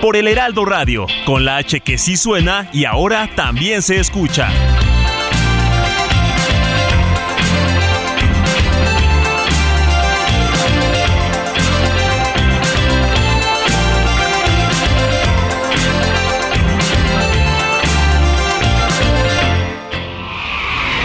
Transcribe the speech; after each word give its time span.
Por 0.00 0.16
el 0.16 0.28
Heraldo 0.28 0.64
Radio, 0.64 1.06
con 1.26 1.44
la 1.44 1.56
H 1.56 1.80
que 1.80 1.98
sí 1.98 2.16
suena 2.16 2.70
y 2.72 2.84
ahora 2.84 3.28
también 3.34 3.82
se 3.82 3.98
escucha. 3.98 4.48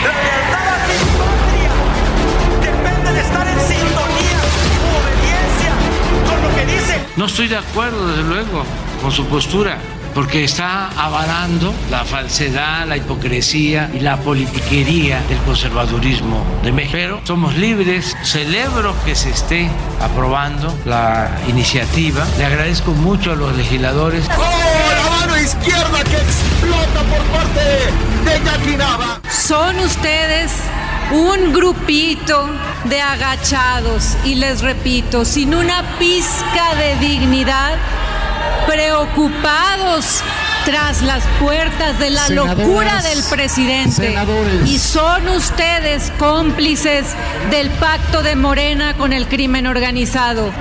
La 0.04 0.14
lealtad 0.24 0.68
a 0.68 0.78
mi 0.88 0.98
patria 1.18 1.72
depende 2.62 3.12
de 3.12 3.22
estar 3.22 3.48
en 3.48 3.60
sintonía 3.60 4.40
y 4.70 4.78
obediencia 4.94 5.74
con 6.28 6.38
lo 6.44 6.56
que 6.56 6.66
dice. 6.72 7.02
No 7.16 7.26
estoy 7.26 7.48
de 7.48 7.58
acuerdo, 7.58 8.08
desde 8.08 8.24
luego, 8.24 8.66
con 9.04 9.12
su 9.12 9.26
postura, 9.28 9.78
porque 10.16 10.46
está 10.46 10.88
avalando 10.98 11.74
la 11.92 12.06
falsedad, 12.06 12.88
la 12.88 12.96
hipocresía 12.96 13.92
y 13.94 14.00
la 14.00 14.16
politiquería 14.18 15.22
del 15.28 15.38
conservadurismo 15.40 16.46
de 16.64 16.72
México. 16.72 16.94
Pero 16.94 17.22
somos 17.26 17.56
libres, 17.58 18.16
celebro 18.24 18.96
que 19.04 19.14
se 19.14 19.32
esté 19.32 19.70
aprobando 20.02 20.74
la 20.86 21.30
iniciativa. 21.50 22.26
Le 22.38 22.46
agradezco 22.46 22.92
mucho 22.92 23.34
a 23.34 23.36
los 23.36 23.54
legisladores. 23.58 24.26
la 24.30 25.20
mano 25.20 25.38
izquierda 25.38 26.02
que 26.06 26.16
explota 26.16 27.02
por 27.10 27.24
parte 27.26 27.60
de 28.24 28.46
Jackie 28.46 28.78
Nava. 28.78 29.20
Son 29.30 29.78
ustedes 29.80 30.52
un 31.12 31.52
grupito 31.52 32.50
de 32.86 33.02
agachados 33.02 34.18
y 34.24 34.36
les 34.36 34.62
repito, 34.62 35.26
sin 35.26 35.54
una 35.54 35.84
pizca 36.00 36.76
de 36.78 36.96
dignidad, 37.06 37.78
preocupados 38.68 40.24
tras 40.66 41.02
las 41.02 41.24
puertas 41.42 42.00
de 42.00 42.10
la 42.10 42.30
locura 42.30 43.02
del 43.02 43.22
presidente. 43.30 44.16
Y 44.66 44.78
son 44.80 45.28
ustedes 45.30 46.12
cómplices 46.18 47.06
del 47.52 47.70
pacto 47.72 48.24
de 48.24 48.36
Morena 48.36 48.96
con 48.96 49.14
el 49.14 49.28
crimen 49.28 49.68
organizado. 49.68 50.52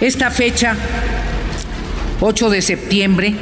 Esta 0.00 0.30
fecha, 0.30 0.76
8 2.20 2.50
de 2.50 2.62
septiembre, 2.62 3.34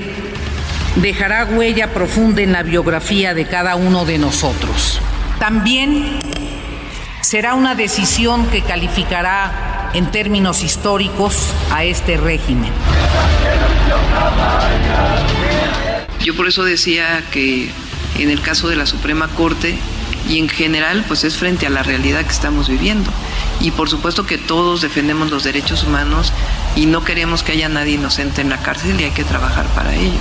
dejará 0.96 1.44
huella 1.44 1.92
profunda 1.92 2.42
en 2.42 2.52
la 2.52 2.62
biografía 2.62 3.34
de 3.34 3.46
cada 3.46 3.76
uno 3.76 4.04
de 4.04 4.18
nosotros. 4.18 5.00
También 5.38 6.18
será 7.20 7.54
una 7.54 7.74
decisión 7.74 8.46
que 8.46 8.62
calificará 8.62 9.75
en 9.96 10.10
términos 10.10 10.62
históricos 10.62 11.54
a 11.70 11.84
este 11.84 12.18
régimen. 12.18 12.70
Yo 16.22 16.36
por 16.36 16.46
eso 16.46 16.64
decía 16.64 17.24
que 17.30 17.70
en 18.18 18.30
el 18.30 18.42
caso 18.42 18.68
de 18.68 18.76
la 18.76 18.84
Suprema 18.84 19.28
Corte 19.28 19.78
y 20.28 20.38
en 20.38 20.50
general 20.50 21.02
pues 21.08 21.24
es 21.24 21.38
frente 21.38 21.66
a 21.66 21.70
la 21.70 21.82
realidad 21.82 22.26
que 22.26 22.32
estamos 22.32 22.68
viviendo. 22.68 23.10
Y 23.60 23.70
por 23.70 23.88
supuesto 23.88 24.26
que 24.26 24.36
todos 24.36 24.82
defendemos 24.82 25.30
los 25.30 25.44
derechos 25.44 25.82
humanos 25.84 26.30
y 26.74 26.84
no 26.84 27.02
queremos 27.02 27.42
que 27.42 27.52
haya 27.52 27.70
nadie 27.70 27.94
inocente 27.94 28.42
en 28.42 28.50
la 28.50 28.58
cárcel 28.58 29.00
y 29.00 29.04
hay 29.04 29.12
que 29.12 29.24
trabajar 29.24 29.64
para 29.68 29.94
ello. 29.94 30.20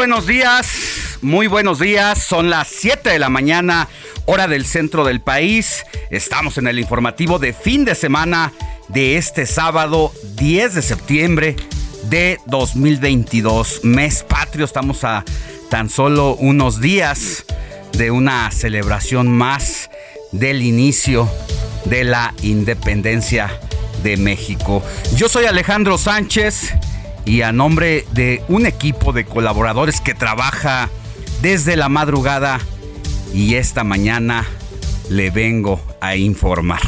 Buenos 0.00 0.26
días, 0.26 1.18
muy 1.20 1.46
buenos 1.46 1.78
días. 1.78 2.24
Son 2.24 2.48
las 2.48 2.68
7 2.68 3.10
de 3.10 3.18
la 3.18 3.28
mañana, 3.28 3.86
hora 4.24 4.48
del 4.48 4.64
centro 4.64 5.04
del 5.04 5.20
país. 5.20 5.84
Estamos 6.10 6.56
en 6.56 6.68
el 6.68 6.78
informativo 6.78 7.38
de 7.38 7.52
fin 7.52 7.84
de 7.84 7.94
semana 7.94 8.50
de 8.88 9.18
este 9.18 9.44
sábado 9.44 10.10
10 10.36 10.74
de 10.76 10.80
septiembre 10.80 11.56
de 12.04 12.40
2022. 12.46 13.84
Mes 13.84 14.24
patrio, 14.26 14.64
estamos 14.64 15.04
a 15.04 15.22
tan 15.68 15.90
solo 15.90 16.34
unos 16.36 16.80
días 16.80 17.44
de 17.92 18.10
una 18.10 18.50
celebración 18.52 19.28
más 19.28 19.90
del 20.32 20.62
inicio 20.62 21.30
de 21.84 22.04
la 22.04 22.32
independencia 22.40 23.50
de 24.02 24.16
México. 24.16 24.82
Yo 25.16 25.28
soy 25.28 25.44
Alejandro 25.44 25.98
Sánchez 25.98 26.72
y 27.24 27.42
a 27.42 27.52
nombre 27.52 28.06
de 28.12 28.42
un 28.48 28.66
equipo 28.66 29.12
de 29.12 29.24
colaboradores 29.24 30.00
que 30.00 30.14
trabaja 30.14 30.88
desde 31.42 31.76
la 31.76 31.88
madrugada 31.88 32.60
y 33.32 33.54
esta 33.54 33.84
mañana 33.84 34.46
le 35.08 35.30
vengo 35.30 35.80
a 36.00 36.16
informar. 36.16 36.80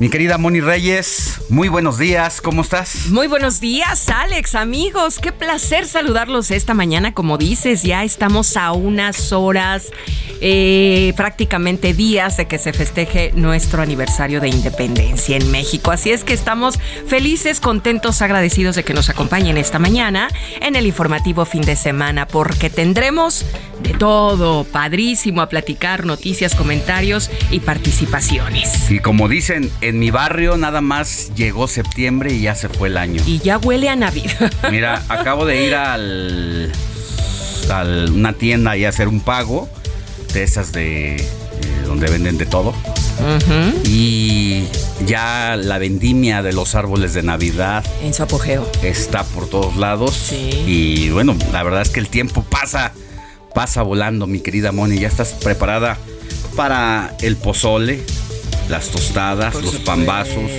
Mi 0.00 0.08
querida 0.08 0.38
Moni 0.38 0.62
Reyes, 0.62 1.42
muy 1.50 1.68
buenos 1.68 1.98
días, 1.98 2.40
¿cómo 2.40 2.62
estás? 2.62 3.08
Muy 3.08 3.26
buenos 3.26 3.60
días, 3.60 4.08
Alex, 4.08 4.54
amigos. 4.54 5.18
Qué 5.18 5.30
placer 5.30 5.86
saludarlos 5.86 6.50
esta 6.50 6.72
mañana. 6.72 7.12
Como 7.12 7.36
dices, 7.36 7.82
ya 7.82 8.02
estamos 8.02 8.56
a 8.56 8.72
unas 8.72 9.30
horas, 9.30 9.90
eh, 10.40 11.12
prácticamente 11.18 11.92
días 11.92 12.38
de 12.38 12.46
que 12.46 12.56
se 12.56 12.72
festeje 12.72 13.32
nuestro 13.34 13.82
aniversario 13.82 14.40
de 14.40 14.48
independencia 14.48 15.36
en 15.36 15.50
México. 15.50 15.90
Así 15.90 16.10
es 16.10 16.24
que 16.24 16.32
estamos 16.32 16.78
felices, 17.06 17.60
contentos, 17.60 18.22
agradecidos 18.22 18.76
de 18.76 18.84
que 18.84 18.94
nos 18.94 19.10
acompañen 19.10 19.58
esta 19.58 19.78
mañana 19.78 20.30
en 20.62 20.76
el 20.76 20.86
informativo 20.86 21.44
fin 21.44 21.60
de 21.60 21.76
semana, 21.76 22.26
porque 22.26 22.70
tendremos 22.70 23.44
de 23.82 23.94
todo, 23.94 24.64
padrísimo, 24.64 25.42
a 25.42 25.48
platicar 25.50 26.06
noticias, 26.06 26.54
comentarios 26.54 27.30
y 27.50 27.60
participaciones. 27.60 28.90
Y 28.90 29.00
como 29.00 29.28
dicen, 29.28 29.70
en 29.90 29.98
mi 29.98 30.10
barrio 30.10 30.56
nada 30.56 30.80
más 30.80 31.32
llegó 31.34 31.68
septiembre 31.68 32.32
y 32.32 32.42
ya 32.42 32.54
se 32.54 32.68
fue 32.68 32.88
el 32.88 32.96
año. 32.96 33.22
Y 33.26 33.38
ya 33.40 33.58
huele 33.58 33.88
a 33.88 33.96
Navidad. 33.96 34.50
Mira, 34.70 35.02
acabo 35.08 35.44
de 35.44 35.66
ir 35.66 35.74
al 35.74 36.72
a 37.70 37.84
una 37.84 38.32
tienda 38.32 38.76
y 38.76 38.84
hacer 38.84 39.06
un 39.06 39.20
pago 39.20 39.68
de 40.32 40.42
esas 40.42 40.72
de 40.72 41.16
eh, 41.16 41.24
donde 41.86 42.08
venden 42.10 42.36
de 42.38 42.46
todo. 42.46 42.74
Y 43.84 44.64
ya 45.06 45.56
la 45.56 45.78
vendimia 45.78 46.42
de 46.42 46.52
los 46.52 46.74
árboles 46.74 47.12
de 47.12 47.22
Navidad 47.22 47.84
En 48.02 48.14
su 48.14 48.22
apogeo. 48.22 48.66
está 48.82 49.24
por 49.24 49.48
todos 49.48 49.76
lados. 49.76 50.32
Y 50.32 51.10
bueno, 51.10 51.36
la 51.52 51.62
verdad 51.62 51.82
es 51.82 51.90
que 51.90 52.00
el 52.00 52.08
tiempo 52.08 52.42
pasa, 52.42 52.92
pasa 53.54 53.82
volando, 53.82 54.26
mi 54.26 54.40
querida 54.40 54.72
Moni. 54.72 54.98
¿Ya 54.98 55.08
estás 55.08 55.32
preparada 55.34 55.98
para 56.56 57.14
el 57.20 57.36
pozole? 57.36 58.02
Las 58.68 58.88
tostadas, 58.90 59.54
los 59.56 59.76
pambazos. 59.76 60.50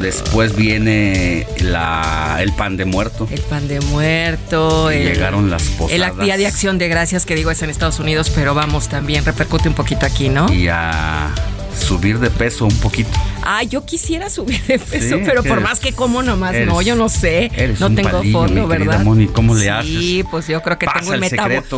Después 0.00 0.54
viene 0.54 1.46
la, 1.60 2.38
el 2.40 2.52
pan 2.52 2.76
de 2.76 2.84
muerto. 2.84 3.26
El 3.30 3.40
pan 3.40 3.68
de 3.68 3.80
muerto. 3.80 4.90
El- 4.90 5.04
llegaron 5.14 5.50
las 5.50 5.62
posadas. 5.64 6.12
El 6.18 6.24
Día 6.24 6.36
de 6.36 6.46
Acción 6.46 6.78
de 6.78 6.88
Gracias, 6.88 7.24
que 7.26 7.34
digo 7.34 7.50
es 7.50 7.62
en 7.62 7.70
Estados 7.70 7.98
Unidos, 8.00 8.30
pero 8.34 8.54
vamos, 8.54 8.88
también 8.88 9.24
repercute 9.24 9.68
un 9.68 9.74
poquito 9.74 10.04
aquí, 10.06 10.28
¿no? 10.28 10.52
Y 10.52 10.68
a 10.68 11.30
subir 11.78 12.18
de 12.18 12.30
peso 12.30 12.64
un 12.64 12.76
poquito. 12.76 13.10
Ah, 13.42 13.62
yo 13.62 13.84
quisiera 13.84 14.30
subir 14.30 14.62
de 14.64 14.78
peso, 14.78 15.18
pero 15.24 15.42
por 15.42 15.60
más 15.60 15.80
que 15.80 15.92
como 15.92 16.22
nomás, 16.22 16.54
no, 16.66 16.82
yo 16.82 16.96
no 16.96 17.08
sé. 17.08 17.50
no 17.78 17.92
tengo 17.94 18.22
fondo, 18.30 18.66
¿verdad? 18.66 19.04
¿cómo 19.32 19.54
le 19.54 19.70
haces? 19.70 19.90
Sí, 19.90 20.24
pues 20.30 20.46
yo 20.48 20.62
creo 20.62 20.78
que 20.78 20.86
tengo 20.86 21.14
el, 21.14 21.20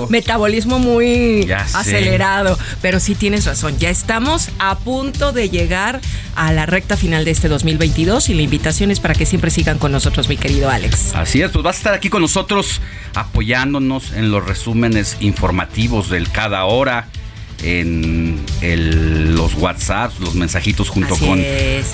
metabolismo 0.08 0.79
muy 0.79 1.50
acelerado. 1.52 2.58
Pero 2.82 3.00
sí 3.00 3.14
tienes 3.14 3.46
razón, 3.46 3.79
ya 3.79 3.91
estamos 3.91 4.50
a 4.58 4.76
punto 4.79 5.32
de 5.32 5.49
llegar 5.49 6.00
a 6.37 6.52
la 6.52 6.67
recta 6.67 6.97
final 6.97 7.25
de 7.25 7.31
este 7.31 7.49
2022 7.49 8.29
y 8.29 8.35
la 8.35 8.43
invitación 8.43 8.90
es 8.90 9.00
para 9.00 9.14
que 9.14 9.26
siempre 9.26 9.50
sigan 9.50 9.79
con 9.79 9.93
nosotros, 9.93 10.29
mi 10.29 10.37
querido 10.37 10.70
Alex. 10.70 11.14
Así 11.14 11.43
es, 11.43 11.50
pues 11.50 11.62
vas 11.62 11.76
a 11.76 11.79
estar 11.79 11.94
aquí 11.94 12.08
con 12.08 12.23
nosotros 12.23 12.81
apoyándonos 13.14 14.12
en 14.12 14.31
los 14.31 14.44
resúmenes 14.44 15.17
informativos 15.20 16.11
del 16.11 16.31
cada 16.31 16.64
hora 16.64 17.08
en 17.62 18.45
los 19.35 19.55
WhatsApp, 19.55 20.12
los 20.21 20.35
mensajitos 20.35 20.89
junto 20.89 21.17
con 21.17 21.43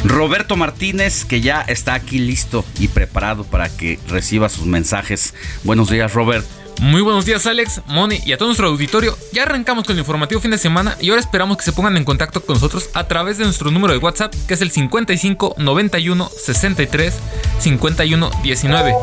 Roberto 0.05 0.57
Martínez, 0.57 1.25
que 1.25 1.41
ya 1.41 1.63
está 1.63 1.95
aquí 1.95 2.19
listo 2.19 2.65
y 2.79 2.89
preparado 2.89 3.45
para 3.45 3.69
que 3.69 3.99
reciba 4.09 4.49
sus 4.49 4.67
mensajes. 4.67 5.35
Buenos 5.65 5.91
días, 5.91 6.13
Robert. 6.13 6.47
Muy 6.81 7.03
buenos 7.03 7.27
días 7.27 7.47
Alex, 7.47 7.83
Moni 7.89 8.21
y 8.25 8.33
a 8.33 8.39
todo 8.39 8.49
nuestro 8.49 8.69
auditorio. 8.69 9.17
Ya 9.33 9.43
arrancamos 9.43 9.85
con 9.85 9.97
el 9.97 10.01
informativo 10.01 10.41
fin 10.41 10.51
de 10.51 10.57
semana 10.57 10.97
y 10.99 11.11
ahora 11.11 11.21
esperamos 11.21 11.59
que 11.59 11.65
se 11.65 11.73
pongan 11.73 11.99
en 11.99 12.05
contacto 12.05 12.41
con 12.41 12.55
nosotros 12.55 12.89
a 12.95 13.07
través 13.07 13.37
de 13.37 13.45
nuestro 13.45 13.71
número 13.71 13.93
de 13.93 13.99
WhatsApp 13.99 14.35
que 14.49 14.55
es 14.55 14.63
el 14.63 14.71
55 14.71 15.57
91 15.59 16.31
63 16.43 17.15
51 17.59 18.31
19 18.43 18.95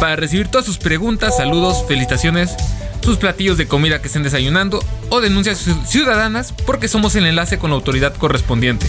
para 0.00 0.16
recibir 0.16 0.48
todas 0.48 0.66
sus 0.66 0.78
preguntas, 0.78 1.36
saludos, 1.36 1.84
felicitaciones 1.86 2.56
sus 3.06 3.18
platillos 3.18 3.56
de 3.56 3.68
comida 3.68 4.00
que 4.00 4.08
estén 4.08 4.24
desayunando 4.24 4.84
o 5.10 5.20
denuncias 5.20 5.64
ciudadanas 5.86 6.52
porque 6.52 6.88
somos 6.88 7.14
el 7.14 7.24
enlace 7.24 7.56
con 7.56 7.70
la 7.70 7.76
autoridad 7.76 8.12
correspondiente. 8.16 8.84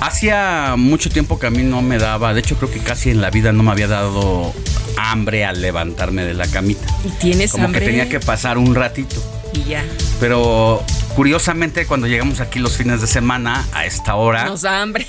Hacía 0.00 0.76
mucho 0.78 1.10
tiempo 1.10 1.40
que 1.40 1.48
a 1.48 1.50
mí 1.50 1.64
no 1.64 1.82
me 1.82 1.98
daba, 1.98 2.34
de 2.34 2.38
hecho 2.38 2.54
creo 2.54 2.70
que 2.70 2.78
casi 2.78 3.10
en 3.10 3.20
la 3.20 3.30
vida 3.30 3.50
no 3.50 3.64
me 3.64 3.72
había 3.72 3.88
dado 3.88 4.54
hambre 4.96 5.44
al 5.44 5.60
levantarme 5.60 6.22
de 6.24 6.34
la 6.34 6.46
camita. 6.46 6.86
¿Y 7.04 7.08
tienes 7.18 7.50
Como 7.50 7.64
hambre? 7.64 7.80
que 7.80 7.86
tenía 7.86 8.08
que 8.08 8.20
pasar 8.20 8.58
un 8.58 8.76
ratito. 8.76 9.16
Y 9.52 9.64
ya. 9.64 9.84
Pero 10.20 10.84
curiosamente 11.16 11.84
cuando 11.84 12.06
llegamos 12.06 12.38
aquí 12.38 12.60
los 12.60 12.76
fines 12.76 13.00
de 13.00 13.08
semana 13.08 13.66
a 13.72 13.86
esta 13.86 14.14
hora... 14.14 14.44
Nos 14.44 14.62
da 14.62 14.80
hambre. 14.82 15.04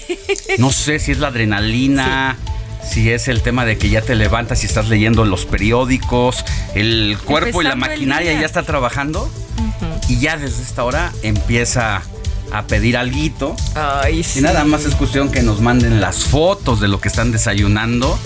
no 0.58 0.72
sé 0.72 0.98
si 0.98 1.12
es 1.12 1.20
la 1.20 1.28
adrenalina 1.28 2.36
si 2.84 3.12
es 3.12 3.28
el 3.28 3.42
tema 3.42 3.66
de 3.66 3.78
que 3.78 3.90
ya 3.90 4.02
te 4.02 4.16
levantas 4.16 4.64
y 4.64 4.68
estás 4.68 4.88
leyendo 4.90 5.26
los 5.26 5.46
periódicos, 5.46 6.44
el 6.76 7.18
cuerpo 7.24 7.62
y 7.62 7.66
la 7.66 7.76
maquinaria 7.76 8.34
ya 8.40 8.46
está 8.46 8.64
trabajando 8.64 9.30
y 10.08 10.20
ya 10.20 10.38
desde 10.38 10.64
esta 10.64 10.84
hora 10.84 11.12
empieza 11.22 12.02
a 12.52 12.64
pedir 12.64 12.98
algo. 12.98 13.56
Y 14.36 14.42
nada 14.42 14.64
más 14.64 14.86
es 14.86 14.96
cuestión 14.96 15.32
que 15.32 15.44
nos 15.44 15.62
manden 15.62 16.02
las 16.02 16.24
fotos 16.24 16.80
de 16.80 16.88
lo 16.88 17.00
que 17.00 17.08
están 17.08 17.32
desayunando 17.32 18.18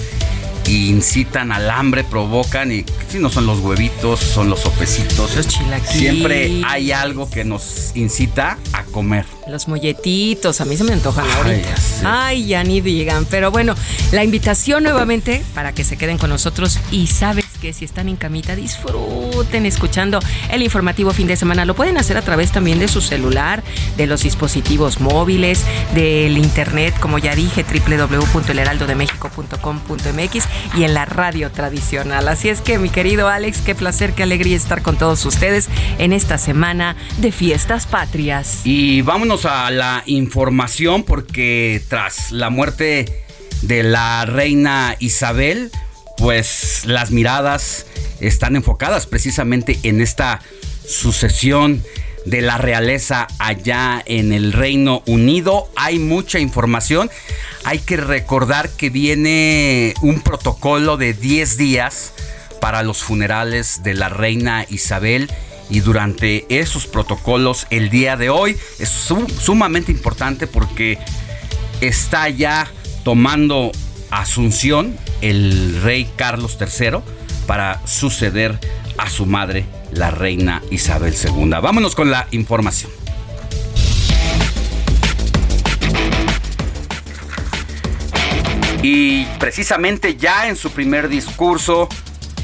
incitan 0.71 1.51
al 1.51 1.69
hambre, 1.69 2.03
provocan 2.03 2.71
y 2.71 2.85
si 3.09 3.19
no 3.19 3.29
son 3.29 3.45
los 3.45 3.59
huevitos, 3.59 4.19
son 4.19 4.49
los 4.49 4.61
sopecitos. 4.61 5.35
Los 5.35 5.47
chilaquiles. 5.47 5.91
Siempre 5.91 6.61
hay 6.65 6.91
algo 6.91 7.29
que 7.29 7.43
nos 7.43 7.91
incita 7.95 8.57
a 8.73 8.83
comer. 8.83 9.25
Los 9.47 9.67
molletitos, 9.67 10.61
a 10.61 10.65
mí 10.65 10.77
se 10.77 10.83
me 10.83 10.93
antojan 10.93 11.29
ahorita. 11.29 11.75
Ay, 12.05 12.47
ya 12.47 12.63
ni 12.63 12.81
digan. 12.81 13.25
Pero 13.29 13.51
bueno, 13.51 13.75
la 14.11 14.23
invitación 14.23 14.83
nuevamente 14.83 15.43
para 15.53 15.73
que 15.73 15.83
se 15.83 15.97
queden 15.97 16.17
con 16.17 16.29
nosotros 16.29 16.79
y 16.91 17.07
sabes 17.07 17.42
que 17.63 17.71
si 17.71 17.85
están 17.85 18.09
en 18.09 18.17
camita, 18.17 18.57
disfruten 18.57 19.65
escuchando 19.65 20.19
el 20.51 20.63
informativo 20.63 21.13
fin 21.13 21.27
de 21.27 21.37
semana. 21.37 21.63
Lo 21.63 21.75
pueden 21.75 21.97
hacer 21.97 22.17
a 22.17 22.21
través 22.21 22.51
también 22.51 22.77
de 22.77 22.89
su 22.89 22.99
celular, 22.99 23.63
de 23.95 24.05
los 24.05 24.23
dispositivos 24.23 24.99
móviles, 24.99 25.63
del 25.95 26.37
internet, 26.37 26.93
como 26.99 27.19
ya 27.19 27.35
dije, 27.35 27.63
www.elheraldodemexico.com.mx 27.63 30.43
y 30.77 30.83
en 30.83 30.93
la 30.93 31.05
radio 31.05 31.51
tradicional. 31.51 32.27
Así 32.27 32.49
es 32.49 32.59
que, 32.59 32.79
mi 32.79 32.89
querido 32.89 33.29
Alex, 33.29 33.59
qué 33.59 33.75
placer, 33.75 34.11
qué 34.11 34.23
alegría 34.23 34.57
estar 34.57 34.81
con 34.81 34.97
todos 34.97 35.25
ustedes 35.25 35.69
en 35.99 36.11
esta 36.11 36.37
semana 36.37 36.97
de 37.19 37.31
fiestas 37.31 37.87
patrias. 37.87 38.59
Y 38.65 39.03
vámonos 39.03 39.45
a 39.45 39.71
la 39.71 40.03
información 40.05 41.03
porque 41.03 41.81
tras 41.87 42.33
la 42.33 42.49
muerte 42.49 43.23
de 43.61 43.83
la 43.83 44.25
reina 44.25 44.97
Isabel, 44.99 45.71
pues 46.17 46.85
las 46.85 47.11
miradas 47.11 47.85
están 48.19 48.55
enfocadas 48.55 49.07
precisamente 49.07 49.79
en 49.83 50.01
esta 50.01 50.39
sucesión 50.85 51.83
de 52.25 52.41
la 52.41 52.57
realeza 52.57 53.27
allá 53.39 54.01
en 54.05 54.31
el 54.31 54.53
Reino 54.53 55.03
Unido. 55.05 55.69
Hay 55.75 55.99
mucha 55.99 56.39
información. 56.39 57.09
Hay 57.65 57.79
que 57.79 57.97
recordar 57.97 58.69
que 58.69 58.89
viene 58.89 59.93
un 60.01 60.21
protocolo 60.21 60.97
de 60.97 61.13
10 61.13 61.57
días 61.57 62.13
para 62.61 62.83
los 62.83 63.03
funerales 63.03 63.83
de 63.83 63.93
la 63.93 64.07
reina 64.07 64.65
Isabel 64.69 65.29
y 65.69 65.81
durante 65.81 66.45
esos 66.49 66.87
protocolos 66.87 67.67
el 67.69 67.89
día 67.89 68.15
de 68.15 68.29
hoy 68.29 68.57
es 68.79 68.89
sumamente 68.89 69.91
importante 69.91 70.47
porque 70.47 70.97
está 71.81 72.29
ya 72.29 72.67
tomando 73.03 73.71
asunción 74.19 74.95
el 75.21 75.81
rey 75.81 76.09
Carlos 76.15 76.57
III 76.59 76.99
para 77.47 77.85
suceder 77.85 78.59
a 78.97 79.09
su 79.09 79.25
madre, 79.25 79.65
la 79.91 80.11
reina 80.11 80.61
Isabel 80.71 81.13
II. 81.13 81.49
Vámonos 81.61 81.95
con 81.95 82.11
la 82.11 82.27
información. 82.31 82.91
Y 88.81 89.25
precisamente 89.39 90.17
ya 90.17 90.49
en 90.49 90.57
su 90.57 90.71
primer 90.71 91.07
discurso 91.07 91.87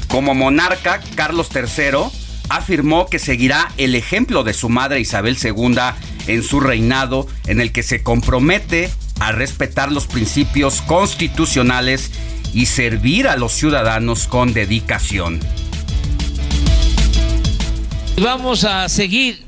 como 0.08 0.34
monarca, 0.34 1.00
Carlos 1.14 1.50
III 1.54 2.10
afirmó 2.48 3.06
que 3.06 3.18
seguirá 3.18 3.70
el 3.76 3.94
ejemplo 3.94 4.42
de 4.42 4.54
su 4.54 4.68
madre 4.68 5.00
Isabel 5.00 5.36
II 5.42 5.76
en 6.26 6.42
su 6.42 6.60
reinado, 6.60 7.28
en 7.46 7.60
el 7.60 7.72
que 7.72 7.82
se 7.82 8.02
compromete 8.02 8.90
a 9.20 9.32
respetar 9.32 9.92
los 9.92 10.06
principios 10.06 10.82
constitucionales 10.82 12.10
y 12.52 12.66
servir 12.66 13.28
a 13.28 13.36
los 13.36 13.52
ciudadanos 13.52 14.26
con 14.26 14.52
dedicación. 14.52 15.38
Vamos 18.20 18.64
a 18.64 18.88
seguir 18.88 19.44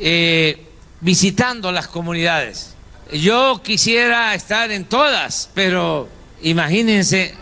eh, 0.00 0.66
visitando 1.00 1.72
las 1.72 1.88
comunidades. 1.88 2.74
Yo 3.12 3.60
quisiera 3.62 4.34
estar 4.34 4.70
en 4.70 4.84
todas, 4.84 5.50
pero 5.54 6.08
imagínense, 6.42 7.34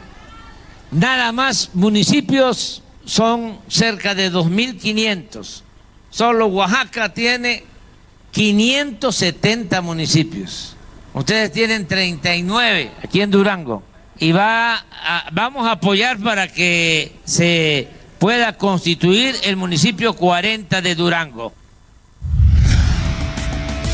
nada 0.91 1.33
más 1.33 1.71
municipios 1.75 2.83
son 3.05 3.59
cerca 3.69 4.15
de 4.15 4.33
2.500. 4.33 5.63
Solo 6.11 6.47
Oaxaca 6.47 7.13
tiene 7.13 7.65
570 8.33 9.81
municipios. 9.83 10.78
Ustedes 11.19 11.51
tienen 11.51 11.89
39 11.89 12.93
aquí 13.03 13.21
en 13.21 13.33
Durango. 13.33 13.83
Y 14.21 14.31
va 14.31 14.85
vamos 15.33 15.67
a 15.67 15.73
apoyar 15.73 16.17
para 16.19 16.47
que 16.47 17.13
se 17.25 17.89
pueda 18.21 18.57
constituir 18.57 19.35
el 19.43 19.57
municipio 19.57 20.13
40 20.13 20.81
de 20.81 20.95
Durango. 20.95 21.53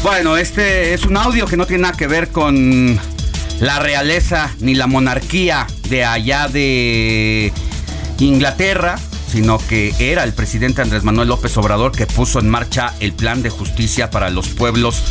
Bueno, 0.03 0.37
este 0.37 0.93
es 0.93 1.07
un 1.07 1.17
audio 1.17 1.47
que 1.47 1.57
no 1.57 1.65
tiene 1.65 1.85
nada 1.85 1.97
que 1.97 2.07
ver 2.07 2.29
con 2.29 3.01
la 3.59 3.79
realeza 3.79 4.55
ni 4.61 4.75
la 4.75 4.87
monarquía 4.87 5.67
de 5.89 6.05
allá 6.05 6.47
de 6.49 7.55
Inglaterra, 8.19 8.99
sino 9.29 9.57
que 9.67 9.95
era 9.99 10.25
el 10.25 10.35
presidente 10.35 10.83
Andrés 10.83 11.05
Manuel 11.05 11.29
López 11.29 11.57
Obrador 11.57 11.93
que 11.93 12.07
puso 12.07 12.39
en 12.39 12.51
marcha 12.51 12.93
el 13.01 13.15
plan 13.15 13.43
de 13.43 13.49
justicia 13.49 14.11
para 14.11 14.29
los 14.29 14.49
pueblos 14.49 15.03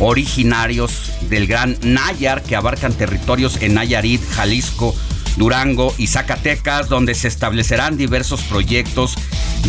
originarios 0.00 1.12
del 1.28 1.46
Gran 1.46 1.76
Nayar 1.82 2.42
que 2.42 2.56
abarcan 2.56 2.92
territorios 2.92 3.62
en 3.62 3.74
Nayarit, 3.74 4.22
Jalisco, 4.30 4.94
Durango 5.36 5.94
y 5.98 6.06
Zacatecas, 6.06 6.88
donde 6.88 7.14
se 7.14 7.28
establecerán 7.28 7.96
diversos 7.96 8.42
proyectos 8.42 9.14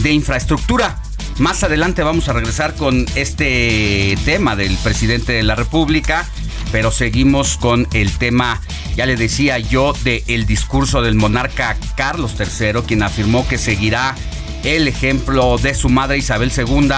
de 0.01 0.11
infraestructura. 0.11 1.01
Más 1.39 1.63
adelante 1.63 2.01
vamos 2.01 2.29
a 2.29 2.33
regresar 2.33 2.73
con 2.75 3.05
este 3.15 4.17
tema 4.25 4.55
del 4.55 4.75
presidente 4.77 5.33
de 5.33 5.43
la 5.43 5.55
República, 5.55 6.27
pero 6.71 6.91
seguimos 6.91 7.57
con 7.57 7.87
el 7.93 8.11
tema, 8.17 8.59
ya 8.95 9.05
le 9.05 9.15
decía 9.15 9.59
yo, 9.59 9.93
del 10.03 10.47
discurso 10.47 11.01
del 11.01 11.15
monarca 11.15 11.77
Carlos 11.95 12.35
III, 12.39 12.81
quien 12.87 13.03
afirmó 13.03 13.47
que 13.47 13.59
seguirá 13.59 14.15
el 14.63 14.87
ejemplo 14.87 15.57
de 15.57 15.73
su 15.73 15.89
madre 15.89 16.17
Isabel 16.17 16.51
II 16.55 16.89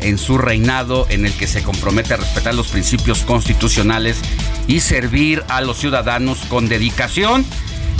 en 0.00 0.18
su 0.18 0.38
reinado 0.38 1.06
en 1.10 1.26
el 1.26 1.32
que 1.32 1.46
se 1.46 1.62
compromete 1.62 2.14
a 2.14 2.18
respetar 2.18 2.54
los 2.54 2.68
principios 2.68 3.22
constitucionales 3.22 4.18
y 4.66 4.80
servir 4.80 5.42
a 5.48 5.60
los 5.60 5.78
ciudadanos 5.78 6.38
con 6.48 6.68
dedicación. 6.68 7.44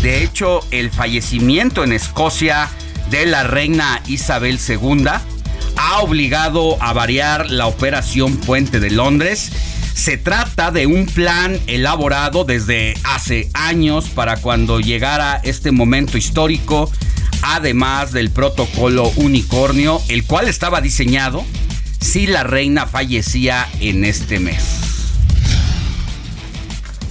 De 0.02 0.22
hecho, 0.22 0.60
el 0.70 0.90
fallecimiento 0.90 1.84
en 1.84 1.92
Escocia 1.92 2.68
de 3.10 3.26
la 3.26 3.42
reina 3.42 4.02
Isabel 4.06 4.58
II 4.66 5.06
ha 5.76 6.00
obligado 6.00 6.76
a 6.82 6.92
variar 6.92 7.50
la 7.50 7.66
operación 7.66 8.36
Puente 8.36 8.80
de 8.80 8.90
Londres. 8.90 9.50
Se 9.94 10.16
trata 10.16 10.70
de 10.70 10.86
un 10.86 11.06
plan 11.06 11.58
elaborado 11.66 12.44
desde 12.44 12.94
hace 13.04 13.48
años 13.54 14.08
para 14.08 14.36
cuando 14.36 14.80
llegara 14.80 15.40
este 15.44 15.70
momento 15.70 16.18
histórico, 16.18 16.90
además 17.44 18.12
del 18.12 18.30
protocolo 18.30 19.12
unicornio, 19.16 20.00
el 20.08 20.24
cual 20.24 20.48
estaba 20.48 20.80
diseñado 20.80 21.44
si 22.00 22.26
la 22.26 22.42
reina 22.42 22.86
fallecía 22.86 23.68
en 23.80 24.04
este 24.04 24.40
mes. 24.40 24.64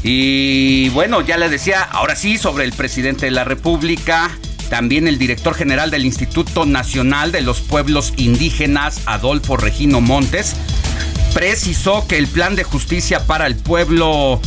Y 0.03 0.89
bueno, 0.89 1.21
ya 1.21 1.37
le 1.37 1.49
decía, 1.49 1.83
ahora 1.83 2.15
sí, 2.15 2.37
sobre 2.37 2.65
el 2.65 2.73
presidente 2.73 3.25
de 3.25 3.31
la 3.31 3.43
República, 3.43 4.31
también 4.69 5.07
el 5.07 5.17
director 5.17 5.53
general 5.53 5.91
del 5.91 6.05
Instituto 6.05 6.65
Nacional 6.65 7.31
de 7.31 7.41
los 7.41 7.61
Pueblos 7.61 8.13
Indígenas, 8.17 9.01
Adolfo 9.05 9.55
Regino 9.55 10.01
Montes, 10.01 10.55
precisó 11.33 12.07
que 12.07 12.17
el 12.17 12.27
plan 12.27 12.55
de 12.55 12.63
justicia 12.63 13.25
para 13.25 13.47
el 13.47 13.55
pueblo, 13.55 14.41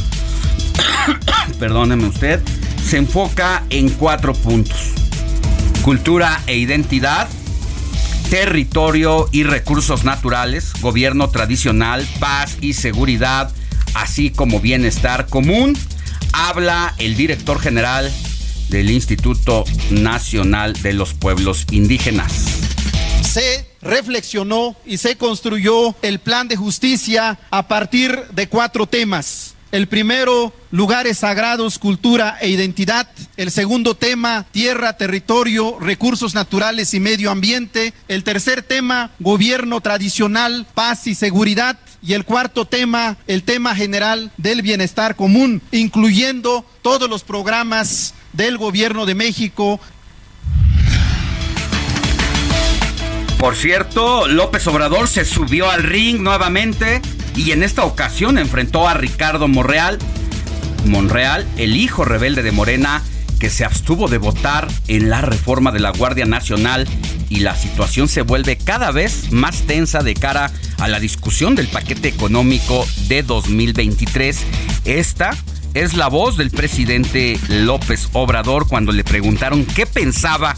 perdóneme 1.59 2.07
usted, 2.07 2.41
se 2.85 2.99
enfoca 2.99 3.65
en 3.71 3.89
cuatro 3.89 4.35
puntos. 4.35 5.06
Cultura 5.87 6.43
e 6.49 6.57
identidad, 6.57 7.29
territorio 8.29 9.29
y 9.31 9.45
recursos 9.45 10.03
naturales, 10.03 10.73
gobierno 10.81 11.31
tradicional, 11.31 12.05
paz 12.19 12.57
y 12.61 12.73
seguridad, 12.73 13.53
así 13.95 14.31
como 14.31 14.59
bienestar 14.59 15.29
común, 15.29 15.79
habla 16.33 16.93
el 16.99 17.15
director 17.15 17.61
general 17.61 18.13
del 18.69 18.91
Instituto 18.91 19.65
Nacional 19.91 20.73
de 20.73 20.93
los 20.93 21.15
Pueblos 21.15 21.67
Indígenas. 21.71 22.33
Se 23.23 23.65
reflexionó 23.81 24.75
y 24.85 24.97
se 24.97 25.17
construyó 25.17 25.95
el 26.03 26.19
plan 26.19 26.49
de 26.49 26.57
justicia 26.57 27.39
a 27.49 27.69
partir 27.69 28.25
de 28.33 28.49
cuatro 28.49 28.89
temas. 28.89 29.46
El 29.73 29.89
primero, 29.89 30.53
lugares 30.71 31.19
sagrados, 31.19 31.79
cultura 31.79 32.39
e 32.41 32.49
identidad. 32.49 33.09
El 33.37 33.51
segundo 33.51 33.97
tema, 33.97 34.47
tierra, 34.53 34.97
territorio, 34.97 35.79
recursos 35.81 36.35
naturales 36.35 36.95
y 36.95 37.01
medio 37.01 37.33
ambiente. 37.33 37.93
El 38.07 38.23
tercer 38.23 38.63
tema, 38.63 39.11
gobierno 39.19 39.81
tradicional, 39.81 40.67
paz 40.75 41.09
y 41.09 41.17
seguridad. 41.17 41.79
Y 42.01 42.13
el 42.13 42.25
cuarto 42.25 42.65
tema, 42.65 43.17
el 43.27 43.43
tema 43.43 43.75
general 43.75 44.31
del 44.37 44.63
bienestar 44.63 45.17
común, 45.17 45.61
incluyendo 45.73 46.65
todos 46.83 47.11
los 47.11 47.25
programas 47.25 48.15
del 48.33 48.59
gobierno 48.59 49.05
de 49.05 49.17
México. 49.17 49.81
Por 53.47 53.55
cierto, 53.55 54.27
López 54.27 54.67
Obrador 54.67 55.07
se 55.07 55.25
subió 55.25 55.71
al 55.71 55.85
ring 55.85 56.21
nuevamente 56.21 57.01
y 57.37 57.53
en 57.53 57.63
esta 57.63 57.85
ocasión 57.85 58.39
enfrentó 58.39 58.89
a 58.89 58.95
Ricardo 58.95 59.47
Monreal, 59.47 60.01
Monreal, 60.85 61.47
el 61.57 61.77
hijo 61.77 62.05
rebelde 62.05 62.43
de 62.43 62.51
Morena, 62.51 63.05
que 63.39 63.49
se 63.49 63.65
abstuvo 63.65 64.09
de 64.09 64.19
votar 64.19 64.67
en 64.89 65.11
la 65.11 65.21
reforma 65.21 65.71
de 65.71 65.79
la 65.79 65.93
Guardia 65.93 66.27
Nacional 66.27 66.89
y 67.29 67.39
la 67.39 67.55
situación 67.55 68.09
se 68.09 68.23
vuelve 68.23 68.57
cada 68.57 68.91
vez 68.91 69.31
más 69.31 69.63
tensa 69.63 70.03
de 70.03 70.15
cara 70.15 70.51
a 70.79 70.89
la 70.89 70.99
discusión 70.99 71.55
del 71.55 71.69
paquete 71.69 72.09
económico 72.09 72.85
de 73.07 73.23
2023. 73.23 74.45
Esta 74.87 75.37
es 75.73 75.95
la 75.95 76.09
voz 76.09 76.37
del 76.37 76.51
presidente 76.51 77.39
López 77.49 78.09
Obrador 78.13 78.67
cuando 78.67 78.91
le 78.91 79.05
preguntaron 79.05 79.65
qué 79.65 79.87
pensaba 79.87 80.57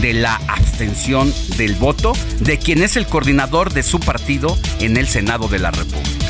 de 0.00 0.12
la 0.12 0.36
abstención 0.48 1.32
del 1.56 1.74
voto 1.74 2.12
de 2.40 2.58
quien 2.58 2.82
es 2.82 2.96
el 2.96 3.06
coordinador 3.06 3.72
de 3.72 3.82
su 3.82 4.00
partido 4.00 4.56
en 4.80 4.96
el 4.96 5.08
Senado 5.08 5.48
de 5.48 5.58
la 5.58 5.70
República. 5.70 6.26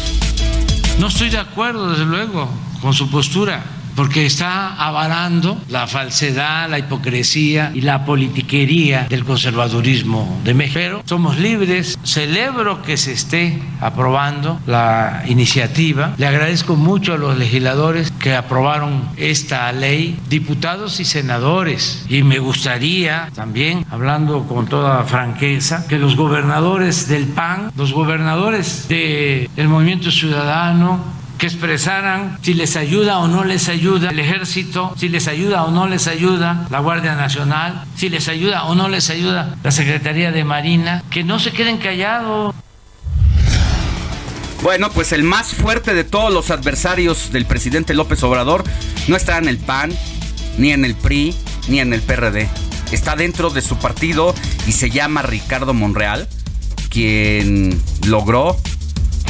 No 0.99 1.09
estoy 1.09 1.31
de 1.31 1.39
acuerdo, 1.39 1.91
desde 1.91 2.07
luego, 2.07 2.49
con 2.81 2.95
su 2.95 3.11
postura 3.11 3.76
porque 3.97 4.27
está 4.27 4.75
avalando 4.75 5.59
la 5.69 5.87
falsedad, 5.87 6.69
la 6.69 6.79
hipocresía 6.79 7.73
y 7.75 7.81
la 7.81 8.05
politiquería 8.05 9.07
del 9.09 9.25
conservadurismo 9.25 10.41
de 10.45 10.55
México. 10.55 10.75
Pero 10.75 11.03
somos 11.07 11.39
libres, 11.39 11.99
celebro 12.05 12.83
que 12.83 12.99
se 12.99 13.13
esté 13.13 13.61
aprobando 13.81 14.61
la 14.67 15.25
iniciativa. 15.27 16.15
Le 16.19 16.27
agradezco 16.27 16.77
mucho 16.77 17.15
a 17.15 17.19
los 17.19 17.39
legisladores 17.39 18.11
que 18.11 18.35
aprobaron 18.35 19.09
esta 19.17 19.73
ley, 19.73 20.19
diputados 20.29 21.01
y 21.01 21.05
senadores. 21.05 22.05
Y 22.09 22.23
me 22.23 22.39
gustaría 22.39 23.31
también, 23.35 23.87
hablando 23.91 24.47
con 24.47 24.67
toda 24.67 25.05
franqueza, 25.05 25.87
que 25.89 25.99
los 25.99 26.17
gobernadores 26.17 27.09
del 27.09 27.25
PAN, 27.27 27.73
los 27.77 27.93
gobernadores 27.93 28.89
del 28.89 29.69
Movimiento 29.69 30.11
Ciudadano, 30.11 31.16
que 31.39 31.47
expresaran 31.47 32.39
si 32.43 32.55
les 32.55 32.77
ayuda 32.77 33.19
o 33.19 33.29
no 33.29 33.45
les 33.45 33.69
ayuda 33.69 34.11
el 34.11 34.19
ejército, 34.19 34.95
si 34.97 35.09
les 35.09 35.29
ayuda 35.29 35.65
o 35.65 35.71
no 35.71 35.87
les 35.87 36.07
ayuda 36.07 36.67
la 36.71 36.81
Guardia 36.81 37.15
Nacional, 37.15 37.85
si 37.97 38.09
les 38.09 38.29
ayuda 38.29 38.65
o 38.65 38.75
no 38.75 38.89
les 38.89 39.11
ayuda 39.11 39.57
la 39.63 39.71
Secretaría 39.71 40.33
de 40.33 40.45
Marina, 40.45 41.03
que 41.11 41.25
no 41.25 41.39
se 41.39 41.53
queden 41.53 41.79
callados. 41.79 42.55
Bueno, 44.63 44.91
pues 44.91 45.13
el 45.13 45.23
más 45.23 45.53
fuerte 45.53 45.95
de 45.95 46.05
todos 46.05 46.33
los 46.33 46.51
adversarios 46.51 47.31
del 47.31 47.45
presidente 47.45 47.95
López 47.95 48.23
Obrador 48.23 48.65
no 49.07 49.17
está 49.17 49.39
en 49.39 49.49
el 49.49 49.59
PAN, 49.59 49.93
ni 50.59 50.73
en 50.73 50.85
el 50.85 50.95
PRI, 50.95 51.35
ni 51.69 51.81
en 51.81 51.93
el 51.93 52.01
PRD. 52.03 52.49
Está 52.91 53.17
dentro 53.17 53.51
de 53.51 53.63
su 53.63 53.77
partido 53.77 54.35
y 54.67 54.73
se 54.73 54.91
llama 54.91 55.23
Ricardo 55.23 55.75
Monreal, 55.75 56.29
quien 56.89 57.81
logró 58.07 58.57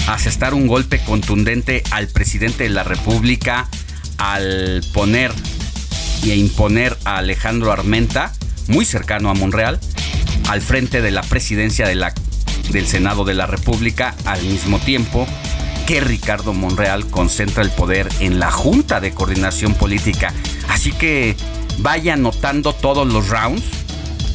asestar 0.06 0.54
un 0.54 0.66
golpe 0.66 0.98
contundente 1.00 1.82
al 1.90 2.08
presidente 2.08 2.64
de 2.64 2.70
la 2.70 2.84
República 2.84 3.68
al 4.18 4.82
poner 4.92 5.32
y 6.22 6.32
imponer 6.32 6.96
a 7.04 7.18
Alejandro 7.18 7.72
Armenta, 7.72 8.32
muy 8.68 8.84
cercano 8.84 9.30
a 9.30 9.34
Monreal, 9.34 9.78
al 10.48 10.60
frente 10.60 11.02
de 11.02 11.10
la 11.10 11.22
presidencia 11.22 11.86
del 11.86 12.86
Senado 12.86 13.24
de 13.24 13.34
la 13.34 13.46
República, 13.46 14.14
al 14.24 14.42
mismo 14.42 14.78
tiempo 14.78 15.26
que 15.86 16.00
Ricardo 16.00 16.52
Monreal 16.52 17.06
concentra 17.06 17.62
el 17.62 17.70
poder 17.70 18.08
en 18.20 18.40
la 18.40 18.50
Junta 18.50 19.00
de 19.00 19.12
Coordinación 19.12 19.74
Política. 19.74 20.32
Así 20.68 20.90
que 20.90 21.36
vaya 21.78 22.16
notando 22.16 22.72
todos 22.72 23.06
los 23.06 23.28
rounds 23.28 23.62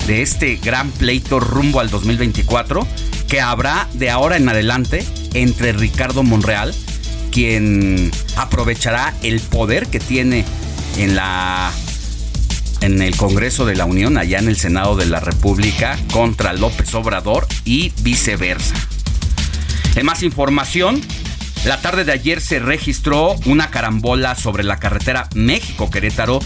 de 0.07 0.21
este 0.21 0.55
gran 0.55 0.91
pleito 0.91 1.39
rumbo 1.39 1.79
al 1.79 1.89
2024 1.89 2.87
que 3.31 3.39
habrá 3.39 3.87
de 3.93 4.09
ahora 4.09 4.35
en 4.35 4.49
adelante 4.49 5.05
entre 5.33 5.71
Ricardo 5.71 6.21
Monreal, 6.21 6.75
quien 7.31 8.11
aprovechará 8.35 9.13
el 9.23 9.39
poder 9.39 9.87
que 9.87 10.01
tiene 10.01 10.43
en 10.97 11.15
la 11.15 11.71
en 12.81 13.01
el 13.01 13.15
Congreso 13.15 13.65
de 13.65 13.75
la 13.77 13.85
Unión, 13.85 14.17
allá 14.17 14.39
en 14.39 14.49
el 14.49 14.57
Senado 14.57 14.97
de 14.97 15.05
la 15.05 15.21
República, 15.21 15.97
contra 16.11 16.51
López 16.51 16.93
Obrador 16.93 17.47
y 17.63 17.93
viceversa. 18.01 18.75
En 19.95 20.05
más 20.05 20.23
información, 20.23 20.99
la 21.65 21.79
tarde 21.79 22.03
de 22.03 22.11
ayer 22.11 22.41
se 22.41 22.59
registró 22.59 23.35
una 23.45 23.69
carambola 23.69 24.35
sobre 24.35 24.63
la 24.63 24.77
carretera 24.77 25.27
México-Querétaro, 25.35 26.39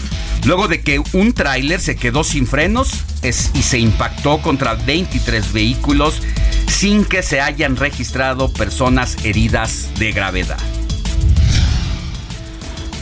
luego 0.44 0.68
de 0.68 0.82
que 0.82 1.02
un 1.12 1.32
tráiler 1.32 1.80
se 1.80 1.96
quedó 1.96 2.22
sin 2.22 2.46
frenos 2.46 2.90
y 3.22 3.32
se 3.32 3.78
impactó 3.78 4.38
contra 4.42 4.74
23 4.74 5.52
vehículos 5.52 6.20
sin 6.68 7.04
que 7.04 7.22
se 7.22 7.40
hayan 7.40 7.76
registrado 7.76 8.52
personas 8.52 9.16
heridas 9.24 9.88
de 9.98 10.12
gravedad. 10.12 10.58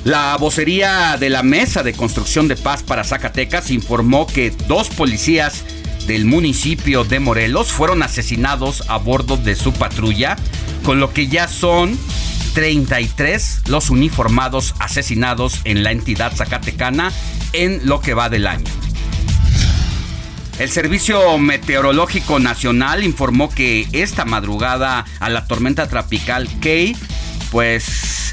La 0.04 0.36
vocería 0.36 1.16
de 1.18 1.30
la 1.30 1.42
Mesa 1.42 1.82
de 1.82 1.94
Construcción 1.94 2.46
de 2.46 2.56
Paz 2.56 2.82
para 2.82 3.04
Zacatecas 3.04 3.70
informó 3.70 4.26
que 4.26 4.50
dos 4.68 4.88
policías 4.90 5.64
del 6.06 6.24
municipio 6.24 7.04
de 7.04 7.20
Morelos 7.20 7.72
fueron 7.72 8.02
asesinados 8.02 8.84
a 8.88 8.96
bordo 8.98 9.36
de 9.36 9.56
su 9.56 9.72
patrulla, 9.72 10.36
con 10.84 11.00
lo 11.00 11.12
que 11.12 11.28
ya 11.28 11.48
son 11.48 11.98
33 12.54 13.62
los 13.66 13.90
uniformados 13.90 14.74
asesinados 14.78 15.60
en 15.64 15.82
la 15.82 15.92
entidad 15.92 16.34
zacatecana 16.34 17.12
en 17.52 17.86
lo 17.86 18.00
que 18.00 18.14
va 18.14 18.28
del 18.28 18.46
año. 18.46 18.64
El 20.58 20.70
Servicio 20.70 21.36
Meteorológico 21.36 22.38
Nacional 22.38 23.02
informó 23.02 23.48
que 23.48 23.88
esta 23.92 24.24
madrugada 24.24 25.04
a 25.18 25.28
la 25.28 25.46
tormenta 25.46 25.88
tropical 25.88 26.48
Kay, 26.60 26.96
pues 27.50 28.32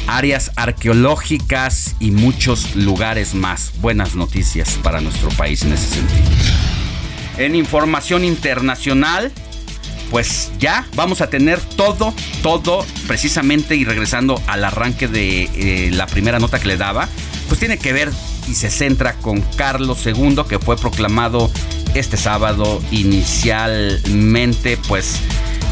áreas 0.08 0.52
arqueológicas 0.56 1.96
y 2.00 2.12
muchos 2.12 2.76
lugares 2.76 3.34
más. 3.34 3.72
Buenas 3.80 4.16
noticias 4.16 4.78
para 4.84 5.02
nuestro 5.02 5.30
país 5.30 5.64
en 5.64 5.74
ese 5.74 5.96
sentido. 5.96 6.28
En 7.38 7.56
información 7.56 8.24
internacional, 8.24 9.32
pues 10.10 10.52
ya 10.60 10.88
vamos 10.96 11.22
a 11.22 11.30
tener 11.30 11.60
todo, 11.60 12.14
todo 12.42 12.86
precisamente 13.08 13.76
y 13.76 13.86
regresando 13.86 14.42
al 14.48 14.64
arranque 14.64 15.08
de 15.08 15.44
eh, 15.54 15.92
la 15.92 16.08
primera 16.08 16.40
nota 16.40 16.60
que 16.60 16.68
le 16.68 16.78
daba, 16.78 17.08
pues 17.48 17.60
tiene 17.60 17.78
que 17.78 17.94
ver 17.94 18.12
y 18.48 18.56
se 18.56 18.72
centra 18.72 19.14
con 19.14 19.42
Carlos 19.56 20.06
II, 20.06 20.44
que 20.48 20.60
fue 20.60 20.78
proclamado 20.78 21.52
este 21.94 22.18
sábado 22.18 22.82
inicialmente, 22.92 24.78
pues 24.88 25.20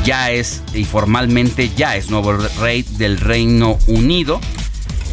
ya 0.06 0.32
es 0.32 0.62
y 0.74 0.86
formalmente 0.86 1.72
ya 1.76 1.96
es 1.96 2.12
nuevo 2.12 2.34
rey 2.62 2.84
del 2.98 3.18
Reino 3.18 3.80
Unido 3.88 4.40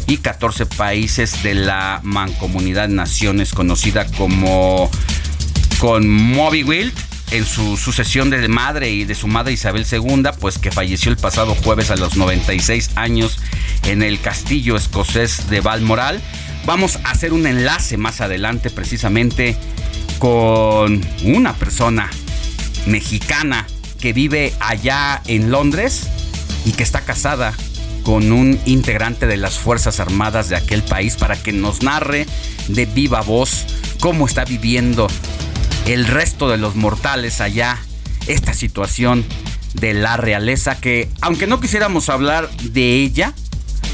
y 0.05 0.17
14 0.17 0.67
países 0.67 1.41
de 1.41 1.55
la 1.55 1.99
mancomunidad 2.03 2.89
naciones 2.89 3.53
conocida 3.53 4.05
como 4.11 4.91
con 5.79 6.37
Wild 6.37 6.93
en 7.31 7.45
su 7.45 7.75
sucesión 7.75 8.29
de 8.29 8.47
madre 8.47 8.91
y 8.91 9.05
de 9.05 9.15
su 9.15 9.27
madre 9.27 9.53
Isabel 9.53 9.87
II, 9.91 10.29
pues 10.39 10.59
que 10.59 10.71
falleció 10.71 11.11
el 11.11 11.17
pasado 11.17 11.55
jueves 11.55 11.89
a 11.89 11.95
los 11.95 12.15
96 12.15 12.91
años 12.95 13.39
en 13.87 14.03
el 14.03 14.21
castillo 14.21 14.75
escocés 14.75 15.49
de 15.49 15.59
Balmoral. 15.59 16.21
Vamos 16.67 16.99
a 17.03 17.09
hacer 17.09 17.33
un 17.33 17.47
enlace 17.47 17.97
más 17.97 18.21
adelante 18.21 18.69
precisamente 18.69 19.57
con 20.19 21.01
una 21.23 21.53
persona 21.55 22.11
mexicana 22.85 23.65
que 24.03 24.11
vive 24.11 24.51
allá 24.59 25.21
en 25.27 25.49
Londres 25.49 26.09
y 26.65 26.73
que 26.73 26.83
está 26.83 27.05
casada 27.05 27.53
con 28.03 28.33
un 28.33 28.59
integrante 28.65 29.27
de 29.27 29.37
las 29.37 29.57
Fuerzas 29.57 30.01
Armadas 30.01 30.49
de 30.49 30.57
aquel 30.57 30.83
país 30.83 31.15
para 31.15 31.41
que 31.41 31.53
nos 31.53 31.83
narre 31.83 32.25
de 32.67 32.85
viva 32.85 33.21
voz 33.21 33.65
cómo 34.01 34.25
está 34.27 34.43
viviendo 34.43 35.07
el 35.85 36.05
resto 36.05 36.49
de 36.49 36.57
los 36.57 36.75
mortales 36.75 37.39
allá 37.39 37.79
esta 38.27 38.53
situación 38.53 39.23
de 39.73 39.93
la 39.93 40.17
realeza 40.17 40.75
que 40.75 41.07
aunque 41.21 41.47
no 41.47 41.61
quisiéramos 41.61 42.09
hablar 42.09 42.51
de 42.57 42.95
ella, 42.95 43.33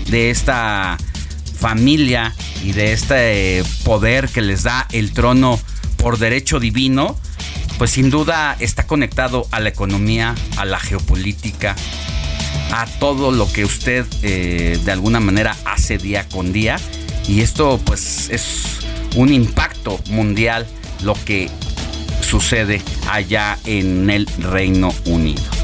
de 0.08 0.32
esta 0.32 0.98
familia 1.60 2.34
y 2.64 2.72
de 2.72 2.94
este 2.94 3.64
poder 3.84 4.28
que 4.28 4.42
les 4.42 4.64
da 4.64 4.88
el 4.92 5.14
trono 5.14 5.60
por 5.98 6.18
derecho 6.18 6.60
divino, 6.60 7.16
pues 7.80 7.92
sin 7.92 8.10
duda 8.10 8.58
está 8.60 8.86
conectado 8.86 9.48
a 9.52 9.62
la 9.62 9.70
economía, 9.70 10.36
a 10.58 10.66
la 10.66 10.80
geopolítica, 10.80 11.78
a 12.74 12.86
todo 13.00 13.32
lo 13.32 13.50
que 13.52 13.64
usted 13.64 14.06
eh, 14.22 14.78
de 14.84 14.92
alguna 14.92 15.22
manera 15.22 15.56
hace 15.64 15.98
día 15.98 16.28
con 16.28 16.52
día. 16.52 16.76
Y 17.26 17.40
esto 17.40 17.80
pues 17.86 18.30
es 18.30 18.64
un 19.16 19.32
impacto 19.32 19.98
mundial 20.10 20.68
lo 21.04 21.14
que 21.24 21.50
sucede 22.22 22.82
allá 23.10 23.58
en 23.66 24.10
el 24.10 24.28
Reino 24.38 24.94
Unido. 25.06 25.59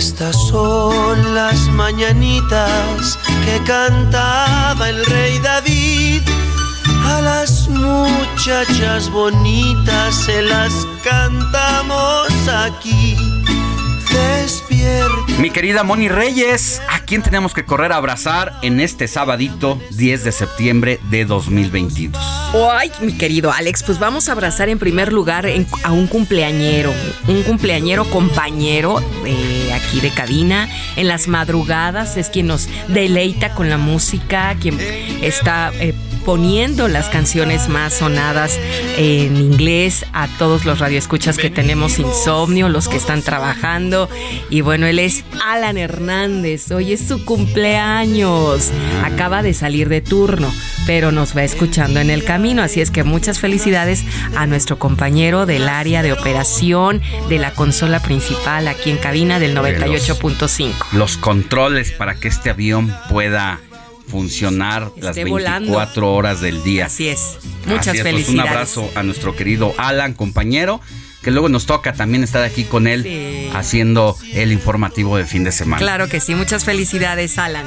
Estas 0.00 0.34
son 0.48 1.34
las 1.34 1.68
mañanitas 1.68 3.18
que 3.44 3.62
cantaba 3.64 4.88
el 4.88 5.04
rey 5.04 5.38
David. 5.40 6.22
A 7.04 7.20
las 7.20 7.68
muchachas 7.68 9.10
bonitas 9.10 10.14
se 10.14 10.40
las 10.40 10.72
cantamos 11.04 12.32
aquí. 12.48 13.14
Mi 15.38 15.50
querida 15.50 15.84
Moni 15.84 16.08
Reyes, 16.08 16.82
¿a 16.90 17.00
quién 17.00 17.22
tenemos 17.22 17.54
que 17.54 17.64
correr 17.64 17.92
a 17.92 17.96
abrazar 17.96 18.58
en 18.60 18.78
este 18.78 19.08
sabadito 19.08 19.80
10 19.92 20.24
de 20.24 20.32
septiembre 20.32 21.00
de 21.08 21.24
2022? 21.24 22.22
Ay, 22.70 22.92
mi 23.00 23.14
querido 23.16 23.50
Alex, 23.50 23.82
pues 23.82 23.98
vamos 23.98 24.28
a 24.28 24.32
abrazar 24.32 24.68
en 24.68 24.78
primer 24.78 25.12
lugar 25.12 25.46
a 25.82 25.92
un 25.92 26.06
cumpleañero, 26.08 26.92
un 27.26 27.42
cumpleañero 27.42 28.04
compañero 28.10 29.00
de 29.24 29.72
aquí 29.72 30.00
de 30.00 30.10
cabina. 30.10 30.68
En 30.96 31.08
las 31.08 31.26
madrugadas 31.26 32.18
es 32.18 32.28
quien 32.28 32.46
nos 32.46 32.68
deleita 32.88 33.54
con 33.54 33.70
la 33.70 33.78
música, 33.78 34.54
quien 34.60 34.78
está... 35.22 35.72
Eh, 35.80 35.94
poniendo 36.24 36.88
las 36.88 37.08
canciones 37.08 37.68
más 37.68 37.94
sonadas 37.94 38.58
en 38.96 39.36
inglés 39.36 40.04
a 40.12 40.28
todos 40.38 40.64
los 40.64 40.78
radioescuchas 40.78 41.36
que 41.36 41.50
tenemos 41.50 41.98
insomnio, 41.98 42.68
los 42.68 42.88
que 42.88 42.96
están 42.96 43.22
trabajando. 43.22 44.08
Y 44.48 44.60
bueno, 44.60 44.86
él 44.86 44.98
es 44.98 45.24
Alan 45.44 45.78
Hernández. 45.78 46.70
Hoy 46.70 46.92
es 46.92 47.06
su 47.06 47.24
cumpleaños. 47.24 48.70
Acaba 49.04 49.42
de 49.42 49.54
salir 49.54 49.88
de 49.88 50.00
turno, 50.00 50.52
pero 50.86 51.12
nos 51.12 51.36
va 51.36 51.44
escuchando 51.44 52.00
en 52.00 52.10
el 52.10 52.24
camino. 52.24 52.62
Así 52.62 52.80
es 52.80 52.90
que 52.90 53.04
muchas 53.04 53.38
felicidades 53.38 54.04
a 54.36 54.46
nuestro 54.46 54.78
compañero 54.78 55.46
del 55.46 55.68
área 55.68 56.02
de 56.02 56.12
operación 56.12 57.00
de 57.28 57.38
la 57.38 57.52
consola 57.52 58.00
principal 58.00 58.68
aquí 58.68 58.90
en 58.90 58.98
cabina 58.98 59.38
del 59.38 59.56
98.5. 59.56 60.72
Los 60.92 61.16
controles 61.16 61.92
para 61.92 62.14
que 62.14 62.28
este 62.28 62.50
avión 62.50 62.94
pueda 63.08 63.60
funcionar 64.10 64.90
las 64.96 65.16
24 65.16 66.12
horas 66.12 66.40
del 66.40 66.62
día. 66.62 66.86
Así 66.86 67.08
es. 67.08 67.38
Muchas 67.66 67.88
pues, 67.88 68.02
felicidades. 68.02 68.28
un 68.28 68.40
abrazo 68.40 68.90
a 68.94 69.02
nuestro 69.02 69.36
querido 69.36 69.74
Alan, 69.78 70.14
compañero, 70.14 70.80
que 71.22 71.30
luego 71.30 71.48
nos 71.48 71.66
toca 71.66 71.92
también 71.92 72.24
estar 72.24 72.42
aquí 72.42 72.64
con 72.64 72.86
él 72.86 73.50
haciendo 73.54 74.16
el 74.32 74.52
informativo 74.52 75.16
de 75.16 75.24
fin 75.24 75.44
de 75.44 75.52
semana. 75.52 75.78
Claro 75.78 76.08
que 76.08 76.20
sí. 76.20 76.34
Muchas 76.34 76.64
felicidades, 76.64 77.38
Alan. 77.38 77.66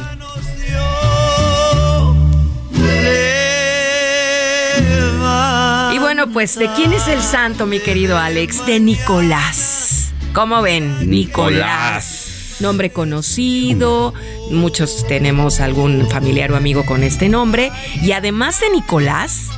Y 5.93 5.99
bueno, 5.99 6.31
pues, 6.31 6.57
¿de 6.57 6.69
quién 6.75 6.93
es 6.93 7.07
el 7.07 7.21
santo, 7.21 7.65
mi 7.65 7.79
querido 7.79 8.17
Alex? 8.17 8.65
De 8.65 8.79
Nicolás. 8.79 10.11
¿Cómo 10.33 10.61
ven? 10.63 11.09
Nicolás 11.09 12.32
nombre 12.59 12.91
conocido, 12.91 14.13
muchos 14.51 15.05
tenemos 15.07 15.59
algún 15.59 16.09
familiar 16.09 16.51
o 16.51 16.55
amigo 16.55 16.85
con 16.85 17.03
este 17.03 17.29
nombre, 17.29 17.71
y 18.01 18.11
además 18.11 18.59
de 18.59 18.69
Nicolás, 18.69 19.49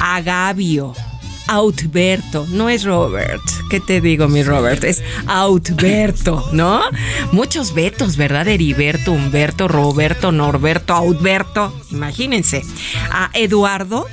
Agavio. 0.00 0.94
Outberto, 1.50 2.46
no 2.50 2.68
es 2.68 2.84
Robert. 2.84 3.40
¿Qué 3.70 3.80
te 3.80 4.02
digo, 4.02 4.28
mi 4.28 4.42
Robert? 4.42 4.84
Es 4.84 5.02
Outberto, 5.26 6.46
¿no? 6.52 6.82
Muchos 7.32 7.72
Betos, 7.72 8.18
¿verdad? 8.18 8.46
Heriberto, 8.48 9.12
Humberto, 9.12 9.66
Roberto, 9.66 10.30
Norberto, 10.30 10.92
Outberto. 10.92 11.72
Imagínense. 11.90 12.64
A 13.10 13.30
Eduardo, 13.32 14.06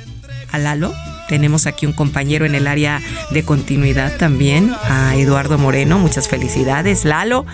a 0.50 0.58
Lalo, 0.58 0.94
tenemos 1.28 1.66
aquí 1.66 1.86
un 1.86 1.92
compañero 1.92 2.44
en 2.46 2.54
el 2.54 2.66
área 2.66 3.00
de 3.30 3.44
continuidad 3.44 4.16
también, 4.16 4.72
a 4.84 5.16
Eduardo 5.16 5.58
Moreno, 5.58 5.98
muchas 5.98 6.28
felicidades, 6.28 7.04
Lalo, 7.04 7.46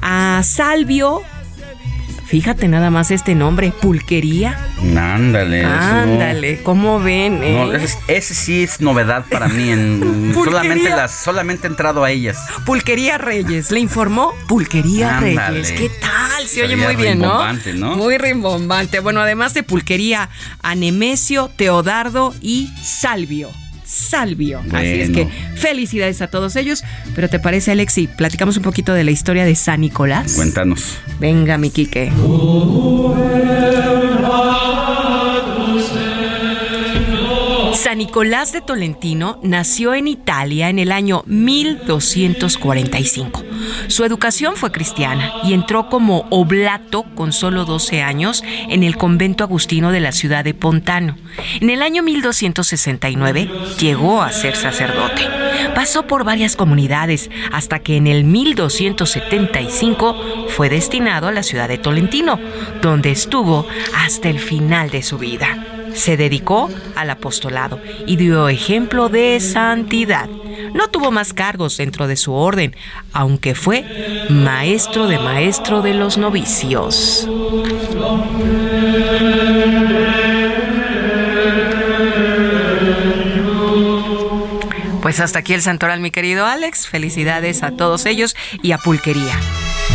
a 0.00 0.40
Salvio, 0.44 1.22
Fíjate 2.26 2.66
nada 2.66 2.90
más 2.90 3.12
este 3.12 3.36
nombre, 3.36 3.72
pulquería. 3.80 4.58
Ándale. 4.80 5.64
Ándale, 5.64 6.60
¿cómo 6.64 6.98
ven? 6.98 7.38
No, 7.38 7.72
eh? 7.72 7.86
ese, 8.08 8.34
sí 8.34 8.64
es 8.64 8.80
novedad 8.80 9.24
para 9.30 9.46
mí. 9.46 9.70
En, 9.70 10.34
solamente 10.44 10.90
las, 10.90 11.12
solamente 11.12 11.68
he 11.68 11.70
entrado 11.70 12.02
a 12.02 12.10
ellas. 12.10 12.36
Pulquería 12.64 13.16
Reyes, 13.16 13.70
le 13.70 13.78
informó 13.78 14.34
Pulquería 14.48 15.20
Reyes. 15.20 15.70
¿Qué 15.70 15.88
tal? 16.00 16.46
Se, 16.48 16.64
oye 16.64 16.76
muy 16.76 16.96
bien, 16.96 17.20
¿no? 17.20 17.40
¿no? 17.74 17.96
Muy 17.96 18.18
rimbombante. 18.18 18.98
Bueno, 18.98 19.20
además 19.20 19.54
de 19.54 19.62
Pulquería, 19.62 20.28
Anemesio, 20.62 21.48
Teodardo 21.56 22.34
y 22.40 22.72
Salvio. 22.82 23.50
Salvio. 23.86 24.62
Así 24.72 25.00
es 25.00 25.10
que 25.10 25.28
felicidades 25.54 26.20
a 26.20 26.26
todos 26.26 26.56
ellos. 26.56 26.84
Pero 27.14 27.28
¿te 27.28 27.38
parece, 27.38 27.70
Alexi? 27.70 28.08
Platicamos 28.08 28.56
un 28.56 28.62
poquito 28.62 28.92
de 28.92 29.04
la 29.04 29.12
historia 29.12 29.44
de 29.44 29.54
San 29.54 29.80
Nicolás. 29.80 30.34
Cuéntanos. 30.34 30.98
Venga, 31.20 31.56
mi 31.56 31.70
Quique. 31.70 32.10
San 37.86 37.98
Nicolás 37.98 38.50
de 38.50 38.62
Tolentino 38.62 39.38
nació 39.44 39.94
en 39.94 40.08
Italia 40.08 40.70
en 40.70 40.80
el 40.80 40.90
año 40.90 41.22
1245. 41.26 43.44
Su 43.86 44.02
educación 44.02 44.56
fue 44.56 44.72
cristiana 44.72 45.32
y 45.44 45.52
entró 45.52 45.88
como 45.88 46.26
oblato 46.30 47.04
con 47.14 47.32
solo 47.32 47.64
12 47.64 48.02
años 48.02 48.42
en 48.68 48.82
el 48.82 48.96
convento 48.96 49.44
agustino 49.44 49.92
de 49.92 50.00
la 50.00 50.10
ciudad 50.10 50.42
de 50.42 50.52
Pontano. 50.52 51.16
En 51.60 51.70
el 51.70 51.80
año 51.80 52.02
1269 52.02 53.48
llegó 53.78 54.20
a 54.20 54.32
ser 54.32 54.56
sacerdote. 54.56 55.22
Pasó 55.76 56.08
por 56.08 56.24
varias 56.24 56.56
comunidades 56.56 57.30
hasta 57.52 57.78
que 57.78 57.98
en 57.98 58.08
el 58.08 58.24
1275 58.24 60.48
fue 60.48 60.68
destinado 60.68 61.28
a 61.28 61.32
la 61.32 61.44
ciudad 61.44 61.68
de 61.68 61.78
Tolentino, 61.78 62.40
donde 62.82 63.12
estuvo 63.12 63.64
hasta 63.94 64.28
el 64.28 64.40
final 64.40 64.90
de 64.90 65.04
su 65.04 65.18
vida 65.18 65.75
se 65.96 66.16
dedicó 66.16 66.70
al 66.94 67.10
apostolado 67.10 67.80
y 68.06 68.16
dio 68.16 68.48
ejemplo 68.48 69.08
de 69.08 69.40
santidad. 69.40 70.28
No 70.74 70.88
tuvo 70.88 71.10
más 71.10 71.32
cargos 71.32 71.76
dentro 71.76 72.06
de 72.06 72.16
su 72.16 72.32
orden, 72.32 72.76
aunque 73.12 73.54
fue 73.54 74.26
maestro 74.28 75.08
de 75.08 75.18
maestro 75.18 75.82
de 75.82 75.94
los 75.94 76.18
novicios. 76.18 77.28
Pues 85.02 85.20
hasta 85.20 85.38
aquí 85.38 85.54
el 85.54 85.62
santoral, 85.62 86.00
mi 86.00 86.10
querido 86.10 86.46
Alex. 86.46 86.88
Felicidades 86.88 87.62
a 87.62 87.70
todos 87.70 88.06
ellos 88.06 88.36
y 88.62 88.72
a 88.72 88.78
Pulquería. 88.78 89.38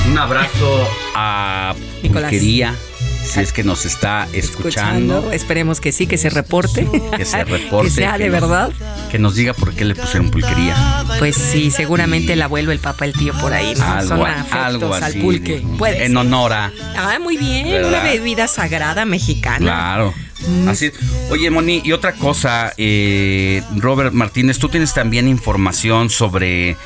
Un 0.08 0.18
abrazo 0.18 0.88
a 1.16 1.76
Pulquería 2.02 2.76
si 3.24 3.40
es 3.40 3.54
que 3.54 3.64
nos 3.64 3.86
está 3.86 4.28
escuchando. 4.34 5.32
Esperemos 5.32 5.80
que 5.80 5.92
sí, 5.92 6.08
que 6.08 6.18
se 6.18 6.30
reporte. 6.30 6.88
Que 7.16 7.26
se 7.26 7.44
reporte. 7.44 7.90
que 7.90 7.96
sea 7.96 8.18
de 8.18 8.30
verdad. 8.30 8.72
que 9.10 9.20
nos 9.20 9.36
diga 9.36 9.54
por 9.54 9.74
qué 9.74 9.86
le 9.86 9.96
pusieron 9.96 10.30
pulquería. 10.32 11.06
Pues 11.20 11.36
sí, 11.36 11.72
seguramente 11.72 12.34
el 12.34 12.42
abuelo, 12.42 12.72
el 12.72 12.80
papá, 12.80 13.06
el 13.06 13.14
tío 13.14 13.34
por 13.40 13.54
ahí, 13.54 13.74
¿no? 13.76 13.86
Algo, 13.86 14.26
algo 14.52 14.94
así, 14.94 15.04
al 15.04 15.24
pulque. 15.24 15.64
en 15.86 16.18
honor 16.18 16.54
a. 16.54 16.72
Ah, 16.98 17.20
muy 17.22 17.38
bien, 17.38 17.86
una 17.86 18.04
bebida 18.04 18.48
sagrada 18.48 19.06
mexicana. 19.06 19.60
Claro. 19.60 20.14
Mm. 20.48 20.68
Así 20.70 20.92
Oye, 21.30 21.50
Moni, 21.50 21.82
y 21.84 21.92
otra 21.92 22.14
cosa, 22.14 22.74
eh, 22.78 23.62
Robert 23.76 24.14
Martínez, 24.14 24.58
tú 24.58 24.70
tienes 24.70 24.94
también 24.94 25.28
información 25.28 26.10
sobre 26.10 26.78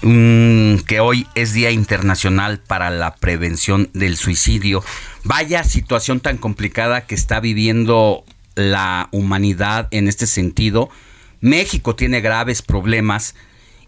que 0.00 1.00
hoy 1.00 1.26
es 1.34 1.52
Día 1.52 1.70
Internacional 1.70 2.60
para 2.60 2.90
la 2.90 3.16
Prevención 3.16 3.90
del 3.94 4.16
Suicidio. 4.16 4.84
Vaya 5.24 5.64
situación 5.64 6.20
tan 6.20 6.38
complicada 6.38 7.06
que 7.06 7.14
está 7.14 7.40
viviendo 7.40 8.24
la 8.54 9.08
humanidad 9.10 9.88
en 9.90 10.08
este 10.08 10.26
sentido. 10.26 10.88
México 11.40 11.96
tiene 11.96 12.20
graves 12.20 12.62
problemas 12.62 13.34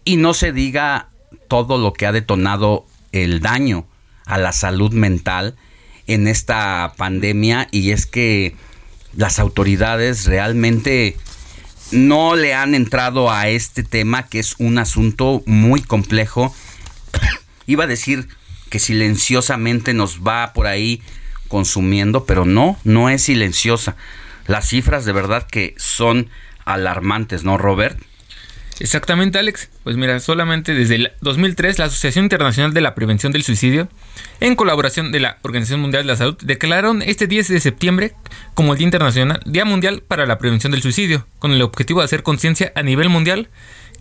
y 0.03 0.17
no 0.17 0.33
se 0.33 0.51
diga 0.51 1.09
todo 1.47 1.77
lo 1.77 1.93
que 1.93 2.05
ha 2.05 2.11
detonado 2.11 2.85
el 3.11 3.39
daño 3.39 3.85
a 4.25 4.37
la 4.37 4.51
salud 4.51 4.91
mental 4.93 5.55
en 6.07 6.27
esta 6.27 6.93
pandemia 6.97 7.67
y 7.71 7.91
es 7.91 8.05
que 8.05 8.55
las 9.15 9.39
autoridades 9.39 10.25
realmente 10.25 11.17
no 11.91 12.35
le 12.35 12.53
han 12.53 12.75
entrado 12.75 13.31
a 13.31 13.47
este 13.47 13.83
tema 13.83 14.27
que 14.27 14.39
es 14.39 14.55
un 14.59 14.77
asunto 14.77 15.43
muy 15.45 15.81
complejo. 15.81 16.55
Iba 17.67 17.85
a 17.85 17.87
decir 17.87 18.27
que 18.69 18.79
silenciosamente 18.79 19.93
nos 19.93 20.21
va 20.21 20.53
por 20.53 20.67
ahí 20.67 21.01
consumiendo, 21.47 22.25
pero 22.25 22.45
no, 22.45 22.77
no 22.83 23.09
es 23.09 23.23
silenciosa. 23.23 23.95
Las 24.47 24.69
cifras 24.69 25.05
de 25.05 25.11
verdad 25.11 25.45
que 25.45 25.75
son 25.77 26.29
alarmantes, 26.65 27.43
¿no, 27.43 27.57
Robert? 27.57 27.99
Exactamente, 28.79 29.37
Alex. 29.37 29.69
Pues 29.83 29.95
mira, 29.95 30.19
solamente 30.19 30.73
desde 30.73 30.95
el 30.95 31.11
2003 31.21 31.77
la 31.79 31.85
Asociación 31.85 32.25
Internacional 32.25 32.73
de 32.73 32.81
la 32.81 32.95
Prevención 32.95 33.31
del 33.31 33.43
Suicidio, 33.43 33.89
en 34.39 34.55
colaboración 34.55 35.11
de 35.11 35.19
la 35.19 35.37
Organización 35.43 35.81
Mundial 35.81 36.03
de 36.03 36.07
la 36.07 36.15
Salud, 36.15 36.37
declararon 36.41 37.01
este 37.01 37.27
10 37.27 37.47
de 37.49 37.59
septiembre 37.59 38.15
como 38.55 38.73
el 38.73 38.79
Día 38.79 38.85
Internacional, 38.85 39.41
Día 39.45 39.65
Mundial 39.65 40.03
para 40.07 40.25
la 40.25 40.37
Prevención 40.37 40.71
del 40.71 40.81
Suicidio, 40.81 41.27
con 41.39 41.51
el 41.51 41.61
objetivo 41.61 41.99
de 41.99 42.05
hacer 42.05 42.23
conciencia 42.23 42.71
a 42.75 42.81
nivel 42.81 43.09
mundial 43.09 43.49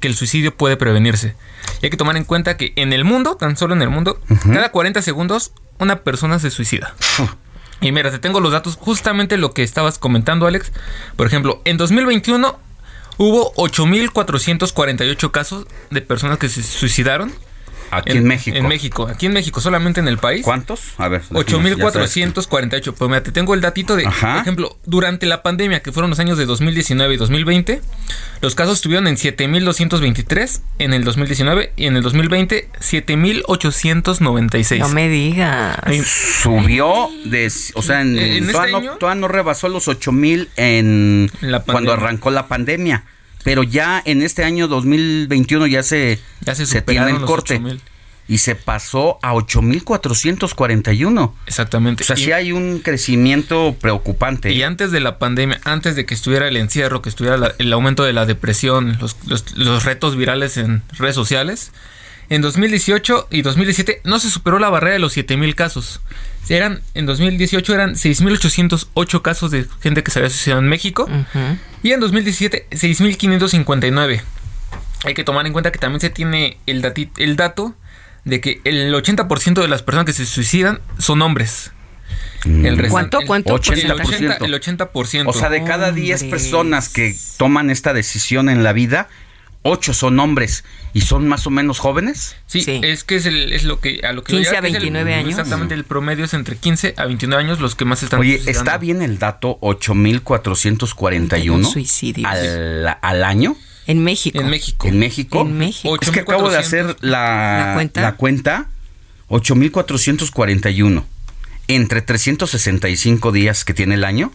que 0.00 0.08
el 0.08 0.16
suicidio 0.16 0.56
puede 0.56 0.76
prevenirse. 0.76 1.34
Y 1.82 1.86
hay 1.86 1.90
que 1.90 1.96
tomar 1.96 2.16
en 2.16 2.24
cuenta 2.24 2.56
que 2.56 2.72
en 2.76 2.92
el 2.92 3.04
mundo, 3.04 3.36
tan 3.36 3.56
solo 3.56 3.74
en 3.74 3.82
el 3.82 3.90
mundo, 3.90 4.18
cada 4.44 4.72
40 4.72 5.02
segundos 5.02 5.52
una 5.78 6.02
persona 6.02 6.38
se 6.38 6.50
suicida. 6.50 6.94
Y 7.82 7.92
mira, 7.92 8.10
te 8.10 8.18
tengo 8.18 8.40
los 8.40 8.52
datos, 8.52 8.76
justamente 8.76 9.38
lo 9.38 9.54
que 9.54 9.62
estabas 9.62 9.98
comentando, 9.98 10.46
Alex. 10.46 10.70
Por 11.16 11.26
ejemplo, 11.26 11.62
en 11.64 11.78
2021 11.78 12.58
Hubo 13.22 13.52
8.448 13.56 15.30
casos 15.30 15.66
de 15.90 16.00
personas 16.00 16.38
que 16.38 16.48
se 16.48 16.62
suicidaron. 16.62 17.30
Aquí 17.90 18.16
en, 18.16 18.24
México. 18.24 18.56
En 18.56 18.68
México, 18.68 19.08
aquí 19.08 19.26
en 19.26 19.32
México, 19.32 19.60
solamente 19.60 20.00
en 20.00 20.08
el 20.08 20.18
país. 20.18 20.42
¿Cuántos? 20.44 20.94
A 20.98 21.08
ver. 21.08 21.22
8.448. 21.30 22.94
Pues 22.94 23.08
mira, 23.08 23.22
te 23.22 23.32
tengo 23.32 23.54
el 23.54 23.60
datito 23.60 23.96
de, 23.96 24.04
por 24.04 24.36
ejemplo, 24.40 24.78
durante 24.84 25.26
la 25.26 25.42
pandemia, 25.42 25.82
que 25.82 25.92
fueron 25.92 26.10
los 26.10 26.18
años 26.18 26.38
de 26.38 26.46
2019 26.46 27.14
y 27.14 27.16
2020, 27.16 27.80
los 28.40 28.54
casos 28.54 28.78
estuvieron 28.78 29.06
en 29.06 29.16
7.223 29.16 30.60
en 30.78 30.94
el 30.94 31.04
2019 31.04 31.72
y 31.76 31.86
en 31.86 31.96
el 31.96 32.02
2020 32.02 32.70
7.896. 32.80 34.78
No 34.78 34.88
me 34.88 35.08
digas. 35.08 35.76
Subió 36.04 37.08
de, 37.24 37.50
o 37.74 37.82
sea, 37.82 38.00
en, 38.02 38.18
este 38.18 38.52
todavía, 38.52 39.14
no, 39.16 39.28
rebasó 39.28 39.68
los 39.68 39.88
8.000 39.88 40.48
en 40.56 41.30
cuando 41.66 41.92
arrancó 41.92 42.30
la 42.30 42.48
pandemia. 42.48 43.04
Pero 43.42 43.62
ya 43.62 44.02
en 44.04 44.22
este 44.22 44.44
año 44.44 44.68
2021 44.68 45.66
ya 45.66 45.82
se, 45.82 46.20
ya 46.40 46.54
se, 46.54 46.82
tiene 46.82 47.10
el 47.10 47.22
corte. 47.22 47.60
Y 48.28 48.38
se 48.38 48.54
pasó 48.54 49.18
a 49.22 49.34
8.441. 49.34 51.32
Exactamente. 51.46 52.04
O 52.04 52.06
sea, 52.06 52.16
sí 52.16 52.30
hay 52.30 52.52
un 52.52 52.78
crecimiento 52.78 53.74
preocupante. 53.80 54.52
Y 54.52 54.62
antes 54.62 54.92
de 54.92 55.00
la 55.00 55.18
pandemia, 55.18 55.60
antes 55.64 55.96
de 55.96 56.06
que 56.06 56.14
estuviera 56.14 56.46
el 56.46 56.56
encierro, 56.56 57.02
que 57.02 57.08
estuviera 57.08 57.54
el 57.58 57.72
aumento 57.72 58.04
de 58.04 58.12
la 58.12 58.26
depresión, 58.26 58.98
los, 59.00 59.16
los 59.56 59.84
retos 59.84 60.14
virales 60.14 60.58
en 60.58 60.84
redes 60.96 61.16
sociales, 61.16 61.72
en 62.30 62.42
2018 62.42 63.28
y 63.30 63.42
2017 63.42 64.00
no 64.04 64.18
se 64.18 64.30
superó 64.30 64.58
la 64.58 64.70
barrera 64.70 64.94
de 64.94 64.98
los 65.00 65.12
7000 65.12 65.54
casos. 65.54 66.00
Eran 66.48 66.80
en 66.94 67.06
2018 67.06 67.74
eran 67.74 67.96
6808 67.96 69.22
casos 69.22 69.50
de 69.50 69.66
gente 69.80 70.02
que 70.02 70.10
se 70.10 70.20
había 70.20 70.30
suicidado 70.30 70.60
en 70.60 70.68
México 70.68 71.08
y 71.82 71.92
en 71.92 72.00
2017 72.00 72.68
6559. 72.72 74.22
Hay 75.04 75.14
que 75.14 75.24
tomar 75.24 75.46
en 75.46 75.52
cuenta 75.52 75.72
que 75.72 75.78
también 75.78 76.00
se 76.00 76.10
tiene 76.10 76.58
el, 76.66 77.10
el 77.16 77.36
dato 77.36 77.74
de 78.24 78.40
que 78.40 78.60
el 78.64 78.94
80% 78.94 79.60
de 79.60 79.68
las 79.68 79.82
personas 79.82 80.06
que 80.06 80.12
se 80.12 80.26
suicidan 80.26 80.80
son 80.98 81.22
hombres. 81.22 81.72
Mm. 82.44 82.66
El 82.66 82.88
¿Cuánto? 82.88 83.18
¿Cuánto? 83.26 83.56
El 83.56 83.60
80%, 83.60 84.44
el 84.44 84.54
80%. 84.54 85.24
O 85.26 85.32
sea, 85.32 85.50
de 85.50 85.64
cada 85.64 85.92
10 85.92 86.24
personas 86.24 86.88
que 86.88 87.16
toman 87.36 87.70
esta 87.70 87.92
decisión 87.92 88.48
en 88.48 88.62
la 88.62 88.72
vida, 88.72 89.08
ocho 89.62 89.92
son 89.92 90.18
hombres 90.18 90.64
y 90.92 91.02
son 91.02 91.28
más 91.28 91.46
o 91.46 91.50
menos 91.50 91.78
jóvenes. 91.78 92.36
Sí, 92.46 92.64
es 92.66 93.04
que 93.04 93.16
es, 93.16 93.26
es, 93.26 93.64
lo 93.64 93.80
que 93.80 94.00
a 94.02 94.12
lo 94.12 94.24
que 94.24 94.34
15 94.34 94.56
a 94.56 94.60
29 94.60 95.14
años. 95.14 95.30
Exactamente, 95.30 95.74
el 95.74 95.84
promedio 95.84 96.24
es 96.24 96.34
entre 96.34 96.56
15 96.56 96.94
a 96.96 97.06
29 97.06 97.44
años 97.44 97.60
los 97.60 97.74
que 97.74 97.84
más 97.84 98.02
están 98.02 98.20
Oye, 98.20 98.40
está 98.46 98.78
bien 98.78 99.02
el 99.02 99.18
dato 99.18 99.58
8441 99.60 101.68
suicidios 101.68 102.30
al, 102.30 102.96
al 103.00 103.24
año. 103.24 103.56
En 103.86 104.04
México. 104.04 104.40
En 104.40 104.50
México. 104.50 104.86
¿En 104.86 104.98
México? 104.98 105.40
En 105.42 105.58
México. 105.58 105.96
Es 106.00 106.10
que 106.10 106.20
acabo 106.20 106.48
de 106.48 106.58
hacer 106.58 106.96
la, 107.00 107.66
¿La 107.66 107.74
cuenta? 107.74 108.02
la 108.02 108.16
cuenta. 108.16 108.68
8.441. 109.28 111.04
Entre 111.68 112.02
365 112.02 113.32
días 113.32 113.64
que 113.64 113.74
tiene 113.74 113.94
el 113.94 114.04
año, 114.04 114.32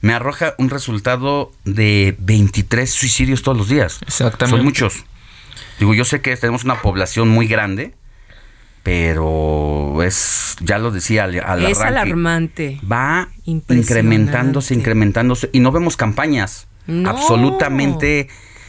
me 0.00 0.12
arroja 0.14 0.54
un 0.58 0.70
resultado 0.70 1.52
de 1.64 2.16
23 2.20 2.90
suicidios 2.90 3.42
todos 3.42 3.56
los 3.58 3.68
días. 3.68 4.00
Exactamente. 4.06 4.56
Son 4.56 4.64
muchos. 4.64 5.04
Digo, 5.78 5.94
yo 5.94 6.04
sé 6.04 6.20
que 6.20 6.36
tenemos 6.36 6.64
una 6.64 6.80
población 6.82 7.28
muy 7.28 7.46
grande, 7.46 7.94
pero 8.82 10.02
es, 10.02 10.56
ya 10.60 10.78
lo 10.78 10.90
decía 10.90 11.24
al, 11.24 11.38
al 11.40 11.64
es 11.66 11.78
arranque, 11.78 11.98
alarmante. 12.00 12.80
va 12.90 13.28
incrementándose, 13.44 14.74
incrementándose 14.74 15.50
y 15.52 15.60
no 15.60 15.70
vemos 15.72 15.96
campañas 15.96 16.66
No. 16.86 17.10
absolutamente 17.10 18.28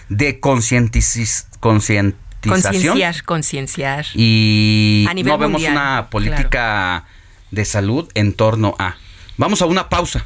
de 0.09 0.39
concientización 0.39 2.15
Concienciar, 2.41 3.23
concienciar. 3.23 4.05
y 4.15 5.05
A 5.07 5.13
nivel 5.13 5.31
no 5.31 5.37
vemos 5.37 5.61
mundial, 5.61 5.73
una 5.73 6.09
política 6.09 7.05
de 7.51 7.65
salud 7.65 8.09
en 8.15 8.33
torno 8.33 8.75
a. 8.79 8.95
Vamos 9.37 9.61
a 9.61 9.67
una 9.67 9.89
pausa 9.89 10.25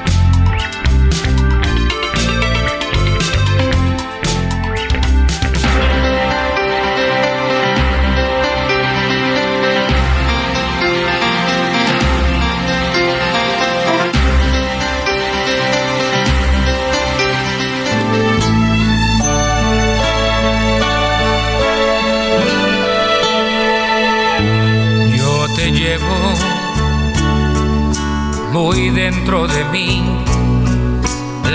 Muy 28.63 28.91
dentro 28.91 29.47
de 29.47 29.65
mí 29.65 30.03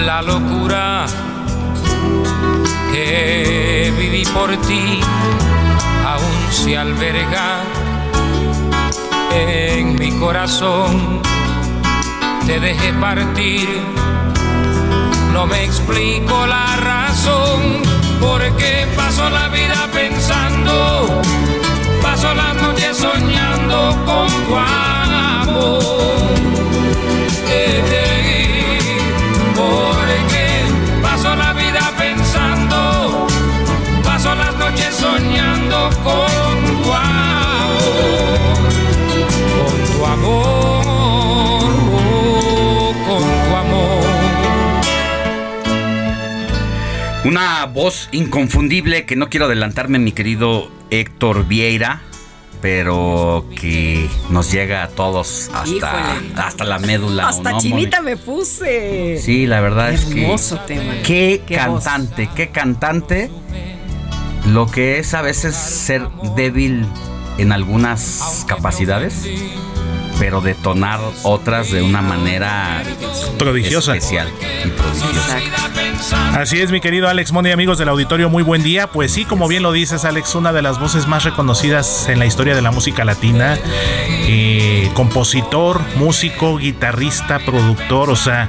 la 0.05 0.23
locura 0.23 1.07
que 2.91 3.93
viví 3.97 4.25
por 4.35 4.51
ti 4.63 5.01
aún 6.05 6.37
se 6.51 6.77
alberga 6.77 7.63
en 9.33 9.95
mi 9.95 10.11
corazón. 10.19 11.23
Te 12.45 12.59
dejé 12.59 12.93
partir, 12.95 13.69
no 15.33 15.47
me 15.47 15.65
explico 15.65 16.45
la 16.45 16.77
razón 16.77 17.83
por 18.21 18.43
qué 18.57 18.85
paso 18.97 19.31
la 19.31 19.49
vida 19.49 19.89
pensando 19.93 21.23
paso 22.03 22.35
las 22.35 22.61
noches 22.61 22.97
soñando 22.97 23.97
con 24.05 24.27
tu 24.47 24.57
amor. 24.57 26.56
Porque 29.57 30.65
paso 31.01 31.37
la 31.37 31.53
vida 31.53 31.95
pensando, 31.97 33.27
paso 34.03 34.35
las 34.35 34.57
noches 34.57 34.95
soñando 34.95 35.91
con 36.03 36.83
tu 36.83 36.93
amor, 36.93 38.59
con 39.57 39.77
tu 39.93 40.05
amor, 40.05 41.65
oh, 41.95 42.95
con 43.07 43.23
tu 43.23 43.57
amor. 43.57 44.05
Una 47.25 47.67
voz 47.67 48.09
inconfundible 48.11 49.07
que 49.07 49.15
no 49.15 49.29
quiero 49.31 49.47
adelantarme, 49.47 50.01
mi 50.01 50.11
querido 50.11 50.73
Héctor 50.91 51.47
Vieira, 51.47 52.03
pero 52.61 53.47
que 53.61 54.09
nos 54.31 54.51
llega 54.51 54.83
a 54.83 54.89
todos 54.89 55.51
hasta, 55.55 56.17
hasta 56.37 56.65
la 56.65 56.79
médula. 56.79 57.27
¿o 57.27 57.29
Hasta 57.29 57.53
no, 57.53 57.59
chinita 57.59 58.01
me 58.01 58.17
puse. 58.17 59.19
Sí, 59.21 59.47
la 59.47 59.61
verdad 59.61 59.93
es 59.93 60.05
que. 60.07 60.23
Hermoso 60.23 60.59
tema. 60.61 60.95
Qué, 61.05 61.43
Qué 61.47 61.57
voz. 61.67 61.85
cantante, 61.85 62.29
qué 62.35 62.49
cantante. 62.49 63.31
Lo 64.47 64.67
que 64.67 64.99
es 64.99 65.13
a 65.15 65.23
veces 65.23 65.57
ser 65.57 66.09
débil 66.37 66.87
en 67.39 67.53
algunas 67.53 68.45
capacidades, 68.47 69.25
pero 70.19 70.41
detonar 70.41 71.01
otras 71.23 71.71
de 71.71 71.83
una 71.83 72.03
manera 72.03 72.83
Prodigiosa. 73.39 73.95
especial 73.95 74.29
y 74.65 74.69
prodigiosa. 74.69 75.39
Así 76.41 76.61
es, 76.61 76.71
mi 76.71 76.81
querido 76.81 77.09
Alex 77.09 77.33
Moni, 77.33 77.51
amigos 77.51 77.79
del 77.79 77.89
auditorio, 77.89 78.29
muy 78.29 78.43
buen 78.43 78.63
día. 78.63 78.87
Pues 78.89 79.13
sí, 79.13 79.25
como 79.25 79.49
bien 79.49 79.63
lo 79.63 79.73
dices, 79.73 80.05
Alex, 80.05 80.35
una 80.35 80.53
de 80.53 80.63
las 80.63 80.79
voces 80.79 81.07
más 81.07 81.25
reconocidas 81.25 82.09
en 82.09 82.19
la 82.19 82.27
historia 82.27 82.55
de 82.55 82.63
la 82.63 82.71
música 82.71 83.05
latina. 83.05 83.59
Eh, 84.29 84.91
compositor, 84.95 85.81
músico, 85.97 86.59
guitarrista, 86.59 87.39
productor, 87.41 88.11
o 88.11 88.17
sea, 88.17 88.49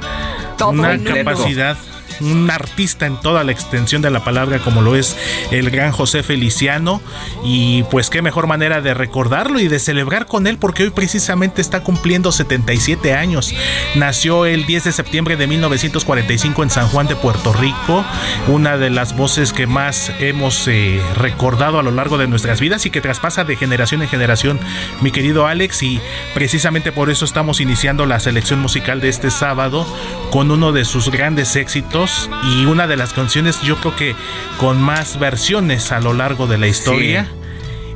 Todo 0.56 0.70
una 0.70 0.98
capacidad. 1.02 1.76
Un 2.20 2.50
artista 2.50 3.06
en 3.06 3.20
toda 3.20 3.44
la 3.44 3.52
extensión 3.52 4.02
de 4.02 4.10
la 4.10 4.24
palabra, 4.24 4.58
como 4.58 4.82
lo 4.82 4.96
es 4.96 5.16
el 5.50 5.70
gran 5.70 5.92
José 5.92 6.22
Feliciano. 6.22 7.00
Y 7.44 7.84
pues 7.84 8.10
qué 8.10 8.22
mejor 8.22 8.46
manera 8.46 8.80
de 8.80 8.94
recordarlo 8.94 9.60
y 9.60 9.68
de 9.68 9.78
celebrar 9.78 10.26
con 10.26 10.46
él, 10.46 10.58
porque 10.58 10.84
hoy 10.84 10.90
precisamente 10.90 11.60
está 11.60 11.82
cumpliendo 11.82 12.32
77 12.32 13.14
años. 13.14 13.54
Nació 13.94 14.46
el 14.46 14.66
10 14.66 14.84
de 14.84 14.92
septiembre 14.92 15.36
de 15.36 15.46
1945 15.46 16.62
en 16.62 16.70
San 16.70 16.88
Juan 16.88 17.06
de 17.06 17.16
Puerto 17.16 17.52
Rico, 17.52 18.04
una 18.48 18.76
de 18.76 18.90
las 18.90 19.16
voces 19.16 19.52
que 19.52 19.66
más 19.66 20.12
hemos 20.18 20.66
eh, 20.68 21.00
recordado 21.16 21.78
a 21.78 21.82
lo 21.82 21.90
largo 21.90 22.18
de 22.18 22.26
nuestras 22.26 22.60
vidas 22.60 22.86
y 22.86 22.90
que 22.90 23.00
traspasa 23.00 23.44
de 23.44 23.56
generación 23.56 24.02
en 24.02 24.08
generación, 24.08 24.58
mi 25.00 25.10
querido 25.10 25.46
Alex, 25.46 25.82
y 25.82 26.00
precisamente 26.34 26.92
por 26.92 27.10
eso 27.10 27.24
estamos 27.24 27.60
iniciando 27.60 28.06
la 28.06 28.20
selección 28.20 28.60
musical 28.60 29.00
de 29.00 29.08
este 29.08 29.30
sábado 29.30 29.86
con 30.30 30.50
uno 30.50 30.72
de 30.72 30.84
sus 30.84 31.10
grandes 31.10 31.56
éxitos 31.56 32.07
y 32.44 32.66
una 32.66 32.86
de 32.86 32.96
las 32.96 33.12
canciones 33.12 33.60
yo 33.62 33.76
creo 33.76 33.96
que 33.96 34.16
con 34.58 34.80
más 34.80 35.18
versiones 35.18 35.92
a 35.92 36.00
lo 36.00 36.12
largo 36.14 36.46
de 36.46 36.58
la 36.58 36.66
historia. 36.66 37.28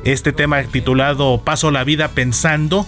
Este 0.05 0.33
tema 0.33 0.61
titulado 0.65 1.41
Paso 1.45 1.71
la 1.71 1.85
vida 1.85 2.09
pensando, 2.09 2.87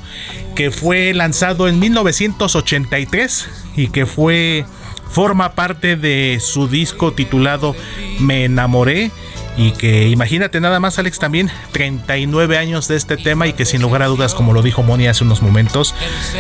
que 0.57 0.73
fue 0.73 1.15
lanzado 1.15 1.69
en 1.69 1.79
1983 1.79 3.49
y 3.77 3.87
que 3.89 4.05
fue 4.05 4.65
forma 5.11 5.53
parte 5.53 5.95
de 5.95 6.39
su 6.41 6.67
disco 6.67 7.13
titulado 7.13 7.77
Me 8.19 8.45
enamoré. 8.45 9.13
Y 9.57 9.71
que 9.71 10.09
imagínate 10.09 10.61
nada 10.61 10.81
más 10.81 10.99
Alex 10.99 11.21
también 11.21 11.49
39 11.71 12.59
años 12.59 12.89
de 12.89 12.97
este 12.97 13.17
tema 13.17 13.47
y 13.47 13.53
que 13.53 13.65
sin 13.65 13.83
lugar 13.83 14.03
a 14.03 14.07
dudas 14.07 14.35
como 14.35 14.53
lo 14.53 14.63
dijo 14.63 14.83
Moni 14.83 15.07
hace 15.07 15.23
unos 15.23 15.43
momentos 15.43 15.95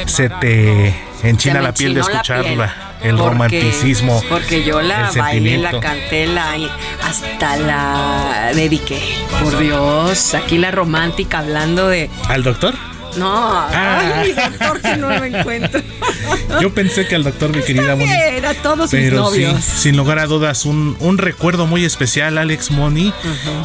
se 0.06 0.28
te 0.28 0.96
enchina 1.22 1.60
Se 1.60 1.62
la 1.62 1.72
piel 1.74 1.94
de 1.94 2.00
escucharla 2.00 2.74
piel, 2.74 2.93
el 3.04 3.16
porque- 3.16 3.30
romanticismo 3.30 4.22
Porque 4.28 4.64
yo 4.64 4.80
la 4.82 5.10
bailé, 5.14 5.58
la 5.58 5.78
canté, 5.80 6.26
la 6.26 6.54
hasta 7.02 7.56
la 7.58 8.50
dediqué. 8.54 9.00
Por 9.42 9.58
Dios, 9.58 10.34
aquí 10.34 10.58
la 10.58 10.70
romántica 10.70 11.38
hablando 11.38 11.88
de. 11.88 12.10
al 12.28 12.42
doctor 12.42 12.74
No, 13.16 13.60
ay, 13.68 14.32
doctor, 14.32 14.80
que 14.80 14.96
no 14.96 15.10
lo 15.10 15.22
encuentro. 15.24 15.80
yo 16.60 16.74
pensé 16.74 17.06
que 17.06 17.14
al 17.14 17.22
doctor 17.22 17.54
mi 17.54 17.62
querida 17.62 17.94
Moni 17.94 18.10
Era 18.10 18.54
todos 18.54 18.92
mis 18.92 19.02
Pero 19.02 19.30
sí, 19.30 19.42
novios. 19.42 19.62
sin 19.64 19.96
lugar 19.96 20.18
a 20.18 20.26
dudas, 20.26 20.64
un, 20.64 20.96
un 20.98 21.18
recuerdo 21.18 21.66
muy 21.66 21.84
especial, 21.84 22.38
Alex 22.38 22.70
Moni. 22.72 23.12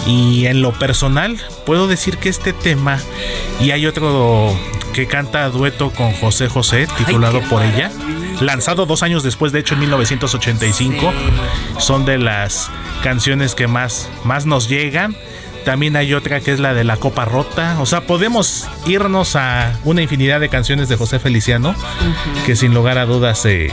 Y 0.05 0.45
en 0.45 0.61
lo 0.61 0.71
personal, 0.73 1.39
puedo 1.65 1.87
decir 1.87 2.17
que 2.17 2.29
este 2.29 2.53
tema, 2.53 2.99
y 3.59 3.71
hay 3.71 3.85
otro 3.87 4.55
que 4.93 5.07
canta 5.07 5.45
a 5.45 5.49
dueto 5.49 5.91
con 5.91 6.11
José 6.13 6.47
José, 6.49 6.87
titulado 6.97 7.41
por 7.41 7.63
ella, 7.63 7.91
lanzado 8.41 8.85
dos 8.85 9.03
años 9.03 9.23
después, 9.23 9.51
de 9.51 9.59
hecho 9.59 9.73
en 9.73 9.81
1985, 9.81 11.13
son 11.79 12.05
de 12.05 12.17
las 12.17 12.69
canciones 13.03 13.55
que 13.55 13.67
más, 13.67 14.09
más 14.23 14.45
nos 14.45 14.69
llegan. 14.69 15.15
También 15.69 15.95
hay 15.95 16.15
otra 16.15 16.39
que 16.39 16.51
es 16.51 16.59
la 16.59 16.73
de 16.73 16.83
la 16.83 16.97
Copa 16.97 17.25
Rota. 17.25 17.77
O 17.79 17.85
sea, 17.85 18.01
podemos 18.01 18.67
irnos 18.87 19.35
a 19.35 19.77
una 19.83 20.01
infinidad 20.01 20.39
de 20.39 20.49
canciones 20.49 20.89
de 20.89 20.95
José 20.95 21.19
Feliciano 21.19 21.75
que 22.47 22.55
sin 22.55 22.73
lugar 22.73 22.97
a 22.97 23.05
dudas 23.05 23.45
eh, 23.45 23.71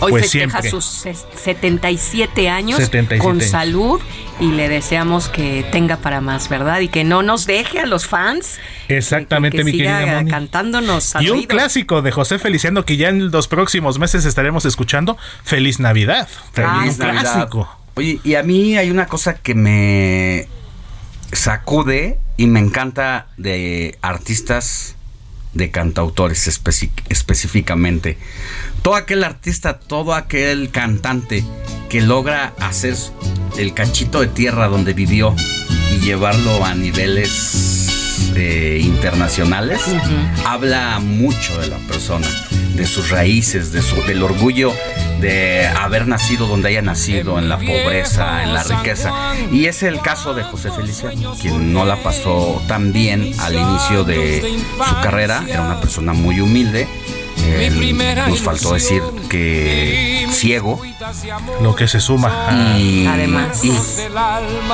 Hoy 0.00 0.10
pues 0.10 0.24
festeja 0.24 0.60
siempre. 0.60 0.70
sus 0.70 0.84
ses- 1.06 1.24
77 1.36 2.48
años 2.50 2.78
77 2.78 3.18
con 3.22 3.36
años. 3.36 3.48
salud 3.50 4.00
y 4.40 4.46
le 4.50 4.68
deseamos 4.68 5.28
que 5.28 5.64
tenga 5.70 5.98
para 5.98 6.20
más, 6.20 6.48
¿verdad? 6.48 6.80
Y 6.80 6.88
que 6.88 7.04
no 7.04 7.22
nos 7.22 7.46
deje 7.46 7.78
a 7.78 7.86
los 7.86 8.06
fans. 8.08 8.58
Exactamente, 8.88 9.58
que 9.58 9.64
mi 9.64 9.70
siga 9.70 10.00
querida 10.00 10.16
Moni. 10.16 10.30
cantándonos 10.30 11.14
Y 11.20 11.30
un 11.30 11.38
oído. 11.38 11.48
clásico 11.48 12.02
de 12.02 12.10
José 12.10 12.40
Feliciano 12.40 12.84
que 12.84 12.96
ya 12.96 13.08
en 13.08 13.30
los 13.30 13.46
próximos 13.46 14.00
meses 14.00 14.24
estaremos 14.24 14.64
escuchando, 14.64 15.16
Feliz 15.44 15.78
Navidad. 15.78 16.28
Feliz 16.52 16.94
un 16.94 17.06
Navidad. 17.06 17.20
clásico. 17.22 17.68
Oye, 17.94 18.18
y 18.24 18.34
a 18.34 18.42
mí 18.42 18.76
hay 18.76 18.90
una 18.90 19.06
cosa 19.06 19.34
que 19.34 19.54
me 19.54 20.48
sacude 21.32 22.18
y 22.36 22.46
me 22.46 22.60
encanta 22.60 23.28
de 23.36 23.98
artistas, 24.02 24.96
de 25.54 25.70
cantautores 25.70 26.46
específicamente. 26.48 28.18
Todo 28.82 28.94
aquel 28.94 29.24
artista, 29.24 29.78
todo 29.78 30.14
aquel 30.14 30.70
cantante 30.70 31.44
que 31.88 32.02
logra 32.02 32.52
hacer 32.60 32.96
el 33.56 33.72
cachito 33.72 34.20
de 34.20 34.26
tierra 34.26 34.68
donde 34.68 34.92
vivió 34.92 35.34
y 35.94 36.00
llevarlo 36.00 36.64
a 36.64 36.74
niveles 36.74 37.96
eh, 38.34 38.80
internacionales, 38.82 39.80
habla 40.44 40.98
mucho 41.00 41.58
de 41.58 41.68
la 41.68 41.78
persona, 41.78 42.26
de 42.76 42.86
sus 42.86 43.10
raíces, 43.10 43.72
de 43.72 43.82
su, 43.82 43.96
del 44.02 44.22
orgullo 44.22 44.72
de 45.20 45.66
haber 45.66 46.06
nacido 46.06 46.46
donde 46.46 46.68
haya 46.68 46.82
nacido, 46.82 47.38
en 47.38 47.48
la 47.48 47.58
pobreza, 47.58 48.42
en 48.42 48.54
la 48.54 48.62
riqueza. 48.62 49.12
Y 49.50 49.66
es 49.66 49.82
el 49.82 50.00
caso 50.00 50.34
de 50.34 50.42
José 50.42 50.70
Feliciano, 50.70 51.34
quien 51.40 51.72
no 51.72 51.84
la 51.84 52.02
pasó 52.02 52.62
tan 52.68 52.92
bien 52.92 53.32
al 53.40 53.54
inicio 53.54 54.04
de 54.04 54.58
su 54.86 54.94
carrera, 55.02 55.44
era 55.48 55.62
una 55.62 55.80
persona 55.80 56.12
muy 56.12 56.40
humilde. 56.40 56.86
Él, 57.46 57.96
nos 58.28 58.40
faltó 58.40 58.72
decir 58.74 59.02
que 59.28 60.26
ciego. 60.30 60.80
Lo 61.62 61.74
que 61.74 61.88
se 61.88 62.00
suma 62.00 62.48
a- 62.48 62.78
Y, 62.78 63.06
Además. 63.06 63.64
y 63.64 63.72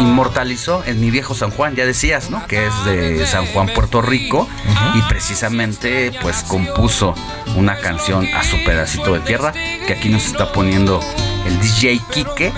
inmortalizó 0.00 0.82
en 0.86 1.00
mi 1.00 1.10
viejo 1.10 1.34
San 1.34 1.50
Juan, 1.50 1.74
ya 1.76 1.84
decías, 1.86 2.30
¿no? 2.30 2.46
Que 2.46 2.66
es 2.66 2.84
de 2.84 3.26
San 3.26 3.46
Juan, 3.46 3.68
Puerto 3.68 4.02
Rico. 4.02 4.48
Y 4.94 5.02
precisamente, 5.02 6.12
pues 6.22 6.42
compuso 6.44 7.14
una 7.56 7.76
canción 7.76 8.26
a 8.34 8.42
su 8.44 8.56
pedacito 8.64 9.12
de 9.14 9.20
tierra 9.20 9.52
que 9.52 9.92
aquí 9.94 10.08
nos 10.08 10.24
está 10.26 10.52
poniendo 10.52 11.00
el 11.46 11.60
DJ 11.60 12.00
Quique. 12.12 12.52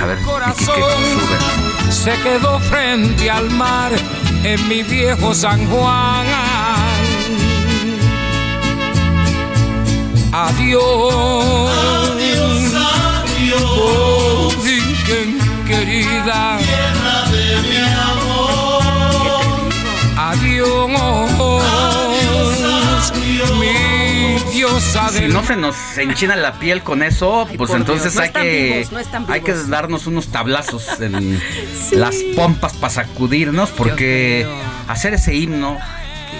A 0.00 0.06
ver, 0.06 0.18
Quique, 0.58 0.64
sube. 0.72 1.92
se 1.92 2.12
quedó 2.22 2.58
frente 2.60 3.30
al 3.30 3.48
mar 3.50 3.92
en 4.42 4.68
mi 4.68 4.82
viejo 4.82 5.32
San 5.34 5.66
Juan. 5.70 6.26
Adiós, 10.36 11.70
adiós, 12.10 12.74
adiós, 12.74 14.64
Virgen 14.64 15.38
querida, 15.64 16.58
tierra 16.58 17.22
de 17.30 17.46
mi 17.68 17.78
amor. 18.10 18.82
Adiós, 20.16 20.90
mi 23.60 24.52
diosa 24.52 25.08
Si 25.10 25.28
no 25.28 25.44
se 25.44 25.54
nos 25.54 25.76
enchina 25.98 26.34
la 26.34 26.58
piel 26.58 26.82
con 26.82 27.04
eso, 27.04 27.46
pues 27.56 27.70
entonces 27.70 28.14
Dios, 28.14 28.16
no 28.16 28.22
hay 28.22 28.30
que 28.30 28.72
vivos, 28.78 28.90
no 28.90 28.98
están 28.98 29.26
hay 29.28 29.40
que 29.40 29.54
darnos 29.54 30.08
unos 30.08 30.32
tablazos 30.32 31.00
en 31.00 31.40
las 31.92 32.16
pompas 32.34 32.72
para 32.72 32.92
sacudirnos, 32.92 33.70
porque 33.70 34.48
hacer 34.88 35.14
ese 35.14 35.36
himno 35.36 35.78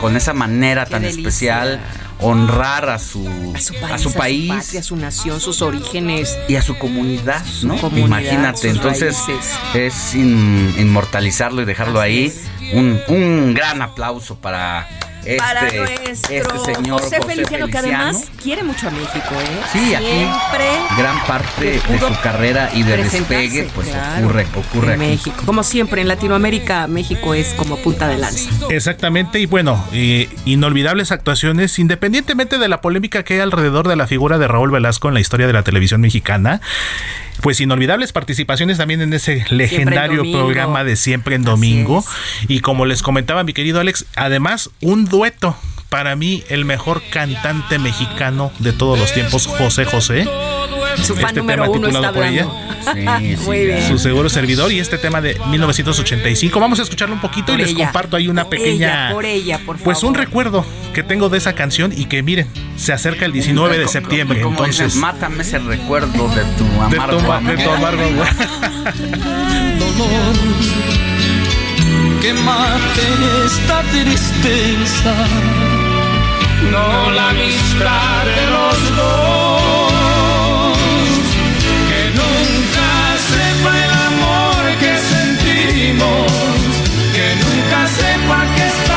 con 0.00 0.16
esa 0.16 0.32
manera 0.32 0.84
tan 0.84 1.02
delicia. 1.02 1.20
especial, 1.20 1.80
honrar 2.20 2.88
a 2.88 2.98
su 2.98 3.26
A 3.54 3.60
su 3.60 3.74
país, 3.74 3.92
a 3.92 3.98
su 3.98 4.12
país 4.12 4.48
patria, 4.48 4.80
a 4.80 4.82
su 4.82 4.96
nación, 4.96 5.40
sus 5.40 5.62
orígenes. 5.62 6.38
y 6.48 6.56
a 6.56 6.62
su 6.62 6.76
comunidad, 6.78 7.44
¿no? 7.62 7.76
comunidad, 7.76 8.06
Imagínate, 8.06 8.68
entonces 8.70 9.16
raíces. 9.26 9.52
es 9.74 10.14
in- 10.14 10.74
inmortalizarlo 10.78 11.62
y 11.62 11.64
dejarlo 11.64 12.00
ahí. 12.00 12.32
Un, 12.72 13.00
un 13.08 13.54
gran 13.54 13.82
aplauso 13.82 14.36
para 14.36 14.88
este, 15.24 15.36
para 15.38 15.62
nuestro 15.62 15.84
este 15.84 16.74
señor 16.74 17.00
José, 17.00 17.18
Feliciano, 17.26 17.66
que 17.68 17.78
además 17.78 18.26
quiere 18.42 18.62
mucho 18.62 18.88
a 18.88 18.90
México, 18.90 19.34
¿eh? 19.40 19.60
Sí, 19.72 19.94
aquí 19.94 20.04
Siempre 20.04 20.68
gran 20.98 21.18
parte 21.26 21.80
de 21.88 21.98
su 21.98 22.20
carrera 22.22 22.70
y 22.74 22.82
de 22.82 22.98
despegue, 22.98 23.68
pues 23.74 23.88
claro, 23.88 24.26
ocurre, 24.26 24.46
ocurre 24.54 24.94
en 24.94 25.00
aquí. 25.00 25.10
México. 25.10 25.42
Como 25.46 25.62
siempre, 25.62 26.02
en 26.02 26.08
Latinoamérica, 26.08 26.86
México 26.88 27.32
es 27.32 27.54
como 27.54 27.78
punta 27.78 28.06
de 28.06 28.18
lanza. 28.18 28.50
Exactamente, 28.68 29.40
y 29.40 29.46
bueno, 29.46 29.82
eh, 29.92 30.28
inolvidables 30.44 31.10
actuaciones, 31.10 31.78
independientemente 31.78 32.58
de 32.58 32.68
la 32.68 32.82
polémica 32.82 33.22
que 33.22 33.34
hay 33.34 33.40
alrededor 33.40 33.88
de 33.88 33.96
la 33.96 34.06
figura 34.06 34.36
de 34.36 34.46
Raúl 34.46 34.70
Velasco 34.70 35.08
en 35.08 35.14
la 35.14 35.20
historia 35.20 35.46
de 35.46 35.54
la 35.54 35.62
televisión 35.62 36.02
mexicana. 36.02 36.60
Pues 37.40 37.60
inolvidables 37.60 38.12
participaciones 38.12 38.78
también 38.78 39.00
en 39.00 39.12
ese 39.12 39.44
legendario 39.50 40.22
programa 40.22 40.84
de 40.84 40.96
siempre 40.96 41.34
en 41.34 41.42
domingo. 41.42 42.04
Y 42.54 42.60
como 42.60 42.86
les 42.86 43.02
comentaba 43.02 43.42
mi 43.42 43.52
querido 43.52 43.80
Alex, 43.80 44.06
además 44.14 44.70
un 44.80 45.06
dueto. 45.06 45.56
Para 45.88 46.14
mí, 46.14 46.44
el 46.48 46.64
mejor 46.64 47.02
cantante 47.10 47.80
mexicano 47.80 48.52
de 48.60 48.72
todos 48.72 48.96
los 48.96 49.12
tiempos, 49.12 49.48
José 49.48 49.84
José. 49.84 50.24
Su 51.02 51.16
fan 51.16 51.34
número 51.34 51.68
uno 51.68 51.88
está 51.88 52.12
por 52.12 52.22
ella. 52.22 52.46
hablando. 52.86 53.42
Muy 53.44 53.66
bien. 53.66 53.88
Su 53.88 53.98
seguro 53.98 54.28
servidor 54.28 54.70
y 54.70 54.78
este 54.78 54.98
tema 54.98 55.20
de 55.20 55.36
1985. 55.48 56.60
Vamos 56.60 56.78
a 56.78 56.84
escucharlo 56.84 57.16
un 57.16 57.20
poquito 57.20 57.46
Por 57.46 57.58
y 57.60 57.64
les 57.64 57.74
comparto 57.74 58.16
ahí 58.16 58.28
una 58.28 58.48
pequeña. 58.48 59.06
ella, 59.06 59.12
por 59.12 59.24
ella, 59.24 59.58
por 59.66 59.76
Pues 59.78 60.04
un 60.04 60.14
favor. 60.14 60.24
recuerdo 60.28 60.64
que 60.94 61.02
tengo 61.02 61.30
de 61.30 61.38
esa 61.38 61.54
canción 61.56 61.92
y 61.92 62.04
que 62.04 62.22
miren, 62.22 62.46
se 62.76 62.92
acerca 62.92 63.24
el 63.24 63.32
19 63.32 63.78
de 63.78 63.88
septiembre. 63.88 64.40
Como 64.40 64.58
Entonces, 64.60 64.94
mátame 64.94 65.42
ese 65.42 65.58
recuerdo 65.58 66.28
de 66.28 66.44
tu 66.56 66.64
de 66.64 66.98
amargo 66.98 67.18
tu, 67.18 67.32
amor. 67.32 67.56
de 67.56 67.64
tu 67.64 67.70
amargo 67.70 68.02
dolor 69.98 71.03
que 72.24 72.32
mate 72.32 73.06
esta 73.44 73.82
tristeza. 73.92 75.14
No 76.72 77.10
la 77.10 77.28
amistad 77.30 78.24
de 78.24 78.44
los 78.56 78.78
dos, 78.96 79.92
que 81.90 82.02
nunca 82.20 82.88
sepa 83.30 83.72
el 83.84 83.92
amor 84.10 84.62
que 84.82 84.92
sentimos, 85.12 86.32
que 87.14 87.26
nunca 87.44 87.80
sepa 88.00 88.38
que 88.54 88.64
estamos 88.74 88.93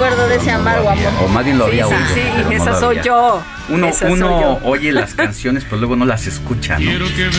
Recuerdo 0.00 0.28
de 0.28 0.36
ese 0.36 0.50
amargo 0.50 0.88
amor. 0.88 1.12
O 1.22 1.28
más 1.28 1.44
bien 1.44 1.58
lo 1.58 1.66
había 1.66 1.84
Sí, 1.86 1.92
oído. 1.92 2.06
sí, 2.14 2.42
no 2.42 2.50
esa 2.52 2.80
soy 2.80 3.00
yo. 3.04 3.42
Uno, 3.68 3.88
Esa 3.88 3.98
soy 3.98 4.12
uno 4.12 4.40
yo. 4.40 4.66
oye 4.66 4.92
las 4.92 5.12
canciones, 5.12 5.64
pero 5.64 5.76
luego 5.76 5.94
no 5.94 6.06
las 6.06 6.26
escucha, 6.26 6.78
¿no? 6.78 6.90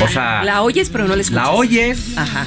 O 0.05 0.07
sea, 0.07 0.43
La 0.43 0.61
oyes, 0.61 0.91
pero 0.91 1.07
no 1.07 1.15
la 1.15 1.23
escuchas. 1.23 1.43
la 1.43 1.49
oyes 1.49 2.15
Ajá. 2.15 2.45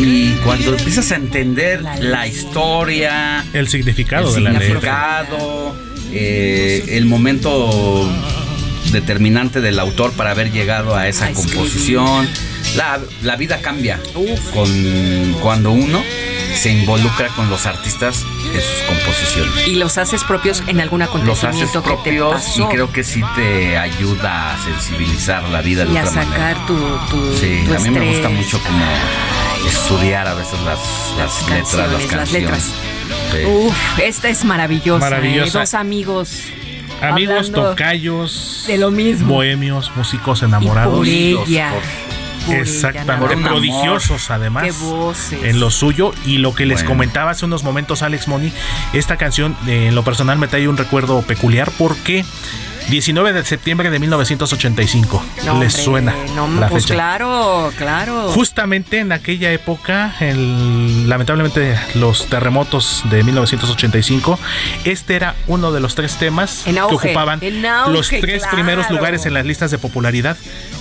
y 0.00 0.32
cuando 0.44 0.74
empiezas 0.74 1.12
a 1.12 1.14
entender 1.14 1.80
la 2.00 2.26
historia, 2.26 3.44
el 3.52 3.68
significado 3.68 4.30
el 4.30 4.34
de 4.34 4.40
la 4.40 4.50
letra. 4.50 4.66
significado, 4.66 5.76
eh, 6.12 6.84
el 6.88 7.06
momento 7.06 8.10
determinante 8.90 9.60
del 9.60 9.78
autor 9.78 10.10
para 10.14 10.32
haber 10.32 10.50
llegado 10.50 10.96
a 10.96 11.06
esa 11.06 11.30
composición. 11.32 12.28
La, 12.74 12.98
la 13.22 13.36
vida 13.36 13.60
cambia 13.60 14.00
con, 14.52 15.34
cuando 15.40 15.70
uno 15.70 16.02
se 16.54 16.70
involucra 16.70 17.28
con 17.28 17.48
los 17.50 17.66
artistas 17.66 18.24
en 18.54 18.60
sus 18.60 18.82
composiciones. 18.86 19.68
Y 19.68 19.76
los 19.76 19.98
haces 19.98 20.24
propios 20.24 20.62
en 20.66 20.80
algún 20.80 21.00
Los 21.00 21.44
haces 21.44 21.74
acontecimiento 21.74 21.82
que 21.82 21.88
te 21.88 22.18
propios 22.18 22.58
y 22.58 22.62
creo 22.64 22.92
que 22.92 23.04
sí 23.04 23.22
te 23.34 23.76
ayuda 23.76 24.54
a 24.54 24.58
sensibilizar 24.62 25.48
la 25.48 25.62
vida 25.62 25.84
de 25.84 25.92
y 25.92 25.96
a 25.96 26.06
sacar 26.06 26.26
manera. 26.26 26.66
tu, 26.66 26.76
tu, 27.10 27.36
Sí, 27.36 27.62
tu 27.66 27.74
a 27.74 27.78
mí 27.78 27.90
me 27.90 28.08
gusta 28.08 28.28
mucho 28.28 28.60
como 28.62 28.84
estudiar 29.68 30.26
a 30.26 30.34
veces 30.34 30.60
las, 30.60 30.78
las, 31.18 31.48
letras, 31.48 31.92
las 31.92 32.06
canciones, 32.06 32.12
las 32.12 32.32
letras. 32.32 32.70
Sí. 33.32 33.44
Uf, 33.46 33.98
esta 33.98 34.28
es 34.28 34.44
maravillosa. 34.44 35.00
Maravillosa. 35.00 35.58
¿eh? 35.58 35.60
Dos 35.62 35.74
amigos. 35.74 36.30
Amigos, 37.00 37.50
tocayos, 37.50 38.64
de 38.68 38.78
lo 38.78 38.92
mismo. 38.92 39.34
bohemios, 39.34 39.90
músicos 39.96 40.42
enamorados. 40.42 40.98
por 40.98 41.06
ella. 41.06 41.38
Por 41.40 41.48
ella, 41.48 41.72
Exactamente, 42.50 43.34
amor. 43.34 43.42
prodigiosos 43.42 44.30
además 44.30 44.64
Qué 44.64 44.72
voces. 44.72 45.44
en 45.44 45.60
lo 45.60 45.70
suyo 45.70 46.12
y 46.24 46.38
lo 46.38 46.54
que 46.54 46.66
les 46.66 46.78
Bueno. 46.80 46.90
comentaba 46.90 47.30
hace 47.32 47.44
unos 47.44 47.62
momentos 47.64 48.02
Alex 48.02 48.28
Moni, 48.28 48.52
esta 48.92 49.16
canción 49.16 49.56
eh, 49.66 49.88
en 49.88 49.94
lo 49.94 50.02
personal 50.04 50.38
me 50.38 50.48
trae 50.48 50.68
un 50.68 50.76
recuerdo 50.76 51.22
peculiar 51.22 51.70
porque 51.78 52.24
19 52.90 53.32
de 53.32 53.44
septiembre 53.44 53.90
de 53.90 53.98
1985. 53.98 55.24
¿Les 55.60 55.72
suena 55.72 56.14
No, 56.34 56.48
la 56.60 56.68
pues 56.68 56.84
fecha? 56.84 56.94
claro, 56.94 57.72
claro. 57.76 58.30
Justamente 58.32 58.98
en 58.98 59.12
aquella 59.12 59.50
época, 59.52 60.14
el- 60.20 61.08
lamentablemente 61.08 61.76
los 61.94 62.26
terremotos 62.26 63.02
de 63.10 63.22
1985, 63.22 64.38
este 64.84 65.14
era 65.16 65.34
uno 65.46 65.72
de 65.72 65.80
los 65.80 65.94
tres 65.94 66.16
temas 66.16 66.66
En 66.66 66.74
que 66.74 66.80
ocupaban 66.82 67.40
auge, 67.42 67.92
los 67.92 68.08
tres 68.08 68.42
claro. 68.42 68.56
primeros 68.56 68.90
lugares 68.90 69.26
en 69.26 69.34
las 69.34 69.46
listas 69.46 69.70
de 69.70 69.78
popularidad. 69.78 70.36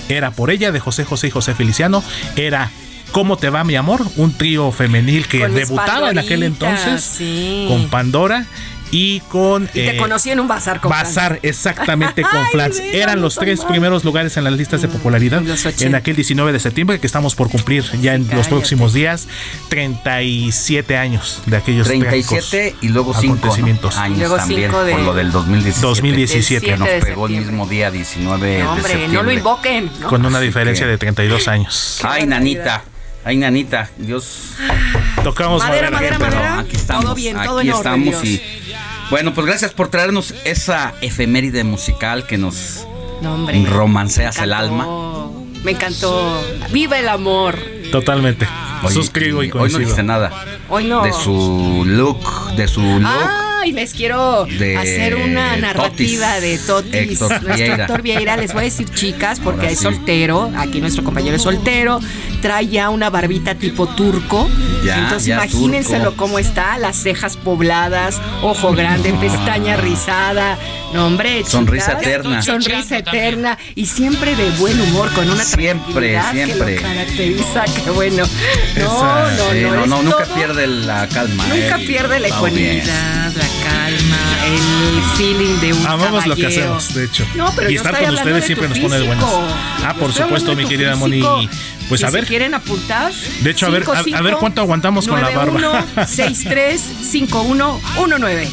Era 0.09 0.31
por 0.31 0.51
ella 0.51 0.71
de 0.71 0.79
José 0.79 1.05
José 1.05 1.27
y 1.27 1.31
José 1.31 1.53
Feliciano, 1.55 2.03
era 2.35 2.69
¿Cómo 3.11 3.35
te 3.35 3.49
va 3.49 3.65
mi 3.65 3.75
amor? 3.75 4.01
Un 4.15 4.31
trío 4.37 4.71
femenil 4.71 5.27
que 5.27 5.45
debutaba 5.49 6.11
en 6.11 6.17
aquel 6.17 6.43
entonces 6.43 7.03
sí. 7.03 7.65
con 7.67 7.89
Pandora 7.89 8.45
y 8.91 9.21
con 9.21 9.63
Y 9.63 9.67
te 9.67 9.89
eh, 9.95 9.97
conocí 9.97 10.29
en 10.31 10.39
un 10.41 10.47
bazar 10.47 10.81
con 10.81 10.89
Bazar, 10.91 11.39
exactamente 11.43 12.21
con 12.23 12.31
véanlo 12.53 12.75
Eran 12.93 13.21
los 13.21 13.35
tres 13.35 13.59
mal. 13.59 13.67
primeros 13.69 14.03
lugares 14.03 14.35
en 14.37 14.43
las 14.43 14.53
listas 14.53 14.81
de 14.81 14.87
popularidad 14.89 15.41
en 15.79 15.95
aquel 15.95 16.15
19 16.15 16.51
de 16.51 16.59
septiembre 16.59 16.99
que 16.99 17.07
estamos 17.07 17.35
por 17.35 17.49
cumplir 17.49 17.83
ya 18.01 18.13
en 18.15 18.21
los 18.23 18.29
cállate. 18.31 18.49
próximos 18.49 18.93
días 18.93 19.27
37 19.69 20.97
años 20.97 21.41
de 21.45 21.57
aquellos 21.57 21.87
37 21.87 22.47
trágicos 22.47 22.83
y 22.83 22.89
luego 22.89 23.13
5 23.13 23.35
acontecimientos. 23.35 23.97
años 23.97 24.35
también 24.35 24.71
por 24.71 24.99
lo 24.99 25.13
del 25.13 25.31
2017. 25.31 25.81
2017. 25.87 26.65
que 26.65 26.77
nos 26.77 26.87
de 26.87 26.99
pegó 27.01 27.27
el 27.27 27.33
mismo 27.37 27.67
día 27.67 27.91
19 27.91 28.29
No, 28.29 28.39
de 28.41 28.63
hombre, 28.67 28.83
septiembre. 28.83 29.17
no 29.17 29.23
lo 29.23 29.31
invoquen. 29.31 29.91
¿no? 29.99 30.07
Con 30.07 30.25
una 30.25 30.37
Así 30.39 30.47
diferencia 30.47 30.85
que- 30.85 30.91
de 30.91 30.97
32 30.97 31.47
años. 31.47 31.99
Ay, 32.03 32.25
nanita. 32.27 32.83
Ay, 33.23 33.37
nanita. 33.37 33.89
Dios. 33.97 34.53
Tocamos 35.23 35.61
Madera, 35.61 35.91
madera, 35.91 36.17
Pero 36.17 36.31
madera. 36.35 36.59
Aquí 36.59 36.75
estamos. 36.75 37.05
Todo 37.05 37.15
bien, 37.15 37.35
todo 37.43 37.59
aquí 37.59 37.67
en 37.67 37.73
orden, 37.73 37.77
estamos 37.77 38.21
Dios. 38.23 38.41
y 38.41 38.60
bueno, 39.11 39.33
pues 39.35 39.45
gracias 39.45 39.71
por 39.73 39.89
traernos 39.89 40.33
esa 40.45 40.93
efeméride 41.01 41.63
musical 41.63 42.25
que 42.25 42.37
nos 42.39 42.87
No, 43.21 43.35
hombre. 43.35 43.63
romanceas 43.65 44.37
Me 44.37 44.43
el 44.45 44.51
encantó. 44.51 44.65
alma. 44.73 45.29
Me 45.63 45.71
encantó. 45.71 46.41
¡Viva 46.71 46.97
el 46.97 47.07
amor! 47.07 47.59
Totalmente. 47.91 48.47
Suscribo 48.89 49.43
y 49.43 49.47
hoy 49.47 49.49
no 49.49 49.59
coincido. 49.59 49.79
dijiste 49.81 50.01
nada 50.01 50.31
Hoy 50.69 50.85
no. 50.85 51.03
de 51.03 51.13
su 51.13 51.83
look, 51.85 52.55
de 52.55 52.67
su 52.67 52.81
look. 52.81 53.29
Ay, 53.61 53.71
les 53.73 53.93
quiero 53.93 54.45
de 54.45 54.75
hacer 54.77 55.15
una 55.15 55.55
narrativa 55.57 56.33
Totis. 56.35 56.41
de 56.41 56.57
Totis. 56.65 56.93
Héctor 57.21 57.43
nuestro. 57.43 57.53
Héctor 57.75 58.01
Vieira, 58.01 58.37
les 58.37 58.53
voy 58.53 58.61
a 58.61 58.65
decir 58.65 58.89
chicas, 58.89 59.39
porque 59.39 59.69
sí. 59.69 59.75
soltero. 59.77 60.51
Aquí 60.57 60.81
nuestro 60.81 61.03
compañero 61.03 61.35
es 61.35 61.43
soltero. 61.43 61.99
Trae 62.41 62.67
ya 62.67 62.89
una 62.89 63.09
barbita 63.11 63.53
tipo 63.55 63.87
turco. 63.87 64.49
Ya, 64.83 64.97
Entonces 64.97 65.27
ya 65.27 65.35
imagínenselo 65.35 66.05
turco. 66.05 66.17
cómo 66.17 66.39
está, 66.39 66.77
las 66.79 66.95
cejas 66.97 67.37
pobladas, 67.37 68.19
ojo 68.41 68.73
grande, 68.73 69.13
pestaña 69.13 69.77
rizada. 69.77 70.57
No, 70.93 71.05
hombre, 71.05 71.37
chicas, 71.37 71.51
Sonrisa 71.51 71.91
eterna. 71.93 72.41
Sonrisa 72.41 72.97
eterna. 72.97 73.57
Y 73.75 73.85
siempre 73.85 74.35
de 74.35 74.49
buen 74.51 74.79
humor, 74.81 75.11
con 75.13 75.29
una 75.29 75.43
Siempre, 75.43 76.19
siempre. 76.31 76.75
que 76.75 76.81
lo 76.81 76.87
caracteriza. 76.87 77.63
Que 77.85 77.91
bueno. 77.91 78.25
No, 78.77 78.83
Esa- 78.85 79.31
no, 79.37 79.51
sí, 79.51 79.61
no. 79.61 79.85
no, 79.85 80.01
nunca 80.03 80.23
todo- 80.25 80.35
pierde 80.35 80.67
la 80.67 81.07
calma. 81.07 81.45
Nunca 81.47 81.75
él. 81.75 81.85
pierde 81.85 82.19
la 82.19 82.27
ecuanimidad, 82.27 83.31
la 83.35 83.43
calma, 83.71 84.17
el 84.45 85.01
feeling 85.17 85.59
de 85.59 85.73
un 85.73 85.85
Amamos 85.87 86.25
lo 86.27 86.35
que 86.35 86.45
hacemos, 86.47 86.93
de 86.93 87.05
hecho. 87.05 87.25
No, 87.35 87.51
pero 87.55 87.69
y 87.71 87.75
estar 87.75 87.97
con 87.99 88.13
ustedes 88.13 88.35
de 88.35 88.41
siempre 88.41 88.69
nos 88.69 88.79
pone 88.79 88.99
de 88.99 89.07
buenas. 89.07 89.25
Ah, 89.83 89.93
Yo 89.93 89.99
por 89.99 90.13
supuesto, 90.13 90.55
mi 90.55 90.65
querida 90.65 90.95
Moni. 90.95 91.21
Pues 91.89 92.03
a 92.05 92.09
ver. 92.09 92.23
Si 92.23 92.29
quieren 92.29 92.53
apuntar. 92.53 93.11
De 93.41 93.51
hecho, 93.51 93.65
a 93.65 93.69
ver, 93.69 93.83
a- 93.87 94.17
a 94.17 94.21
ver 94.21 94.35
cuánto 94.37 94.61
aguantamos 94.61 95.07
con 95.07 95.21
la 95.21 95.29
barba. 95.29 95.85
635119 96.07 98.47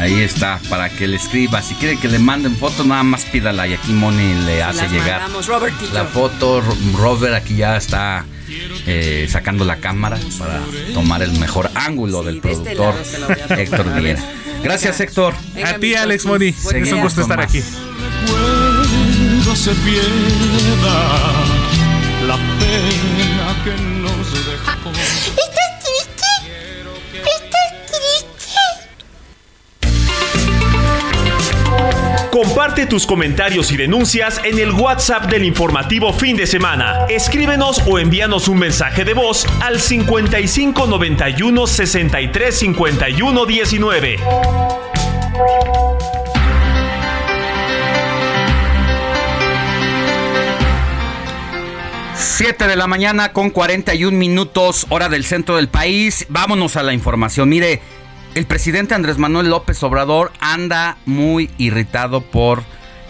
Ahí 0.00 0.20
está, 0.22 0.60
para 0.68 0.88
que 0.90 1.08
le 1.08 1.16
escriba. 1.16 1.60
Si 1.60 1.74
quiere 1.74 1.98
que 1.98 2.06
le 2.08 2.20
manden 2.20 2.56
fotos, 2.56 2.86
nada 2.86 3.02
más 3.02 3.24
pídala 3.24 3.66
y 3.66 3.74
aquí 3.74 3.92
Moni 3.92 4.32
le 4.46 4.62
hace 4.62 4.82
las 4.82 4.92
llegar 4.92 5.22
la 5.92 6.04
foto. 6.04 6.60
Ro- 6.60 6.76
Robert 6.96 7.34
aquí 7.34 7.56
ya 7.56 7.76
está 7.76 8.24
eh, 8.86 9.26
sacando 9.30 9.64
la 9.64 9.76
cámara 9.76 10.18
para 10.38 10.60
tomar 10.94 11.22
el 11.22 11.32
mejor 11.38 11.70
ángulo 11.74 12.22
del 12.22 12.40
de 12.40 12.52
este 12.52 12.74
productor. 12.74 12.94
Héctor 13.58 14.00
Vieira. 14.00 14.22
Gracias, 14.62 15.00
Héctor. 15.00 15.34
Venga, 15.54 15.70
A 15.70 15.78
ti, 15.78 15.94
Alex 15.94 16.26
Moni. 16.26 16.48
Es 16.48 16.92
un 16.92 17.00
gusto 17.00 17.22
estar 17.22 17.40
aquí. 17.40 17.60
recuerdo 17.60 19.56
se 19.56 19.74
pierda 19.74 20.96
la 22.26 22.36
pena 22.36 23.64
que 23.64 23.82
nos 24.00 24.32
dejó. 24.46 25.47
Comparte 32.30 32.84
tus 32.84 33.06
comentarios 33.06 33.72
y 33.72 33.76
denuncias 33.76 34.40
en 34.44 34.58
el 34.58 34.72
WhatsApp 34.72 35.30
del 35.30 35.44
informativo 35.44 36.12
fin 36.12 36.36
de 36.36 36.46
semana. 36.46 37.06
Escríbenos 37.08 37.82
o 37.86 37.98
envíanos 37.98 38.48
un 38.48 38.58
mensaje 38.58 39.04
de 39.04 39.14
voz 39.14 39.46
al 39.60 39.80
55 39.80 40.86
91 40.86 41.66
63 41.66 42.58
51 42.58 43.46
19. 43.46 44.16
Siete 52.14 52.68
de 52.68 52.76
la 52.76 52.86
mañana 52.86 53.32
con 53.32 53.50
41 53.50 54.16
minutos, 54.16 54.86
hora 54.90 55.08
del 55.08 55.24
centro 55.24 55.56
del 55.56 55.68
país. 55.68 56.26
Vámonos 56.28 56.76
a 56.76 56.82
la 56.82 56.92
información. 56.92 57.48
Mire, 57.48 57.80
el 58.38 58.46
presidente 58.46 58.94
Andrés 58.94 59.18
Manuel 59.18 59.50
López 59.50 59.82
Obrador 59.82 60.30
anda 60.38 60.96
muy 61.06 61.50
irritado 61.58 62.20
por 62.20 62.62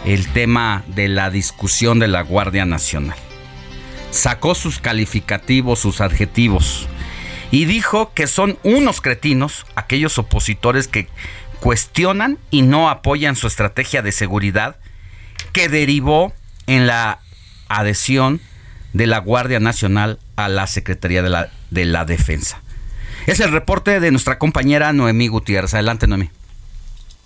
el 0.03 0.27
tema 0.33 0.83
de 0.87 1.07
la 1.07 1.29
discusión 1.29 1.99
de 1.99 2.07
la 2.07 2.23
Guardia 2.23 2.65
Nacional. 2.65 3.15
Sacó 4.09 4.55
sus 4.55 4.79
calificativos, 4.79 5.77
sus 5.77 6.01
adjetivos, 6.01 6.87
y 7.51 7.65
dijo 7.65 8.11
que 8.15 8.25
son 8.25 8.57
unos 8.63 9.01
cretinos 9.01 9.67
aquellos 9.75 10.17
opositores 10.17 10.87
que 10.87 11.07
cuestionan 11.59 12.39
y 12.49 12.63
no 12.63 12.89
apoyan 12.89 13.35
su 13.35 13.45
estrategia 13.45 14.01
de 14.01 14.11
seguridad 14.11 14.77
que 15.53 15.69
derivó 15.69 16.33
en 16.65 16.87
la 16.87 17.19
adhesión 17.67 18.41
de 18.93 19.05
la 19.05 19.19
Guardia 19.19 19.59
Nacional 19.59 20.17
a 20.37 20.49
la 20.49 20.65
Secretaría 20.65 21.21
de 21.21 21.29
la, 21.29 21.51
de 21.69 21.85
la 21.85 22.03
Defensa. 22.03 22.63
Es 23.29 23.39
el 23.39 23.51
reporte 23.51 23.99
de 23.99 24.09
nuestra 24.09 24.39
compañera 24.39 24.91
Noemí 24.91 25.27
Gutiérrez. 25.27 25.75
Adelante, 25.75 26.07
Noemí. 26.07 26.31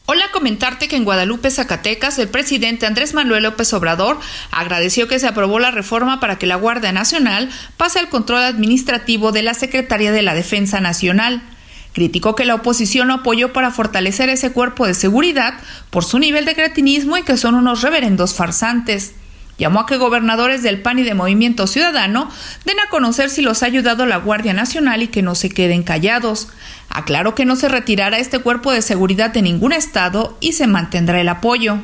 Hola, 0.05 0.25
comentarte 0.33 0.89
que 0.89 0.97
en 0.97 1.05
Guadalupe, 1.05 1.49
Zacatecas, 1.49 2.19
el 2.19 2.27
presidente 2.27 2.85
Andrés 2.85 3.13
Manuel 3.13 3.43
López 3.43 3.71
Obrador 3.71 4.19
agradeció 4.51 5.07
que 5.07 5.17
se 5.17 5.27
aprobó 5.27 5.59
la 5.59 5.71
reforma 5.71 6.19
para 6.19 6.37
que 6.37 6.45
la 6.45 6.57
Guardia 6.57 6.91
Nacional 6.91 7.49
pase 7.77 7.99
al 7.99 8.09
control 8.09 8.43
administrativo 8.43 9.31
de 9.31 9.43
la 9.43 9.53
Secretaría 9.53 10.11
de 10.11 10.23
la 10.23 10.35
Defensa 10.35 10.81
Nacional. 10.81 11.41
Criticó 11.93 12.35
que 12.35 12.43
la 12.43 12.55
oposición 12.55 13.07
no 13.07 13.13
apoyó 13.13 13.53
para 13.53 13.71
fortalecer 13.71 14.27
ese 14.27 14.51
cuerpo 14.51 14.85
de 14.85 14.95
seguridad 14.95 15.53
por 15.89 16.03
su 16.03 16.19
nivel 16.19 16.43
de 16.43 16.55
cretinismo 16.55 17.17
y 17.17 17.23
que 17.23 17.37
son 17.37 17.55
unos 17.55 17.81
reverendos 17.81 18.33
farsantes. 18.33 19.13
Llamó 19.57 19.81
a 19.81 19.85
que 19.85 19.97
gobernadores 19.97 20.63
del 20.63 20.81
PAN 20.81 20.99
y 20.99 21.03
de 21.03 21.13
Movimiento 21.13 21.67
Ciudadano 21.67 22.27
den 22.65 22.79
a 22.79 22.89
conocer 22.89 23.29
si 23.29 23.41
los 23.41 23.61
ha 23.61 23.67
ayudado 23.67 24.05
la 24.05 24.17
Guardia 24.17 24.53
Nacional 24.53 25.03
y 25.03 25.07
que 25.09 25.21
no 25.21 25.35
se 25.35 25.49
queden 25.49 25.83
callados. 25.83 26.49
Aclaró 26.89 27.35
que 27.35 27.45
no 27.45 27.55
se 27.55 27.69
retirará 27.69 28.17
este 28.17 28.39
cuerpo 28.39 28.71
de 28.71 28.81
seguridad 28.81 29.31
de 29.31 29.43
ningún 29.43 29.71
estado 29.71 30.37
y 30.39 30.53
se 30.53 30.65
mantendrá 30.65 31.21
el 31.21 31.29
apoyo. 31.29 31.77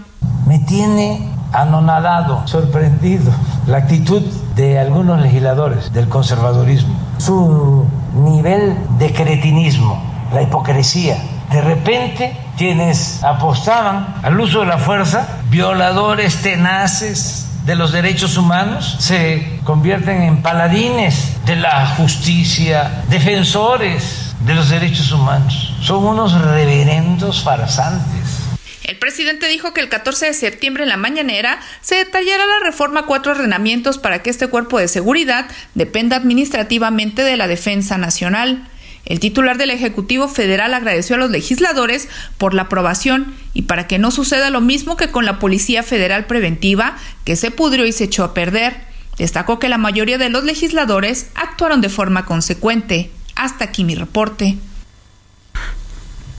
Me 0.48 0.60
tiene 0.60 1.30
anonadado, 1.54 2.48
sorprendido 2.48 3.32
la 3.68 3.78
actitud 3.78 4.22
de 4.56 4.80
algunos 4.80 5.22
legisladores 5.22 5.94
del 5.94 6.10
conservadurismo, 6.10 7.00
su 7.20 7.86
nivel 8.16 8.76
de 8.98 9.14
cretinismo, 9.14 10.02
la 10.34 10.42
hipocresía. 10.42 11.18
De 11.52 11.62
repente, 11.62 12.36
quienes 12.58 13.24
apostaban 13.24 14.16
al 14.24 14.40
uso 14.40 14.62
de 14.62 14.68
la 14.68 14.78
fuerza, 14.80 15.40
violadores 15.50 16.42
tenaces 16.42 17.49
de 17.70 17.76
los 17.76 17.92
derechos 17.92 18.36
humanos, 18.36 18.96
se 18.98 19.60
convierten 19.64 20.24
en 20.24 20.42
paladines 20.42 21.36
de 21.46 21.56
la 21.56 21.86
justicia, 21.98 23.04
defensores 23.10 24.34
de 24.40 24.56
los 24.56 24.70
derechos 24.70 25.12
humanos. 25.12 25.76
Son 25.80 26.04
unos 26.04 26.34
reverendos 26.42 27.44
farsantes. 27.44 28.40
El 28.86 28.98
presidente 28.98 29.48
dijo 29.48 29.72
que 29.72 29.82
el 29.82 29.90
14 29.90 30.26
de 30.26 30.34
septiembre 30.34 30.82
en 30.82 30.90
la 30.90 30.98
mañanera 30.98 31.60
se 31.82 31.94
detallará 31.94 32.44
la 32.44 32.66
reforma 32.66 33.06
cuatro 33.06 33.34
ordenamientos 33.34 34.00
para 34.00 34.24
que 34.24 34.32
este 34.32 34.48
cuerpo 34.48 34.80
de 34.80 34.88
seguridad 34.88 35.46
dependa 35.76 36.18
administrativamente 36.18 37.22
de 37.22 37.38
la 37.38 37.48
Defensa 37.48 38.00
Nacional. 38.00 38.68
El 39.06 39.20
titular 39.20 39.58
del 39.58 39.72
Ejecutivo 39.72 40.28
Federal 40.28 40.74
agradeció 40.74 41.16
a 41.16 41.20
los 41.20 41.32
legisladores 41.32 42.10
por 42.38 42.54
la 42.54 42.64
aprobación 42.64 43.34
y 43.54 43.64
para 43.64 43.88
que 43.88 43.98
no 43.98 44.12
suceda 44.12 44.50
lo 44.50 44.62
mismo 44.62 44.98
que 44.98 45.10
con 45.10 45.26
la 45.26 45.40
Policía 45.40 45.84
Federal 45.84 46.26
Preventiva, 46.26 46.98
que 47.26 47.36
se 47.36 47.52
pudrió 47.52 47.86
y 47.86 47.92
se 47.92 48.06
echó 48.06 48.24
a 48.24 48.34
perder. 48.34 48.82
Destacó 49.18 49.60
que 49.60 49.70
la 49.70 49.78
mayoría 49.78 50.18
de 50.18 50.30
los 50.30 50.44
legisladores 50.44 51.28
actuaron 51.36 51.82
de 51.82 51.90
forma 51.90 52.26
consecuente. 52.26 53.12
Hasta 53.36 53.66
aquí 53.66 53.84
mi 53.84 53.96
reporte. 53.96 54.58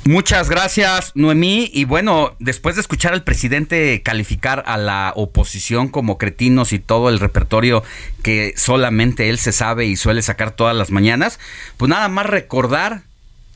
Muchas 0.05 0.49
gracias, 0.49 1.13
Noemí. 1.15 1.71
Y 1.75 1.85
bueno, 1.85 2.35
después 2.39 2.75
de 2.75 2.81
escuchar 2.81 3.13
al 3.13 3.23
presidente 3.23 4.03
calificar 4.03 4.65
a 4.67 4.79
la 4.79 5.13
oposición 5.15 5.89
como 5.89 6.17
cretinos 6.17 6.73
y 6.73 6.79
todo 6.79 7.11
el 7.11 7.21
repertorio 7.21 7.85
que 8.23 8.55
solamente 8.57 9.29
él 9.29 9.39
se 9.39 9.53
sabe 9.53 9.85
y 9.87 9.97
suele 9.97 10.23
sacar 10.23 10.53
todas 10.53 10.75
las 10.75 10.91
mañanas, 10.91 11.39
pues 11.77 11.91
nada 11.91 12.09
más 12.09 12.27
recordar 12.27 13.03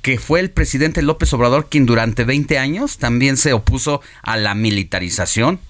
que 0.03 0.19
fue 0.19 0.41
el 0.41 0.51
presidente 0.51 1.01
López 1.01 1.33
Obrador 1.33 1.71
quien 1.71 1.87
durante 1.87 2.25
20 2.25 2.59
años 2.59 2.99
también 2.99 3.39
se 3.39 3.55
opuso 3.55 4.03
a 4.23 4.37
la 4.37 4.55
militarización. 4.55 5.61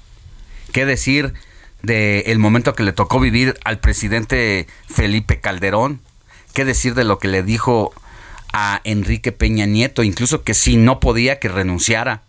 ¿Qué 0.72 0.84
decir 0.84 1.34
del 1.82 2.40
momento 2.40 2.74
que 2.74 2.82
le 2.82 2.92
tocó 2.92 3.20
vivir 3.20 3.54
al 3.64 3.78
presidente 3.78 4.66
Felipe 4.88 5.38
Calderón? 5.40 6.00
¿Qué 6.52 6.64
decir 6.64 6.94
de 6.94 7.04
lo 7.04 7.20
que 7.20 7.28
le 7.28 7.44
dijo 7.44 7.94
a 8.56 8.80
Enrique 8.84 9.32
Peña 9.32 9.66
Nieto, 9.66 10.04
incluso 10.04 10.44
que 10.44 10.54
si 10.54 10.76
no 10.76 11.00
podía 11.00 11.40
que 11.40 11.48
renunciara, 11.48 12.22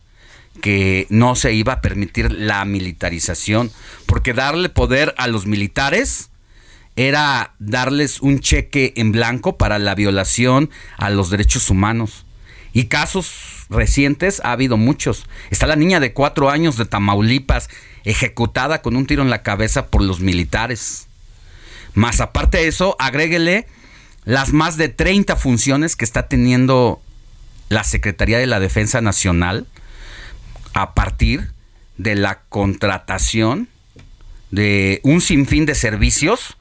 que 0.59 1.05
no 1.09 1.35
se 1.35 1.53
iba 1.53 1.73
a 1.73 1.81
permitir 1.81 2.31
la 2.31 2.65
militarización, 2.65 3.71
porque 4.07 4.33
darle 4.33 4.69
poder 4.69 5.13
a 5.19 5.27
los 5.27 5.45
militares 5.45 6.31
era 6.95 7.53
darles 7.59 8.21
un 8.21 8.39
cheque 8.39 8.93
en 8.95 9.11
blanco 9.11 9.57
para 9.57 9.77
la 9.77 9.93
violación 9.93 10.71
a 10.97 11.11
los 11.11 11.29
derechos 11.29 11.69
humanos. 11.69 12.25
Y 12.73 12.85
casos 12.85 13.67
recientes 13.69 14.41
ha 14.43 14.53
habido 14.53 14.77
muchos. 14.77 15.27
Está 15.51 15.67
la 15.67 15.75
niña 15.75 15.99
de 15.99 16.11
cuatro 16.11 16.49
años 16.49 16.75
de 16.75 16.85
Tamaulipas 16.85 17.69
ejecutada 18.03 18.81
con 18.81 18.95
un 18.95 19.05
tiro 19.05 19.21
en 19.21 19.29
la 19.29 19.43
cabeza 19.43 19.87
por 19.87 20.01
los 20.01 20.21
militares. 20.21 21.07
Más 21.93 22.19
aparte 22.19 22.57
de 22.57 22.67
eso, 22.67 22.95
agréguele 22.97 23.67
las 24.25 24.53
más 24.53 24.77
de 24.77 24.89
30 24.89 25.35
funciones 25.35 25.95
que 25.95 26.05
está 26.05 26.27
teniendo 26.27 27.01
la 27.69 27.83
Secretaría 27.83 28.39
de 28.39 28.47
la 28.47 28.59
Defensa 28.59 29.01
Nacional 29.01 29.67
a 30.73 30.93
partir 30.93 31.51
de 31.97 32.15
la 32.15 32.41
contratación 32.49 33.69
de 34.51 34.99
un 35.03 35.21
sinfín 35.21 35.65
de 35.65 35.75
servicios 35.75 36.57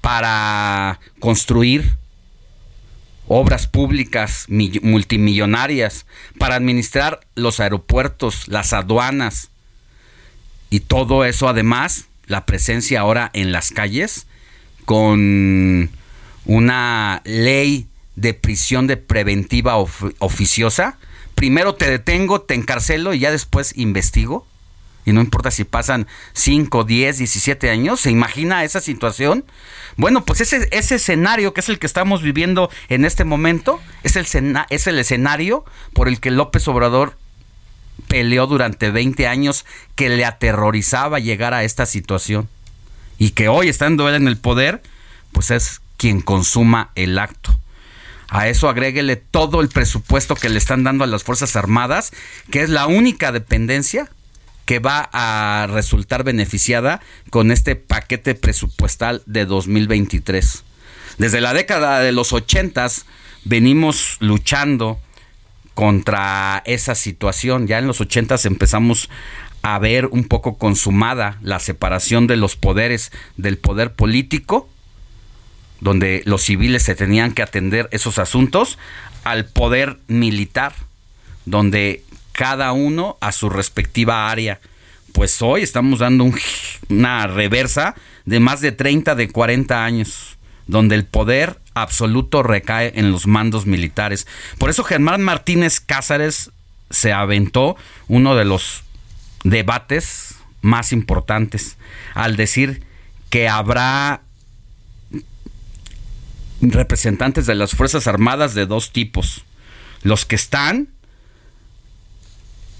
para 0.00 1.00
construir 1.18 1.96
obras 3.26 3.66
públicas 3.66 4.46
multimillonarias, 4.48 6.06
para 6.38 6.54
administrar 6.54 7.20
los 7.34 7.60
aeropuertos, 7.60 8.48
las 8.48 8.72
aduanas. 8.72 9.50
Y 10.70 10.80
todo 10.80 11.24
eso 11.24 11.48
además, 11.48 12.06
la 12.26 12.46
presencia 12.46 13.00
ahora 13.00 13.30
en 13.34 13.52
las 13.52 13.70
calles 13.70 14.26
con 14.84 15.90
una 16.48 17.20
ley 17.24 17.86
de 18.16 18.34
prisión 18.34 18.88
de 18.88 18.96
preventiva 18.96 19.76
oficiosa, 19.76 20.98
primero 21.36 21.76
te 21.76 21.88
detengo, 21.88 22.40
te 22.40 22.54
encarcelo 22.54 23.14
y 23.14 23.20
ya 23.20 23.30
después 23.30 23.76
investigo. 23.76 24.46
Y 25.04 25.12
no 25.12 25.20
importa 25.20 25.50
si 25.50 25.64
pasan 25.64 26.06
5, 26.32 26.84
10, 26.84 27.18
17 27.18 27.70
años, 27.70 28.00
¿se 28.00 28.10
imagina 28.10 28.64
esa 28.64 28.80
situación? 28.80 29.44
Bueno, 29.96 30.24
pues 30.24 30.40
ese, 30.40 30.68
ese 30.72 30.96
escenario 30.96 31.54
que 31.54 31.60
es 31.60 31.68
el 31.68 31.78
que 31.78 31.86
estamos 31.86 32.22
viviendo 32.22 32.70
en 32.88 33.04
este 33.04 33.24
momento 33.24 33.80
es 34.02 34.16
el, 34.16 34.26
es 34.70 34.86
el 34.86 34.98
escenario 34.98 35.64
por 35.92 36.08
el 36.08 36.18
que 36.18 36.30
López 36.30 36.66
Obrador 36.66 37.16
peleó 38.08 38.46
durante 38.46 38.90
20 38.90 39.26
años 39.26 39.66
que 39.96 40.08
le 40.08 40.24
aterrorizaba 40.24 41.18
llegar 41.18 41.52
a 41.52 41.64
esta 41.64 41.86
situación. 41.86 42.48
Y 43.18 43.30
que 43.30 43.48
hoy, 43.48 43.68
estando 43.68 44.08
él 44.08 44.14
en 44.14 44.28
el 44.28 44.38
poder, 44.38 44.82
pues 45.32 45.50
es 45.50 45.80
quien 45.98 46.22
consuma 46.22 46.90
el 46.94 47.18
acto. 47.18 47.58
A 48.30 48.48
eso 48.48 48.68
agréguele 48.68 49.16
todo 49.16 49.60
el 49.60 49.68
presupuesto 49.68 50.34
que 50.34 50.48
le 50.48 50.58
están 50.58 50.84
dando 50.84 51.04
a 51.04 51.06
las 51.06 51.24
Fuerzas 51.24 51.56
Armadas, 51.56 52.12
que 52.50 52.62
es 52.62 52.70
la 52.70 52.86
única 52.86 53.32
dependencia 53.32 54.08
que 54.64 54.80
va 54.80 55.08
a 55.12 55.66
resultar 55.66 56.24
beneficiada 56.24 57.00
con 57.30 57.50
este 57.50 57.74
paquete 57.74 58.34
presupuestal 58.34 59.22
de 59.24 59.46
2023. 59.46 60.64
Desde 61.16 61.40
la 61.40 61.54
década 61.54 62.00
de 62.00 62.12
los 62.12 62.34
80 62.34 62.86
venimos 63.44 64.18
luchando 64.20 65.00
contra 65.72 66.62
esa 66.66 66.94
situación. 66.94 67.66
Ya 67.66 67.78
en 67.78 67.86
los 67.86 68.02
80 68.02 68.36
empezamos 68.44 69.08
a 69.62 69.78
ver 69.78 70.06
un 70.06 70.24
poco 70.24 70.58
consumada 70.58 71.38
la 71.40 71.60
separación 71.60 72.26
de 72.26 72.36
los 72.36 72.56
poderes 72.56 73.10
del 73.36 73.56
poder 73.56 73.94
político 73.94 74.68
donde 75.80 76.22
los 76.24 76.42
civiles 76.42 76.82
se 76.82 76.94
tenían 76.94 77.32
que 77.32 77.42
atender 77.42 77.88
esos 77.92 78.18
asuntos, 78.18 78.78
al 79.24 79.44
poder 79.44 79.98
militar, 80.06 80.72
donde 81.44 82.02
cada 82.32 82.72
uno 82.72 83.16
a 83.20 83.32
su 83.32 83.50
respectiva 83.50 84.30
área. 84.30 84.60
Pues 85.12 85.42
hoy 85.42 85.62
estamos 85.62 85.98
dando 85.98 86.30
una 86.88 87.26
reversa 87.26 87.94
de 88.24 88.40
más 88.40 88.60
de 88.60 88.72
30, 88.72 89.14
de 89.14 89.28
40 89.28 89.84
años, 89.84 90.36
donde 90.66 90.94
el 90.94 91.04
poder 91.04 91.58
absoluto 91.74 92.42
recae 92.42 92.92
en 92.94 93.10
los 93.10 93.26
mandos 93.26 93.66
militares. 93.66 94.26
Por 94.58 94.70
eso 94.70 94.84
Germán 94.84 95.22
Martínez 95.22 95.80
Cázares 95.80 96.50
se 96.90 97.12
aventó 97.12 97.76
uno 98.06 98.34
de 98.34 98.44
los 98.44 98.84
debates 99.44 100.36
más 100.60 100.92
importantes 100.92 101.76
al 102.14 102.36
decir 102.36 102.82
que 103.30 103.48
habrá 103.48 104.22
representantes 106.60 107.46
de 107.46 107.54
las 107.54 107.72
Fuerzas 107.72 108.06
Armadas 108.06 108.54
de 108.54 108.66
dos 108.66 108.92
tipos. 108.92 109.44
Los 110.02 110.24
que 110.24 110.36
están 110.36 110.88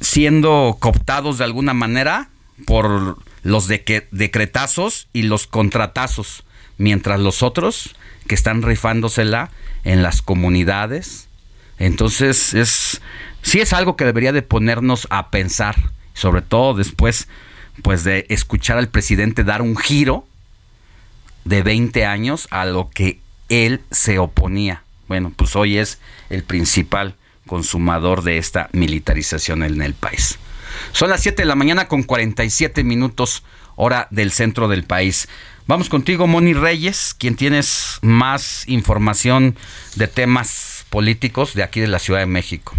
siendo 0.00 0.76
cooptados 0.80 1.38
de 1.38 1.44
alguna 1.44 1.74
manera 1.74 2.30
por 2.66 3.18
los 3.42 3.68
decretazos 3.68 5.08
y 5.12 5.22
los 5.22 5.46
contratazos, 5.46 6.44
mientras 6.76 7.20
los 7.20 7.42
otros 7.42 7.94
que 8.26 8.34
están 8.34 8.62
rifándosela 8.62 9.50
en 9.84 10.02
las 10.02 10.22
comunidades. 10.22 11.28
Entonces 11.78 12.54
es 12.54 13.00
sí 13.42 13.60
es 13.60 13.72
algo 13.72 13.96
que 13.96 14.04
debería 14.04 14.32
de 14.32 14.42
ponernos 14.42 15.06
a 15.10 15.30
pensar, 15.30 15.76
sobre 16.14 16.42
todo 16.42 16.74
después 16.74 17.28
pues 17.82 18.04
de 18.04 18.26
escuchar 18.28 18.76
al 18.76 18.88
presidente 18.88 19.44
dar 19.44 19.62
un 19.62 19.76
giro 19.76 20.26
de 21.44 21.62
20 21.62 22.04
años 22.04 22.48
a 22.50 22.64
lo 22.66 22.90
que 22.90 23.20
él 23.48 23.80
se 23.90 24.18
oponía. 24.18 24.82
Bueno, 25.06 25.32
pues 25.34 25.56
hoy 25.56 25.78
es 25.78 25.98
el 26.30 26.42
principal 26.42 27.14
consumador 27.46 28.22
de 28.22 28.38
esta 28.38 28.68
militarización 28.72 29.62
en 29.62 29.80
el 29.82 29.94
país. 29.94 30.38
Son 30.92 31.10
las 31.10 31.22
7 31.22 31.42
de 31.42 31.46
la 31.46 31.54
mañana 31.54 31.88
con 31.88 32.02
47 32.02 32.84
minutos 32.84 33.42
hora 33.74 34.08
del 34.10 34.32
centro 34.32 34.68
del 34.68 34.84
país. 34.84 35.28
Vamos 35.66 35.88
contigo, 35.88 36.26
Moni 36.26 36.54
Reyes, 36.54 37.14
quien 37.16 37.36
tienes 37.36 37.98
más 38.02 38.66
información 38.68 39.56
de 39.96 40.08
temas 40.08 40.84
políticos 40.90 41.54
de 41.54 41.62
aquí 41.62 41.80
de 41.80 41.88
la 41.88 41.98
Ciudad 41.98 42.20
de 42.20 42.26
México. 42.26 42.74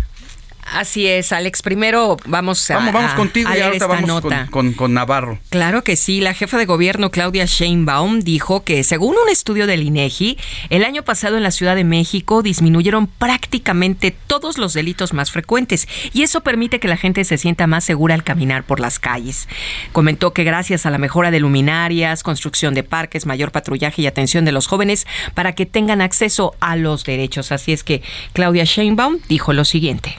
Así 0.73 1.07
es, 1.07 1.31
Alex. 1.31 1.61
Primero 1.61 2.17
vamos 2.25 2.69
a. 2.71 2.75
Vamos, 2.75 2.93
vamos 2.93 3.13
contigo 3.13 3.49
y 3.55 3.59
ahorita 3.59 3.87
vamos 3.87 4.07
nota. 4.07 4.47
Con, 4.49 4.73
con, 4.73 4.93
Navarro. 4.93 5.39
Claro 5.49 5.83
que 5.83 5.95
sí. 5.95 6.21
La 6.21 6.33
jefa 6.33 6.57
de 6.57 6.65
gobierno, 6.65 7.11
Claudia 7.11 7.45
Sheinbaum, 7.45 8.19
dijo 8.21 8.63
que 8.63 8.83
según 8.83 9.15
un 9.21 9.29
estudio 9.29 9.67
del 9.67 9.83
INEGI, 9.83 10.37
el 10.69 10.83
año 10.83 11.03
pasado 11.03 11.37
en 11.37 11.43
la 11.43 11.51
Ciudad 11.51 11.75
de 11.75 11.83
México 11.83 12.41
disminuyeron 12.41 13.07
prácticamente 13.07 14.11
todos 14.11 14.57
los 14.57 14.73
delitos 14.73 15.13
más 15.13 15.31
frecuentes 15.31 15.87
y 16.13 16.23
eso 16.23 16.41
permite 16.41 16.79
que 16.79 16.87
la 16.87 16.97
gente 16.97 17.23
se 17.23 17.37
sienta 17.37 17.67
más 17.67 17.83
segura 17.83 18.15
al 18.15 18.23
caminar 18.23 18.63
por 18.63 18.79
las 18.79 18.99
calles. 18.99 19.47
Comentó 19.91 20.33
que 20.33 20.43
gracias 20.43 20.85
a 20.85 20.89
la 20.89 20.97
mejora 20.97 21.31
de 21.31 21.39
luminarias, 21.39 22.23
construcción 22.23 22.73
de 22.73 22.83
parques, 22.83 23.25
mayor 23.25 23.51
patrullaje 23.51 24.01
y 24.01 24.07
atención 24.07 24.45
de 24.45 24.51
los 24.51 24.67
jóvenes 24.67 25.07
para 25.33 25.53
que 25.53 25.65
tengan 25.65 26.01
acceso 26.01 26.55
a 26.59 26.75
los 26.75 27.03
derechos. 27.03 27.51
Así 27.51 27.73
es 27.73 27.83
que 27.83 28.01
Claudia 28.33 28.63
Sheinbaum 28.63 29.19
dijo 29.27 29.53
lo 29.53 29.65
siguiente 29.65 30.17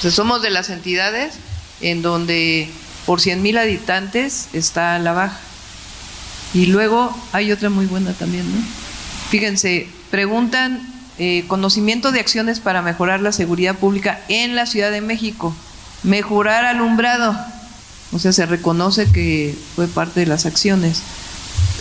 somos 0.00 0.42
de 0.42 0.50
las 0.50 0.70
entidades 0.70 1.34
en 1.80 2.02
donde 2.02 2.68
por 3.06 3.20
100 3.20 3.42
mil 3.42 3.58
habitantes 3.58 4.48
está 4.52 4.98
la 4.98 5.12
baja. 5.12 5.38
Y 6.54 6.66
luego 6.66 7.16
hay 7.32 7.52
otra 7.52 7.70
muy 7.70 7.86
buena 7.86 8.12
también, 8.12 8.50
¿no? 8.50 8.62
Fíjense, 9.30 9.88
preguntan 10.10 10.80
eh, 11.18 11.44
conocimiento 11.48 12.12
de 12.12 12.20
acciones 12.20 12.60
para 12.60 12.80
mejorar 12.80 13.20
la 13.20 13.32
seguridad 13.32 13.76
pública 13.76 14.20
en 14.28 14.54
la 14.54 14.66
Ciudad 14.66 14.90
de 14.90 15.00
México. 15.00 15.54
Mejorar 16.02 16.64
alumbrado. 16.64 17.36
O 18.12 18.18
sea, 18.18 18.32
se 18.32 18.46
reconoce 18.46 19.10
que 19.12 19.54
fue 19.74 19.88
parte 19.88 20.20
de 20.20 20.26
las 20.26 20.46
acciones. 20.46 21.02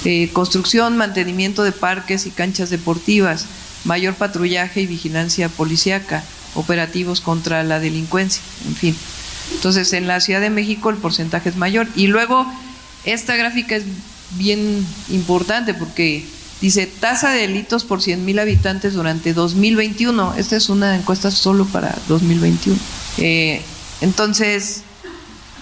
Eh, 0.06 0.30
construcción, 0.34 0.98
mantenimiento 0.98 1.64
de 1.64 1.72
parques 1.72 2.26
y 2.26 2.32
canchas 2.32 2.70
deportivas. 2.70 3.46
Mayor 3.86 4.16
patrullaje 4.16 4.82
y 4.82 4.88
vigilancia 4.88 5.50
policiaca 5.50 6.24
operativos 6.56 7.22
contra 7.22 7.64
la 7.64 7.80
delincuencia, 7.80 8.42
en 8.68 8.76
fin. 8.76 8.96
Entonces, 9.54 9.94
en 9.94 10.08
la 10.08 10.20
Ciudad 10.20 10.42
de 10.42 10.50
México 10.50 10.90
el 10.90 10.98
porcentaje 10.98 11.50
es 11.50 11.56
mayor. 11.56 11.88
Y 11.96 12.08
luego, 12.08 12.46
esta 13.06 13.36
gráfica 13.36 13.76
es 13.76 13.86
bien 14.38 14.86
importante 15.10 15.74
porque 15.74 16.26
Dice, 16.62 16.88
tasa 16.88 17.30
de 17.30 17.42
delitos 17.42 17.84
por 17.84 18.02
100 18.02 18.26
mil 18.26 18.40
habitantes 18.40 18.94
durante 18.94 19.34
2021. 19.34 20.34
Esta 20.38 20.56
es 20.56 20.70
una 20.70 20.96
encuesta 20.96 21.30
solo 21.30 21.66
para 21.66 21.96
2021. 22.08 22.80
Eh, 23.20 23.62
entonces, 24.02 24.82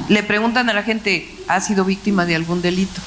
le 0.07 0.23
preguntan 0.23 0.69
a 0.69 0.73
la 0.73 0.83
gente, 0.83 1.35
¿ha 1.49 1.59
sido 1.59 1.83
víctima 1.83 2.25
de 2.25 2.35
algún 2.35 2.61
delito? 2.61 3.01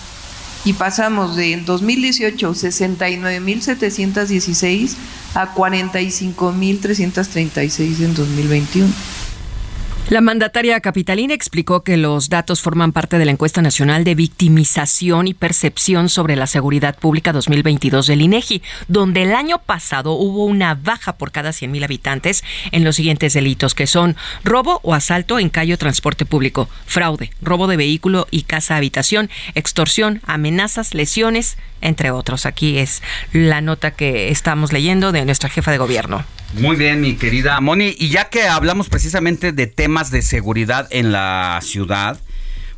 Y 0.68 0.74
pasamos 0.74 1.34
de 1.34 1.54
en 1.54 1.64
2018 1.64 2.50
69.716 2.50 4.96
a 5.32 5.54
45.336 5.54 8.04
en 8.04 8.14
2021. 8.14 8.92
La 10.10 10.22
mandataria 10.22 10.80
capitalina 10.80 11.34
explicó 11.34 11.82
que 11.82 11.98
los 11.98 12.30
datos 12.30 12.62
forman 12.62 12.92
parte 12.92 13.18
de 13.18 13.26
la 13.26 13.30
encuesta 13.30 13.60
nacional 13.60 14.04
de 14.04 14.14
victimización 14.14 15.28
y 15.28 15.34
percepción 15.34 16.08
sobre 16.08 16.34
la 16.34 16.46
seguridad 16.46 16.96
pública 16.98 17.34
2022 17.34 18.06
del 18.06 18.22
INEGI, 18.22 18.62
donde 18.88 19.24
el 19.24 19.34
año 19.34 19.58
pasado 19.58 20.12
hubo 20.12 20.46
una 20.46 20.74
baja 20.74 21.18
por 21.18 21.30
cada 21.30 21.50
100.000 21.50 21.84
habitantes 21.84 22.42
en 22.72 22.84
los 22.84 22.96
siguientes 22.96 23.34
delitos 23.34 23.74
que 23.74 23.86
son 23.86 24.16
robo 24.44 24.80
o 24.82 24.94
asalto 24.94 25.38
en 25.38 25.50
calle 25.50 25.74
o 25.74 25.78
transporte 25.78 26.24
público, 26.24 26.70
fraude, 26.86 27.30
robo 27.42 27.66
de 27.66 27.76
vehículo 27.76 28.26
y 28.30 28.44
casa 28.44 28.76
habitación, 28.76 29.28
extorsión, 29.54 30.22
amenazas, 30.24 30.94
lesiones, 30.94 31.58
entre 31.82 32.12
otros. 32.12 32.46
Aquí 32.46 32.78
es 32.78 33.02
la 33.34 33.60
nota 33.60 33.90
que 33.90 34.30
estamos 34.30 34.72
leyendo 34.72 35.12
de 35.12 35.26
nuestra 35.26 35.50
jefa 35.50 35.70
de 35.70 35.76
gobierno. 35.76 36.24
Muy 36.54 36.76
bien, 36.76 37.00
mi 37.00 37.14
querida 37.14 37.60
Moni. 37.60 37.94
Y 37.98 38.08
ya 38.08 38.30
que 38.30 38.44
hablamos 38.48 38.88
precisamente 38.88 39.52
de 39.52 39.66
temas 39.66 40.10
de 40.10 40.22
seguridad 40.22 40.88
en 40.90 41.12
la 41.12 41.60
ciudad, 41.62 42.18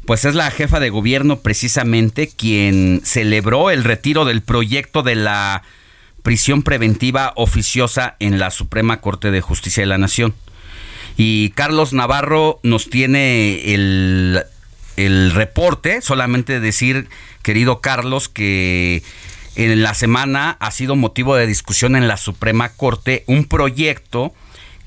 pues 0.07 0.25
es 0.25 0.35
la 0.35 0.51
jefa 0.51 0.81
de 0.81 0.91
gobierno 0.91 1.41
precisamente 1.41 2.29
quien 2.29 3.01
celebró 3.05 3.71
el 3.71 3.85
retiro 3.85 4.25
del 4.25 4.43
proyecto 4.43 5.03
de 5.03 5.15
la 5.15 5.63
prisión 6.23 6.63
preventiva 6.63 7.33
oficiosa 7.37 8.17
en 8.19 8.39
la 8.39 8.51
Suprema 8.51 9.01
Corte 9.01 9.31
de 9.31 9.41
Justicia 9.41 9.83
de 9.83 9.87
la 9.87 9.99
Nación. 9.99 10.35
Y 11.17 11.51
Carlos 11.51 11.93
Navarro 11.93 12.59
nos 12.63 12.91
tiene 12.91 13.73
el, 13.73 14.43
el 14.97 15.31
reporte, 15.31 16.03
solamente 16.03 16.61
decir, 16.61 17.09
querido 17.43 17.81
Carlos, 17.81 18.29
que 18.29 19.03
en 19.61 19.83
la 19.83 19.93
semana 19.93 20.57
ha 20.59 20.71
sido 20.71 20.97
motivo 20.97 21.37
de 21.37 21.47
discusión 21.47 21.95
en 21.95 22.09
la 22.09 22.17
Suprema 22.17 22.71
Corte 22.71 23.25
un 23.27 23.45
proyecto 23.45 24.33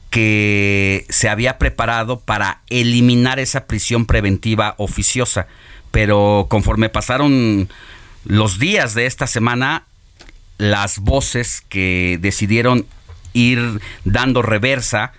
que 0.09 1.05
se 1.09 1.29
había 1.29 1.59
preparado 1.59 2.19
para 2.19 2.61
eliminar 2.69 3.39
esa 3.39 3.65
prisión 3.65 4.05
preventiva 4.05 4.73
oficiosa. 4.77 5.47
Pero 5.91 6.47
conforme 6.49 6.89
pasaron 6.89 7.69
los 8.25 8.57
días 8.57 8.95
de 8.95 9.05
esta 9.05 9.27
semana, 9.27 9.83
las 10.57 10.99
voces 10.99 11.63
que 11.69 12.17
decidieron 12.19 12.87
ir 13.33 13.79
dando 14.05 14.41
reversa 14.41 15.13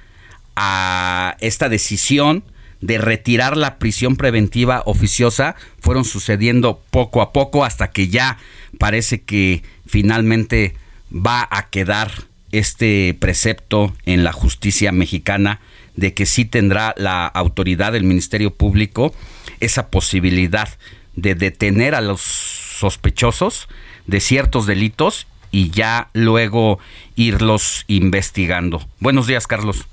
a 0.57 1.37
esta 1.39 1.69
decisión 1.69 2.43
de 2.81 2.99
retirar 2.99 3.57
la 3.57 3.79
prisión 3.79 4.17
preventiva 4.17 4.83
oficiosa 4.85 5.55
fueron 5.81 6.05
sucediendo 6.05 6.83
poco 6.91 7.23
a 7.23 7.33
poco 7.33 7.65
hasta 7.65 7.91
que 7.91 8.09
ya 8.09 8.37
parece 8.75 9.23
que 9.23 9.63
finalmente 9.87 10.75
va 11.15 11.47
a 11.51 11.69
quedar 11.69 12.11
este 12.53 13.17
precepto 13.19 13.95
en 14.07 14.25
la 14.25 14.33
justicia 14.33 14.93
mexicana 14.93 15.61
de 15.97 16.15
que 16.15 16.27
sí 16.27 16.45
tendrá 16.45 16.95
la 16.97 17.27
autoridad 17.27 17.93
del 17.93 18.05
Ministerio 18.05 18.53
Público 18.53 19.15
esa 19.61 19.89
posibilidad 19.89 20.69
de 21.17 21.35
detener 21.35 21.95
a 21.95 22.01
los 22.01 22.21
sospechosos 22.21 23.69
de 24.07 24.21
ciertos 24.21 24.67
delitos 24.67 25.27
y 25.51 25.71
ya 25.71 26.09
luego 26.13 26.79
irlos 27.15 27.85
investigando. 27.87 28.87
Buenos 28.99 29.27
días, 29.27 29.47
Carlos. 29.47 29.87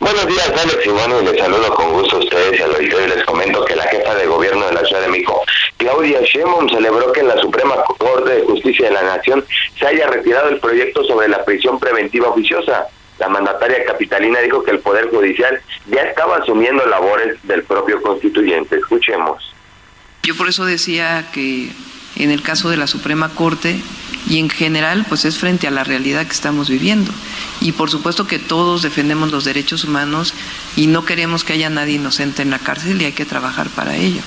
Buenos 0.00 0.26
días, 0.28 0.48
Alex 0.50 0.86
y 0.86 0.90
bueno, 0.90 1.20
les 1.22 1.38
saludo 1.38 1.74
con 1.74 1.92
gusto 1.92 2.16
a 2.16 2.18
ustedes 2.20 2.58
y 2.58 2.62
al 2.62 2.72
auditorio 2.72 3.06
y 3.06 3.10
les 3.16 3.24
comento 3.24 3.64
que 3.64 3.74
la 3.74 3.82
jefa 3.84 4.14
de 4.14 4.26
gobierno 4.26 4.64
de 4.66 4.74
la 4.74 4.84
Ciudad 4.84 5.02
de 5.02 5.08
México, 5.08 5.42
Claudia 5.76 6.20
Sheinbaum, 6.22 6.68
celebró 6.68 7.12
que 7.12 7.20
en 7.20 7.28
la 7.28 7.40
Suprema 7.40 7.74
Corte 7.98 8.30
de 8.30 8.42
Justicia 8.42 8.86
de 8.88 8.94
la 8.94 9.02
Nación 9.02 9.44
se 9.76 9.86
haya 9.86 10.06
retirado 10.06 10.50
el 10.50 10.60
proyecto 10.60 11.02
sobre 11.04 11.28
la 11.28 11.44
prisión 11.44 11.80
preventiva 11.80 12.28
oficiosa. 12.28 12.86
La 13.18 13.28
mandataria 13.28 13.84
capitalina 13.84 14.38
dijo 14.38 14.62
que 14.62 14.70
el 14.70 14.78
Poder 14.78 15.10
Judicial 15.10 15.60
ya 15.86 16.02
estaba 16.02 16.36
asumiendo 16.36 16.86
labores 16.86 17.36
del 17.42 17.64
propio 17.64 18.00
constituyente. 18.00 18.76
Escuchemos. 18.76 19.52
Yo 20.22 20.36
por 20.36 20.48
eso 20.48 20.64
decía 20.64 21.26
que 21.32 21.70
en 22.14 22.30
el 22.30 22.42
caso 22.42 22.70
de 22.70 22.76
la 22.76 22.86
Suprema 22.86 23.34
Corte 23.34 23.80
y 24.28 24.38
en 24.38 24.50
general 24.50 25.04
pues 25.08 25.24
es 25.24 25.38
frente 25.38 25.66
a 25.66 25.70
la 25.70 25.82
realidad 25.82 26.24
que 26.26 26.32
estamos 26.32 26.68
viviendo. 26.68 27.10
Y 27.60 27.72
por 27.72 27.90
supuesto 27.90 28.26
que 28.26 28.38
todos 28.38 28.82
defendemos 28.82 29.32
los 29.32 29.44
derechos 29.44 29.84
humanos 29.84 30.34
y 30.76 30.86
no 30.86 31.04
queremos 31.04 31.44
que 31.44 31.54
haya 31.54 31.70
nadie 31.70 31.94
inocente 31.94 32.42
en 32.42 32.50
la 32.50 32.58
cárcel 32.58 33.00
y 33.02 33.06
hay 33.06 33.12
que 33.12 33.24
trabajar 33.24 33.68
para 33.70 33.96
ello. 33.96 34.20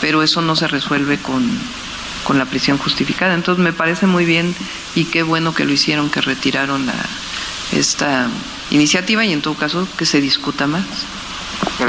Pero 0.00 0.22
eso 0.22 0.40
no 0.40 0.56
se 0.56 0.66
resuelve 0.66 1.18
con, 1.18 1.46
con 2.24 2.38
la 2.38 2.46
prisión 2.46 2.78
justificada. 2.78 3.34
Entonces 3.34 3.62
me 3.62 3.72
parece 3.72 4.06
muy 4.06 4.24
bien 4.24 4.54
y 4.94 5.04
qué 5.04 5.22
bueno 5.22 5.54
que 5.54 5.64
lo 5.64 5.72
hicieron, 5.72 6.10
que 6.10 6.22
retiraron 6.22 6.86
la, 6.86 6.94
esta 7.72 8.28
iniciativa 8.70 9.24
y 9.24 9.32
en 9.32 9.42
todo 9.42 9.54
caso 9.54 9.86
que 9.96 10.06
se 10.06 10.20
discuta 10.20 10.66
más. 10.66 10.84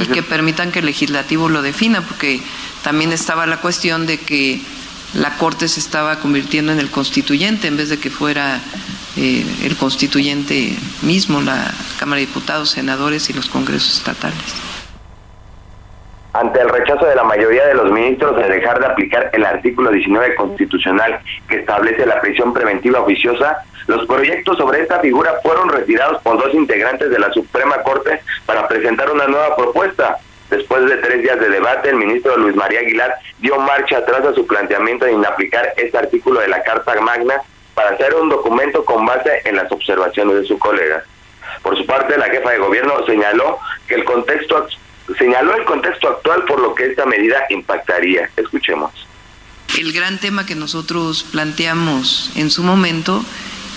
Y 0.01 0.07
que 0.07 0.23
permitan 0.23 0.71
que 0.71 0.79
el 0.79 0.85
legislativo 0.85 1.49
lo 1.49 1.61
defina, 1.61 2.01
porque 2.01 2.41
también 2.83 3.11
estaba 3.11 3.45
la 3.45 3.61
cuestión 3.61 4.05
de 4.05 4.19
que 4.19 4.61
la 5.13 5.37
Corte 5.37 5.67
se 5.67 5.79
estaba 5.79 6.19
convirtiendo 6.19 6.71
en 6.71 6.79
el 6.79 6.89
constituyente 6.89 7.67
en 7.67 7.77
vez 7.77 7.89
de 7.89 7.97
que 7.99 8.09
fuera 8.09 8.61
eh, 9.17 9.45
el 9.63 9.75
constituyente 9.77 10.73
mismo, 11.01 11.41
la 11.41 11.71
Cámara 11.99 12.19
de 12.19 12.27
Diputados, 12.27 12.71
senadores 12.71 13.29
y 13.29 13.33
los 13.33 13.49
congresos 13.49 13.97
estatales. 13.97 14.37
Ante 16.33 16.61
el 16.61 16.69
rechazo 16.69 17.05
de 17.05 17.15
la 17.15 17.25
mayoría 17.25 17.65
de 17.65 17.73
los 17.73 17.91
ministros 17.91 18.37
de 18.37 18.47
dejar 18.47 18.79
de 18.79 18.85
aplicar 18.85 19.29
el 19.33 19.45
artículo 19.45 19.91
19 19.91 20.35
constitucional 20.35 21.19
que 21.49 21.57
establece 21.57 22.05
la 22.05 22.21
prisión 22.21 22.53
preventiva 22.53 23.01
oficiosa, 23.01 23.57
los 23.87 24.05
proyectos 24.07 24.57
sobre 24.57 24.81
esta 24.81 24.99
figura 24.99 25.33
fueron 25.43 25.67
retirados 25.67 26.21
por 26.21 26.41
dos 26.41 26.53
integrantes 26.53 27.09
de 27.09 27.19
la 27.19 27.33
Suprema 27.33 27.81
Corte 27.83 28.21
para 28.45 28.65
presentar 28.67 29.11
una 29.11 29.27
nueva 29.27 29.57
propuesta. 29.57 30.19
Después 30.49 30.85
de 30.85 30.97
tres 30.97 31.21
días 31.21 31.39
de 31.39 31.49
debate, 31.49 31.89
el 31.89 31.95
ministro 31.95 32.37
Luis 32.37 32.55
María 32.55 32.79
Aguilar 32.79 33.15
dio 33.39 33.57
marcha 33.59 33.97
atrás 33.97 34.25
a 34.25 34.33
su 34.33 34.47
planteamiento 34.47 35.05
de 35.05 35.13
inaplicar 35.13 35.73
este 35.75 35.97
artículo 35.97 36.39
de 36.39 36.47
la 36.47 36.63
Carta 36.63 36.99
Magna 37.01 37.41
para 37.81 37.95
hacer 37.95 38.13
un 38.13 38.29
documento 38.29 38.85
con 38.85 39.05
base 39.05 39.41
en 39.43 39.55
las 39.55 39.71
observaciones 39.71 40.41
de 40.41 40.47
su 40.47 40.59
colega. 40.59 41.03
Por 41.63 41.75
su 41.75 41.85
parte, 41.85 42.15
la 42.17 42.29
jefa 42.29 42.51
de 42.51 42.59
gobierno 42.59 42.93
señaló 43.07 43.57
que 43.87 43.95
el 43.95 44.03
contexto 44.03 44.67
señaló 45.17 45.55
el 45.55 45.65
contexto 45.65 46.09
actual 46.09 46.45
por 46.45 46.61
lo 46.61 46.75
que 46.75 46.85
esta 46.85 47.05
medida 47.05 47.43
impactaría. 47.49 48.29
Escuchemos. 48.37 48.91
El 49.77 49.91
gran 49.93 50.19
tema 50.19 50.45
que 50.45 50.53
nosotros 50.55 51.25
planteamos 51.31 52.31
en 52.35 52.51
su 52.51 52.61
momento 52.61 53.23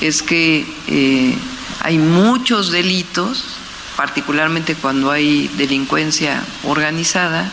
es 0.01 0.23
que 0.23 0.67
eh, 0.89 1.35
hay 1.81 1.97
muchos 1.97 2.71
delitos, 2.71 3.57
particularmente 3.97 4.75
cuando 4.75 5.11
hay 5.11 5.49
delincuencia 5.57 6.45
organizada, 6.65 7.51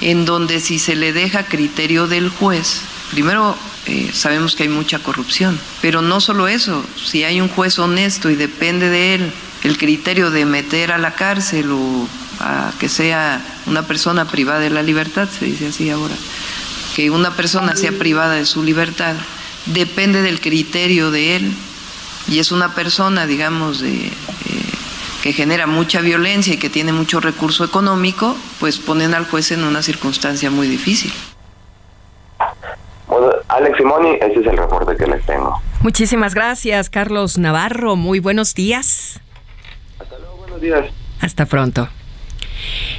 en 0.00 0.24
donde 0.24 0.60
si 0.60 0.78
se 0.78 0.96
le 0.96 1.12
deja 1.12 1.44
criterio 1.44 2.06
del 2.06 2.30
juez, 2.30 2.82
primero 3.12 3.54
eh, 3.86 4.10
sabemos 4.12 4.56
que 4.56 4.64
hay 4.64 4.68
mucha 4.70 4.98
corrupción, 4.98 5.60
pero 5.82 6.02
no 6.02 6.20
solo 6.20 6.48
eso, 6.48 6.84
si 7.04 7.24
hay 7.24 7.40
un 7.40 7.48
juez 7.48 7.78
honesto 7.78 8.30
y 8.30 8.36
depende 8.36 8.88
de 8.88 9.14
él 9.14 9.32
el 9.64 9.78
criterio 9.78 10.30
de 10.30 10.44
meter 10.46 10.92
a 10.92 10.98
la 10.98 11.14
cárcel 11.14 11.70
o 11.70 12.08
a 12.40 12.72
que 12.80 12.88
sea 12.88 13.40
una 13.66 13.82
persona 13.86 14.24
privada 14.24 14.60
de 14.60 14.70
la 14.70 14.82
libertad, 14.82 15.28
se 15.28 15.44
dice 15.44 15.68
así 15.68 15.90
ahora, 15.90 16.14
que 16.96 17.10
una 17.10 17.36
persona 17.36 17.76
sea 17.76 17.92
privada 17.92 18.34
de 18.34 18.46
su 18.46 18.62
libertad, 18.62 19.14
depende 19.66 20.22
del 20.22 20.40
criterio 20.40 21.10
de 21.10 21.36
él 21.36 21.52
y 22.28 22.38
es 22.38 22.50
una 22.50 22.74
persona, 22.74 23.26
digamos, 23.26 23.80
de, 23.80 24.06
eh, 24.06 24.10
que 25.22 25.32
genera 25.32 25.66
mucha 25.66 26.00
violencia 26.00 26.54
y 26.54 26.56
que 26.56 26.70
tiene 26.70 26.92
mucho 26.92 27.20
recurso 27.20 27.64
económico, 27.64 28.36
pues 28.58 28.78
ponen 28.78 29.14
al 29.14 29.26
juez 29.26 29.52
en 29.52 29.64
una 29.64 29.82
circunstancia 29.82 30.50
muy 30.50 30.66
difícil. 30.66 31.12
Alex 33.52 33.76
Simoni, 33.76 34.14
ese 34.14 34.40
es 34.40 34.46
el 34.46 34.56
reporte 34.56 34.96
que 34.96 35.06
les 35.06 35.24
tengo. 35.26 35.60
Muchísimas 35.82 36.34
gracias, 36.34 36.88
Carlos 36.88 37.36
Navarro. 37.36 37.96
Muy 37.96 38.18
buenos 38.18 38.54
días. 38.54 39.20
Hasta 39.98 40.18
luego, 40.18 40.36
buenos 40.38 40.60
días. 40.60 40.86
Hasta 41.20 41.44
pronto. 41.44 41.88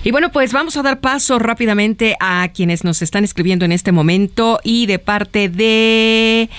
Y 0.04 0.12
bueno, 0.12 0.32
pues 0.32 0.54
vamos 0.54 0.78
a 0.78 0.84
dar 0.84 1.00
paso 1.00 1.40
rápidamente 1.40 2.18
a 2.20 2.48
quienes 2.54 2.84
nos 2.84 3.02
están 3.02 3.24
escribiendo 3.24 3.66
en 3.66 3.72
este 3.72 3.92
momento 3.92 4.60
y 4.64 4.86
de 4.86 5.00
parte 5.00 5.50
de 5.50 6.50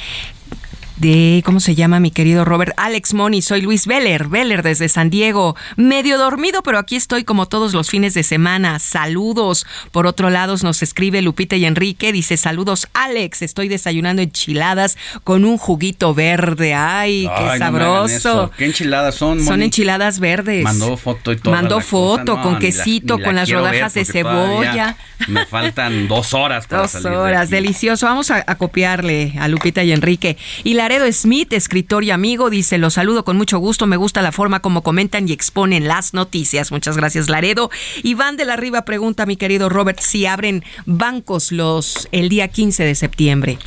de, 0.96 1.42
¿cómo 1.44 1.60
se 1.60 1.74
llama 1.74 2.00
mi 2.00 2.10
querido 2.10 2.44
Robert? 2.44 2.72
Alex 2.76 3.14
Moni, 3.14 3.42
soy 3.42 3.60
Luis 3.60 3.86
Veller, 3.86 4.28
Veller 4.28 4.62
desde 4.62 4.88
San 4.88 5.10
Diego, 5.10 5.56
medio 5.76 6.18
dormido, 6.18 6.62
pero 6.62 6.78
aquí 6.78 6.96
estoy 6.96 7.24
como 7.24 7.46
todos 7.46 7.74
los 7.74 7.90
fines 7.90 8.14
de 8.14 8.22
semana. 8.22 8.78
Saludos. 8.78 9.66
Por 9.92 10.06
otro 10.06 10.30
lado, 10.30 10.54
nos 10.62 10.82
escribe 10.82 11.20
Lupita 11.22 11.56
y 11.56 11.64
Enrique, 11.64 12.12
dice, 12.12 12.36
saludos 12.36 12.86
Alex, 12.94 13.42
estoy 13.42 13.68
desayunando 13.68 14.22
enchiladas 14.22 14.96
con 15.24 15.44
un 15.44 15.58
juguito 15.58 16.14
verde. 16.14 16.74
Ay, 16.74 17.28
qué 17.38 17.58
sabroso. 17.58 18.50
¿Qué 18.56 18.66
enchiladas 18.66 19.16
son? 19.16 19.44
Son 19.44 19.62
enchiladas 19.62 20.20
verdes. 20.20 20.62
Mandó 20.62 20.96
foto 20.96 21.32
y 21.32 21.36
todo. 21.36 21.52
Mandó 21.52 21.80
foto 21.80 22.40
con 22.40 22.58
quesito, 22.58 23.18
con 23.18 23.34
las 23.34 23.50
rodajas 23.50 23.94
de 23.94 24.04
cebolla. 24.04 24.96
Me 25.28 25.46
faltan 25.46 26.06
dos 26.08 26.34
horas 26.34 26.66
para 26.66 26.82
Dos 26.84 27.04
horas, 27.04 27.50
delicioso. 27.50 28.06
Vamos 28.06 28.30
a, 28.30 28.44
a 28.46 28.54
copiarle 28.56 29.34
a 29.40 29.48
Lupita 29.48 29.82
y 29.82 29.92
Enrique. 29.92 30.36
Y 30.62 30.74
Laredo 30.84 31.10
Smith, 31.10 31.50
escritor 31.54 32.04
y 32.04 32.10
amigo, 32.10 32.50
dice, 32.50 32.76
los 32.76 32.92
saludo 32.92 33.24
con 33.24 33.38
mucho 33.38 33.58
gusto, 33.58 33.86
me 33.86 33.96
gusta 33.96 34.20
la 34.20 34.32
forma 34.32 34.60
como 34.60 34.82
comentan 34.82 35.26
y 35.26 35.32
exponen 35.32 35.88
las 35.88 36.12
noticias. 36.12 36.70
Muchas 36.72 36.98
gracias, 36.98 37.30
Laredo. 37.30 37.70
Iván 38.02 38.36
de 38.36 38.44
la 38.44 38.56
Riva 38.56 38.84
pregunta, 38.84 39.24
mi 39.24 39.38
querido 39.38 39.70
Robert, 39.70 39.98
si 40.00 40.26
abren 40.26 40.62
bancos 40.84 41.52
los 41.52 42.06
el 42.12 42.28
día 42.28 42.48
15 42.48 42.84
de 42.84 42.94
septiembre. 42.96 43.58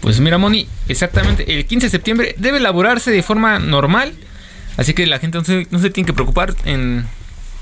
Pues 0.00 0.18
mira, 0.18 0.36
Moni, 0.36 0.66
exactamente, 0.88 1.56
el 1.56 1.64
15 1.64 1.86
de 1.86 1.90
septiembre 1.90 2.34
debe 2.38 2.58
elaborarse 2.58 3.12
de 3.12 3.22
forma 3.22 3.60
normal, 3.60 4.12
así 4.76 4.94
que 4.94 5.06
la 5.06 5.20
gente 5.20 5.38
no 5.38 5.44
se, 5.44 5.68
no 5.70 5.78
se 5.78 5.90
tiene 5.90 6.08
que 6.08 6.12
preocupar 6.12 6.56
en 6.64 7.06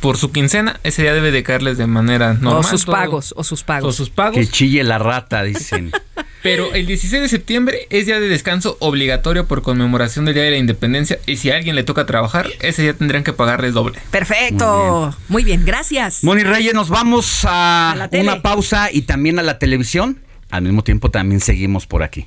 por 0.02 0.18
su 0.18 0.32
quincena, 0.32 0.80
ese 0.82 1.02
día 1.02 1.14
debe 1.14 1.30
de 1.30 1.42
caerles 1.44 1.78
de 1.78 1.86
manera 1.86 2.34
normal. 2.34 2.56
o 2.58 2.62
sus 2.64 2.84
todo- 2.84 2.96
pagos, 2.96 3.32
o 3.36 3.44
sus 3.44 3.62
pagos. 3.62 3.88
O 3.88 3.92
sus 3.96 4.10
pagos. 4.10 4.36
Que 4.36 4.46
chille 4.46 4.82
la 4.82 4.98
rata, 4.98 5.44
dicen. 5.44 5.92
Pero 6.42 6.74
el 6.74 6.86
16 6.86 7.22
de 7.22 7.28
septiembre 7.28 7.86
es 7.88 8.06
día 8.06 8.18
de 8.18 8.28
descanso 8.28 8.76
obligatorio 8.80 9.46
por 9.46 9.62
conmemoración 9.62 10.24
del 10.24 10.34
Día 10.34 10.42
de 10.42 10.50
la 10.50 10.56
Independencia 10.56 11.20
y 11.24 11.36
si 11.36 11.52
a 11.52 11.56
alguien 11.56 11.76
le 11.76 11.84
toca 11.84 12.04
trabajar, 12.04 12.50
ese 12.60 12.82
día 12.82 12.94
tendrán 12.94 13.22
que 13.22 13.32
pagarles 13.32 13.74
doble. 13.74 14.00
Perfecto. 14.10 15.16
Muy 15.28 15.44
bien, 15.44 15.64
gracias. 15.64 16.24
Moni 16.24 16.42
Reyes, 16.42 16.74
nos 16.74 16.88
vamos 16.88 17.46
a, 17.48 18.08
una 18.10 18.42
pausa 18.42 18.90
y 18.92 19.02
también 19.02 19.38
a 19.38 19.42
la 19.44 19.60
televisión. 19.60 20.18
Al 20.50 20.62
mismo 20.62 20.82
tiempo 20.82 21.12
también 21.12 21.40
seguimos 21.40 21.86
por 21.86 22.02
aquí. 22.02 22.26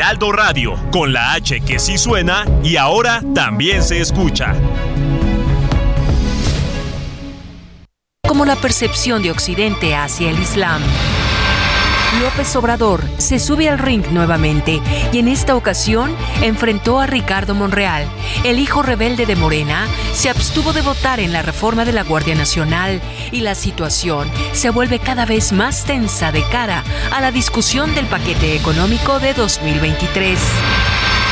Heraldo 0.00 0.32
Radio, 0.32 0.76
con 0.90 1.12
la 1.12 1.34
H 1.34 1.60
que 1.60 1.78
sí 1.78 1.98
suena 1.98 2.46
y 2.64 2.76
ahora 2.76 3.22
también 3.34 3.82
se 3.82 4.00
escucha. 4.00 4.54
como 8.26 8.46
la 8.46 8.56
percepción 8.56 9.22
de 9.22 9.30
Occidente 9.30 9.94
hacia 9.94 10.30
el 10.30 10.38
Islam. 10.38 10.80
López 12.18 12.54
Obrador 12.56 13.02
se 13.18 13.38
sube 13.38 13.68
al 13.68 13.78
ring 13.78 14.04
nuevamente 14.10 14.80
y 15.12 15.18
en 15.18 15.28
esta 15.28 15.54
ocasión 15.54 16.14
enfrentó 16.42 16.98
a 16.98 17.06
Ricardo 17.06 17.54
Monreal. 17.54 18.04
El 18.44 18.58
hijo 18.58 18.82
rebelde 18.82 19.26
de 19.26 19.36
Morena 19.36 19.86
se 20.12 20.28
abstuvo 20.28 20.72
de 20.72 20.82
votar 20.82 21.20
en 21.20 21.32
la 21.32 21.42
reforma 21.42 21.84
de 21.84 21.92
la 21.92 22.02
Guardia 22.02 22.34
Nacional 22.34 23.00
y 23.30 23.40
la 23.40 23.54
situación 23.54 24.28
se 24.52 24.70
vuelve 24.70 24.98
cada 24.98 25.24
vez 25.24 25.52
más 25.52 25.84
tensa 25.84 26.32
de 26.32 26.42
cara 26.44 26.82
a 27.12 27.20
la 27.20 27.30
discusión 27.30 27.94
del 27.94 28.06
paquete 28.06 28.56
económico 28.56 29.20
de 29.20 29.32
2023. 29.32 30.38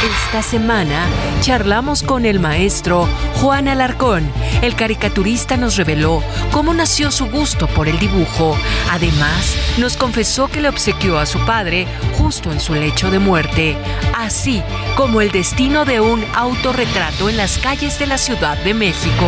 Esta 0.02 0.42
semana 0.42 1.08
charlamos 1.40 2.04
con 2.04 2.24
el 2.24 2.38
maestro 2.38 3.08
Juan 3.40 3.66
Alarcón. 3.66 4.30
El 4.62 4.76
caricaturista 4.76 5.56
nos 5.56 5.76
reveló 5.76 6.22
cómo 6.52 6.72
nació 6.72 7.10
su 7.10 7.26
gusto 7.26 7.66
por 7.66 7.88
el 7.88 7.98
dibujo. 7.98 8.56
Además, 8.92 9.56
nos 9.76 9.96
confesó 9.96 10.46
que 10.46 10.60
le 10.60 10.68
obsequió 10.68 11.18
a 11.18 11.26
su 11.26 11.40
padre 11.40 11.88
justo 12.16 12.52
en 12.52 12.60
su 12.60 12.76
lecho 12.76 13.10
de 13.10 13.18
muerte, 13.18 13.76
así 14.16 14.62
como 14.96 15.20
el 15.20 15.32
destino 15.32 15.84
de 15.84 16.00
un 16.00 16.24
autorretrato 16.32 17.28
en 17.28 17.36
las 17.36 17.58
calles 17.58 17.98
de 17.98 18.06
la 18.06 18.18
Ciudad 18.18 18.56
de 18.58 18.74
México. 18.74 19.26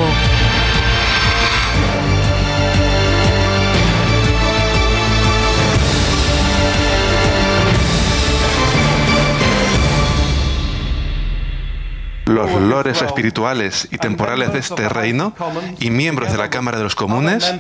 Los 12.31 12.61
lores 12.61 13.03
espirituales 13.03 13.89
y 13.91 13.99
temporales 13.99 14.53
de 14.53 14.61
este 14.61 14.89
reino 14.89 15.35
y 15.81 15.91
miembros 15.91 16.31
de 16.31 16.39
la 16.39 16.49
Cámara 16.49 16.79
de 16.79 16.85
los 16.85 16.95
Comunes, 16.95 17.53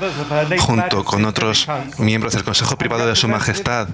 junto 0.60 1.04
con 1.04 1.24
otros 1.24 1.66
miembros 1.98 2.34
del 2.34 2.44
Consejo 2.44 2.76
Privado 2.76 3.06
de 3.06 3.16
Su 3.16 3.28
Majestad 3.28 3.88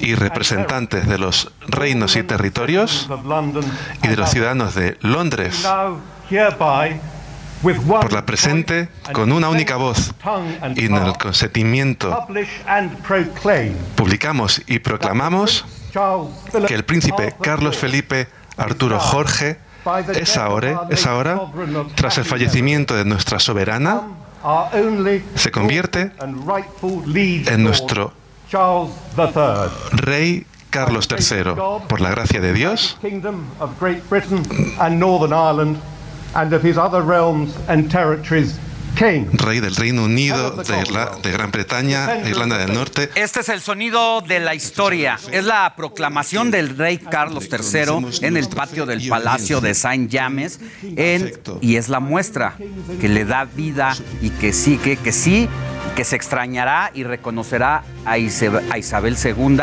y 0.00 0.14
representantes 0.14 1.08
de 1.08 1.18
los 1.18 1.50
reinos 1.66 2.14
y 2.16 2.22
territorios 2.22 3.10
y 4.02 4.08
de 4.08 4.16
los 4.16 4.30
ciudadanos 4.30 4.74
de 4.74 4.96
Londres, 5.00 5.66
por 7.62 8.12
la 8.12 8.24
presente, 8.24 8.88
con 9.12 9.32
una 9.32 9.48
única 9.48 9.76
voz 9.76 10.14
y 10.76 10.86
en 10.86 10.94
el 10.94 11.18
consentimiento, 11.18 12.26
publicamos 13.96 14.62
y 14.68 14.78
proclamamos 14.78 15.64
que 16.68 16.74
el 16.74 16.84
príncipe 16.84 17.34
Carlos 17.40 17.76
Felipe 17.76 18.28
Arturo 18.56 19.00
Jorge 19.00 19.58
es 20.14 20.36
ahora, 20.36 20.82
es 20.90 21.06
ahora, 21.06 21.40
tras 21.94 22.18
el 22.18 22.24
fallecimiento 22.24 22.96
de 22.96 23.04
nuestra 23.04 23.38
soberana, 23.38 24.02
se 25.34 25.50
convierte 25.50 26.12
en 26.20 27.62
nuestro 27.62 28.12
rey 29.92 30.46
Carlos 30.70 31.08
III, 31.10 31.54
por 31.88 32.00
la 32.00 32.10
gracia 32.10 32.40
de 32.40 32.52
Dios, 32.52 32.98
rey 39.32 39.60
del 39.60 39.74
Reino 39.76 40.04
Unido, 40.04 40.50
de, 40.52 40.62
Irla- 40.82 41.20
de 41.22 41.30
Gran 41.32 41.50
Bretaña, 41.50 42.16
e 42.22 42.28
Irlanda 42.30 42.58
del 42.58 42.74
Norte. 42.74 43.10
Este 43.14 43.40
es 43.40 43.48
el 43.48 43.60
sonido 43.62 44.20
de 44.20 44.40
la 44.40 44.54
historia. 44.54 45.18
Es 45.32 45.44
la 45.44 45.74
proclamación 45.74 46.50
del 46.50 46.76
rey 46.76 46.98
Carlos 46.98 47.48
III 47.50 48.26
en 48.26 48.36
el 48.36 48.48
patio 48.48 48.84
del 48.86 49.08
Palacio 49.08 49.60
de 49.60 49.74
Saint 49.74 50.12
James 50.12 50.60
en- 50.82 51.32
y 51.62 51.76
es 51.76 51.88
la 51.88 52.00
muestra 52.00 52.56
que 53.00 53.08
le 53.08 53.24
da 53.24 53.44
vida 53.46 53.96
y 54.20 54.30
que 54.30 54.52
sí, 54.52 54.76
que, 54.76 54.96
que 54.96 55.12
sí, 55.12 55.48
que 55.96 56.04
se 56.04 56.16
extrañará 56.16 56.90
y 56.94 57.04
reconocerá 57.04 57.82
a, 58.04 58.18
Ise- 58.18 58.50
a 58.70 58.76
Isabel 58.78 59.16
II. 59.22 59.58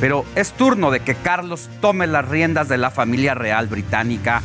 Pero 0.00 0.24
es 0.34 0.52
turno 0.52 0.90
de 0.90 1.00
que 1.00 1.14
Carlos 1.14 1.70
tome 1.80 2.06
las 2.06 2.28
riendas 2.28 2.68
de 2.68 2.76
la 2.78 2.90
familia 2.90 3.34
real 3.34 3.66
británica 3.68 4.42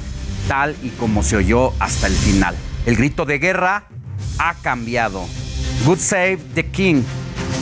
tal 0.48 0.76
y 0.82 0.90
como 0.90 1.24
se 1.24 1.36
oyó 1.36 1.74
hasta 1.80 2.08
el 2.08 2.14
final. 2.14 2.56
El 2.86 2.96
grito 2.96 3.26
de 3.26 3.40
guerra 3.40 3.84
ha 4.38 4.56
cambiado. 4.56 5.26
Good 5.86 6.00
Save 6.00 6.40
the 6.56 6.66
King 6.66 7.04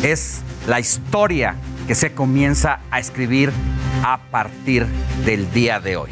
es 0.03 0.41
la 0.67 0.79
historia 0.79 1.55
que 1.87 1.95
se 1.95 2.13
comienza 2.13 2.79
a 2.91 2.99
escribir 2.99 3.51
a 4.03 4.19
partir 4.31 4.85
del 5.25 5.51
día 5.51 5.79
de 5.79 5.97
hoy. 5.97 6.09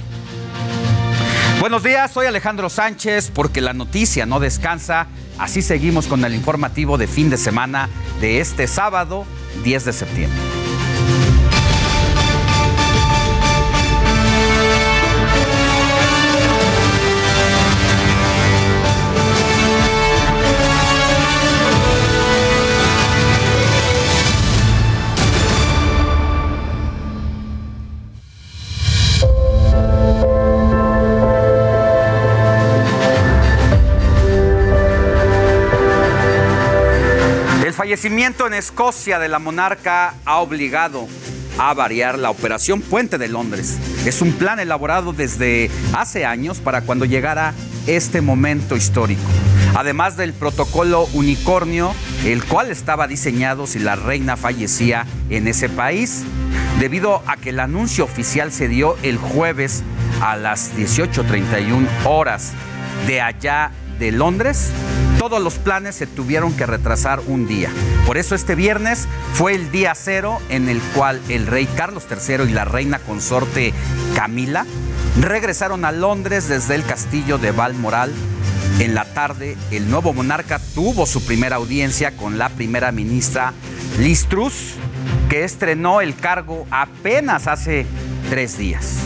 Buenos 1.60 1.84
días, 1.84 2.12
soy 2.12 2.28
Alejandro 2.28 2.70
Sánchez 2.70 3.32
porque 3.34 3.62
la 3.62 3.74
noticia 3.74 4.26
no 4.26 4.40
descansa. 4.40 5.08
Así 5.38 5.62
seguimos 5.62 6.08
con 6.08 6.24
el 6.24 6.36
informativo 6.36 6.98
de 6.98 7.08
fin 7.08 7.30
de 7.30 7.38
semana 7.38 7.90
de 8.22 8.40
este 8.40 8.68
sábado 8.68 9.26
10 9.64 9.86
de 9.86 9.94
septiembre. 9.94 10.40
Fallecimiento 37.96 38.46
en 38.46 38.54
Escocia 38.54 39.20
de 39.20 39.30
la 39.30 39.40
monarca 39.40 40.16
ha 40.26 40.40
obligado 40.40 41.08
a 41.58 41.74
variar 41.74 42.20
la 42.20 42.30
operación 42.30 42.82
Puente 42.82 43.18
de 43.18 43.30
Londres. 43.30 43.78
Es 44.06 44.22
un 44.22 44.34
plan 44.34 44.60
elaborado 44.60 45.14
desde 45.14 45.72
hace 45.94 46.26
años 46.26 46.60
para 46.60 46.82
cuando 46.82 47.06
llegara 47.06 47.54
este 47.88 48.20
momento 48.20 48.76
histórico. 48.76 49.24
Además 49.76 50.18
del 50.18 50.34
protocolo 50.34 51.08
unicornio, 51.14 51.96
el 52.26 52.44
cual 52.44 52.70
estaba 52.70 53.08
diseñado 53.08 53.66
si 53.66 53.80
la 53.80 53.96
reina 53.96 54.36
fallecía 54.36 55.06
en 55.30 55.48
ese 55.48 55.70
país, 55.70 56.24
debido 56.82 57.24
a 57.28 57.38
que 57.38 57.52
el 57.52 57.62
anuncio 57.62 58.04
oficial 58.04 58.52
se 58.52 58.68
dio 58.68 58.98
el 59.04 59.16
jueves 59.16 59.84
a 60.20 60.36
las 60.36 60.76
18.31 60.76 61.88
horas 62.04 62.52
de 63.08 63.22
allá 63.22 63.72
de 64.00 64.12
Londres, 64.12 64.74
todos 65.30 65.42
los 65.42 65.56
planes 65.56 65.96
se 65.96 66.06
tuvieron 66.06 66.56
que 66.56 66.68
retrasar 66.68 67.20
un 67.26 67.48
día. 67.48 67.72
Por 68.06 68.16
eso 68.20 68.36
este 68.36 68.54
viernes 68.54 69.08
fue 69.34 69.56
el 69.56 69.72
día 69.72 69.96
cero 69.96 70.38
en 70.50 70.70
el 70.70 70.80
cual 70.94 71.20
el 71.30 71.48
rey 71.48 71.66
Carlos 71.66 72.06
III 72.08 72.48
y 72.48 72.54
la 72.54 72.64
reina 72.64 73.00
consorte 73.00 73.74
Camila 74.16 74.68
regresaron 75.20 75.84
a 75.84 75.92
Londres 75.92 76.48
desde 76.48 76.76
el 76.76 76.86
castillo 76.86 77.40
de 77.40 77.50
Balmoral. 77.50 78.14
En 78.78 78.94
la 78.94 79.06
tarde, 79.06 79.58
el 79.72 79.90
nuevo 79.90 80.14
monarca 80.14 80.60
tuvo 80.76 81.08
su 81.08 81.26
primera 81.26 81.56
audiencia 81.56 82.16
con 82.16 82.38
la 82.38 82.50
primera 82.50 82.92
ministra 82.92 83.52
Liz 83.98 84.28
Truss, 84.28 84.76
que 85.28 85.44
estrenó 85.44 86.02
el 86.02 86.16
cargo 86.16 86.68
apenas 86.70 87.48
hace 87.48 87.88
tres 88.30 88.60
días. 88.60 88.98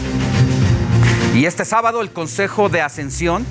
Y 1.33 1.45
este 1.45 1.63
sábado 1.63 2.01
el 2.01 2.11
Consejo 2.11 2.67
de 2.67 2.81
Ascensión 2.81 3.45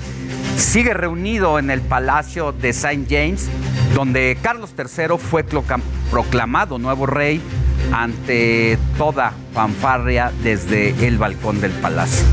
sigue 0.59 0.93
reunido 0.93 1.57
en 1.57 1.69
el 1.71 1.81
Palacio 1.81 2.51
de 2.51 2.69
St. 2.69 3.05
James, 3.09 3.47
donde 3.95 4.37
Carlos 4.41 4.73
III 4.77 5.17
fue 5.17 5.43
proclamado 6.11 6.77
nuevo 6.77 7.05
rey 7.05 7.41
ante 7.93 8.77
toda 8.97 9.33
fanfarria 9.53 10.31
desde 10.43 11.07
el 11.07 11.17
balcón 11.17 11.61
del 11.61 11.71
palacio. 11.71 12.25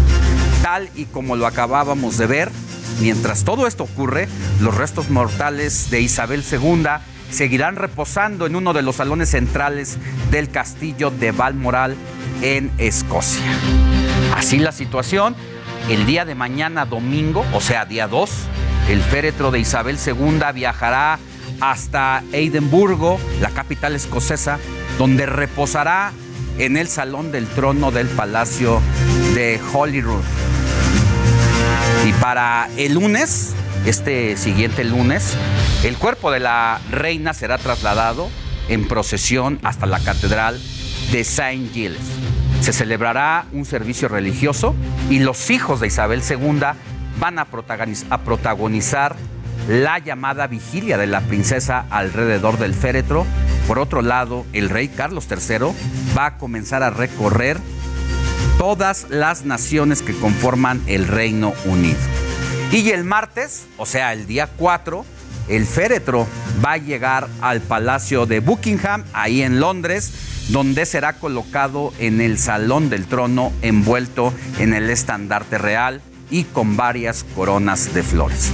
Tal 0.62 0.91
y 0.95 1.07
como 1.07 1.37
lo 1.37 1.47
acabábamos 1.47 2.18
de 2.18 2.27
ver, 2.27 2.51
mientras 3.01 3.45
todo 3.45 3.66
esto 3.66 3.85
ocurre, 3.85 4.29
los 4.61 4.77
restos 4.77 5.09
mortales 5.09 5.91
de 5.91 6.01
Isabel 6.01 6.45
II 6.51 6.85
seguirán 7.31 7.77
reposando 7.77 8.47
en 8.47 8.57
uno 8.57 8.72
de 8.72 8.83
los 8.83 8.97
salones 8.97 9.31
centrales 9.31 9.99
del 10.31 10.51
castillo 10.51 11.11
de 11.11 11.33
Balmoral 11.33 11.97
en 12.43 12.70
Escocia. 12.79 13.45
Así 14.35 14.59
la 14.59 14.72
situación, 14.72 15.35
el 15.89 16.05
día 16.05 16.24
de 16.24 16.34
mañana 16.34 16.84
domingo, 16.84 17.45
o 17.53 17.61
sea, 17.61 17.84
día 17.84 18.09
2, 18.09 18.30
el 18.91 19.01
féretro 19.03 19.51
de 19.51 19.61
Isabel 19.61 19.99
II 20.05 20.41
viajará 20.55 21.18
hasta 21.61 22.22
Edimburgo, 22.32 23.18
la 23.41 23.51
capital 23.51 23.95
escocesa, 23.95 24.59
donde 24.99 25.26
reposará 25.26 26.12
en 26.59 26.76
el 26.76 26.89
salón 26.89 27.30
del 27.32 27.47
trono 27.47 27.91
del 27.91 28.09
Palacio 28.09 28.80
de 29.34 29.61
Holyrood. 29.72 30.24
Y 32.07 32.12
para 32.14 32.68
el 32.76 32.95
lunes, 32.95 33.55
este 33.84 34.37
siguiente 34.37 34.84
lunes, 34.84 35.37
el 35.84 35.97
cuerpo 35.97 36.30
de 36.30 36.41
la 36.41 36.80
reina 36.91 37.32
será 37.32 37.59
trasladado 37.59 38.28
en 38.68 38.89
procesión 38.89 39.61
hasta 39.62 39.87
la 39.87 40.01
catedral 40.01 40.61
de 41.12 41.22
Saint 41.22 41.72
Giles. 41.72 42.01
Se 42.61 42.72
celebrará 42.72 43.46
un 43.52 43.64
servicio 43.64 44.09
religioso 44.09 44.74
y 45.09 45.20
los 45.20 45.50
hijos 45.50 45.80
de 45.80 45.86
Isabel 45.86 46.22
II 46.28 46.61
van 47.20 47.38
a 47.38 47.44
protagonizar 47.44 49.16
la 49.68 49.98
llamada 49.98 50.46
vigilia 50.46 50.98
de 50.98 51.07
la 51.07 51.20
princesa 51.20 51.86
alrededor 51.90 52.59
del 52.59 52.74
féretro. 52.74 53.26
Por 53.66 53.78
otro 53.78 54.02
lado, 54.02 54.46
el 54.52 54.68
rey 54.68 54.88
Carlos 54.88 55.26
III 55.30 55.68
va 56.16 56.26
a 56.26 56.38
comenzar 56.38 56.82
a 56.82 56.90
recorrer 56.90 57.59
todas 58.59 59.07
las 59.11 59.44
naciones 59.44 60.02
que 60.02 60.14
conforman 60.14 60.82
el 60.86 61.07
Reino 61.07 61.52
Unido. 61.64 61.98
Y 62.72 62.90
el 62.90 63.04
martes, 63.04 63.66
o 63.76 63.86
sea, 63.86 64.12
el 64.12 64.26
día 64.26 64.48
4, 64.57 65.04
el 65.48 65.66
féretro 65.66 66.26
va 66.64 66.72
a 66.72 66.78
llegar 66.78 67.28
al 67.40 67.61
Palacio 67.61 68.26
de 68.26 68.40
Buckingham, 68.40 69.04
ahí 69.12 69.42
en 69.42 69.61
Londres, 69.61 70.12
donde 70.49 70.86
será 70.86 71.14
colocado 71.14 71.92
en 71.99 72.20
el 72.20 72.38
Salón 72.38 72.88
del 72.90 73.07
Trono 73.07 73.53
envuelto 73.62 74.32
en 74.59 74.74
el 74.74 74.90
estandarte 74.90 75.59
real 75.59 76.01
y 76.30 76.44
con 76.44 76.76
varias 76.76 77.24
coronas 77.34 77.94
de 77.94 78.03
flores. 78.03 78.53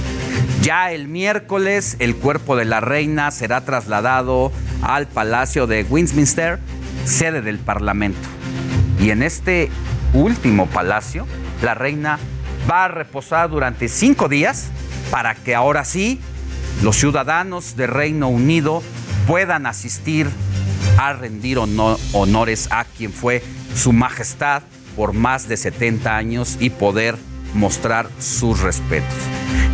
Ya 0.61 0.91
el 0.91 1.07
miércoles 1.07 1.97
el 1.99 2.15
cuerpo 2.15 2.55
de 2.55 2.65
la 2.65 2.79
reina 2.79 3.31
será 3.31 3.65
trasladado 3.65 4.51
al 4.81 5.07
Palacio 5.07 5.67
de 5.67 5.83
Westminster, 5.83 6.59
sede 7.05 7.41
del 7.41 7.59
Parlamento. 7.59 8.27
Y 8.99 9.09
en 9.09 9.23
este 9.23 9.69
último 10.13 10.67
palacio, 10.67 11.27
la 11.61 11.73
reina 11.73 12.19
va 12.69 12.85
a 12.85 12.87
reposar 12.87 13.49
durante 13.49 13.89
cinco 13.89 14.29
días 14.29 14.69
para 15.11 15.35
que 15.35 15.53
ahora 15.55 15.83
sí 15.83 16.21
los 16.81 16.95
ciudadanos 16.95 17.75
de 17.75 17.87
Reino 17.87 18.29
Unido 18.29 18.81
puedan 19.27 19.65
asistir 19.65 20.29
a 20.97 21.13
rendir 21.13 21.57
honores 21.57 22.67
a 22.71 22.85
quien 22.85 23.11
fue 23.11 23.43
su 23.75 23.93
majestad 23.93 24.63
por 24.95 25.13
más 25.13 25.47
de 25.47 25.57
70 25.57 26.15
años 26.15 26.57
y 26.59 26.69
poder 26.69 27.17
mostrar 27.53 28.09
sus 28.19 28.59
respetos. 28.61 29.13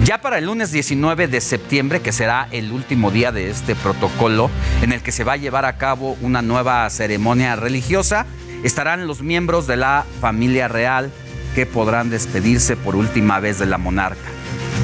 Ya 0.04 0.22
para 0.22 0.38
el 0.38 0.46
lunes 0.46 0.72
19 0.72 1.28
de 1.28 1.42
septiembre, 1.42 2.02
que 2.02 2.12
será 2.12 2.48
el 2.52 2.72
último 2.72 3.12
día 3.12 3.32
de 3.32 3.50
este 3.50 3.76
protocolo, 3.76 4.50
en 4.82 4.94
el 4.94 5.02
que 5.02 5.12
se 5.12 5.24
va 5.24 5.34
a 5.34 5.38
llevar 5.38 5.66
a 5.66 5.78
cabo 5.78 6.18
una 6.22 6.42
nueva 6.42 6.90
ceremonia 6.90 7.56
religiosa, 7.56 8.26
estarán 8.64 9.08
los 9.08 9.22
miembros 9.22 9.68
de 9.68 9.78
la 9.78 10.06
familia 10.22 10.68
real 10.68 11.12
que 11.54 11.66
podrán 11.66 12.10
despedirse 12.10 12.78
por 12.78 12.96
última 12.96 13.40
vez 13.40 13.60
de 13.60 13.66
la 13.66 13.78
monarca. 13.78 14.39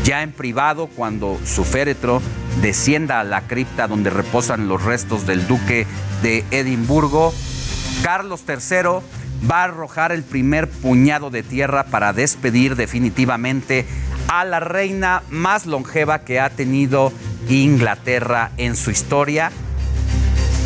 Ya 0.05 0.21
en 0.21 0.31
privado, 0.31 0.85
cuando 0.85 1.39
su 1.45 1.65
féretro 1.65 2.21
descienda 2.61 3.19
a 3.19 3.23
la 3.23 3.47
cripta 3.47 3.87
donde 3.87 4.11
reposan 4.11 4.67
los 4.67 4.83
restos 4.83 5.25
del 5.25 5.47
duque 5.47 5.87
de 6.21 6.45
Edimburgo, 6.51 7.33
Carlos 8.03 8.43
III 8.47 8.99
va 9.49 9.61
a 9.61 9.63
arrojar 9.63 10.11
el 10.11 10.21
primer 10.21 10.69
puñado 10.69 11.31
de 11.31 11.41
tierra 11.41 11.85
para 11.85 12.13
despedir 12.13 12.75
definitivamente 12.75 13.87
a 14.27 14.45
la 14.45 14.59
reina 14.59 15.23
más 15.31 15.65
longeva 15.65 16.19
que 16.19 16.39
ha 16.39 16.51
tenido 16.51 17.11
Inglaterra 17.49 18.51
en 18.57 18.75
su 18.75 18.91
historia. 18.91 19.51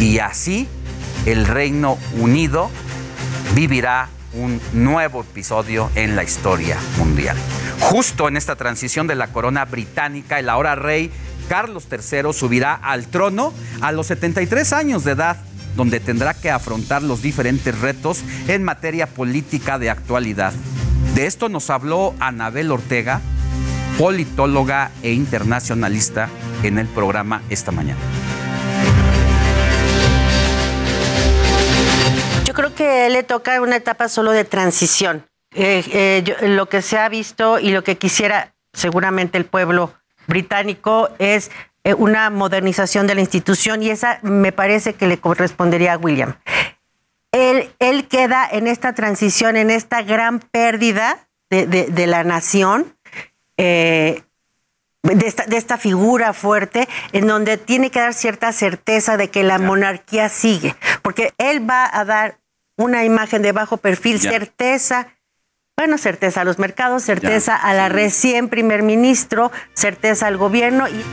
Y 0.02 0.20
así 0.20 0.68
el 1.26 1.46
Reino 1.46 1.98
Unido 2.20 2.70
vivirá 3.56 4.10
un 4.34 4.62
nuevo 4.74 5.22
episodio 5.22 5.90
en 5.96 6.16
la 6.16 6.24
historia 6.24 6.78
mundial. 6.98 7.38
Justo 7.80 8.28
en 8.28 8.38
esta 8.38 8.56
transición 8.56 9.08
de 9.08 9.16
la 9.16 9.28
corona 9.28 9.66
británica, 9.66 10.40
el 10.40 10.50
ahora 10.50 10.76
rey 10.76 11.12
Carlos 11.48 11.88
III 11.92 12.32
subirá 12.32 12.76
al 12.76 13.08
trono 13.08 13.54
a 13.82 13.92
los 13.92 14.08
73 14.08 14.74
años 14.74 15.04
de 15.04 15.12
edad, 15.12 15.38
donde 15.76 16.00
tendrá 16.00 16.34
que 16.34 16.52
afrontar 16.52 17.02
los 17.02 17.22
diferentes 17.22 17.78
retos 17.80 18.24
en 18.48 18.64
materia 18.64 19.08
política 19.08 19.80
de 19.80 19.90
actualidad. 19.90 20.54
De 21.16 21.26
esto 21.26 21.50
nos 21.50 21.70
habló 21.70 22.14
Anabel 22.20 22.72
Ortega, 22.72 23.22
politóloga 23.98 24.92
e 25.02 25.12
internacionalista, 25.12 26.30
en 26.64 26.78
el 26.78 26.88
programa 26.88 27.42
esta 27.50 27.72
mañana. 27.72 28.00
Que 32.80 33.10
le 33.10 33.24
toca 33.24 33.62
una 33.62 33.76
etapa 33.76 34.08
solo 34.08 34.32
de 34.32 34.46
transición. 34.46 35.28
Eh, 35.54 35.84
eh, 35.92 36.48
lo 36.48 36.70
que 36.70 36.82
se 36.82 36.98
ha 36.98 37.10
visto 37.10 37.60
y 37.60 37.72
lo 37.72 37.84
que 37.84 37.98
quisiera 37.98 38.54
seguramente 38.72 39.38
el 39.38 39.44
pueblo 39.44 39.94
británico 40.28 41.10
es 41.20 41.52
eh, 41.84 41.94
una 41.94 42.30
modernización 42.30 43.06
de 43.06 43.16
la 43.16 43.20
institución 43.20 43.84
y 43.84 43.90
esa 43.90 44.20
me 44.22 44.54
parece 44.54 44.94
que 44.94 45.08
le 45.08 45.18
correspondería 45.18 45.96
a 45.96 45.98
William. 45.98 46.36
Él, 47.34 47.70
él 47.80 48.08
queda 48.08 48.48
en 48.50 48.66
esta 48.66 48.94
transición, 48.94 49.58
en 49.58 49.72
esta 49.72 50.02
gran 50.02 50.40
pérdida 50.40 51.28
de, 51.50 52.08
la 52.08 52.24
nación, 52.24 52.96
de, 53.58 54.24
esta, 55.04 55.48
de, 55.48 55.58
esta, 55.58 55.78
figura 55.78 56.32
fuerte, 56.32 56.88
en 57.12 57.28
donde 57.28 57.58
tiene 57.58 57.92
que 57.92 58.00
dar 58.00 58.14
cierta 58.14 58.54
certeza 58.54 59.18
de 59.18 59.30
que 59.30 59.44
la 59.44 59.58
monarquía 59.58 60.30
sigue, 60.30 60.76
porque 61.02 61.34
él 61.38 61.70
va 61.70 61.90
a 61.92 62.06
dar 62.06 62.40
una 62.80 63.04
imagen 63.04 63.42
de 63.42 63.52
bajo 63.52 63.76
perfil, 63.76 64.20
certeza, 64.20 65.08
bueno, 65.78 65.98
certeza 65.98 66.42
a 66.42 66.44
los 66.46 66.60
mercados, 66.60 67.04
certeza 67.04 67.56
a 67.56 67.74
la 67.74 67.90
recién 67.90 68.48
primer 68.48 68.84
ministro, 68.84 69.52
certeza 69.74 70.28
al 70.28 70.38
gobierno. 70.38 70.88
Y... 70.88 71.04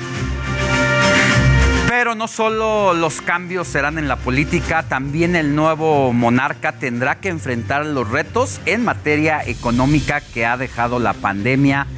Pero 1.88 2.14
no 2.14 2.28
solo 2.28 2.94
los 2.94 3.20
cambios 3.20 3.66
serán 3.66 3.98
en 3.98 4.06
la 4.06 4.14
política, 4.14 4.84
también 4.84 5.34
el 5.34 5.56
nuevo 5.56 6.12
monarca 6.12 6.70
tendrá 6.70 7.18
que 7.18 7.30
enfrentar 7.30 7.84
los 7.84 8.08
retos 8.08 8.60
en 8.64 8.84
materia 8.84 9.42
económica 9.44 10.20
que 10.20 10.46
ha 10.46 10.56
dejado 10.56 11.00
la 11.00 11.14
pandemia, 11.14 11.88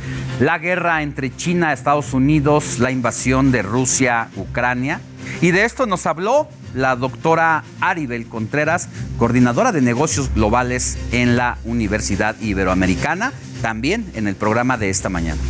la 0.40 0.56
guerra 0.58 1.02
entre 1.02 1.36
China 1.36 1.70
y 1.70 1.74
Estados 1.74 2.14
Unidos, 2.14 2.78
la 2.78 2.90
invasión 2.90 3.52
de 3.52 3.60
Rusia, 3.60 4.28
Ucrania. 4.34 5.02
Y 5.42 5.50
de 5.50 5.64
esto 5.64 5.84
nos 5.84 6.06
habló 6.06 6.48
la 6.74 6.96
doctora 6.96 7.64
Aribel 7.80 8.28
Contreras, 8.28 8.88
coordinadora 9.18 9.72
de 9.72 9.80
negocios 9.80 10.32
globales 10.34 10.98
en 11.12 11.36
la 11.36 11.58
Universidad 11.64 12.38
Iberoamericana, 12.40 13.32
también 13.62 14.10
en 14.14 14.28
el 14.28 14.36
programa 14.36 14.76
de 14.76 14.90
esta 14.90 15.08
mañana. 15.08 15.40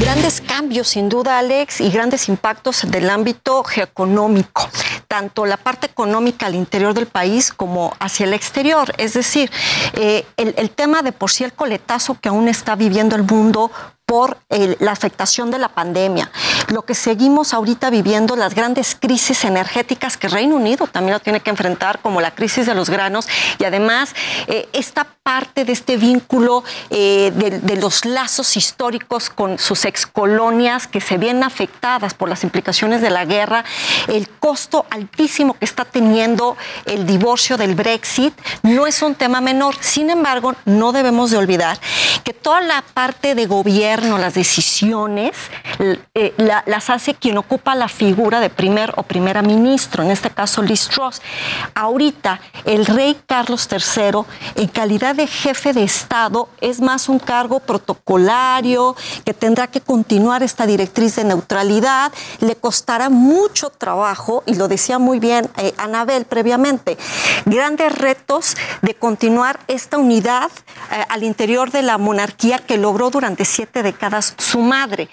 Grandes 0.00 0.40
cambios, 0.40 0.88
sin 0.88 1.10
duda, 1.10 1.38
Alex, 1.38 1.80
y 1.82 1.90
grandes 1.90 2.28
impactos 2.30 2.90
del 2.90 3.10
ámbito 3.10 3.62
geoeconómico, 3.62 4.68
tanto 5.06 5.44
la 5.44 5.58
parte 5.58 5.86
económica 5.86 6.46
al 6.46 6.54
interior 6.54 6.94
del 6.94 7.06
país 7.06 7.52
como 7.52 7.94
hacia 8.00 8.24
el 8.24 8.32
exterior. 8.32 8.94
Es 8.96 9.12
decir, 9.12 9.50
eh, 9.92 10.24
el, 10.38 10.54
el 10.56 10.70
tema 10.70 11.02
de 11.02 11.12
por 11.12 11.30
sí 11.30 11.44
el 11.44 11.52
coletazo 11.52 12.18
que 12.18 12.30
aún 12.30 12.48
está 12.48 12.76
viviendo 12.76 13.14
el 13.14 13.24
mundo 13.24 13.70
por 14.10 14.38
el, 14.48 14.76
la 14.80 14.90
afectación 14.90 15.52
de 15.52 15.58
la 15.58 15.68
pandemia. 15.68 16.32
Lo 16.66 16.82
que 16.82 16.96
seguimos 16.96 17.54
ahorita 17.54 17.90
viviendo, 17.90 18.34
las 18.34 18.56
grandes 18.56 18.96
crisis 18.96 19.44
energéticas 19.44 20.16
que 20.16 20.26
Reino 20.26 20.56
Unido 20.56 20.88
también 20.88 21.12
lo 21.12 21.20
tiene 21.20 21.38
que 21.38 21.50
enfrentar, 21.50 22.00
como 22.00 22.20
la 22.20 22.32
crisis 22.32 22.66
de 22.66 22.74
los 22.74 22.90
granos, 22.90 23.28
y 23.60 23.64
además 23.64 24.16
eh, 24.48 24.68
esta 24.72 25.06
parte 25.22 25.64
de 25.64 25.72
este 25.72 25.96
vínculo 25.96 26.64
eh, 26.90 27.30
de, 27.36 27.60
de, 27.60 27.76
los 27.76 28.04
lazos 28.04 28.56
históricos 28.56 29.30
con 29.30 29.60
sus 29.60 29.84
excolonias 29.84 30.88
que 30.88 31.00
se 31.00 31.16
ven 31.16 31.44
afectadas 31.44 32.12
por 32.14 32.28
las 32.28 32.42
implicaciones 32.42 33.02
de 33.02 33.10
la 33.10 33.24
guerra, 33.24 33.64
el 34.08 34.28
costo 34.28 34.86
altísimo 34.90 35.54
que 35.54 35.64
está 35.64 35.84
teniendo 35.84 36.56
el 36.84 37.06
divorcio 37.06 37.56
del 37.56 37.76
Brexit, 37.76 38.34
no 38.64 38.88
es 38.88 39.02
un 39.02 39.14
tema 39.14 39.40
menor. 39.40 39.76
Sin 39.80 40.10
embargo, 40.10 40.56
no 40.64 40.90
debemos 40.90 41.30
de 41.30 41.36
olvidar 41.36 41.78
que 42.24 42.32
toda 42.32 42.60
la 42.60 42.82
parte 42.82 43.36
de 43.36 43.46
gobierno, 43.46 43.99
las 44.00 44.34
decisiones, 44.34 45.36
eh, 46.14 46.34
la, 46.38 46.64
las 46.66 46.90
hace 46.90 47.14
quien 47.14 47.36
ocupa 47.38 47.74
la 47.74 47.88
figura 47.88 48.40
de 48.40 48.48
primer 48.48 48.92
o 48.96 49.02
primera 49.02 49.42
ministro, 49.42 50.02
en 50.02 50.10
este 50.10 50.30
caso 50.30 50.62
Liz 50.62 50.88
Truss. 50.88 51.20
Ahorita, 51.74 52.40
el 52.64 52.86
rey 52.86 53.18
Carlos 53.26 53.68
III, 53.70 54.22
en 54.56 54.68
calidad 54.68 55.14
de 55.14 55.26
jefe 55.26 55.72
de 55.72 55.82
Estado, 55.82 56.48
es 56.60 56.80
más 56.80 57.08
un 57.08 57.18
cargo 57.18 57.60
protocolario 57.60 58.96
que 59.24 59.34
tendrá 59.34 59.66
que 59.66 59.80
continuar 59.80 60.42
esta 60.42 60.66
directriz 60.66 61.16
de 61.16 61.24
neutralidad. 61.24 62.12
Le 62.40 62.56
costará 62.56 63.10
mucho 63.10 63.70
trabajo, 63.70 64.42
y 64.46 64.54
lo 64.54 64.68
decía 64.68 64.98
muy 64.98 65.18
bien 65.18 65.48
eh, 65.58 65.74
Anabel 65.76 66.24
previamente, 66.24 66.96
grandes 67.44 67.96
retos 67.96 68.56
de 68.82 68.94
continuar 68.94 69.60
esta 69.68 69.98
unidad 69.98 70.50
eh, 70.90 71.04
al 71.08 71.22
interior 71.22 71.70
de 71.70 71.82
la 71.82 71.98
monarquía 71.98 72.58
que 72.58 72.78
logró 72.78 73.10
durante 73.10 73.44
siete 73.44 73.82
décadas 73.82 73.89
su 74.38 74.60
madre. 74.60 75.08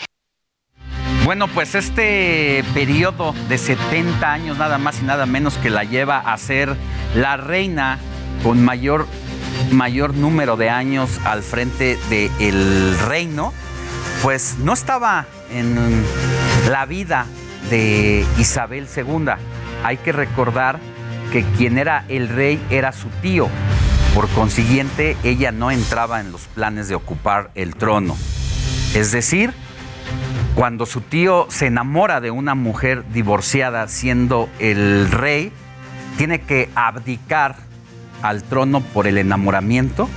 Bueno, 1.26 1.48
pues 1.50 1.76
este 1.76 2.64
periodo 2.74 3.34
de 3.50 3.58
70 3.58 4.32
años, 4.32 4.58
nada 4.58 4.78
más 4.78 5.02
y 5.02 5.04
nada 5.04 5.26
menos 5.26 5.56
que 5.56 5.70
la 5.70 5.84
lleva 5.84 6.20
a 6.20 6.38
ser 6.38 6.76
la 7.16 7.36
reina 7.36 8.00
con 8.44 8.64
mayor, 8.64 9.08
mayor 9.72 10.14
número 10.14 10.56
de 10.56 10.70
años 10.70 11.20
al 11.26 11.44
frente 11.44 11.98
del 12.10 12.98
reino, 13.08 13.54
pues 14.22 14.56
no 14.60 14.72
estaba 14.72 15.26
en 15.52 16.06
la 16.70 16.86
vida 16.86 17.26
de 17.70 18.26
Isabel 18.38 18.88
II. 18.96 19.32
Hay 19.84 19.98
que 19.98 20.14
recordar 20.14 20.80
que 21.34 21.44
quien 21.58 21.78
era 21.78 22.06
el 22.08 22.30
rey 22.30 22.62
era 22.70 22.94
su 22.94 23.10
tío. 23.22 23.50
Por 24.16 24.30
consiguiente, 24.30 25.18
ella 25.24 25.52
no 25.52 25.72
entraba 25.72 26.22
en 26.22 26.32
los 26.32 26.44
planes 26.44 26.88
de 26.88 26.96
ocupar 26.96 27.52
el 27.54 27.76
trono. 27.76 28.16
Es 28.98 29.12
decir, 29.12 29.54
cuando 30.56 30.88
su 30.88 31.02
tío 31.02 31.46
se 31.52 31.68
enamora 31.68 32.20
de 32.20 32.32
una 32.32 32.56
mujer 32.56 33.04
divorciada 33.14 33.88
siendo 33.90 34.50
el 34.58 35.12
rey, 35.12 35.52
tiene 36.18 36.42
que 36.42 36.72
abdicar 36.74 37.58
al 38.24 38.42
trono 38.42 38.82
por 38.82 39.06
el 39.06 39.20
enamoramiento. 39.20 40.10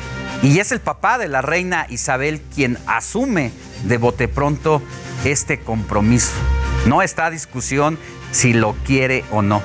Y 0.42 0.60
es 0.60 0.72
el 0.72 0.80
papá 0.80 1.18
de 1.18 1.28
la 1.28 1.42
reina 1.42 1.84
Isabel 1.90 2.40
quien 2.54 2.78
asume 2.86 3.52
de 3.84 3.98
bote 3.98 4.28
pronto 4.28 4.80
este 5.26 5.60
compromiso. 5.60 6.32
No 6.86 7.02
está 7.02 7.26
a 7.26 7.30
discusión 7.30 7.98
si 8.30 8.54
lo 8.54 8.72
quiere 8.86 9.26
o 9.30 9.42
no. 9.42 9.62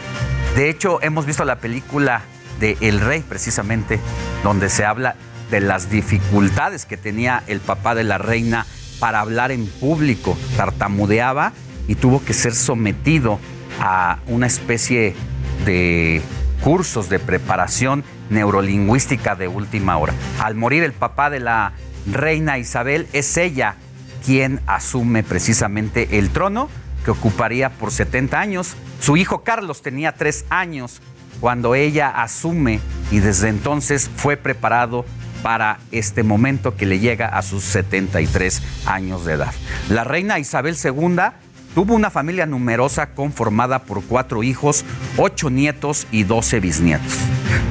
De 0.58 0.70
hecho, 0.70 1.02
hemos 1.02 1.26
visto 1.26 1.46
la 1.46 1.60
película 1.60 2.24
de 2.60 2.76
El 2.82 3.00
Rey, 3.00 3.22
precisamente, 3.22 3.98
donde 4.44 4.68
se 4.68 4.84
habla 4.84 5.16
de 5.52 5.62
las 5.62 5.90
dificultades 5.90 6.86
que 6.86 6.98
tenía 6.98 7.44
el 7.48 7.62
papá 7.62 7.96
de 7.96 8.04
la 8.04 8.18
reina 8.18 8.66
para 9.00 9.20
hablar 9.20 9.52
en 9.52 9.68
público, 9.68 10.38
tartamudeaba 10.58 11.54
y 11.88 11.96
tuvo 11.96 12.24
que 12.24 12.34
ser 12.34 12.54
sometido 12.54 13.40
a 13.80 14.20
una 14.28 14.48
especie 14.48 15.16
de 15.66 16.22
cursos 16.62 17.10
de 17.10 17.20
preparación 17.20 18.04
neurolingüística 18.30 19.36
de 19.36 19.48
última 19.48 19.98
hora. 19.98 20.14
Al 20.40 20.56
morir 20.56 20.84
el 20.84 20.94
papá 20.94 21.30
de 21.30 21.40
la 21.40 21.74
reina 22.12 22.58
Isabel, 22.58 23.08
es 23.14 23.38
ella 23.38 23.76
quien 24.26 24.62
asume 24.66 25.24
precisamente 25.24 26.18
el 26.18 26.32
trono 26.32 26.70
que 27.04 27.12
ocuparía 27.12 27.70
por 27.70 27.92
70 27.92 28.40
años. 28.40 28.76
Su 29.00 29.18
hijo 29.18 29.44
Carlos 29.44 29.82
tenía 29.82 30.14
tres 30.14 30.46
años 30.50 31.02
cuando 31.40 31.76
ella 31.76 32.10
asume 32.10 32.80
y 33.12 33.20
desde 33.20 33.50
entonces 33.50 34.10
fue 34.16 34.38
preparado 34.38 35.06
para 35.46 35.78
este 35.92 36.24
momento 36.24 36.76
que 36.76 36.88
le 36.88 36.98
llega 36.98 37.28
a 37.28 37.44
sus 37.44 37.64
73 37.66 38.64
años 38.88 39.26
de 39.26 39.34
edad. 39.34 39.54
La 39.90 40.04
reina 40.04 40.40
Isabel 40.40 40.76
II 40.84 41.18
tuvo 41.76 41.94
una 41.94 42.10
familia 42.10 42.48
numerosa 42.48 43.12
conformada 43.14 43.84
por 43.84 44.04
cuatro 44.04 44.42
hijos, 44.42 44.84
ocho 45.18 45.52
nietos 45.52 46.08
y 46.10 46.24
doce 46.24 46.60
bisnietos. 46.60 47.14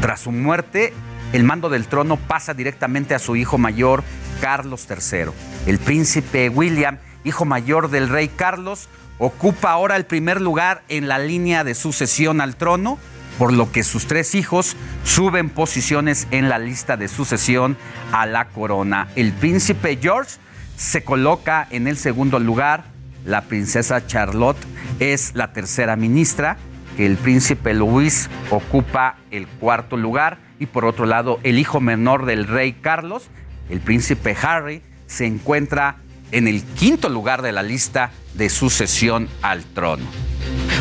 Tras 0.01 0.21
su 0.21 0.31
muerte, 0.31 0.93
el 1.33 1.43
mando 1.43 1.69
del 1.69 1.89
trono 1.89 2.17
pasa 2.17 2.55
directamente 2.55 3.13
a 3.13 3.19
su 3.19 3.35
hijo 3.35 3.59
mayor, 3.59 4.05
Carlos 4.41 4.87
III. 4.89 5.33
El 5.67 5.81
príncipe 5.81 6.51
William, 6.51 6.99
hijo 7.25 7.45
mayor 7.45 7.91
del 7.91 8.09
rey 8.09 8.29
Carlos, 8.29 8.89
ocupa 9.19 9.73
ahora 9.73 9.97
el 9.97 10.07
primer 10.07 10.41
lugar 10.41 10.85
en 10.89 11.09
la 11.09 11.19
línea 11.19 11.65
de 11.65 11.75
sucesión 11.75 12.41
al 12.41 12.55
trono 12.55 13.01
por 13.39 13.53
lo 13.53 13.73
que 13.73 13.83
sus 13.83 14.07
tres 14.07 14.35
hijos 14.35 14.77
suben 15.05 15.51
posiciones 15.51 16.27
en 16.31 16.49
la 16.49 16.59
lista 16.59 16.97
de 16.97 17.09
sucesión 17.09 17.77
a 18.13 18.27
la 18.27 18.49
corona. 18.49 19.09
El 19.17 19.33
príncipe 19.33 19.99
George 20.01 20.37
se 20.77 21.05
coloca 21.05 21.67
en 21.71 21.87
el 21.87 21.97
segundo 21.97 22.39
lugar, 22.39 22.85
la 23.25 23.43
princesa 23.43 24.07
Charlotte 24.07 24.59
es 25.01 25.35
la 25.35 25.53
tercera 25.53 25.97
ministra, 25.97 26.57
que 26.97 27.07
el 27.07 27.17
príncipe 27.17 27.75
Luis 27.75 28.29
ocupa 28.51 29.17
el 29.31 29.47
cuarto 29.47 29.97
lugar 29.97 30.39
y 30.59 30.67
por 30.67 30.85
otro 30.85 31.07
lado 31.07 31.41
el 31.43 31.59
hijo 31.59 31.81
menor 31.81 32.27
del 32.27 32.47
rey 32.47 32.73
Carlos, 32.73 33.25
el 33.69 33.81
príncipe 33.81 34.37
Harry, 34.41 34.83
se 35.07 35.27
encuentra 35.27 35.97
en 36.33 36.49
el 36.49 36.63
quinto 36.63 37.09
lugar 37.09 37.43
de 37.43 37.53
la 37.53 37.63
lista 37.63 38.11
de 38.35 38.49
sucesión 38.49 39.29
al 39.43 39.65
trono. 39.65 40.05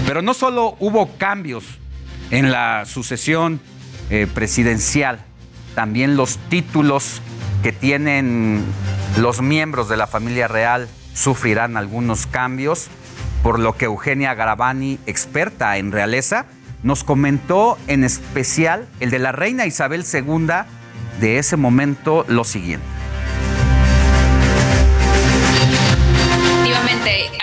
Pero 0.05 0.21
no 0.21 0.33
solo 0.33 0.75
hubo 0.79 1.17
cambios 1.17 1.79
en 2.33 2.51
la 2.51 2.85
sucesión 2.85 3.61
eh, 4.09 4.25
presidencial, 4.33 5.19
también 5.75 6.17
los 6.17 6.39
títulos 6.49 7.21
que 7.61 7.71
tienen 7.71 8.63
los 9.19 9.43
miembros 9.43 9.87
de 9.87 9.97
la 9.97 10.07
familia 10.07 10.47
real 10.47 10.87
sufrirán 11.13 11.77
algunos 11.77 12.25
cambios, 12.25 12.87
por 13.43 13.59
lo 13.59 13.77
que 13.77 13.85
Eugenia 13.85 14.33
Garavani, 14.33 14.97
experta 15.05 15.77
en 15.77 15.91
realeza, 15.91 16.47
nos 16.81 17.03
comentó 17.03 17.77
en 17.85 18.03
especial 18.03 18.87
el 18.99 19.11
de 19.11 19.19
la 19.19 19.31
reina 19.31 19.67
Isabel 19.67 20.03
II 20.11 20.47
de 21.21 21.37
ese 21.37 21.55
momento 21.55 22.25
lo 22.27 22.45
siguiente. 22.45 23.02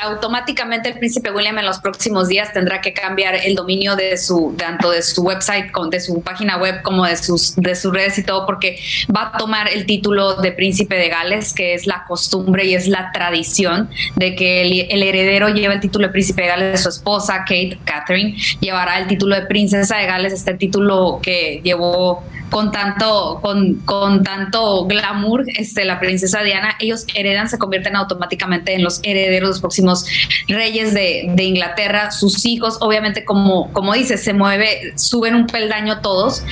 Automáticamente 0.00 0.88
el 0.88 0.98
príncipe 0.98 1.30
William 1.30 1.58
en 1.58 1.66
los 1.66 1.78
próximos 1.78 2.28
días 2.28 2.52
tendrá 2.52 2.80
que 2.80 2.92
cambiar 2.92 3.34
el 3.34 3.54
dominio 3.54 3.96
de 3.96 4.16
su 4.16 4.54
tanto 4.56 4.90
de 4.90 5.02
su 5.02 5.22
website, 5.22 5.72
de 5.90 6.00
su 6.00 6.22
página 6.22 6.56
web 6.56 6.82
como 6.82 7.04
de 7.04 7.16
sus 7.16 7.56
de 7.56 7.74
sus 7.74 7.92
redes 7.92 8.18
y 8.18 8.24
todo 8.24 8.46
porque 8.46 8.78
va 9.14 9.32
a 9.34 9.38
tomar 9.38 9.68
el 9.68 9.86
título 9.86 10.36
de 10.36 10.52
príncipe 10.52 10.96
de 10.96 11.08
Gales, 11.08 11.52
que 11.52 11.74
es 11.74 11.86
la 11.86 12.04
costumbre 12.06 12.64
y 12.64 12.74
es 12.74 12.88
la 12.88 13.10
tradición 13.12 13.90
de 14.16 14.34
que 14.34 14.62
el, 14.62 14.86
el 14.90 15.02
heredero 15.02 15.48
lleva 15.48 15.74
el 15.74 15.80
título 15.80 16.06
de 16.06 16.12
príncipe 16.12 16.42
de 16.42 16.48
Gales, 16.48 16.82
su 16.82 16.88
esposa 16.88 17.40
Kate 17.40 17.78
Catherine 17.84 18.36
llevará 18.60 18.98
el 18.98 19.06
título 19.06 19.34
de 19.34 19.42
princesa 19.42 19.96
de 19.96 20.06
Gales, 20.06 20.32
este 20.32 20.54
título 20.54 21.20
que 21.22 21.60
llevó 21.62 22.22
con 22.50 22.72
tanto, 22.72 23.38
con, 23.40 23.76
con 23.84 24.22
tanto 24.22 24.86
glamour, 24.86 25.44
este, 25.56 25.84
la 25.84 26.00
princesa 26.00 26.42
Diana, 26.42 26.76
ellos 26.80 27.06
heredan, 27.14 27.48
se 27.48 27.58
convierten 27.58 27.96
automáticamente 27.96 28.74
en 28.74 28.82
los 28.82 29.00
herederos, 29.02 29.48
los 29.50 29.60
próximos 29.60 30.06
reyes 30.48 30.94
de, 30.94 31.30
de 31.34 31.42
Inglaterra, 31.44 32.10
sus 32.10 32.44
hijos, 32.44 32.78
obviamente, 32.80 33.24
como, 33.24 33.72
como 33.72 33.94
dice, 33.94 34.18
se 34.18 34.32
mueve, 34.32 34.92
suben 34.96 35.34
un 35.34 35.46
peldaño 35.46 36.00
todos. 36.00 36.44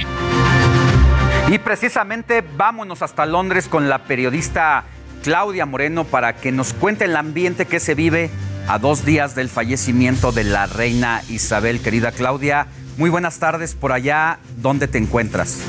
Y 1.50 1.58
precisamente 1.58 2.44
vámonos 2.56 3.02
hasta 3.02 3.24
Londres 3.24 3.68
con 3.68 3.88
la 3.88 4.04
periodista 4.04 4.84
Claudia 5.22 5.66
Moreno 5.66 6.04
para 6.04 6.34
que 6.34 6.52
nos 6.52 6.74
cuente 6.74 7.06
el 7.06 7.16
ambiente 7.16 7.66
que 7.66 7.80
se 7.80 7.94
vive 7.94 8.30
a 8.68 8.78
dos 8.78 9.04
días 9.04 9.34
del 9.34 9.48
fallecimiento 9.48 10.30
de 10.30 10.44
la 10.44 10.66
reina 10.66 11.22
Isabel. 11.28 11.80
Querida 11.80 12.12
Claudia, 12.12 12.66
muy 12.98 13.10
buenas 13.10 13.38
tardes 13.38 13.76
por 13.76 13.92
allá. 13.92 14.40
¿Dónde 14.56 14.88
te 14.88 14.98
encuentras? 14.98 15.62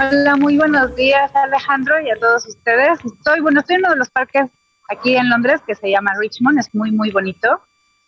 Hola, 0.00 0.36
muy 0.36 0.56
buenos 0.56 0.96
días 0.96 1.30
Alejandro 1.34 2.00
y 2.00 2.10
a 2.10 2.16
todos 2.16 2.46
ustedes. 2.48 2.98
Estoy, 3.04 3.40
bueno, 3.40 3.60
estoy 3.60 3.76
en 3.76 3.82
uno 3.82 3.90
de 3.90 3.98
los 3.98 4.10
parques 4.10 4.50
aquí 4.88 5.14
en 5.14 5.28
Londres 5.28 5.60
que 5.66 5.74
se 5.74 5.90
llama 5.90 6.12
Richmond, 6.18 6.58
es 6.58 6.74
muy, 6.74 6.90
muy 6.90 7.10
bonito. 7.10 7.60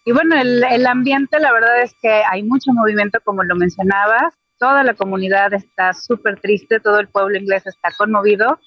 Y 0.07 0.12
bueno, 0.12 0.36
el, 0.36 0.86
ambiente, 0.86 1.38
la 1.38 1.53
verdad 1.53 1.82
es 1.82 1.95
que 2.01 2.22
hay 2.30 2.42
mucho 2.42 2.72
movimiento, 2.72 3.20
como 3.24 3.42
lo 3.42 3.57
mencionabas. 3.57 4.34
Toda 4.59 4.82
la 4.82 4.95
comunidad 4.95 5.53
está 5.55 5.92
súper 5.95 6.40
triste, 6.40 6.80
todo 6.80 6.99
el 6.99 7.09
pueblo 7.09 7.38
inglés 7.38 7.66
está 7.66 7.90
conmovido. 7.97 8.59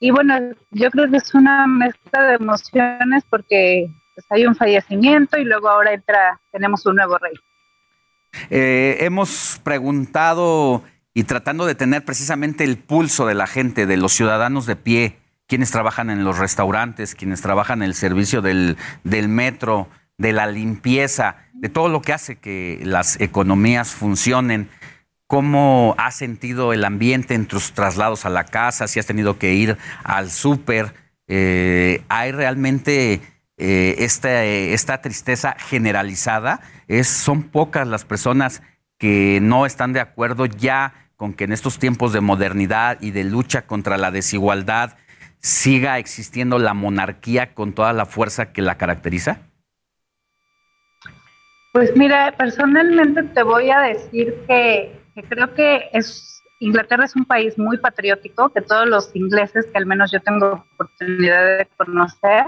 Y 0.00 0.10
bueno, 0.10 0.34
yo 0.70 0.90
creo 0.90 1.10
que 1.10 1.16
es 1.16 1.34
una 1.34 1.66
mezcla 1.66 2.22
de 2.28 2.34
emociones 2.34 3.24
porque 3.28 3.90
pues, 4.14 4.26
hay 4.30 4.46
un 4.46 4.54
fallecimiento 4.54 5.36
y 5.38 5.44
luego 5.44 5.68
ahora 5.68 5.92
entra, 5.92 6.40
tenemos 6.52 6.84
un 6.86 6.96
nuevo 6.96 7.18
rey. 7.18 7.34
Eh, 8.50 8.98
hemos 9.00 9.60
preguntado 9.62 10.82
y 11.14 11.24
tratando 11.24 11.66
de 11.66 11.74
tener 11.74 12.04
precisamente 12.04 12.64
el 12.64 12.78
pulso 12.78 13.26
de 13.26 13.34
la 13.34 13.46
gente, 13.46 13.86
de 13.86 13.96
los 13.96 14.12
ciudadanos 14.12 14.66
de 14.66 14.76
pie, 14.76 15.18
quienes 15.48 15.70
trabajan 15.70 16.10
en 16.10 16.22
los 16.22 16.38
restaurantes, 16.38 17.14
quienes 17.14 17.40
trabajan 17.40 17.82
en 17.82 17.88
el 17.88 17.94
servicio 17.94 18.42
del, 18.42 18.76
metro, 19.02 19.88
de 20.18 20.32
la 20.32 20.46
limpieza, 20.46 21.36
de 21.54 21.68
todo 21.70 21.88
lo 21.88 22.02
que 22.02 22.12
hace 22.12 22.36
que 22.36 22.80
las 22.84 23.20
economías 23.20 23.90
funcionen. 23.90 24.68
¿Cómo 25.26 25.94
has 25.98 26.16
sentido 26.16 26.72
el 26.72 26.84
ambiente 26.84 27.34
en 27.34 27.46
tus 27.46 27.72
traslados 27.72 28.24
a 28.24 28.30
la 28.30 28.44
casa? 28.44 28.86
Si 28.86 29.00
has 29.00 29.06
tenido 29.06 29.38
que 29.38 29.54
ir 29.54 29.76
al 30.04 30.30
súper. 30.30 30.94
Eh, 31.26 32.02
¿Hay 32.08 32.32
realmente 32.32 33.20
eh, 33.58 33.96
esta, 33.98 34.44
esta 34.44 35.00
tristeza 35.00 35.56
generalizada? 35.58 36.60
Es, 36.86 37.08
son 37.08 37.44
pocas 37.44 37.86
las 37.86 38.04
personas 38.04 38.62
que 38.98 39.40
no 39.42 39.66
están 39.66 39.92
de 39.92 40.00
acuerdo 40.00 40.46
ya 40.46 41.10
con 41.16 41.34
que 41.34 41.44
en 41.44 41.52
estos 41.52 41.78
tiempos 41.78 42.12
de 42.12 42.20
modernidad 42.20 42.98
y 43.00 43.10
de 43.10 43.24
lucha 43.24 43.66
contra 43.66 43.96
la 43.96 44.10
desigualdad 44.10 44.96
siga 45.40 45.98
existiendo 45.98 46.58
la 46.58 46.74
monarquía 46.74 47.54
con 47.54 47.72
toda 47.72 47.92
la 47.92 48.06
fuerza 48.06 48.52
que 48.52 48.62
la 48.62 48.76
caracteriza? 48.76 49.40
Pues 51.72 51.94
mira, 51.96 52.34
personalmente 52.36 53.22
te 53.22 53.42
voy 53.42 53.70
a 53.70 53.80
decir 53.80 54.34
que, 54.46 55.00
que 55.14 55.22
creo 55.22 55.54
que 55.54 55.90
es 55.92 56.28
Inglaterra 56.60 57.04
es 57.04 57.14
un 57.14 57.24
país 57.24 57.56
muy 57.56 57.78
patriótico, 57.78 58.48
que 58.50 58.62
todos 58.62 58.88
los 58.88 59.14
ingleses 59.14 59.66
que 59.66 59.78
al 59.78 59.86
menos 59.86 60.10
yo 60.10 60.20
tengo 60.20 60.64
oportunidad 60.74 61.58
de 61.58 61.68
conocer, 61.76 62.46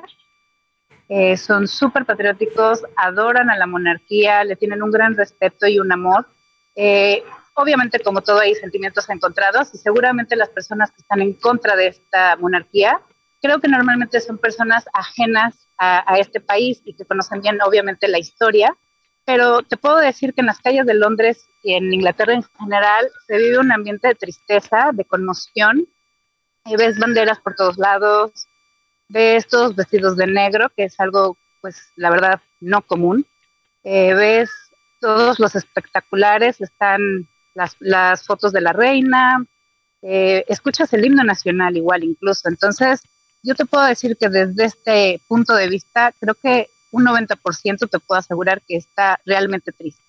eh, 1.13 1.37
son 1.37 1.67
súper 1.67 2.05
patrióticos, 2.05 2.85
adoran 2.95 3.51
a 3.51 3.59
la 3.59 3.67
monarquía, 3.67 4.45
le 4.45 4.55
tienen 4.55 4.81
un 4.81 4.93
gran 4.93 5.17
respeto 5.17 5.67
y 5.67 5.81
un 5.81 5.91
amor. 5.91 6.29
Eh, 6.77 7.25
obviamente, 7.55 7.99
como 7.99 8.21
todo, 8.21 8.39
hay 8.39 8.55
sentimientos 8.55 9.11
encontrados 9.11 9.75
y 9.75 9.79
seguramente 9.79 10.37
las 10.37 10.51
personas 10.51 10.93
que 10.93 11.03
están 11.03 11.21
en 11.21 11.33
contra 11.33 11.75
de 11.75 11.89
esta 11.89 12.37
monarquía, 12.37 13.01
creo 13.43 13.61
que 13.61 13.67
normalmente 13.67 14.21
son 14.21 14.39
personas 14.39 14.85
ajenas 14.93 15.67
a, 15.79 16.15
a 16.15 16.19
este 16.21 16.41
país 16.41 16.81
y 16.85 16.95
que 16.95 17.05
conocen 17.05 17.41
bien, 17.41 17.59
obviamente, 17.61 18.07
la 18.07 18.21
historia. 18.21 18.77
Pero 19.25 19.63
te 19.63 19.77
puedo 19.77 19.97
decir 19.97 20.33
que 20.33 20.43
en 20.43 20.47
las 20.47 20.61
calles 20.61 20.87
de 20.87 20.95
Londres 20.95 21.45
y 21.65 21.75
en 21.75 21.93
Inglaterra 21.93 22.35
en 22.35 22.45
general 22.57 23.11
se 23.27 23.37
vive 23.37 23.59
un 23.59 23.73
ambiente 23.73 24.07
de 24.07 24.15
tristeza, 24.15 24.91
de 24.93 25.05
conmoción. 25.05 25.89
Ves 26.79 27.01
banderas 27.01 27.41
por 27.41 27.57
todos 27.57 27.79
lados, 27.79 28.47
ves 29.11 29.47
todos 29.49 29.75
vestidos 29.75 30.17
de 30.17 30.27
negro, 30.27 30.69
que 30.77 30.85
es 30.85 30.99
algo, 30.99 31.37
pues, 31.61 31.93
la 31.97 32.11
verdad, 32.11 32.41
no 32.61 32.83
común. 32.83 33.27
Eh, 33.83 34.15
ves 34.15 34.51
todos 35.01 35.39
los 35.39 35.57
espectaculares, 35.57 36.61
están 36.61 37.01
las, 37.55 37.77
las 37.81 38.25
fotos 38.25 38.53
de 38.53 38.61
la 38.61 38.73
reina, 38.73 39.45
eh, 40.03 40.45
escuchas 40.49 40.93
el 40.93 41.05
himno 41.05 41.25
nacional 41.25 41.77
igual 41.77 42.05
incluso. 42.05 42.49
Entonces, 42.49 43.01
yo 43.43 43.55
te 43.55 43.67
puedo 43.67 43.85
decir 43.85 44.17
que 44.19 44.29
desde 44.29 44.65
este 44.65 45.21
punto 45.27 45.55
de 45.55 45.69
vista, 45.69 46.13
creo 46.21 46.35
que 46.35 46.69
un 46.93 47.05
90% 47.05 47.89
te 47.89 47.99
puedo 47.99 48.19
asegurar 48.19 48.61
que 48.67 48.77
está 48.77 49.19
realmente 49.25 49.73
triste. 49.73 50.03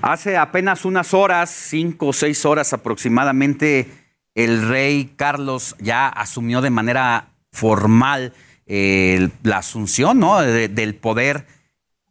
Hace 0.00 0.36
apenas 0.36 0.84
unas 0.84 1.12
horas, 1.12 1.50
cinco 1.50 2.08
o 2.08 2.12
seis 2.12 2.44
horas 2.46 2.72
aproximadamente, 2.72 3.90
el 4.34 4.66
rey 4.68 5.12
Carlos 5.16 5.76
ya 5.78 6.08
asumió 6.08 6.60
de 6.60 6.70
manera 6.70 7.32
formal 7.58 8.32
eh, 8.66 9.30
la 9.42 9.58
asunción 9.58 10.20
¿no? 10.20 10.40
de, 10.40 10.68
del 10.68 10.94
poder. 10.94 11.46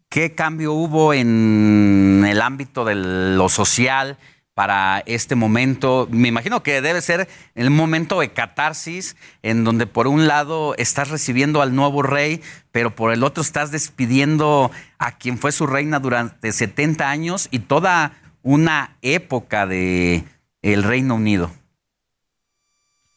¿Qué 0.09 0.35
cambio 0.35 0.73
hubo 0.73 1.13
en 1.13 2.25
el 2.27 2.41
ámbito 2.41 2.83
de 2.85 2.95
lo 2.95 3.49
social 3.49 4.17
para 4.53 5.03
este 5.05 5.35
momento? 5.35 6.07
Me 6.11 6.29
imagino 6.29 6.63
que 6.63 6.81
debe 6.81 7.01
ser 7.01 7.27
el 7.55 7.69
momento 7.69 8.19
de 8.19 8.31
catarsis, 8.31 9.15
en 9.43 9.63
donde 9.63 9.85
por 9.85 10.07
un 10.07 10.27
lado 10.27 10.75
estás 10.77 11.09
recibiendo 11.09 11.61
al 11.61 11.75
nuevo 11.75 12.01
rey, 12.01 12.41
pero 12.71 12.95
por 12.95 13.13
el 13.13 13.23
otro 13.23 13.41
estás 13.41 13.71
despidiendo 13.71 14.71
a 14.97 15.17
quien 15.17 15.37
fue 15.37 15.51
su 15.51 15.67
reina 15.67 15.99
durante 15.99 16.51
70 16.51 17.09
años 17.09 17.47
y 17.51 17.59
toda 17.59 18.13
una 18.43 18.97
época 19.01 19.67
de 19.67 20.23
el 20.61 20.83
Reino 20.83 21.15
Unido. 21.15 21.51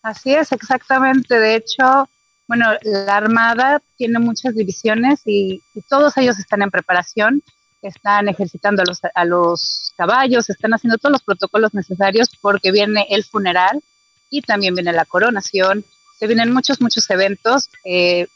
Así 0.02 0.34
es, 0.34 0.52
exactamente. 0.52 1.38
De 1.38 1.56
hecho, 1.56 2.08
bueno, 2.50 2.66
la 2.82 3.16
Armada 3.16 3.80
tiene 3.96 4.18
muchas 4.18 4.56
divisiones 4.56 5.20
y, 5.24 5.62
todos 5.88 6.16
ellos 6.16 6.36
están 6.36 6.62
en 6.62 6.70
preparación, 6.72 7.44
están 7.80 8.28
ejercitando 8.28 8.82
a 8.82 8.86
los, 8.86 8.98
a 9.14 9.24
los 9.24 9.94
caballos, 9.96 10.50
están 10.50 10.74
haciendo 10.74 10.98
todos 10.98 11.12
los 11.12 11.22
protocolos 11.22 11.74
necesarios 11.74 12.28
porque 12.40 12.72
viene 12.72 13.06
el 13.10 13.22
funeral 13.22 13.80
y 14.30 14.42
también 14.42 14.74
viene 14.74 14.92
la 14.92 15.04
coronación, 15.04 15.84
se 16.18 16.26
vienen 16.26 16.52
muchos, 16.52 16.80
muchos 16.80 17.08
eventos. 17.10 17.70
Eh, 17.84 18.26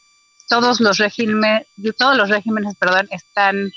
todos 0.47 0.79
los 0.79 0.97
regímenes, 0.97 1.67
todos 1.97 2.15
los 2.15 2.29
regímenes, 2.29 2.73
perdón, 2.77 3.09
están 3.11 3.69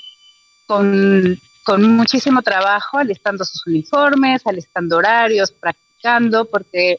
con, 0.67 1.37
con 1.65 1.83
muchísimo 1.97 2.43
trabajo, 2.43 2.97
alistando 2.97 3.43
sus 3.43 3.67
uniformes, 3.67 4.47
alistando 4.47 4.95
horarios, 4.95 5.51
practicando, 5.51 6.45
porque 6.45 6.97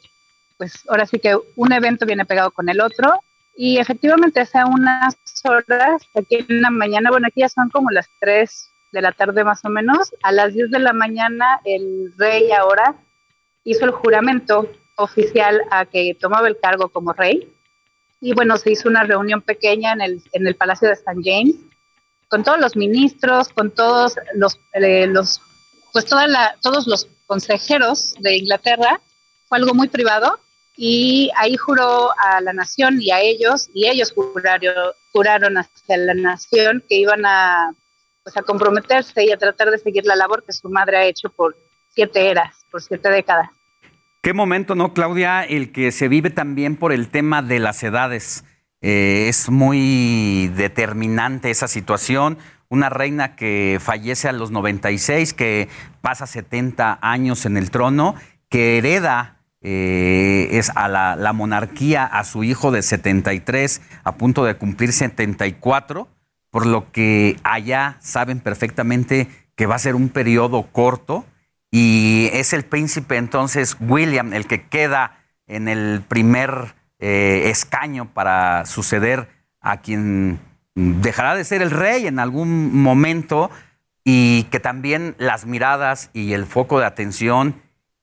pues 0.58 0.82
ahora 0.90 1.06
sí 1.06 1.18
que 1.18 1.38
un 1.56 1.72
evento 1.72 2.04
viene 2.04 2.26
pegado 2.26 2.50
con 2.50 2.68
el 2.68 2.82
otro 2.82 3.22
y 3.56 3.78
efectivamente 3.78 4.40
hace 4.40 4.58
unas 4.64 5.16
horas, 5.44 6.02
aquí 6.14 6.44
en 6.48 6.62
la 6.62 6.70
mañana, 6.70 7.10
bueno, 7.10 7.26
aquí 7.26 7.40
ya 7.40 7.48
son 7.48 7.68
como 7.70 7.90
las 7.90 8.06
3 8.20 8.70
de 8.92 9.02
la 9.02 9.12
tarde 9.12 9.44
más 9.44 9.64
o 9.64 9.68
menos, 9.68 10.12
a 10.22 10.32
las 10.32 10.54
10 10.54 10.70
de 10.70 10.78
la 10.78 10.92
mañana 10.92 11.60
el 11.64 12.12
rey 12.16 12.50
ahora 12.52 12.94
hizo 13.64 13.84
el 13.84 13.90
juramento 13.92 14.70
oficial 14.96 15.62
a 15.70 15.86
que 15.86 16.16
tomaba 16.18 16.48
el 16.48 16.58
cargo 16.58 16.88
como 16.88 17.12
rey. 17.12 17.52
Y 18.20 18.34
bueno, 18.34 18.56
se 18.58 18.72
hizo 18.72 18.88
una 18.88 19.04
reunión 19.04 19.40
pequeña 19.40 19.92
en 19.92 20.00
el, 20.02 20.22
en 20.32 20.46
el 20.46 20.54
Palacio 20.54 20.88
de 20.88 20.94
St. 20.94 21.20
James 21.24 21.56
con 22.28 22.44
todos 22.44 22.60
los 22.60 22.76
ministros, 22.76 23.48
con 23.48 23.70
todos 23.72 24.16
los, 24.34 24.60
eh, 24.74 25.06
los 25.06 25.40
pues 25.92 26.04
toda 26.04 26.28
la, 26.28 26.56
todos 26.62 26.86
los 26.86 27.08
consejeros 27.26 28.14
de 28.20 28.36
Inglaterra. 28.36 29.00
Fue 29.48 29.58
algo 29.58 29.74
muy 29.74 29.88
privado 29.88 30.38
y 30.82 31.30
ahí 31.36 31.58
juró 31.58 32.08
a 32.18 32.40
la 32.40 32.54
nación 32.54 33.02
y 33.02 33.10
a 33.10 33.20
ellos, 33.20 33.68
y 33.74 33.86
ellos 33.86 34.12
juraron, 34.14 34.74
juraron 35.12 35.58
hacia 35.58 35.98
la 35.98 36.14
nación 36.14 36.82
que 36.88 36.96
iban 36.96 37.26
a, 37.26 37.70
pues, 38.22 38.34
a 38.38 38.40
comprometerse 38.40 39.26
y 39.26 39.30
a 39.30 39.36
tratar 39.36 39.70
de 39.70 39.76
seguir 39.76 40.06
la 40.06 40.16
labor 40.16 40.42
que 40.42 40.54
su 40.54 40.70
madre 40.70 40.96
ha 40.96 41.04
hecho 41.04 41.28
por 41.28 41.54
siete 41.94 42.30
eras, 42.30 42.64
por 42.70 42.80
siete 42.80 43.10
décadas. 43.10 43.50
Qué 44.22 44.32
momento, 44.32 44.74
¿no, 44.74 44.94
Claudia? 44.94 45.44
El 45.44 45.70
que 45.70 45.92
se 45.92 46.08
vive 46.08 46.30
también 46.30 46.76
por 46.76 46.94
el 46.94 47.10
tema 47.10 47.42
de 47.42 47.58
las 47.58 47.82
edades. 47.82 48.44
Eh, 48.80 49.26
es 49.28 49.50
muy 49.50 50.50
determinante 50.56 51.50
esa 51.50 51.68
situación. 51.68 52.38
Una 52.70 52.88
reina 52.88 53.36
que 53.36 53.76
fallece 53.82 54.30
a 54.30 54.32
los 54.32 54.50
96, 54.50 55.34
que 55.34 55.68
pasa 56.00 56.26
70 56.26 57.00
años 57.02 57.44
en 57.44 57.58
el 57.58 57.70
trono, 57.70 58.14
que 58.48 58.78
hereda 58.78 59.39
eh, 59.62 60.48
es 60.52 60.70
a 60.74 60.88
la, 60.88 61.32
monarquía 61.34 62.06
a 62.06 62.24
su 62.24 62.44
hijo 62.44 62.70
de 62.70 62.82
73, 62.82 63.82
a 64.04 64.14
punto 64.16 64.44
de 64.44 64.56
cumplir 64.56 64.92
74, 64.92 66.08
por 66.50 66.66
lo 66.66 66.90
que 66.92 67.36
allá 67.42 67.96
saben 68.00 68.40
perfectamente 68.40 69.28
que 69.56 69.66
va 69.66 69.74
a 69.74 69.78
ser 69.78 69.94
un 69.94 70.08
periodo 70.08 70.62
corto 70.72 71.26
y 71.70 72.30
es 72.32 72.52
el 72.52 72.64
príncipe 72.64 73.16
entonces 73.16 73.76
William 73.78 74.32
el 74.32 74.46
que 74.46 74.66
queda 74.66 75.18
en 75.46 75.68
el 75.68 76.02
primer 76.08 76.74
eh, 76.98 77.42
escaño 77.50 78.08
para 78.12 78.64
suceder 78.66 79.28
a 79.60 79.80
quien 79.80 80.40
dejará 80.74 81.34
de 81.34 81.44
ser 81.44 81.62
el 81.62 81.70
rey 81.70 82.06
en 82.06 82.18
algún 82.18 82.74
momento 82.82 83.50
y 84.04 84.44
que 84.44 84.58
también 84.58 85.14
las 85.18 85.46
miradas 85.46 86.10
y 86.14 86.32
el 86.32 86.46
foco 86.46 86.80
de 86.80 86.86
atención 86.86 87.54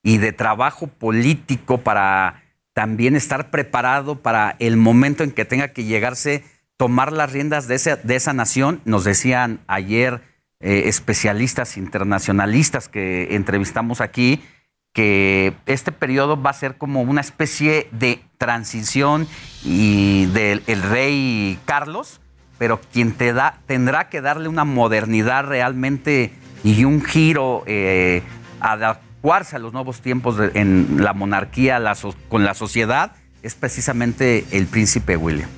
y 0.02 0.18
de 0.18 0.32
trabajo 0.32 0.86
político 0.86 1.78
para 1.78 2.42
también 2.72 3.16
estar 3.16 3.50
preparado 3.50 4.20
para 4.20 4.56
el 4.58 4.76
momento 4.76 5.24
en 5.24 5.32
que 5.32 5.44
tenga 5.44 5.68
que 5.68 5.84
llegarse 5.84 6.44
tomar 6.76 7.12
las 7.12 7.32
riendas 7.32 7.66
de, 7.66 7.74
ese, 7.74 7.96
de 7.96 8.16
esa 8.16 8.32
nación. 8.32 8.80
Nos 8.84 9.04
decían 9.04 9.60
ayer 9.66 10.22
eh, 10.60 10.84
especialistas 10.86 11.76
internacionalistas 11.76 12.88
que 12.88 13.34
entrevistamos 13.34 14.00
aquí 14.00 14.40
que 14.92 15.54
este 15.66 15.92
periodo 15.92 16.40
va 16.40 16.50
a 16.50 16.54
ser 16.54 16.76
como 16.76 17.02
una 17.02 17.20
especie 17.20 17.88
de 17.92 18.20
transición 18.38 19.28
y 19.64 20.26
del 20.26 20.62
el 20.66 20.82
rey 20.82 21.58
Carlos, 21.66 22.20
pero 22.58 22.80
quien 22.92 23.12
te 23.12 23.32
da, 23.32 23.60
tendrá 23.66 24.08
que 24.08 24.20
darle 24.20 24.48
una 24.48 24.64
modernidad 24.64 25.44
realmente 25.44 26.32
y 26.64 26.84
un 26.84 27.04
giro 27.04 27.62
eh, 27.66 28.22
adecuarse 29.18 29.56
a 29.56 29.58
los 29.58 29.72
nuevos 29.72 30.00
tiempos 30.00 30.36
en 30.54 31.02
la 31.02 31.12
monarquía 31.12 31.82
con 32.28 32.44
la 32.44 32.54
sociedad 32.54 33.12
es 33.42 33.54
precisamente 33.56 34.44
el 34.52 34.66
príncipe 34.66 35.16
William. 35.16 35.48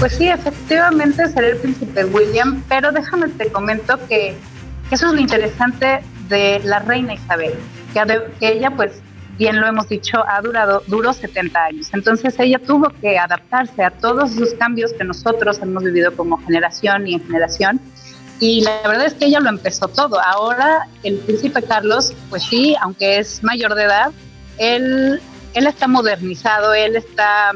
Pues 0.00 0.14
sí, 0.16 0.28
efectivamente 0.28 1.28
será 1.28 1.48
el 1.48 1.56
príncipe 1.58 2.04
William, 2.06 2.62
pero 2.68 2.92
déjame 2.92 3.28
te 3.28 3.50
comento 3.50 3.98
que, 4.08 4.34
eso 4.90 5.06
es 5.08 5.12
lo 5.12 5.20
interesante 5.20 6.00
de 6.28 6.60
la 6.64 6.78
reina 6.78 7.14
Isabel, 7.14 7.54
que, 7.92 8.22
que, 8.38 8.52
ella 8.52 8.70
pues 8.70 9.02
bien 9.36 9.60
lo 9.60 9.66
hemos 9.66 9.88
dicho, 9.88 10.24
ha 10.26 10.40
durado, 10.40 10.82
duró 10.86 11.12
70 11.12 11.64
años. 11.64 11.90
Entonces 11.92 12.34
ella 12.38 12.58
tuvo 12.60 12.90
que 13.00 13.18
adaptarse 13.18 13.82
a 13.82 13.90
todos 13.90 14.32
esos 14.32 14.54
cambios 14.54 14.92
que 14.92 15.04
nosotros 15.04 15.58
hemos 15.60 15.84
vivido 15.84 16.14
como 16.16 16.38
generación 16.38 17.06
y 17.06 17.14
en 17.14 17.26
generación. 17.26 17.80
Y 18.40 18.60
la 18.60 18.82
verdad 18.86 19.06
es 19.06 19.14
que 19.14 19.26
ella 19.26 19.40
lo 19.40 19.48
empezó 19.48 19.88
todo. 19.88 20.20
Ahora 20.24 20.86
el 21.02 21.18
príncipe 21.18 21.62
Carlos, 21.62 22.12
pues 22.30 22.44
sí, 22.44 22.76
aunque 22.80 23.18
es 23.18 23.42
mayor 23.42 23.74
de 23.74 23.84
edad, 23.84 24.12
él, 24.58 25.20
él 25.54 25.66
está 25.66 25.88
modernizado, 25.88 26.74
él 26.74 26.96
está 26.96 27.52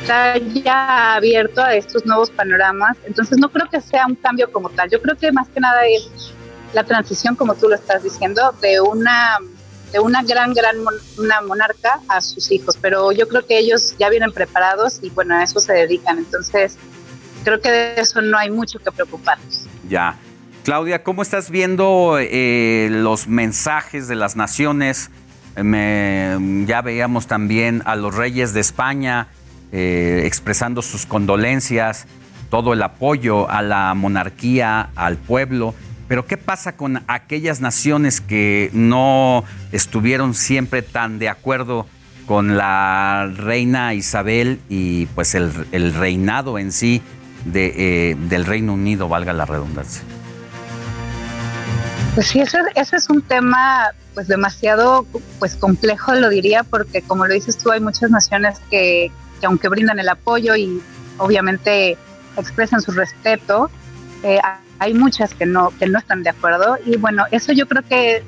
está 0.00 0.38
ya 0.38 1.16
abierto 1.16 1.62
a 1.62 1.74
estos 1.74 2.06
nuevos 2.06 2.30
panoramas. 2.30 2.96
Entonces 3.04 3.38
no 3.38 3.50
creo 3.50 3.68
que 3.68 3.80
sea 3.80 4.06
un 4.06 4.14
cambio 4.14 4.50
como 4.50 4.70
tal. 4.70 4.88
Yo 4.88 5.02
creo 5.02 5.16
que 5.16 5.30
más 5.32 5.48
que 5.48 5.60
nada 5.60 5.86
es 5.86 6.32
la 6.72 6.84
transición, 6.84 7.36
como 7.36 7.54
tú 7.54 7.68
lo 7.68 7.74
estás 7.74 8.02
diciendo, 8.02 8.54
de 8.60 8.80
una 8.80 9.38
de 9.92 10.00
una 10.00 10.22
gran, 10.22 10.52
gran 10.52 10.76
una 11.16 11.40
monarca 11.42 12.00
a 12.08 12.20
sus 12.20 12.50
hijos. 12.50 12.76
Pero 12.80 13.12
yo 13.12 13.28
creo 13.28 13.46
que 13.46 13.58
ellos 13.58 13.94
ya 13.98 14.08
vienen 14.08 14.32
preparados 14.32 14.98
y 15.02 15.10
bueno, 15.10 15.34
a 15.34 15.42
eso 15.42 15.60
se 15.60 15.72
dedican. 15.72 16.18
Entonces 16.18 16.76
creo 17.44 17.60
que 17.60 17.70
de 17.70 18.00
eso 18.00 18.20
no 18.20 18.38
hay 18.38 18.50
mucho 18.50 18.78
que 18.78 18.90
preocuparnos. 18.92 19.66
Ya. 19.88 20.16
Claudia, 20.64 21.02
¿cómo 21.02 21.22
estás 21.22 21.50
viendo 21.50 22.18
eh, 22.20 22.88
los 22.90 23.26
mensajes 23.26 24.08
de 24.08 24.16
las 24.16 24.36
naciones? 24.36 25.10
ya 25.56 26.82
veíamos 26.82 27.26
también 27.26 27.82
a 27.84 27.96
los 27.96 28.14
reyes 28.14 28.54
de 28.54 28.60
España 28.60 29.26
eh, 29.70 30.22
expresando 30.24 30.80
sus 30.80 31.04
condolencias, 31.04 32.06
todo 32.48 32.72
el 32.72 32.82
apoyo 32.82 33.50
a 33.50 33.60
la 33.60 33.92
monarquía, 33.94 34.90
al 34.94 35.16
pueblo. 35.16 35.74
Pero 36.08 36.26
¿qué 36.26 36.38
pasa 36.38 36.76
con 36.76 37.02
aquellas 37.06 37.60
naciones 37.60 38.22
que 38.22 38.70
no 38.72 39.44
estuvieron 39.72 40.32
siempre 40.34 40.80
tan 40.80 41.18
de 41.18 41.28
acuerdo 41.28 41.86
con 42.26 42.56
la 42.56 43.30
reina 43.36 43.92
Isabel 43.92 44.58
y 44.70 45.04
pues 45.06 45.34
el, 45.34 45.94
reinado 45.94 46.58
en 46.58 46.72
sí 46.72 47.02
de, 47.44 48.10
eh, 48.10 48.16
del 48.28 48.44
Reino 48.44 48.74
Unido, 48.74 49.08
valga 49.08 49.32
la 49.32 49.44
redundancia? 49.44 50.02
Pues 52.14 52.28
sí, 52.28 52.40
ese, 52.40 52.58
ese 52.74 52.96
es 52.96 53.08
un 53.10 53.22
tema 53.22 53.90
pues 54.14 54.26
demasiado 54.26 55.06
pues 55.38 55.54
complejo, 55.54 56.14
lo 56.14 56.28
diría, 56.28 56.64
porque 56.64 57.02
como 57.02 57.26
lo 57.26 57.34
dices 57.34 57.56
tú, 57.58 57.70
hay 57.70 57.80
muchas 57.80 58.10
naciones 58.10 58.58
que, 58.70 59.12
que 59.40 59.46
aunque 59.46 59.68
brindan 59.68 59.98
el 60.00 60.08
apoyo 60.08 60.56
y 60.56 60.82
obviamente 61.18 61.96
expresan 62.36 62.80
su 62.80 62.90
respeto, 62.92 63.70
eh, 64.22 64.40
hay 64.78 64.94
muchas 64.94 65.34
que 65.34 65.46
no, 65.46 65.72
que 65.78 65.86
no 65.86 65.98
están 65.98 66.22
de 66.22 66.30
acuerdo. 66.30 66.76
Y 66.84 66.96
bueno, 66.96 67.24
eso 67.30 67.52
yo 67.52 67.66
creo 67.68 67.82
que 67.82 68.24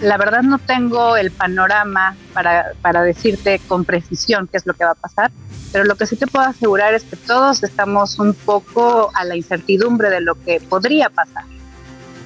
la 0.00 0.16
verdad 0.16 0.42
no 0.42 0.58
tengo 0.58 1.16
el 1.16 1.30
panorama 1.30 2.16
para, 2.32 2.72
para 2.82 3.02
decirte 3.02 3.60
con 3.68 3.84
precisión 3.84 4.48
qué 4.50 4.56
es 4.56 4.66
lo 4.66 4.74
que 4.74 4.84
va 4.84 4.92
a 4.92 4.94
pasar, 4.94 5.30
pero 5.72 5.84
lo 5.84 5.96
que 5.96 6.06
sí 6.06 6.16
te 6.16 6.26
puedo 6.26 6.46
asegurar 6.46 6.94
es 6.94 7.04
que 7.04 7.16
todos 7.16 7.62
estamos 7.62 8.18
un 8.18 8.34
poco 8.34 9.10
a 9.14 9.24
la 9.24 9.36
incertidumbre 9.36 10.10
de 10.10 10.20
lo 10.20 10.34
que 10.34 10.60
podría 10.60 11.10
pasar, 11.10 11.44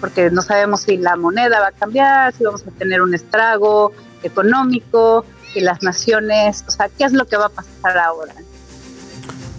porque 0.00 0.30
no 0.30 0.42
sabemos 0.42 0.82
si 0.82 0.96
la 0.96 1.16
moneda 1.16 1.60
va 1.60 1.68
a 1.68 1.72
cambiar, 1.72 2.32
si 2.32 2.44
vamos 2.44 2.64
a 2.66 2.70
tener 2.70 3.02
un 3.02 3.14
estrago 3.14 3.92
económico, 4.22 5.24
y 5.54 5.60
las 5.60 5.82
naciones, 5.82 6.64
o 6.66 6.70
sea, 6.70 6.88
¿qué 6.88 7.04
es 7.04 7.12
lo 7.12 7.26
que 7.26 7.36
va 7.36 7.46
a 7.46 7.50
pasar 7.50 7.96
ahora? 7.98 8.34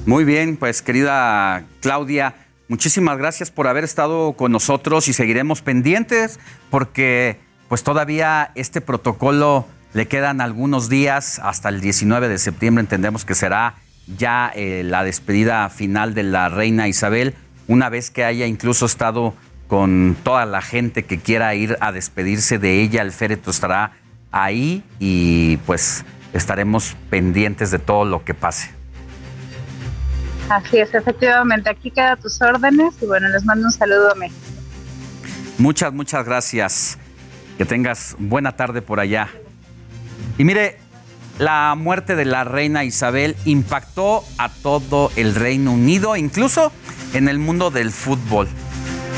Muy 0.06 0.24
bien, 0.24 0.58
pues 0.58 0.82
querida 0.82 1.66
Claudia, 1.82 2.36
muchísimas 2.68 3.18
gracias 3.18 3.50
por 3.50 3.68
haber 3.68 3.84
estado 3.84 4.34
con 4.34 4.52
nosotros 4.52 5.08
y 5.08 5.14
seguiremos 5.14 5.62
pendientes 5.62 6.40
porque 6.70 7.40
pues 7.68 7.84
todavía 7.84 8.52
este 8.56 8.82
protocolo 8.82 9.68
le 9.94 10.08
quedan 10.08 10.42
algunos 10.42 10.90
días 10.90 11.40
hasta 11.40 11.70
el 11.70 11.82
19 11.82 12.28
de 12.28 12.38
septiembre, 12.38 12.82
entendemos 12.82 13.26
que 13.26 13.36
será 13.36 13.76
ya 14.18 14.52
eh, 14.54 14.84
la 14.84 15.04
despedida 15.04 15.70
final 15.70 16.14
de 16.14 16.24
la 16.24 16.50
reina 16.50 16.88
Isabel, 16.88 17.34
una 17.68 17.90
vez 17.90 18.12
que 18.12 18.24
haya 18.24 18.46
incluso 18.46 18.86
estado 18.86 19.34
con 19.68 20.16
toda 20.24 20.46
la 20.46 20.62
gente 20.62 21.06
que 21.06 21.20
quiera 21.20 21.56
ir 21.56 21.78
a 21.80 21.92
despedirse 21.92 22.60
de 22.60 22.82
ella, 22.82 23.02
el 23.02 23.12
féretro 23.12 23.52
estará 23.52 23.94
ahí 24.32 24.84
y 25.00 25.58
pues 25.66 26.06
estaremos 26.34 26.96
pendientes 27.10 27.72
de 27.72 27.80
todo 27.80 28.06
lo 28.06 28.24
que 28.24 28.34
pase. 28.34 28.70
Así 30.50 30.78
es, 30.78 30.94
efectivamente. 30.94 31.70
Aquí 31.70 31.90
queda 31.90 32.16
tus 32.18 32.40
órdenes 32.42 32.94
y 33.02 33.06
bueno, 33.06 33.30
les 33.30 33.44
mando 33.46 33.66
un 33.66 33.72
saludo 33.72 34.12
a 34.12 34.16
México. 34.16 34.40
Muchas, 35.58 35.92
muchas 35.94 36.26
gracias. 36.26 37.00
Que 37.58 37.66
tengas 37.66 38.16
buena 38.20 38.56
tarde 38.56 38.82
por 38.82 39.00
allá. 39.00 39.30
Y 40.38 40.44
mire, 40.44 40.78
la 41.40 41.76
muerte 41.76 42.16
de 42.16 42.26
la 42.26 42.44
reina 42.44 42.84
Isabel 42.84 43.36
impactó 43.46 44.24
a 44.38 44.50
todo 44.50 45.12
el 45.16 45.36
Reino 45.36 45.72
Unido, 45.72 46.16
incluso 46.16 46.72
en 47.14 47.28
el 47.28 47.40
mundo 47.40 47.72
del 47.72 47.92
fútbol. 47.92 48.48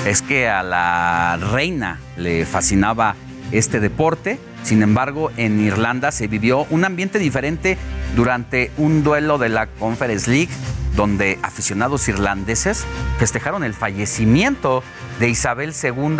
Es 0.05 0.21
que 0.21 0.47
a 0.47 0.63
la 0.63 1.37
reina 1.51 1.99
le 2.15 2.45
fascinaba 2.45 3.15
este 3.51 3.79
deporte 3.79 4.39
sin 4.67 4.83
embargo, 4.83 5.31
en 5.37 5.61
Irlanda 5.61 6.11
se 6.11 6.27
vivió 6.27 6.67
un 6.69 6.83
ambiente 6.83 7.19
diferente 7.19 7.77
durante 8.17 8.69
un 8.75 9.01
duelo 9.01 9.37
de 9.37 9.47
la 9.47 9.67
Conference 9.67 10.29
League, 10.29 10.49
donde 10.93 11.39
aficionados 11.41 12.09
irlandeses 12.09 12.83
festejaron 13.17 13.63
el 13.63 13.73
fallecimiento 13.73 14.83
de 15.21 15.29
Isabel 15.29 15.73
II 15.81 16.17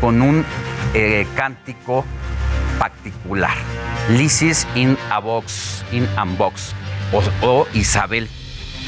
con 0.00 0.22
un 0.22 0.44
eh, 0.94 1.26
cántico 1.36 2.04
particular. 2.78 3.54
Lysis 4.08 4.66
in 4.74 4.96
a 5.10 5.18
box, 5.20 5.84
in 5.92 6.08
box, 6.36 6.74
o 7.42 7.66
Isabel. 7.74 8.28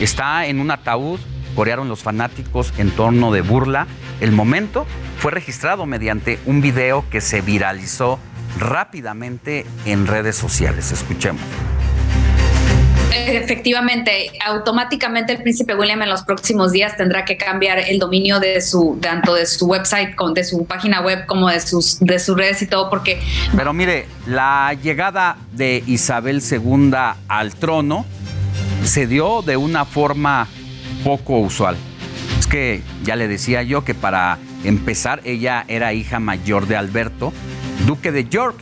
Está 0.00 0.46
en 0.46 0.60
un 0.60 0.70
ataúd, 0.70 1.20
corearon 1.54 1.88
los 1.88 2.02
fanáticos 2.02 2.72
en 2.78 2.90
torno 2.90 3.30
de 3.32 3.42
burla. 3.42 3.86
El 4.20 4.32
momento 4.32 4.86
fue 5.18 5.30
registrado 5.30 5.86
mediante 5.86 6.38
un 6.46 6.60
video 6.60 7.04
que 7.10 7.20
se 7.20 7.40
viralizó 7.40 8.18
rápidamente 8.58 9.66
en 9.84 10.06
redes 10.06 10.36
sociales. 10.36 10.92
Escuchemos. 10.92 11.42
Efectivamente, 13.14 14.30
automáticamente 14.44 15.32
el 15.32 15.42
príncipe 15.42 15.74
William 15.74 16.02
en 16.02 16.08
los 16.08 16.22
próximos 16.22 16.72
días 16.72 16.96
tendrá 16.96 17.24
que 17.24 17.36
cambiar 17.36 17.78
el 17.78 17.98
dominio 17.98 18.40
de 18.40 18.60
su 18.60 18.98
tanto 19.00 19.34
de 19.34 19.46
su 19.46 19.66
website, 19.66 20.16
de 20.34 20.44
su 20.44 20.64
página 20.64 21.00
web 21.00 21.26
como 21.26 21.48
de 21.48 21.60
sus 21.60 21.98
de 22.00 22.18
sus 22.18 22.36
redes 22.36 22.62
y 22.62 22.66
todo 22.66 22.88
porque 22.88 23.20
Pero 23.56 23.72
mire, 23.72 24.06
la 24.26 24.74
llegada 24.82 25.36
de 25.52 25.82
Isabel 25.86 26.42
II 26.48 26.92
al 27.28 27.54
trono 27.54 28.06
se 28.84 29.06
dio 29.06 29.42
de 29.42 29.56
una 29.56 29.84
forma 29.84 30.48
poco 31.04 31.38
usual. 31.38 31.76
Es 32.38 32.46
que 32.46 32.82
ya 33.04 33.16
le 33.16 33.28
decía 33.28 33.62
yo 33.62 33.84
que 33.84 33.94
para 33.94 34.38
empezar 34.64 35.20
ella 35.24 35.64
era 35.68 35.92
hija 35.92 36.18
mayor 36.20 36.66
de 36.66 36.76
Alberto 36.76 37.32
duque 37.86 38.12
de 38.12 38.28
York 38.28 38.56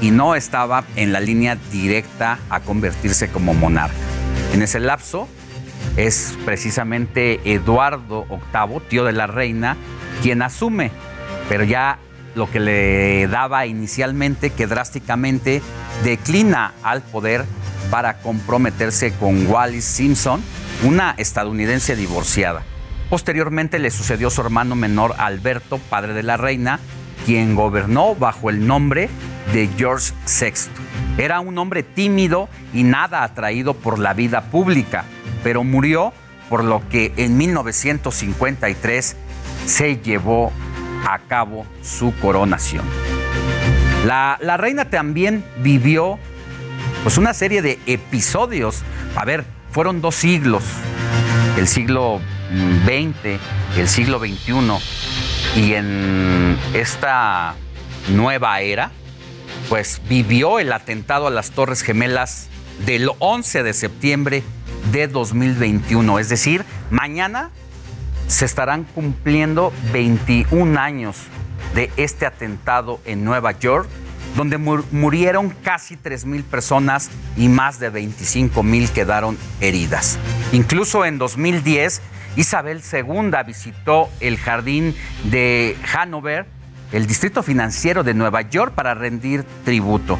y 0.00 0.10
no 0.10 0.34
estaba 0.34 0.84
en 0.96 1.12
la 1.12 1.20
línea 1.20 1.56
directa 1.70 2.38
a 2.50 2.60
convertirse 2.60 3.28
como 3.28 3.54
monarca. 3.54 3.96
En 4.52 4.62
ese 4.62 4.80
lapso 4.80 5.28
es 5.96 6.36
precisamente 6.44 7.40
Eduardo 7.44 8.26
VIII, 8.28 8.80
tío 8.88 9.04
de 9.04 9.12
la 9.12 9.26
reina, 9.26 9.76
quien 10.22 10.42
asume, 10.42 10.90
pero 11.48 11.64
ya 11.64 11.98
lo 12.34 12.50
que 12.50 12.60
le 12.60 13.26
daba 13.28 13.66
inicialmente 13.66 14.50
que 14.50 14.66
drásticamente 14.66 15.62
declina 16.02 16.72
al 16.82 17.02
poder 17.02 17.44
para 17.90 18.18
comprometerse 18.18 19.12
con 19.12 19.46
Wallis 19.46 19.84
Simpson, 19.84 20.42
una 20.82 21.14
estadounidense 21.16 21.94
divorciada. 21.94 22.62
Posteriormente 23.10 23.78
le 23.78 23.90
sucedió 23.90 24.30
su 24.30 24.40
hermano 24.40 24.74
menor 24.74 25.14
Alberto, 25.18 25.78
padre 25.90 26.14
de 26.14 26.22
la 26.22 26.36
reina, 26.36 26.80
quien 27.24 27.54
gobernó 27.54 28.14
bajo 28.14 28.50
el 28.50 28.66
nombre 28.66 29.08
de 29.52 29.68
George 29.76 30.12
VI. 30.26 30.70
Era 31.22 31.40
un 31.40 31.58
hombre 31.58 31.82
tímido 31.82 32.48
y 32.72 32.82
nada 32.82 33.22
atraído 33.22 33.74
por 33.74 33.98
la 33.98 34.14
vida 34.14 34.42
pública, 34.50 35.04
pero 35.42 35.64
murió 35.64 36.12
por 36.48 36.64
lo 36.64 36.86
que 36.88 37.12
en 37.16 37.36
1953 37.36 39.16
se 39.66 39.96
llevó 39.98 40.52
a 41.08 41.18
cabo 41.20 41.66
su 41.82 42.14
coronación. 42.20 42.84
La, 44.06 44.38
la 44.40 44.56
reina 44.56 44.90
también 44.90 45.44
vivió 45.62 46.18
pues 47.02 47.18
una 47.18 47.34
serie 47.34 47.62
de 47.62 47.78
episodios. 47.86 48.82
A 49.16 49.24
ver, 49.24 49.44
fueron 49.70 50.00
dos 50.00 50.14
siglos, 50.14 50.64
el 51.58 51.68
siglo 51.68 52.20
XX, 52.84 53.38
el 53.76 53.88
siglo 53.88 54.18
XXI, 54.18 54.52
y 55.56 55.74
en 55.74 56.58
esta 56.74 57.54
nueva 58.08 58.60
era, 58.60 58.90
pues 59.68 60.00
vivió 60.08 60.58
el 60.58 60.72
atentado 60.72 61.28
a 61.28 61.30
las 61.30 61.50
Torres 61.50 61.82
Gemelas 61.82 62.48
del 62.84 63.10
11 63.18 63.62
de 63.62 63.72
septiembre 63.72 64.42
de 64.90 65.06
2021. 65.06 66.18
Es 66.18 66.28
decir, 66.28 66.64
mañana 66.90 67.50
se 68.26 68.44
estarán 68.44 68.84
cumpliendo 68.84 69.72
21 69.92 70.78
años 70.78 71.16
de 71.74 71.90
este 71.96 72.26
atentado 72.26 73.00
en 73.04 73.24
Nueva 73.24 73.52
York, 73.52 73.88
donde 74.36 74.58
murieron 74.58 75.50
casi 75.50 75.96
3.000 75.96 76.42
personas 76.42 77.10
y 77.36 77.48
más 77.48 77.78
de 77.78 77.92
25.000 77.92 78.88
quedaron 78.90 79.38
heridas. 79.60 80.18
Incluso 80.52 81.04
en 81.04 81.18
2010, 81.18 82.02
Isabel 82.36 82.82
II 82.92 83.30
visitó 83.46 84.08
el 84.20 84.38
jardín 84.38 84.94
de 85.24 85.76
Hanover, 85.92 86.46
el 86.92 87.06
distrito 87.06 87.42
financiero 87.42 88.02
de 88.02 88.14
Nueva 88.14 88.42
York, 88.42 88.74
para 88.74 88.94
rendir 88.94 89.44
tributo. 89.64 90.18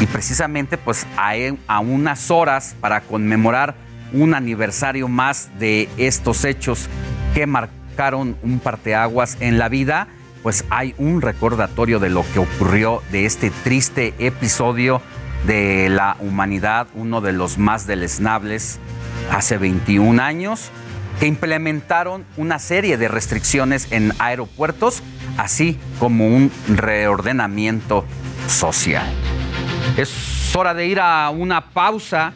Y 0.00 0.06
precisamente 0.06 0.78
pues 0.78 1.06
a, 1.16 1.80
unas 1.80 2.30
horas 2.30 2.74
para 2.80 3.02
conmemorar 3.02 3.74
un 4.12 4.34
aniversario 4.34 5.08
más 5.08 5.50
de 5.58 5.88
estos 5.96 6.44
hechos 6.44 6.88
que 7.34 7.46
marcaron 7.46 8.36
un 8.42 8.58
parteaguas 8.58 9.36
en 9.40 9.58
la 9.58 9.68
vida, 9.68 10.08
pues 10.42 10.64
hay 10.70 10.94
un 10.98 11.20
recordatorio 11.20 12.00
de 12.00 12.10
lo 12.10 12.24
que 12.32 12.40
ocurrió 12.40 13.02
de 13.12 13.26
este 13.26 13.50
triste 13.62 14.14
episodio 14.18 15.00
de 15.46 15.88
la 15.88 16.16
humanidad, 16.20 16.88
uno 16.94 17.20
de 17.20 17.32
los 17.32 17.58
más 17.58 17.86
deleznables 17.86 18.78
hace 19.30 19.58
21 19.58 20.22
años, 20.22 20.70
que 21.22 21.28
implementaron 21.28 22.24
una 22.36 22.58
serie 22.58 22.98
de 22.98 23.06
restricciones 23.06 23.86
en 23.92 24.12
aeropuertos, 24.18 25.04
así 25.36 25.78
como 26.00 26.26
un 26.26 26.50
reordenamiento 26.66 28.04
social. 28.48 29.06
Es 29.96 30.50
hora 30.56 30.74
de 30.74 30.88
ir 30.88 30.98
a 30.98 31.30
una 31.30 31.66
pausa 31.70 32.32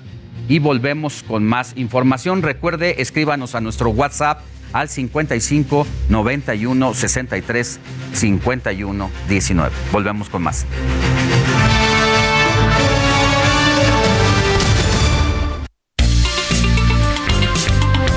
y 0.47 0.61
volvemos 0.61 1.25
con 1.25 1.45
más 1.45 1.73
información. 1.75 2.43
Recuerde, 2.43 3.03
escríbanos 3.03 3.57
a 3.57 3.61
nuestro 3.61 3.91
WhatsApp 3.91 4.43
al 4.73 4.89
55 4.89 5.85
91 6.09 6.95
63 6.95 7.81
51 8.13 9.11
19. 9.29 9.75
Volvemos 9.91 10.29
con 10.29 10.43
más. 10.45 10.65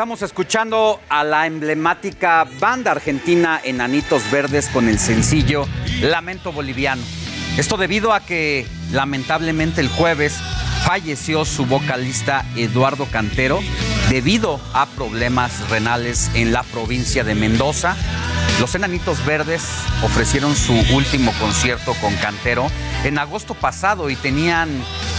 Estamos 0.00 0.22
escuchando 0.22 0.98
a 1.10 1.24
la 1.24 1.46
emblemática 1.46 2.48
banda 2.58 2.92
argentina 2.92 3.60
Enanitos 3.62 4.30
Verdes 4.30 4.70
con 4.70 4.88
el 4.88 4.98
sencillo 4.98 5.66
Lamento 6.00 6.52
Boliviano. 6.52 7.02
Esto 7.58 7.76
debido 7.76 8.14
a 8.14 8.20
que 8.20 8.66
lamentablemente 8.92 9.82
el 9.82 9.88
jueves 9.88 10.38
falleció 10.86 11.44
su 11.44 11.66
vocalista 11.66 12.46
Eduardo 12.56 13.04
Cantero 13.12 13.60
debido 14.08 14.58
a 14.72 14.86
problemas 14.86 15.68
renales 15.68 16.30
en 16.32 16.54
la 16.54 16.62
provincia 16.62 17.22
de 17.22 17.34
Mendoza. 17.34 17.94
Los 18.58 18.74
Enanitos 18.74 19.22
Verdes 19.26 19.62
ofrecieron 20.02 20.56
su 20.56 20.72
último 20.94 21.30
concierto 21.38 21.92
con 22.00 22.14
Cantero 22.16 22.68
en 23.04 23.18
agosto 23.18 23.52
pasado 23.52 24.08
y 24.08 24.16
tenían 24.16 24.70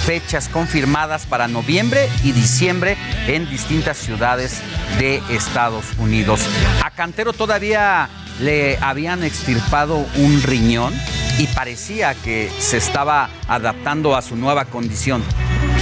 fechas 0.06 0.50
confirmadas 0.50 1.26
para 1.26 1.48
noviembre 1.48 2.10
y 2.24 2.32
diciembre 2.32 2.98
en 3.28 3.50
distintas 3.50 3.98
ciudades 3.98 4.62
de 5.00 5.22
Estados 5.30 5.86
Unidos. 5.98 6.42
A 6.84 6.92
Cantero 6.92 7.34
todavía 7.34 8.10
le 8.40 8.78
habían 8.80 9.24
extirpado 9.24 9.98
un 10.18 10.42
riñón 10.44 10.94
y 11.38 11.48
parecía 11.48 12.14
que 12.16 12.52
se 12.60 12.78
estaba 12.78 13.30
adaptando 13.48 14.16
a 14.16 14.22
su 14.22 14.36
nueva 14.36 14.66
condición. 14.66 15.24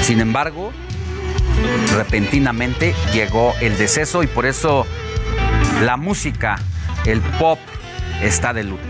Sin 0.04 0.20
embargo, 0.20 0.72
repentinamente 1.96 2.94
llegó 3.14 3.54
el 3.62 3.78
deceso 3.78 4.24
y 4.24 4.28
por 4.28 4.46
eso 4.46 4.86
la 5.82 5.98
música, 5.98 6.58
el 7.06 7.22
pop, 7.22 7.60
está 8.22 8.54
de 8.54 8.64
luto. 8.64 8.89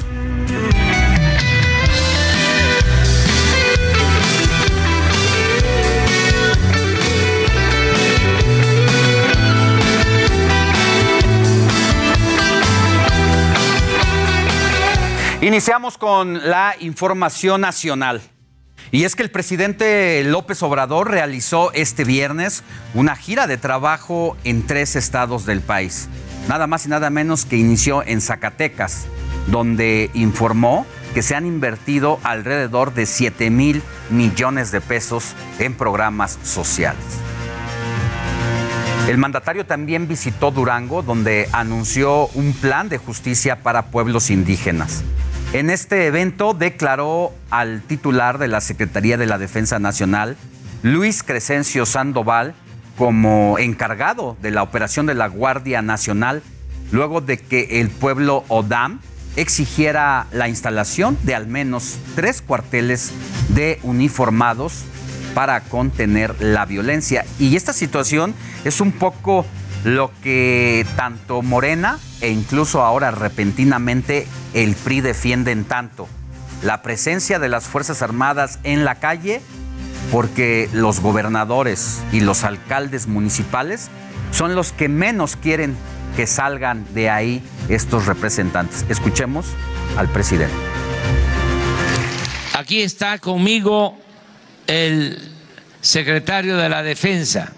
Iniciamos 15.42 15.98
con 15.98 16.50
la 16.50 16.76
información 16.82 17.62
nacional. 17.62 18.22
Y 18.92 19.06
es 19.06 19.16
que 19.16 19.24
el 19.24 19.32
presidente 19.32 20.22
López 20.26 20.62
Obrador 20.64 21.10
realizó 21.10 21.72
este 21.72 22.04
viernes 22.04 22.62
una 22.94 23.16
gira 23.16 23.48
de 23.48 23.56
trabajo 23.56 24.36
en 24.44 24.68
tres 24.68 24.98
estados 24.98 25.46
del 25.46 25.62
país. 25.62 26.10
Nada 26.50 26.68
más 26.68 26.86
y 26.86 26.90
nada 26.90 27.10
menos 27.10 27.46
que 27.46 27.56
inició 27.56 28.04
en 28.06 28.20
Zacatecas, 28.20 29.06
donde 29.48 30.12
informó 30.14 30.86
que 31.14 31.22
se 31.22 31.36
han 31.36 31.46
invertido 31.46 32.20
alrededor 32.24 32.94
de 32.94 33.06
7 33.06 33.50
mil 33.50 33.82
millones 34.10 34.72
de 34.72 34.82
pesos 34.82 35.36
en 35.60 35.74
programas 35.74 36.38
sociales. 36.44 37.00
El 39.08 39.18
mandatario 39.18 39.66
también 39.66 40.08
visitó 40.08 40.52
Durango, 40.52 41.02
donde 41.02 41.48
anunció 41.54 42.28
un 42.28 42.52
plan 42.52 42.90
de 42.90 42.98
justicia 42.98 43.64
para 43.64 43.86
pueblos 43.88 44.30
indígenas. 44.30 45.04
En 45.52 45.72
este 45.72 46.06
evento 46.06 46.54
declaró 46.54 47.34
al 47.50 47.82
titular 47.82 48.38
de 48.38 48.48
la 48.48 48.62
Secretaría 48.62 49.18
de 49.18 49.26
la 49.26 49.40
Defensa 49.40 49.80
Nacional, 49.80 50.38
Luis 50.84 51.24
Crescencio 51.24 51.88
Sandoval, 51.88 52.54
como 53.00 53.58
encargado 53.58 54.38
de 54.44 54.52
la 54.52 54.62
operación 54.62 55.08
de 55.08 55.16
la 55.16 55.26
Guardia 55.26 55.82
Nacional, 55.82 56.44
luego 56.92 57.20
de 57.20 57.40
que 57.40 57.82
el 57.82 57.90
pueblo 57.90 58.44
Odam 58.48 59.00
exigiera 59.38 60.28
la 60.32 60.50
instalación 60.50 61.18
de 61.24 61.34
al 61.34 61.48
menos 61.48 61.98
tres 62.16 62.44
cuarteles 62.44 63.12
de 63.50 63.80
uniformados 63.82 64.84
para 65.34 65.62
contener 65.62 66.40
la 66.40 66.68
violencia. 66.68 67.26
Y 67.40 67.56
esta 67.56 67.74
situación 67.74 68.36
es 68.66 68.82
un 68.82 68.92
poco 68.92 69.48
lo 69.84 70.12
que 70.22 70.86
tanto 70.96 71.42
Morena 71.42 72.00
e 72.22 72.30
incluso 72.30 72.84
ahora 72.84 73.12
repentinamente 73.12 74.28
el 74.54 74.76
PRI 74.76 75.02
defienden 75.02 75.66
tanto. 75.66 76.08
La 76.62 76.82
presencia 76.82 77.40
de 77.40 77.50
las 77.50 77.66
Fuerzas 77.66 78.02
Armadas 78.02 78.60
en 78.64 78.84
la 78.84 78.96
calle 78.96 79.42
porque 80.12 80.70
los 80.74 81.00
gobernadores 81.00 82.02
y 82.12 82.20
los 82.22 82.44
alcaldes 82.44 83.08
municipales 83.08 83.90
son 84.32 84.56
los 84.56 84.72
que 84.72 84.90
menos 84.90 85.36
quieren 85.36 85.76
que 86.16 86.28
salgan 86.28 86.86
de 86.94 87.10
ahí 87.10 87.44
estos 87.70 88.06
representantes. 88.06 88.86
Escuchemos 88.90 89.46
al 89.98 90.10
presidente. 90.10 90.56
Aquí 92.54 92.82
está 92.82 93.20
conmigo 93.20 93.98
el 94.68 95.18
secretario 95.82 96.58
de 96.58 96.70
la 96.70 96.84
Defensa, 96.84 97.54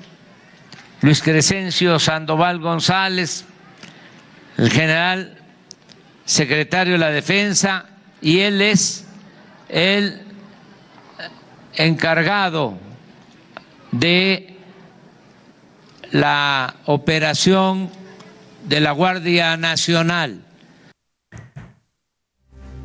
Luis 1.01 1.23
Crescencio 1.23 1.97
Sandoval 1.97 2.59
González, 2.59 3.45
el 4.57 4.69
general 4.69 5.35
secretario 6.25 6.93
de 6.93 6.99
la 6.99 7.09
Defensa, 7.09 7.85
y 8.21 8.41
él 8.41 8.61
es 8.61 9.07
el 9.67 10.21
encargado 11.73 12.77
de 13.91 14.55
la 16.11 16.75
operación 16.85 17.89
de 18.65 18.79
la 18.79 18.91
Guardia 18.91 19.57
Nacional. 19.57 20.45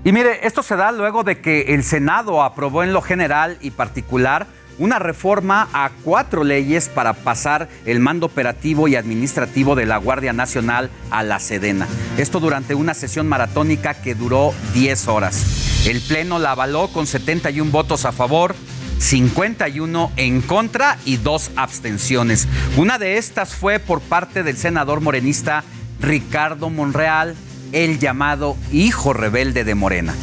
Y 0.04 0.12
mire, 0.12 0.46
esto 0.46 0.62
se 0.62 0.76
da 0.76 0.90
luego 0.90 1.22
de 1.22 1.42
que 1.42 1.74
el 1.74 1.84
Senado 1.84 2.42
aprobó 2.42 2.82
en 2.82 2.94
lo 2.94 3.02
general 3.02 3.58
y 3.60 3.72
particular 3.72 4.46
una 4.78 4.98
reforma 4.98 5.68
a 5.72 5.90
cuatro 6.04 6.44
leyes 6.44 6.88
para 6.88 7.14
pasar 7.14 7.68
el 7.84 8.00
mando 8.00 8.26
operativo 8.26 8.88
y 8.88 8.96
administrativo 8.96 9.74
de 9.74 9.86
la 9.86 9.96
Guardia 9.98 10.32
Nacional 10.32 10.90
a 11.10 11.22
la 11.22 11.38
Sedena. 11.38 11.86
Esto 12.18 12.40
durante 12.40 12.74
una 12.74 12.94
sesión 12.94 13.28
maratónica 13.28 13.94
que 13.94 14.14
duró 14.14 14.52
10 14.74 15.08
horas. 15.08 15.86
El 15.86 16.00
Pleno 16.00 16.38
la 16.38 16.52
avaló 16.52 16.88
con 16.88 17.06
71 17.06 17.70
votos 17.70 18.04
a 18.04 18.12
favor, 18.12 18.54
51 18.98 20.12
en 20.16 20.40
contra 20.42 20.98
y 21.04 21.16
dos 21.16 21.50
abstenciones. 21.56 22.48
Una 22.76 22.98
de 22.98 23.18
estas 23.18 23.54
fue 23.54 23.78
por 23.78 24.00
parte 24.00 24.42
del 24.42 24.56
senador 24.56 25.00
morenista 25.00 25.64
Ricardo 26.00 26.70
Monreal, 26.70 27.34
el 27.72 27.98
llamado 27.98 28.56
hijo 28.72 29.12
rebelde 29.12 29.64
de 29.64 29.74
Morena. 29.74 30.14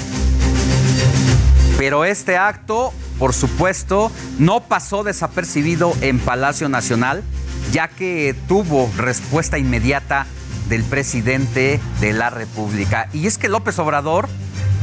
Pero 1.83 2.05
este 2.05 2.37
acto, 2.37 2.93
por 3.19 3.33
supuesto, 3.33 4.09
no 4.39 4.61
pasó 4.61 5.03
desapercibido 5.03 5.93
en 5.99 6.17
Palacio 6.17 6.69
Nacional, 6.69 7.23
ya 7.73 7.89
que 7.89 8.33
tuvo 8.47 8.89
respuesta 8.95 9.57
inmediata 9.57 10.25
del 10.69 10.83
presidente 10.83 11.81
de 11.99 12.13
la 12.13 12.29
República. 12.29 13.09
Y 13.11 13.27
es 13.27 13.37
que 13.37 13.49
López 13.49 13.77
Obrador 13.79 14.29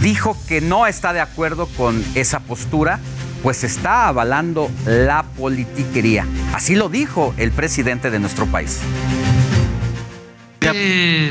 dijo 0.03 0.37
que 0.47 0.61
no 0.61 0.87
está 0.87 1.15
de 1.15 1.23
acuerdo 1.23 1.69
con 1.69 2.05
esa 2.15 2.41
postura, 2.41 3.01
pues 3.43 3.65
está 3.65 4.07
avalando 4.07 4.71
la 4.85 5.23
politiquería. 5.23 6.27
Así 6.53 6.75
lo 6.77 6.91
dijo 6.91 7.33
el 7.39 7.51
presidente 7.51 8.11
de 8.11 8.19
nuestro 8.19 8.45
país. 8.45 8.79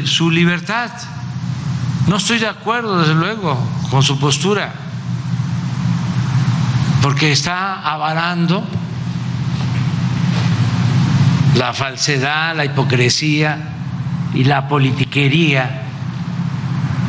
Su 0.06 0.32
libertad. 0.32 0.90
No 2.08 2.16
estoy 2.16 2.40
de 2.40 2.48
acuerdo, 2.48 3.02
desde 3.02 3.14
luego, 3.14 3.56
con 3.91 4.02
su 4.02 4.20
postura, 4.20 4.89
porque 7.02 7.32
está 7.32 7.82
avalando 7.82 8.64
la 11.56 11.74
falsedad, 11.74 12.56
la 12.56 12.66
hipocresía 12.66 13.58
y 14.34 14.44
la 14.44 14.68
politiquería 14.68 15.84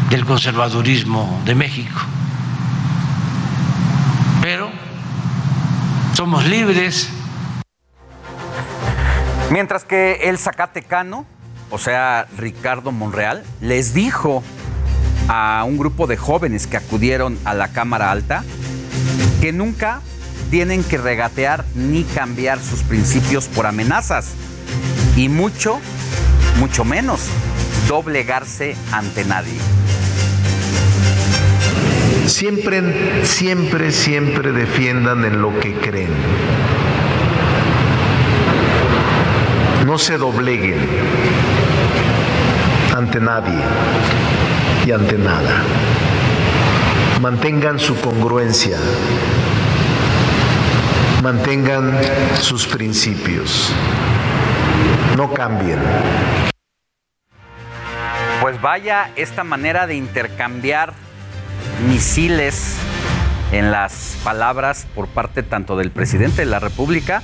del 0.08 0.24
conservadurismo 0.24 1.40
de 1.44 1.54
México. 1.54 2.00
Pero 4.42 4.70
somos 6.14 6.44
libres. 6.46 7.08
Mientras 9.50 9.84
que 9.84 10.28
el 10.28 10.38
Zacatecano, 10.38 11.26
o 11.70 11.78
sea, 11.78 12.26
Ricardo 12.38 12.92
Monreal, 12.92 13.44
les 13.60 13.94
dijo 13.94 14.42
a 15.28 15.64
un 15.66 15.78
grupo 15.78 16.06
de 16.06 16.16
jóvenes 16.16 16.66
que 16.66 16.76
acudieron 16.76 17.38
a 17.44 17.54
la 17.54 17.68
Cámara 17.68 18.10
Alta 18.10 18.44
que 19.40 19.52
nunca 19.52 20.00
tienen 20.50 20.84
que 20.84 20.98
regatear 20.98 21.64
ni 21.74 22.04
cambiar 22.04 22.60
sus 22.60 22.82
principios 22.82 23.46
por 23.46 23.66
amenazas 23.66 24.32
y 25.16 25.28
mucho, 25.28 25.80
mucho 26.58 26.84
menos 26.84 27.20
doblegarse 27.88 28.76
ante 28.92 29.24
nadie. 29.24 29.58
Siempre, 32.26 33.24
siempre, 33.24 33.92
siempre 33.92 34.52
defiendan 34.52 35.24
en 35.24 35.40
lo 35.40 35.58
que 35.58 35.74
creen. 35.74 36.10
No 39.86 39.98
se 39.98 40.18
dobleguen 40.18 40.78
ante 42.94 43.20
nadie 43.20 43.58
y 44.86 44.92
ante 44.92 45.18
nada. 45.18 45.64
Mantengan 47.20 47.78
su 47.78 48.00
congruencia. 48.00 48.78
Mantengan 51.22 51.92
sus 52.40 52.66
principios. 52.66 53.70
No 55.18 55.30
cambien. 55.30 55.78
Pues 58.40 58.58
vaya 58.62 59.10
esta 59.16 59.44
manera 59.44 59.86
de 59.86 59.96
intercambiar 59.96 60.94
misiles 61.86 62.78
en 63.52 63.70
las 63.70 64.16
palabras 64.24 64.86
por 64.94 65.06
parte 65.06 65.42
tanto 65.42 65.76
del 65.76 65.90
presidente 65.90 66.40
de 66.40 66.46
la 66.46 66.58
República 66.58 67.22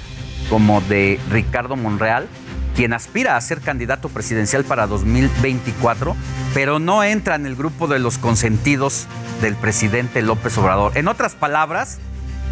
como 0.50 0.82
de 0.82 1.18
Ricardo 1.30 1.74
Monreal, 1.74 2.28
quien 2.76 2.92
aspira 2.92 3.36
a 3.36 3.40
ser 3.40 3.60
candidato 3.60 4.10
presidencial 4.10 4.64
para 4.64 4.86
2024, 4.86 6.14
pero 6.52 6.78
no 6.78 7.02
entra 7.02 7.34
en 7.34 7.46
el 7.46 7.56
grupo 7.56 7.88
de 7.88 7.98
los 7.98 8.18
consentidos 8.18 9.06
del 9.40 9.56
presidente 9.56 10.20
López 10.20 10.56
Obrador. 10.58 10.92
En 10.96 11.08
otras 11.08 11.34
palabras, 11.34 11.98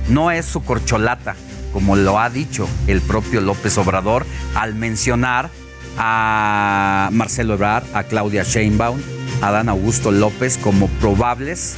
no 0.08 0.30
es 0.30 0.46
su 0.46 0.64
corcholata, 0.64 1.36
como 1.72 1.94
lo 1.94 2.18
ha 2.18 2.30
dicho 2.30 2.66
el 2.86 3.02
propio 3.02 3.42
López 3.42 3.76
Obrador 3.76 4.24
al 4.54 4.74
mencionar 4.74 5.50
a 5.98 7.10
Marcelo 7.12 7.54
Ebrard, 7.54 7.84
a 7.94 8.04
Claudia 8.04 8.44
Sheinbaum, 8.44 9.00
a 9.42 9.50
Dan 9.50 9.68
Augusto 9.68 10.10
López 10.10 10.58
como 10.58 10.88
probables 10.88 11.76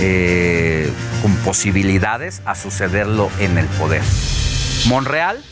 eh, 0.00 0.90
con 1.22 1.34
posibilidades 1.36 2.40
a 2.46 2.54
sucederlo 2.54 3.30
en 3.38 3.58
el 3.58 3.66
poder. 3.66 4.02
Monreal 4.86 5.42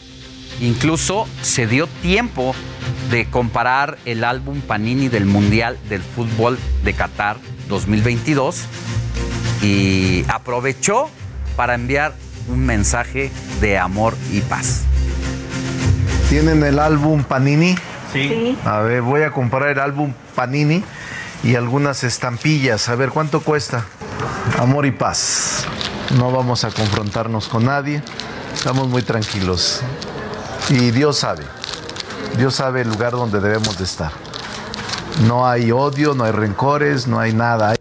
incluso 0.60 1.26
se 1.42 1.66
dio 1.66 1.86
tiempo 2.02 2.54
de 3.10 3.26
comparar 3.26 3.98
el 4.04 4.24
álbum 4.24 4.60
Panini 4.60 5.08
del 5.08 5.26
Mundial 5.26 5.78
del 5.88 6.02
Fútbol 6.02 6.58
de 6.84 6.92
Qatar 6.94 7.36
2022 7.68 8.62
y 9.62 10.24
aprovechó 10.28 11.08
para 11.56 11.74
enviar 11.74 12.14
un 12.48 12.66
mensaje 12.66 13.30
de 13.60 13.78
amor 13.78 14.14
y 14.32 14.40
paz. 14.40 14.82
¿Tienen 16.28 16.62
el 16.64 16.78
álbum 16.78 17.22
Panini? 17.22 17.76
Sí. 18.12 18.56
A 18.64 18.80
ver, 18.80 19.02
voy 19.02 19.22
a 19.22 19.30
comprar 19.30 19.68
el 19.68 19.78
álbum 19.78 20.12
Panini 20.34 20.82
y 21.42 21.54
algunas 21.56 22.04
estampillas. 22.04 22.88
A 22.88 22.94
ver, 22.94 23.10
¿cuánto 23.10 23.40
cuesta? 23.40 23.84
Amor 24.58 24.86
y 24.86 24.90
paz. 24.90 25.66
No 26.18 26.30
vamos 26.30 26.64
a 26.64 26.70
confrontarnos 26.70 27.48
con 27.48 27.64
nadie. 27.64 28.02
Estamos 28.52 28.88
muy 28.88 29.02
tranquilos. 29.02 29.82
Y 30.70 30.90
Dios 30.90 31.18
sabe. 31.18 31.44
Dios 32.38 32.54
sabe 32.54 32.82
el 32.82 32.88
lugar 32.88 33.12
donde 33.12 33.40
debemos 33.40 33.76
de 33.78 33.84
estar. 33.84 34.10
No 35.26 35.46
hay 35.46 35.70
odio, 35.70 36.14
no 36.14 36.24
hay 36.24 36.32
rencores, 36.32 37.06
no 37.06 37.20
hay 37.20 37.32
nada. 37.32 37.74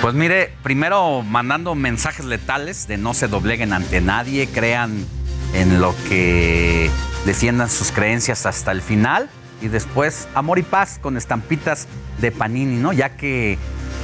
Pues 0.00 0.14
mire, 0.14 0.54
primero 0.62 1.22
mandando 1.22 1.74
mensajes 1.74 2.24
letales 2.24 2.88
de 2.88 2.96
no 2.96 3.14
se 3.14 3.28
dobleguen 3.28 3.72
ante 3.72 4.00
nadie, 4.00 4.48
crean 4.48 5.04
en 5.52 5.80
lo 5.80 5.94
que 6.08 6.90
defiendan 7.24 7.68
sus 7.68 7.92
creencias 7.92 8.46
hasta 8.46 8.72
el 8.72 8.82
final 8.82 9.28
y 9.60 9.68
después 9.68 10.28
amor 10.34 10.58
y 10.58 10.62
paz 10.62 10.98
con 11.00 11.16
estampitas 11.16 11.86
de 12.20 12.30
Panini, 12.30 12.76
¿no? 12.76 12.92
Ya 12.92 13.16
que 13.16 13.58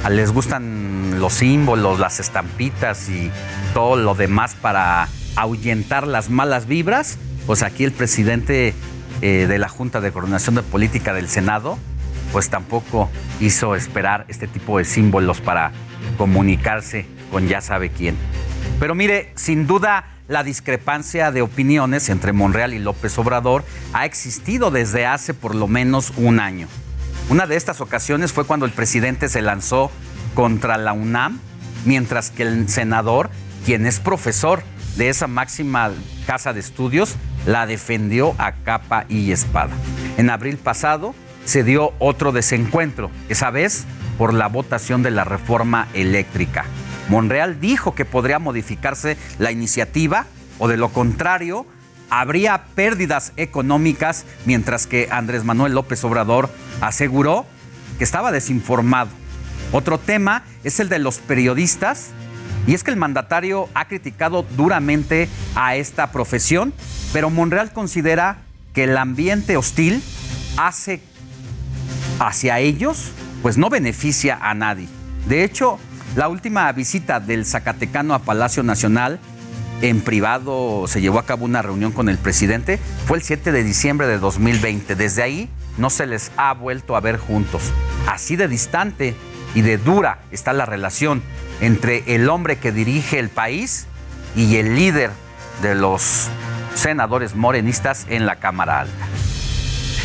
les 0.09 0.31
gustan 0.31 1.19
los 1.19 1.33
símbolos, 1.33 1.99
las 1.99 2.19
estampitas 2.19 3.09
y 3.09 3.31
todo 3.73 3.95
lo 3.95 4.15
demás 4.15 4.55
para 4.55 5.07
ahuyentar 5.35 6.07
las 6.07 6.29
malas 6.29 6.67
vibras, 6.67 7.17
pues 7.45 7.63
aquí 7.63 7.83
el 7.83 7.91
presidente 7.91 8.73
eh, 9.21 9.45
de 9.47 9.57
la 9.57 9.69
Junta 9.69 10.01
de 10.01 10.11
Coordinación 10.11 10.55
de 10.55 10.63
Política 10.63 11.13
del 11.13 11.29
Senado, 11.29 11.77
pues 12.31 12.49
tampoco 12.49 13.09
hizo 13.39 13.75
esperar 13.75 14.25
este 14.27 14.47
tipo 14.47 14.77
de 14.77 14.85
símbolos 14.85 15.39
para 15.39 15.71
comunicarse 16.17 17.05
con 17.31 17.47
ya 17.47 17.61
sabe 17.61 17.89
quién. 17.89 18.15
Pero 18.79 18.95
mire, 18.95 19.31
sin 19.35 19.67
duda 19.67 20.05
la 20.27 20.43
discrepancia 20.43 21.31
de 21.31 21.41
opiniones 21.41 22.09
entre 22.09 22.33
Monreal 22.33 22.73
y 22.73 22.79
López 22.79 23.17
Obrador 23.17 23.63
ha 23.93 24.05
existido 24.05 24.71
desde 24.71 25.05
hace 25.05 25.33
por 25.33 25.53
lo 25.53 25.67
menos 25.67 26.13
un 26.17 26.39
año. 26.39 26.67
Una 27.29 27.45
de 27.45 27.55
estas 27.55 27.81
ocasiones 27.81 28.33
fue 28.33 28.45
cuando 28.45 28.65
el 28.65 28.71
presidente 28.71 29.29
se 29.29 29.41
lanzó 29.41 29.91
contra 30.33 30.77
la 30.77 30.93
UNAM, 30.93 31.39
mientras 31.85 32.31
que 32.31 32.43
el 32.43 32.67
senador, 32.69 33.29
quien 33.65 33.85
es 33.85 33.99
profesor 33.99 34.63
de 34.95 35.09
esa 35.09 35.27
máxima 35.27 35.91
casa 36.25 36.53
de 36.53 36.59
estudios, 36.59 37.15
la 37.45 37.65
defendió 37.65 38.35
a 38.37 38.53
capa 38.53 39.05
y 39.09 39.31
espada. 39.31 39.71
En 40.17 40.29
abril 40.29 40.57
pasado 40.57 41.15
se 41.45 41.63
dio 41.63 41.93
otro 41.99 42.31
desencuentro, 42.31 43.11
esa 43.29 43.51
vez 43.51 43.85
por 44.17 44.33
la 44.33 44.47
votación 44.47 45.03
de 45.03 45.11
la 45.11 45.23
reforma 45.23 45.87
eléctrica. 45.93 46.65
Monreal 47.09 47.59
dijo 47.59 47.95
que 47.95 48.05
podría 48.05 48.39
modificarse 48.39 49.17
la 49.39 49.51
iniciativa 49.51 50.25
o 50.59 50.67
de 50.67 50.77
lo 50.77 50.89
contrario 50.89 51.65
habría 52.09 52.65
pérdidas 52.75 53.33
económicas, 53.37 54.25
mientras 54.45 54.85
que 54.85 55.07
Andrés 55.11 55.43
Manuel 55.43 55.73
López 55.73 56.03
Obrador 56.03 56.49
aseguró 56.79 57.45
que 57.97 58.03
estaba 58.03 58.31
desinformado. 58.31 59.09
Otro 59.71 59.97
tema 59.97 60.43
es 60.63 60.79
el 60.79 60.89
de 60.89 60.99
los 60.99 61.17
periodistas, 61.17 62.11
y 62.65 62.73
es 62.73 62.83
que 62.83 62.91
el 62.91 62.97
mandatario 62.97 63.69
ha 63.73 63.87
criticado 63.87 64.45
duramente 64.55 65.27
a 65.55 65.75
esta 65.75 66.11
profesión, 66.11 66.73
pero 67.11 67.29
Monreal 67.29 67.73
considera 67.73 68.37
que 68.73 68.85
el 68.85 68.97
ambiente 68.97 69.57
hostil 69.57 70.01
hace 70.57 71.01
hacia 72.19 72.59
ellos, 72.59 73.11
pues 73.41 73.57
no 73.57 73.69
beneficia 73.69 74.37
a 74.41 74.53
nadie. 74.53 74.87
De 75.27 75.43
hecho, 75.43 75.79
la 76.15 76.27
última 76.29 76.71
visita 76.71 77.19
del 77.19 77.45
Zacatecano 77.45 78.13
a 78.13 78.19
Palacio 78.19 78.63
Nacional 78.63 79.19
en 79.81 80.01
privado 80.01 80.85
se 80.87 81.01
llevó 81.01 81.19
a 81.19 81.25
cabo 81.25 81.45
una 81.45 81.61
reunión 81.61 81.91
con 81.91 82.07
el 82.07 82.17
presidente, 82.17 82.79
fue 83.05 83.17
el 83.17 83.23
7 83.23 83.51
de 83.51 83.63
diciembre 83.63 84.07
de 84.07 84.17
2020. 84.17 84.95
Desde 84.95 85.23
ahí 85.23 85.49
no 85.77 85.89
se 85.89 86.05
les 86.05 86.31
ha 86.37 86.53
vuelto 86.53 86.95
a 86.95 87.01
ver 87.01 87.17
juntos. 87.17 87.63
Así 88.07 88.35
de 88.35 88.47
distante 88.47 89.15
y 89.55 89.61
de 89.61 89.77
dura 89.77 90.19
está 90.31 90.53
la 90.53 90.65
relación 90.65 91.21
entre 91.61 92.15
el 92.15 92.29
hombre 92.29 92.57
que 92.57 92.71
dirige 92.71 93.19
el 93.19 93.29
país 93.29 93.87
y 94.35 94.57
el 94.57 94.75
líder 94.75 95.11
de 95.61 95.75
los 95.75 96.29
senadores 96.75 97.35
morenistas 97.35 98.05
en 98.09 98.25
la 98.25 98.37
Cámara 98.37 98.81
Alta. 98.81 99.05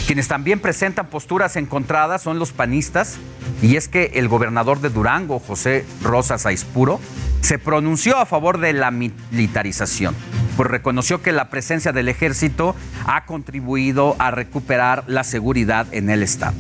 Quienes 0.07 0.29
también 0.29 0.61
presentan 0.61 1.09
posturas 1.09 1.57
encontradas 1.57 2.23
son 2.23 2.39
los 2.39 2.53
panistas, 2.53 3.19
y 3.61 3.77
es 3.77 3.89
que 3.89 4.13
el 4.15 4.29
gobernador 4.29 4.81
de 4.81 4.89
Durango, 4.89 5.39
José 5.39 5.85
Rosas 6.03 6.47
Aispuro, 6.47 6.99
se 7.43 7.59
pronunció 7.59 8.17
a 8.17 8.25
favor 8.25 8.59
de 8.59 8.73
la 8.73 8.91
militarización, 8.91 10.15
pues 10.57 10.71
reconoció 10.71 11.21
que 11.21 11.33
la 11.33 11.51
presencia 11.51 11.93
del 11.93 12.09
ejército 12.09 12.75
ha 13.07 13.27
contribuido 13.27 14.17
a 14.19 14.31
recuperar 14.31 15.05
la 15.09 15.25
seguridad 15.25 15.87
en 15.93 16.09
el 16.09 16.23
Estado. 16.23 16.55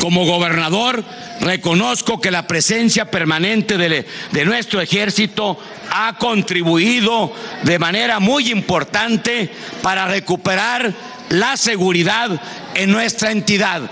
Como 0.00 0.24
gobernador, 0.24 1.04
reconozco 1.40 2.20
que 2.20 2.30
la 2.30 2.46
presencia 2.46 3.10
permanente 3.10 3.76
de, 3.76 4.06
de, 4.32 4.44
nuestro 4.44 4.80
ejército 4.80 5.58
ha 5.90 6.16
contribuido 6.18 7.32
de 7.64 7.78
manera 7.78 8.20
muy 8.20 8.50
importante 8.50 9.50
para 9.82 10.06
recuperar 10.06 10.92
la 11.30 11.56
seguridad 11.56 12.40
en 12.74 12.92
nuestra 12.92 13.32
entidad. 13.32 13.82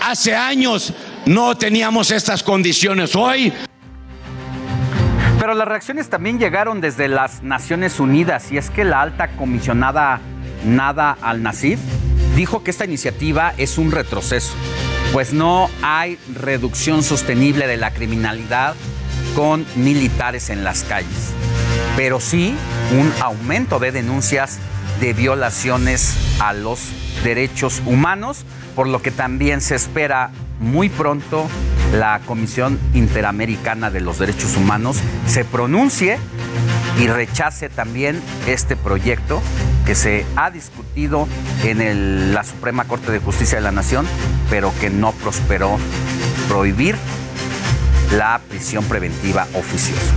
Hace 0.00 0.34
años 0.34 0.92
no 1.26 1.56
teníamos 1.56 2.10
estas 2.10 2.42
condiciones. 2.42 3.14
Hoy 3.14 3.52
pero 5.42 5.54
las 5.54 5.66
reacciones 5.66 6.08
también 6.08 6.38
llegaron 6.38 6.80
desde 6.80 7.08
las 7.08 7.42
Naciones 7.42 7.98
Unidas 7.98 8.52
y 8.52 8.58
es 8.58 8.70
que 8.70 8.84
la 8.84 9.02
alta 9.02 9.26
comisionada 9.32 10.20
Nada 10.64 11.18
al-Nasir 11.20 11.80
dijo 12.36 12.62
que 12.62 12.70
esta 12.70 12.84
iniciativa 12.84 13.52
es 13.56 13.76
un 13.76 13.90
retroceso, 13.90 14.54
pues 15.12 15.34
no 15.34 15.68
hay 15.82 16.18
reducción 16.34 17.02
sostenible 17.02 17.66
de 17.66 17.76
la 17.76 17.92
criminalidad 17.92 18.74
con 19.36 19.66
militares 19.76 20.48
en 20.50 20.64
las 20.64 20.84
calles, 20.84 21.32
pero 21.96 22.18
sí 22.18 22.54
un 22.98 23.12
aumento 23.20 23.78
de 23.78 23.92
denuncias 23.92 24.58
de 25.00 25.12
violaciones 25.12 26.16
a 26.40 26.52
los 26.52 26.80
derechos 27.24 27.82
humanos, 27.84 28.44
por 28.74 28.88
lo 28.88 29.02
que 29.02 29.10
también 29.10 29.60
se 29.60 29.74
espera 29.74 30.30
muy 30.60 30.88
pronto 30.88 31.46
la 31.92 32.20
Comisión 32.26 32.78
Interamericana 32.94 33.90
de 33.90 34.00
los 34.00 34.18
Derechos 34.18 34.56
Humanos 34.56 34.96
se 35.26 35.44
pronuncie 35.44 36.18
y 36.98 37.06
rechace 37.06 37.68
también 37.68 38.22
este 38.46 38.76
proyecto 38.76 39.42
que 39.86 39.94
se 39.94 40.24
ha 40.36 40.50
discutido 40.50 41.28
en 41.64 42.32
la 42.34 42.44
Suprema 42.44 42.84
Corte 42.84 43.12
de 43.12 43.18
Justicia 43.18 43.58
de 43.58 43.62
la 43.62 43.72
Nación, 43.72 44.06
pero 44.50 44.72
que 44.80 44.90
no 44.90 45.12
prosperó 45.12 45.78
prohibir 46.48 46.96
la 48.12 48.40
prisión 48.48 48.84
preventiva 48.84 49.46
oficiosa. 49.54 50.12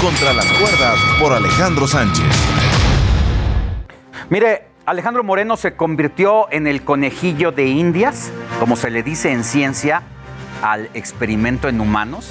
Contra 0.00 0.32
las 0.32 0.46
cuerdas 0.46 0.98
por 1.20 1.32
Alejandro 1.32 1.86
Sánchez. 1.86 2.24
Mire, 4.30 4.68
Alejandro 4.86 5.22
Moreno 5.22 5.56
se 5.56 5.76
convirtió 5.76 6.50
en 6.50 6.66
el 6.66 6.82
conejillo 6.82 7.52
de 7.52 7.66
Indias, 7.66 8.32
como 8.58 8.76
se 8.76 8.90
le 8.90 9.02
dice 9.02 9.30
en 9.30 9.44
ciencia, 9.44 10.02
al 10.62 10.90
experimento 10.94 11.68
en 11.68 11.80
humanos 11.80 12.26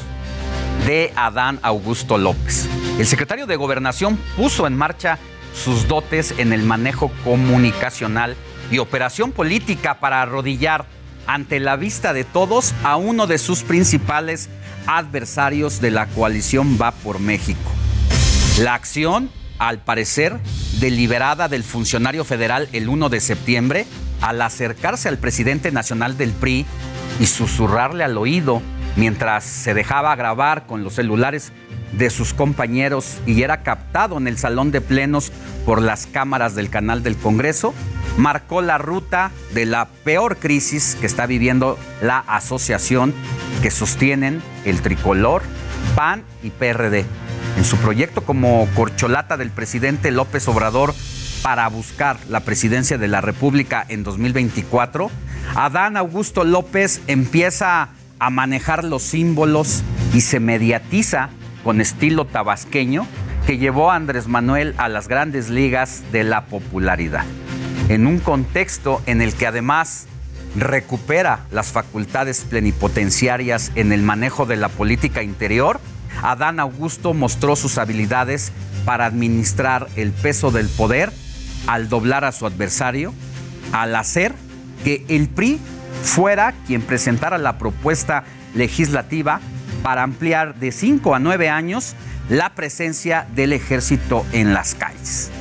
de 0.86 1.12
Adán 1.16 1.60
Augusto 1.62 2.18
López. 2.18 2.68
El 2.98 3.06
secretario 3.06 3.46
de 3.46 3.56
Gobernación 3.56 4.18
puso 4.38 4.68
en 4.68 4.78
marcha 4.78 5.18
sus 5.54 5.88
dotes 5.88 6.34
en 6.38 6.54
el 6.54 6.64
manejo 6.64 7.12
comunicacional 7.24 8.36
y 8.72 8.78
operación 8.78 9.32
política 9.32 10.00
para 10.00 10.22
arrodillar 10.22 10.86
ante 11.28 11.60
la 11.60 11.76
vista 11.76 12.14
de 12.14 12.24
todos 12.24 12.74
a 12.84 12.96
uno 12.96 13.28
de 13.28 13.38
sus 13.38 13.64
principales 13.64 14.50
adversarios 14.88 15.82
de 15.82 15.92
la 15.92 16.08
coalición 16.08 16.78
Va 16.82 16.92
por 16.92 17.20
México. 17.20 17.70
La 18.60 18.74
acción, 18.74 19.30
al 19.60 19.80
parecer, 19.80 20.40
deliberada 20.80 21.48
del 21.48 21.64
funcionario 21.64 22.26
federal 22.26 22.68
el 22.74 22.90
1 22.90 23.10
de 23.10 23.20
septiembre, 23.20 23.86
al 24.22 24.42
acercarse 24.42 25.10
al 25.10 25.18
presidente 25.18 25.72
nacional 25.72 26.18
del 26.18 26.32
PRI 26.32 26.66
y 27.20 27.26
susurrarle 27.26 28.04
al 28.04 28.18
oído 28.18 28.62
mientras 28.96 29.44
se 29.44 29.74
dejaba 29.74 30.16
grabar 30.16 30.66
con 30.66 30.84
los 30.84 30.96
celulares 30.96 31.52
de 31.94 32.10
sus 32.10 32.34
compañeros 32.34 33.18
y 33.26 33.42
era 33.42 33.64
captado 33.64 34.18
en 34.18 34.28
el 34.28 34.38
salón 34.38 34.72
de 34.72 34.82
plenos 34.82 35.32
por 35.66 35.82
las 35.82 36.06
cámaras 36.06 36.56
del 36.56 36.70
canal 36.70 37.04
del 37.04 37.18
Congreso, 37.18 37.74
marcó 38.18 38.62
la 38.62 38.78
ruta 38.78 39.32
de 39.54 39.66
la 39.66 39.86
peor 40.04 40.38
crisis 40.38 40.98
que 41.00 41.06
está 41.06 41.26
viviendo 41.26 41.78
la 42.02 42.20
asociación 42.20 43.14
que 43.62 43.72
sostienen 43.72 44.42
el 44.66 44.82
tricolor, 44.82 45.42
PAN 45.96 46.24
y 46.44 46.52
PRD. 46.52 47.06
En 47.58 47.66
su 47.66 47.78
proyecto 47.78 48.22
como 48.22 48.68
corcholata 48.76 49.36
del 49.36 49.50
presidente 49.50 50.12
López 50.12 50.48
Obrador 50.48 50.94
para 51.50 51.68
buscar 51.68 52.20
la 52.30 52.42
presidencia 52.42 53.00
de 53.00 53.08
la 53.08 53.22
República 53.22 53.84
en 53.90 54.04
2024, 54.04 55.10
Adán 55.56 55.98
Augusto 55.98 56.44
López 56.44 57.02
empieza 57.08 57.90
a 58.20 58.30
manejar 58.30 58.84
los 58.84 59.02
símbolos 59.02 59.82
y 60.14 60.22
se 60.22 60.40
mediatiza 60.40 61.30
con 61.64 61.82
estilo 61.82 62.26
tabasqueño 62.26 63.08
que 63.48 63.58
llevó 63.58 63.90
a 63.90 63.96
Andrés 63.96 64.28
Manuel 64.28 64.76
a 64.78 64.90
las 64.90 65.08
grandes 65.08 65.50
ligas 65.50 66.04
de 66.12 66.24
la 66.24 66.46
popularidad. 66.46 67.26
En 67.88 68.06
un 68.06 68.20
contexto 68.20 69.02
en 69.08 69.20
el 69.20 69.34
que 69.34 69.48
además 69.48 70.06
recupera 70.56 71.48
las 71.50 71.72
facultades 71.72 72.46
plenipotenciarias 72.48 73.72
en 73.74 73.92
el 73.92 74.04
manejo 74.04 74.46
de 74.46 74.58
la 74.58 74.70
política 74.70 75.24
interior, 75.24 75.80
Adán 76.22 76.60
Augusto 76.60 77.16
mostró 77.16 77.56
sus 77.56 77.80
habilidades 77.80 78.52
para 78.86 79.08
administrar 79.08 79.88
el 79.96 80.12
peso 80.12 80.52
del 80.52 80.68
poder 80.68 81.12
al 81.68 81.90
doblar 81.90 82.26
a 82.26 82.32
su 82.32 82.46
adversario, 82.46 83.14
al 83.72 83.96
hacer 83.96 84.34
que 84.84 85.06
el 85.10 85.28
PRI 85.30 85.60
fuera 86.04 86.54
quien 86.66 86.82
presentara 86.82 87.38
la 87.38 87.58
propuesta 87.58 88.24
legislativa 88.56 89.42
para 89.84 90.04
ampliar 90.04 90.56
de 90.56 90.72
5 90.72 91.16
a 91.16 91.20
9 91.20 91.50
años 91.50 91.96
la 92.30 92.54
presencia 92.54 93.28
del 93.36 93.54
ejército 93.54 94.26
en 94.32 94.54
las 94.54 94.76
calles. 94.76 95.32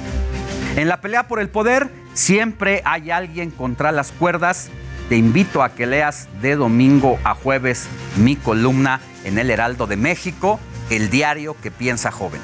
En 0.77 0.89
la 0.89 1.01
pelea 1.01 1.29
por 1.29 1.41
el 1.41 1.49
poder 1.49 1.91
siempre 2.15 2.83
hay 2.85 3.11
alguien 3.11 3.51
contra 3.51 3.93
las 3.93 4.13
cuerdas. 4.13 4.71
Te 5.09 5.17
invito 5.17 5.63
a 5.63 5.71
que 5.71 5.87
leas 5.87 6.29
de 6.41 6.57
domingo 6.57 7.19
a 7.25 7.35
jueves 7.35 7.89
mi 8.17 8.37
columna 8.37 9.01
en 9.25 9.39
el 9.39 9.51
Heraldo 9.51 9.87
de 9.87 9.97
México, 9.97 10.61
el 10.91 11.11
diario 11.11 11.57
que 11.63 11.71
piensa 11.71 12.11
joven. 12.11 12.41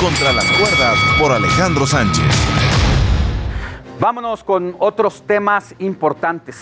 Contra 0.00 0.32
las 0.32 0.46
cuerdas 0.52 0.98
por 1.18 1.32
Alejandro 1.32 1.86
Sánchez. 1.86 2.24
Vámonos 4.00 4.44
con 4.44 4.74
otros 4.78 5.26
temas 5.26 5.74
importantes 5.78 6.56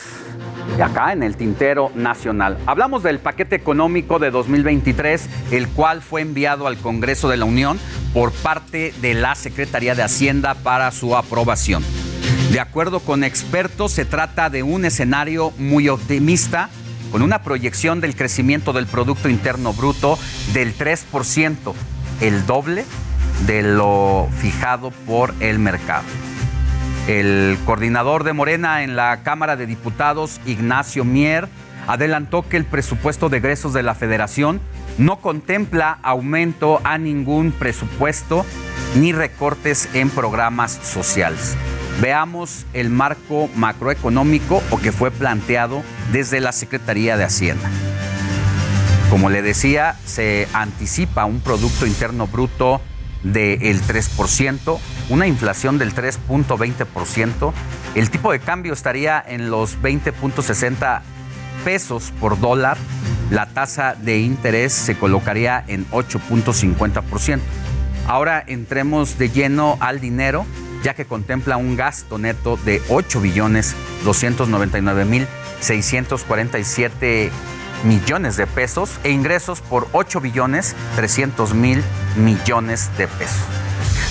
de 0.76 0.82
acá 0.82 1.12
en 1.12 1.22
el 1.22 1.36
tintero 1.36 1.90
nacional. 1.94 2.58
Hablamos 2.66 3.02
del 3.02 3.20
paquete 3.20 3.56
económico 3.56 4.18
de 4.18 4.30
2023, 4.30 5.28
el 5.52 5.68
cual 5.68 6.02
fue 6.02 6.20
enviado 6.20 6.66
al 6.66 6.78
Congreso 6.78 7.28
de 7.28 7.36
la 7.36 7.44
Unión 7.44 7.78
por 8.12 8.32
parte 8.32 8.92
de 9.00 9.14
la 9.14 9.34
Secretaría 9.34 9.94
de 9.94 10.02
Hacienda 10.02 10.54
para 10.54 10.90
su 10.90 11.16
aprobación. 11.16 11.84
De 12.50 12.60
acuerdo 12.60 13.00
con 13.00 13.24
expertos, 13.24 13.92
se 13.92 14.04
trata 14.04 14.50
de 14.50 14.62
un 14.62 14.84
escenario 14.84 15.52
muy 15.58 15.88
optimista, 15.88 16.70
con 17.10 17.22
una 17.22 17.42
proyección 17.42 18.00
del 18.00 18.16
crecimiento 18.16 18.72
del 18.72 18.86
Producto 18.86 19.28
Interno 19.28 19.72
Bruto 19.72 20.18
del 20.52 20.76
3%, 20.76 21.74
el 22.20 22.46
doble 22.46 22.84
de 23.46 23.62
lo 23.62 24.28
fijado 24.40 24.90
por 25.06 25.34
el 25.40 25.58
mercado. 25.58 26.04
El 27.06 27.56
coordinador 27.64 28.24
de 28.24 28.32
Morena 28.32 28.82
en 28.82 28.94
la 28.96 29.22
Cámara 29.22 29.56
de 29.56 29.66
Diputados, 29.66 30.40
Ignacio 30.44 31.04
Mier, 31.04 31.48
adelantó 31.86 32.46
que 32.46 32.58
el 32.58 32.64
presupuesto 32.64 33.30
de 33.30 33.38
egresos 33.38 33.72
de 33.72 33.82
la 33.82 33.94
Federación 33.94 34.60
no 34.98 35.20
contempla 35.20 35.98
aumento 36.02 36.80
a 36.84 36.98
ningún 36.98 37.52
presupuesto 37.52 38.44
ni 38.96 39.12
recortes 39.12 39.88
en 39.94 40.10
programas 40.10 40.72
sociales. 40.82 41.56
Veamos 42.00 42.64
el 42.72 42.90
marco 42.90 43.48
macroeconómico 43.56 44.62
o 44.70 44.78
que 44.78 44.92
fue 44.92 45.10
planteado 45.10 45.82
desde 46.12 46.40
la 46.40 46.52
Secretaría 46.52 47.16
de 47.16 47.24
Hacienda. 47.24 47.68
Como 49.10 49.30
le 49.30 49.42
decía, 49.42 49.96
se 50.04 50.46
anticipa 50.52 51.24
un 51.24 51.40
Producto 51.40 51.86
Interno 51.86 52.26
Bruto 52.26 52.80
del 53.22 53.82
3%, 53.82 54.78
una 55.08 55.26
inflación 55.26 55.78
del 55.78 55.94
3.20%, 55.94 57.52
el 57.94 58.10
tipo 58.10 58.30
de 58.30 58.38
cambio 58.38 58.72
estaría 58.74 59.22
en 59.26 59.50
los 59.50 59.80
20.60 59.80 61.00
pesos 61.64 62.12
por 62.20 62.38
dólar, 62.38 62.76
la 63.30 63.46
tasa 63.46 63.94
de 63.94 64.20
interés 64.20 64.72
se 64.72 64.96
colocaría 64.96 65.64
en 65.66 65.88
8.50%. 65.90 67.40
Ahora 68.06 68.42
entremos 68.46 69.18
de 69.18 69.30
lleno 69.30 69.76
al 69.80 70.00
dinero, 70.00 70.46
ya 70.82 70.94
que 70.94 71.06
contempla 71.06 71.56
un 71.56 71.76
gasto 71.76 72.18
neto 72.18 72.56
de 72.64 72.82
8 72.88 73.20
billones 73.20 73.74
299 74.04 75.04
mil 75.04 75.26
647 75.60 77.30
millones 77.84 78.36
de 78.36 78.46
pesos 78.46 78.98
e 79.04 79.10
ingresos 79.10 79.60
por 79.60 79.88
8 79.92 80.20
billones 80.20 80.74
300 80.96 81.54
mil 81.54 81.82
millones 82.16 82.90
de 82.96 83.08
pesos. 83.08 83.67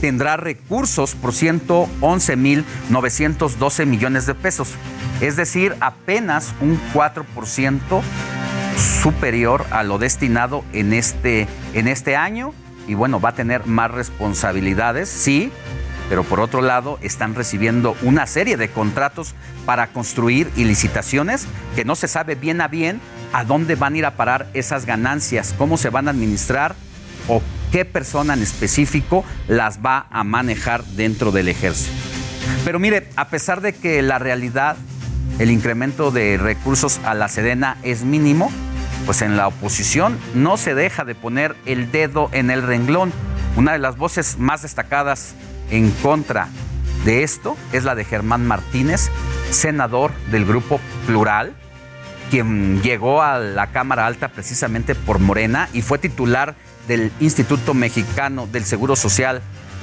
tendrá 0.00 0.36
recursos 0.36 1.14
por 1.14 1.32
111.912 1.32 3.86
millones 3.86 4.26
de 4.26 4.34
pesos, 4.34 4.70
es 5.20 5.36
decir, 5.36 5.76
apenas 5.78 6.54
un 6.60 6.80
4% 6.92 8.02
superior 8.76 9.64
a 9.70 9.84
lo 9.84 9.98
destinado 9.98 10.64
en 10.72 10.92
este, 10.92 11.46
en 11.74 11.86
este 11.86 12.16
año. 12.16 12.52
Y 12.88 12.94
bueno, 12.94 13.20
va 13.20 13.28
a 13.28 13.34
tener 13.34 13.66
más 13.66 13.92
responsabilidades, 13.92 15.08
sí, 15.08 15.52
pero 16.08 16.24
por 16.24 16.40
otro 16.40 16.62
lado 16.62 16.98
están 17.02 17.34
recibiendo 17.34 17.96
una 18.02 18.26
serie 18.26 18.56
de 18.56 18.70
contratos 18.70 19.34
para 19.64 19.88
construir 19.88 20.50
y 20.56 20.64
licitaciones 20.64 21.46
que 21.74 21.84
no 21.84 21.96
se 21.96 22.08
sabe 22.08 22.34
bien 22.34 22.60
a 22.60 22.68
bien 22.68 23.00
a 23.32 23.44
dónde 23.44 23.74
van 23.74 23.94
a 23.94 23.98
ir 23.98 24.06
a 24.06 24.16
parar 24.16 24.48
esas 24.54 24.86
ganancias, 24.86 25.54
cómo 25.56 25.76
se 25.76 25.90
van 25.90 26.08
a 26.08 26.10
administrar 26.10 26.74
o 27.28 27.42
qué 27.70 27.84
persona 27.84 28.34
en 28.34 28.42
específico 28.42 29.24
las 29.48 29.78
va 29.84 30.06
a 30.10 30.24
manejar 30.24 30.84
dentro 30.84 31.32
del 31.32 31.48
ejército. 31.48 31.92
Pero 32.64 32.78
mire, 32.78 33.08
a 33.16 33.28
pesar 33.28 33.60
de 33.60 33.72
que 33.72 34.02
la 34.02 34.18
realidad, 34.18 34.76
el 35.38 35.50
incremento 35.50 36.10
de 36.10 36.36
recursos 36.36 37.00
a 37.04 37.14
la 37.14 37.28
Sedena 37.28 37.78
es 37.82 38.04
mínimo, 38.04 38.50
pues 39.06 39.22
en 39.22 39.36
la 39.36 39.48
oposición 39.48 40.18
no 40.34 40.56
se 40.56 40.74
deja 40.74 41.04
de 41.04 41.14
poner 41.14 41.56
el 41.66 41.90
dedo 41.90 42.28
en 42.32 42.50
el 42.50 42.62
renglón. 42.62 43.12
Una 43.56 43.72
de 43.72 43.78
las 43.78 43.96
voces 43.96 44.38
más 44.38 44.62
destacadas 44.62 45.34
en 45.72 45.90
contra 45.90 46.48
de 47.04 47.24
esto 47.24 47.56
es 47.72 47.82
la 47.82 47.96
de 47.96 48.04
Germán 48.04 48.46
Martínez, 48.46 49.10
senador 49.50 50.12
del 50.30 50.44
Grupo 50.44 50.78
Plural, 51.06 51.54
quien 52.30 52.80
llegó 52.82 53.22
a 53.22 53.38
la 53.38 53.72
Cámara 53.72 54.06
Alta 54.06 54.28
precisamente 54.28 54.94
por 54.94 55.18
Morena 55.18 55.68
y 55.72 55.82
fue 55.82 55.98
titular 55.98 56.54
del 56.86 57.10
Instituto 57.20 57.74
Mexicano 57.74 58.46
del 58.46 58.64
Seguro 58.64 58.94
Social 58.94 59.42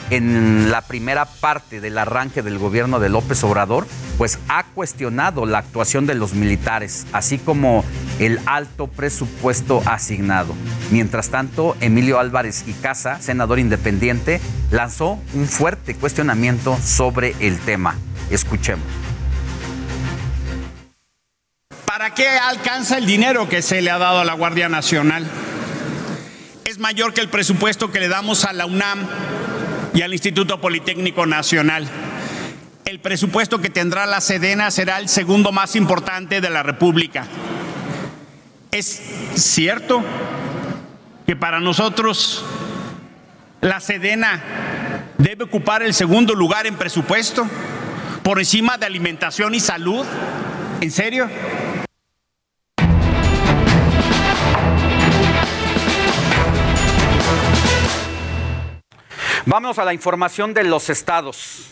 en 0.09 0.71
la 0.71 0.81
primera 0.81 1.25
parte 1.25 1.81
del 1.81 1.97
arranque 1.97 2.41
del 2.41 2.57
gobierno 2.57 2.99
de 2.99 3.09
López 3.09 3.43
Obrador, 3.43 3.87
pues 4.17 4.39
ha 4.47 4.63
cuestionado 4.63 5.45
la 5.45 5.59
actuación 5.59 6.05
de 6.05 6.15
los 6.15 6.33
militares, 6.33 7.05
así 7.13 7.37
como 7.37 7.85
el 8.19 8.39
alto 8.45 8.87
presupuesto 8.87 9.81
asignado. 9.85 10.53
Mientras 10.91 11.29
tanto, 11.29 11.77
Emilio 11.79 12.19
Álvarez 12.19 12.63
y 12.67 12.73
Casa, 12.73 13.21
senador 13.21 13.59
independiente, 13.59 14.41
lanzó 14.71 15.19
un 15.33 15.47
fuerte 15.47 15.95
cuestionamiento 15.95 16.77
sobre 16.83 17.35
el 17.39 17.59
tema. 17.59 17.95
Escuchemos. 18.29 18.85
¿Para 21.85 22.13
qué 22.13 22.27
alcanza 22.29 22.97
el 22.97 23.05
dinero 23.05 23.49
que 23.49 23.61
se 23.61 23.81
le 23.81 23.91
ha 23.91 23.97
dado 23.97 24.19
a 24.19 24.25
la 24.25 24.33
Guardia 24.33 24.69
Nacional? 24.69 25.25
Es 26.65 26.77
mayor 26.77 27.13
que 27.13 27.21
el 27.21 27.29
presupuesto 27.29 27.91
que 27.91 27.99
le 27.99 28.07
damos 28.07 28.45
a 28.45 28.53
la 28.53 28.65
UNAM, 28.65 29.07
y 29.93 30.01
al 30.01 30.13
Instituto 30.13 30.59
Politécnico 30.61 31.25
Nacional. 31.25 31.87
El 32.85 32.99
presupuesto 32.99 33.61
que 33.61 33.69
tendrá 33.69 34.05
la 34.05 34.21
Sedena 34.21 34.71
será 34.71 34.99
el 34.99 35.09
segundo 35.09 35.51
más 35.51 35.75
importante 35.75 36.41
de 36.41 36.49
la 36.49 36.63
República. 36.63 37.27
Es 38.71 39.01
cierto 39.35 40.03
que 41.25 41.35
para 41.35 41.59
nosotros 41.59 42.43
la 43.61 43.79
Sedena 43.79 44.41
debe 45.17 45.43
ocupar 45.43 45.83
el 45.83 45.93
segundo 45.93 46.33
lugar 46.33 46.65
en 46.65 46.75
presupuesto 46.75 47.47
por 48.23 48.39
encima 48.39 48.77
de 48.77 48.85
alimentación 48.85 49.53
y 49.53 49.59
salud. 49.59 50.05
¿En 50.81 50.91
serio? 50.91 51.29
Vamos 59.45 59.79
a 59.79 59.85
la 59.85 59.93
información 59.93 60.53
de 60.53 60.63
los 60.63 60.89
estados. 60.89 61.65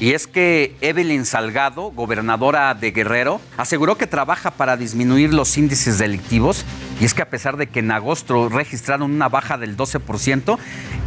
Y 0.00 0.12
es 0.12 0.28
que 0.28 0.76
Evelyn 0.80 1.24
Salgado, 1.24 1.90
gobernadora 1.90 2.72
de 2.74 2.92
Guerrero, 2.92 3.40
aseguró 3.56 3.98
que 3.98 4.06
trabaja 4.06 4.52
para 4.52 4.76
disminuir 4.76 5.34
los 5.34 5.58
índices 5.58 5.98
delictivos. 5.98 6.64
Y 7.00 7.04
es 7.04 7.14
que 7.14 7.22
a 7.22 7.30
pesar 7.30 7.56
de 7.56 7.66
que 7.66 7.80
en 7.80 7.90
agosto 7.90 8.48
registraron 8.48 9.10
una 9.10 9.28
baja 9.28 9.58
del 9.58 9.76
12%, 9.76 10.58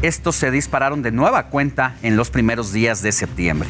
estos 0.02 0.36
se 0.36 0.52
dispararon 0.52 1.02
de 1.02 1.12
nueva 1.12 1.48
cuenta 1.48 1.96
en 2.04 2.18
los 2.18 2.30
primeros 2.30 2.74
días 2.74 3.02
de 3.02 3.14
septiembre. 3.14 3.70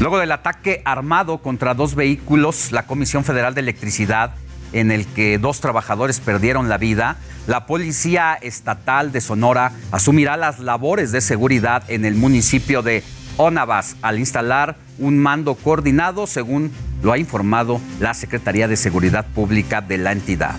Luego 0.00 0.18
del 0.18 0.32
ataque 0.32 0.82
armado 0.84 1.38
contra 1.38 1.74
dos 1.74 1.94
vehículos, 1.94 2.72
la 2.72 2.86
Comisión 2.86 3.22
Federal 3.24 3.54
de 3.54 3.60
Electricidad, 3.60 4.34
en 4.74 4.90
el 4.90 5.06
que 5.06 5.38
dos 5.38 5.60
trabajadores 5.60 6.20
perdieron 6.20 6.68
la 6.68 6.76
vida, 6.76 7.16
la 7.46 7.64
Policía 7.64 8.34
Estatal 8.34 9.12
de 9.12 9.20
Sonora 9.20 9.72
asumirá 9.92 10.36
las 10.36 10.58
labores 10.58 11.12
de 11.12 11.20
seguridad 11.20 11.84
en 11.88 12.04
el 12.04 12.16
municipio 12.16 12.82
de 12.82 13.04
Onabas 13.36 13.96
al 14.02 14.18
instalar 14.18 14.76
un 14.98 15.18
mando 15.18 15.54
coordinado, 15.54 16.26
según 16.26 16.72
lo 17.02 17.12
ha 17.12 17.18
informado 17.18 17.80
la 18.00 18.14
Secretaría 18.14 18.68
de 18.68 18.76
Seguridad 18.76 19.24
Pública 19.26 19.80
de 19.80 19.98
la 19.98 20.12
entidad. 20.12 20.56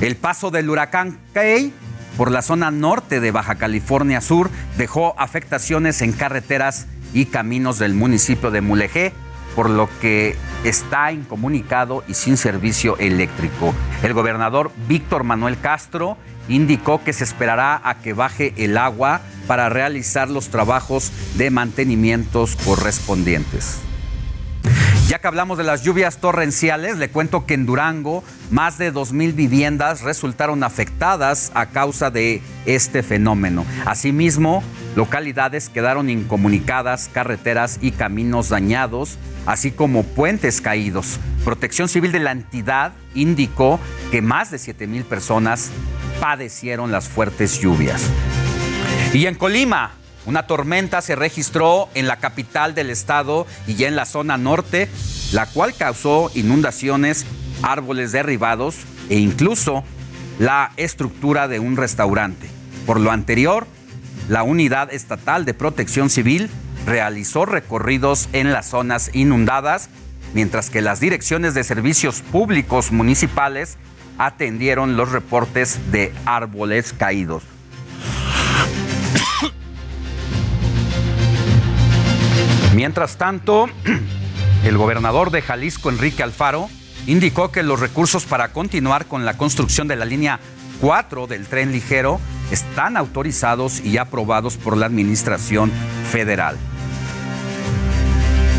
El 0.00 0.16
paso 0.16 0.50
del 0.50 0.70
huracán 0.70 1.18
Key 1.34 1.74
por 2.16 2.30
la 2.30 2.40
zona 2.40 2.70
norte 2.70 3.20
de 3.20 3.30
Baja 3.30 3.56
California 3.56 4.22
Sur 4.22 4.50
dejó 4.78 5.14
afectaciones 5.18 6.00
en 6.00 6.12
carreteras 6.12 6.86
y 7.12 7.26
caminos 7.26 7.78
del 7.78 7.94
municipio 7.94 8.50
de 8.50 8.62
Mulegé, 8.62 9.12
por 9.54 9.70
lo 9.70 9.88
que 10.00 10.36
está 10.64 11.12
incomunicado 11.12 12.04
y 12.08 12.14
sin 12.14 12.36
servicio 12.36 12.96
eléctrico. 12.98 13.74
El 14.02 14.14
gobernador 14.14 14.70
Víctor 14.88 15.24
Manuel 15.24 15.58
Castro 15.58 16.16
indicó 16.48 17.02
que 17.02 17.12
se 17.12 17.24
esperará 17.24 17.80
a 17.84 17.98
que 17.98 18.12
baje 18.12 18.54
el 18.56 18.76
agua 18.76 19.20
para 19.46 19.68
realizar 19.68 20.28
los 20.28 20.48
trabajos 20.48 21.12
de 21.36 21.50
mantenimientos 21.50 22.56
correspondientes. 22.56 23.78
Ya 25.10 25.18
que 25.18 25.26
hablamos 25.26 25.58
de 25.58 25.64
las 25.64 25.82
lluvias 25.82 26.18
torrenciales, 26.18 26.96
le 26.96 27.08
cuento 27.08 27.44
que 27.44 27.54
en 27.54 27.66
Durango 27.66 28.22
más 28.52 28.78
de 28.78 28.94
2.000 28.94 29.34
viviendas 29.34 30.02
resultaron 30.02 30.62
afectadas 30.62 31.50
a 31.54 31.66
causa 31.66 32.12
de 32.12 32.42
este 32.64 33.02
fenómeno. 33.02 33.64
Asimismo, 33.86 34.62
localidades 34.96 35.68
quedaron 35.68 36.10
incomunicadas, 36.10 37.10
carreteras 37.12 37.78
y 37.80 37.92
caminos 37.92 38.48
dañados, 38.48 39.18
así 39.46 39.70
como 39.70 40.02
puentes 40.02 40.60
caídos. 40.60 41.18
Protección 41.44 41.88
Civil 41.88 42.12
de 42.12 42.20
la 42.20 42.32
entidad 42.32 42.92
indicó 43.14 43.80
que 44.10 44.22
más 44.22 44.50
de 44.50 44.58
7.000 44.58 45.04
personas 45.04 45.70
padecieron 46.20 46.92
las 46.92 47.08
fuertes 47.08 47.60
lluvias. 47.60 48.08
Y 49.12 49.26
en 49.26 49.34
Colima, 49.34 49.92
una 50.26 50.46
tormenta 50.46 51.00
se 51.00 51.16
registró 51.16 51.88
en 51.94 52.06
la 52.06 52.16
capital 52.16 52.74
del 52.74 52.90
estado 52.90 53.46
y 53.66 53.84
en 53.84 53.96
la 53.96 54.04
zona 54.04 54.36
norte, 54.36 54.88
la 55.32 55.46
cual 55.46 55.74
causó 55.74 56.30
inundaciones, 56.34 57.24
árboles 57.62 58.12
derribados 58.12 58.76
e 59.08 59.18
incluso 59.18 59.82
la 60.38 60.72
estructura 60.76 61.48
de 61.48 61.58
un 61.58 61.76
restaurante. 61.76 62.48
Por 62.86 63.00
lo 63.00 63.10
anterior, 63.10 63.66
la 64.30 64.44
Unidad 64.44 64.94
Estatal 64.94 65.44
de 65.44 65.54
Protección 65.54 66.08
Civil 66.08 66.48
realizó 66.86 67.46
recorridos 67.46 68.28
en 68.32 68.52
las 68.52 68.68
zonas 68.68 69.10
inundadas, 69.12 69.90
mientras 70.34 70.70
que 70.70 70.82
las 70.82 71.00
direcciones 71.00 71.52
de 71.52 71.64
servicios 71.64 72.20
públicos 72.20 72.92
municipales 72.92 73.76
atendieron 74.18 74.96
los 74.96 75.10
reportes 75.10 75.90
de 75.90 76.12
árboles 76.26 76.94
caídos. 76.96 77.42
Mientras 82.76 83.16
tanto, 83.16 83.68
el 84.64 84.78
gobernador 84.78 85.32
de 85.32 85.42
Jalisco, 85.42 85.90
Enrique 85.90 86.22
Alfaro, 86.22 86.70
indicó 87.08 87.50
que 87.50 87.64
los 87.64 87.80
recursos 87.80 88.26
para 88.26 88.52
continuar 88.52 89.06
con 89.06 89.24
la 89.24 89.36
construcción 89.36 89.88
de 89.88 89.96
la 89.96 90.04
línea 90.04 90.38
4 90.80 91.26
del 91.26 91.46
tren 91.46 91.72
ligero 91.72 92.20
están 92.50 92.96
autorizados 92.96 93.80
y 93.80 93.98
aprobados 93.98 94.56
por 94.56 94.76
la 94.76 94.86
Administración 94.86 95.70
Federal. 96.10 96.56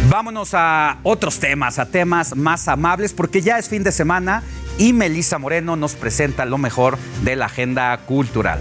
Vámonos 0.10 0.54
a 0.54 0.98
otros 1.04 1.40
temas, 1.40 1.80
a 1.80 1.86
temas 1.86 2.36
más 2.36 2.68
amables, 2.68 3.14
porque 3.14 3.42
ya 3.42 3.58
es 3.58 3.70
fin 3.70 3.84
de 3.84 3.92
semana 3.92 4.44
y 4.78 4.94
Melisa 4.94 5.38
Moreno 5.38 5.76
nos 5.76 5.96
presenta 5.96 6.46
lo 6.46 6.58
mejor 6.58 6.98
de 7.24 7.36
la 7.36 7.46
agenda 7.46 7.98
cultural. 7.98 8.60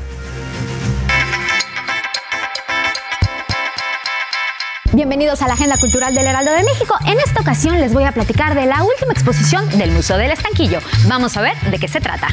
Bienvenidos 4.92 5.40
a 5.42 5.46
la 5.46 5.54
Agenda 5.54 5.76
Cultural 5.76 6.14
del 6.14 6.26
Heraldo 6.26 6.52
de 6.52 6.64
México. 6.64 6.96
En 7.06 7.18
esta 7.20 7.40
ocasión 7.40 7.80
les 7.80 7.92
voy 7.92 8.04
a 8.04 8.12
platicar 8.12 8.54
de 8.54 8.66
la 8.66 8.82
última 8.82 9.12
exposición 9.12 9.68
del 9.78 9.92
Museo 9.92 10.18
del 10.18 10.32
Estanquillo. 10.32 10.80
Vamos 11.06 11.36
a 11.36 11.42
ver 11.42 11.56
de 11.70 11.78
qué 11.78 11.86
se 11.86 12.00
trata. 12.00 12.28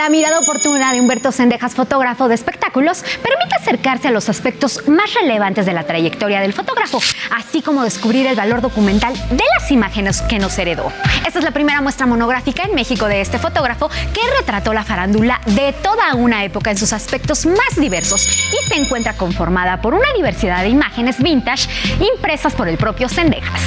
La 0.00 0.08
mirada 0.08 0.38
oportuna 0.38 0.94
de 0.94 1.00
Humberto 1.02 1.30
Sendejas, 1.30 1.74
fotógrafo 1.74 2.26
de 2.26 2.34
espectáculos, 2.34 3.02
permite 3.22 3.54
acercarse 3.54 4.08
a 4.08 4.10
los 4.10 4.30
aspectos 4.30 4.88
más 4.88 5.12
relevantes 5.12 5.66
de 5.66 5.74
la 5.74 5.84
trayectoria 5.84 6.40
del 6.40 6.54
fotógrafo, 6.54 7.02
así 7.36 7.60
como 7.60 7.84
descubrir 7.84 8.26
el 8.26 8.34
valor 8.34 8.62
documental 8.62 9.12
de 9.12 9.44
las 9.58 9.70
imágenes 9.70 10.22
que 10.22 10.38
nos 10.38 10.58
heredó. 10.58 10.90
Esta 11.26 11.40
es 11.40 11.44
la 11.44 11.50
primera 11.50 11.82
muestra 11.82 12.06
monográfica 12.06 12.62
en 12.62 12.74
México 12.74 13.08
de 13.08 13.20
este 13.20 13.38
fotógrafo 13.38 13.90
que 13.90 14.22
retrató 14.38 14.72
la 14.72 14.84
farándula 14.84 15.38
de 15.44 15.74
toda 15.74 16.14
una 16.14 16.44
época 16.44 16.70
en 16.70 16.78
sus 16.78 16.94
aspectos 16.94 17.44
más 17.44 17.76
diversos 17.76 18.26
y 18.26 18.68
se 18.70 18.80
encuentra 18.80 19.18
conformada 19.18 19.82
por 19.82 19.92
una 19.92 20.10
diversidad 20.16 20.62
de 20.62 20.70
imágenes 20.70 21.22
vintage 21.22 21.68
impresas 22.00 22.54
por 22.54 22.68
el 22.68 22.78
propio 22.78 23.06
Sendejas. 23.10 23.60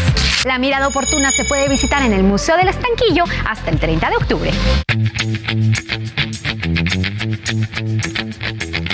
La 0.46 0.58
mirada 0.58 0.88
oportuna 0.88 1.32
se 1.32 1.46
puede 1.46 1.70
visitar 1.70 2.02
en 2.02 2.12
el 2.12 2.24
Museo 2.24 2.58
del 2.58 2.70
Estanquillo 2.70 3.24
hasta 3.48 3.70
el 3.70 3.80
30 3.80 4.10
de 4.10 4.16
octubre. 4.16 4.52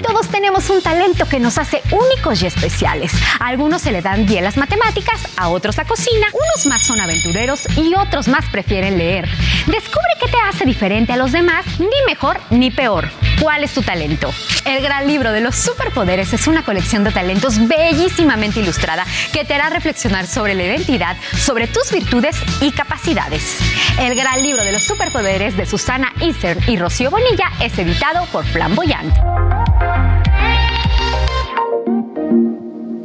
Todos 0.04 0.29
tenemos 0.40 0.70
un 0.70 0.82
talento 0.82 1.26
que 1.26 1.38
nos 1.38 1.58
hace 1.58 1.82
únicos 1.92 2.42
y 2.42 2.46
especiales. 2.46 3.12
A 3.42 3.48
algunos 3.48 3.82
se 3.82 3.92
le 3.92 4.02
dan 4.02 4.26
bien 4.26 4.46
las 4.46 4.56
matemáticas, 4.56 5.20
a 5.36 5.50
otros 5.50 5.76
la 5.76 5.84
cocina, 5.84 6.28
unos 6.32 6.66
más 6.66 6.82
son 6.82 7.02
aventureros 7.02 7.68
y 7.76 7.94
otros 7.96 8.30
más 8.30 8.46
prefieren 8.50 8.98
leer. 8.98 9.28
Descubre 9.66 10.08
qué 10.18 10.30
te 10.30 10.38
hace 10.38 10.64
diferente 10.64 11.12
a 11.12 11.18
los 11.18 11.34
demás, 11.34 11.66
ni 11.80 12.06
mejor 12.08 12.40
ni 12.52 12.72
peor. 12.72 13.10
¿Cuál 13.42 13.66
es 13.66 13.74
tu 13.74 13.82
talento? 13.82 14.32
El 14.64 14.82
gran 14.82 15.08
libro 15.08 15.34
de 15.34 15.42
los 15.42 15.58
superpoderes 15.58 16.32
es 16.32 16.48
una 16.48 16.64
colección 16.64 17.04
de 17.04 17.12
talentos 17.12 17.68
bellísimamente 17.68 18.62
ilustrada 18.62 19.06
que 19.34 19.44
te 19.44 19.56
hará 19.56 19.70
reflexionar 19.70 20.26
sobre 20.26 20.54
la 20.54 20.64
identidad, 20.64 21.18
sobre 21.38 21.68
tus 21.68 21.92
virtudes 21.92 22.38
y 22.62 22.72
capacidades. 22.72 23.58
El 24.00 24.16
gran 24.16 24.42
libro 24.42 24.64
de 24.64 24.72
los 24.72 24.84
superpoderes 24.84 25.58
de 25.58 25.66
Susana 25.66 26.14
Eastern 26.22 26.62
y 26.66 26.78
Rocío 26.78 27.12
Bonilla 27.12 27.52
es 27.60 27.78
editado 27.78 28.26
por 28.28 28.46
Flamboyant. 28.46 30.19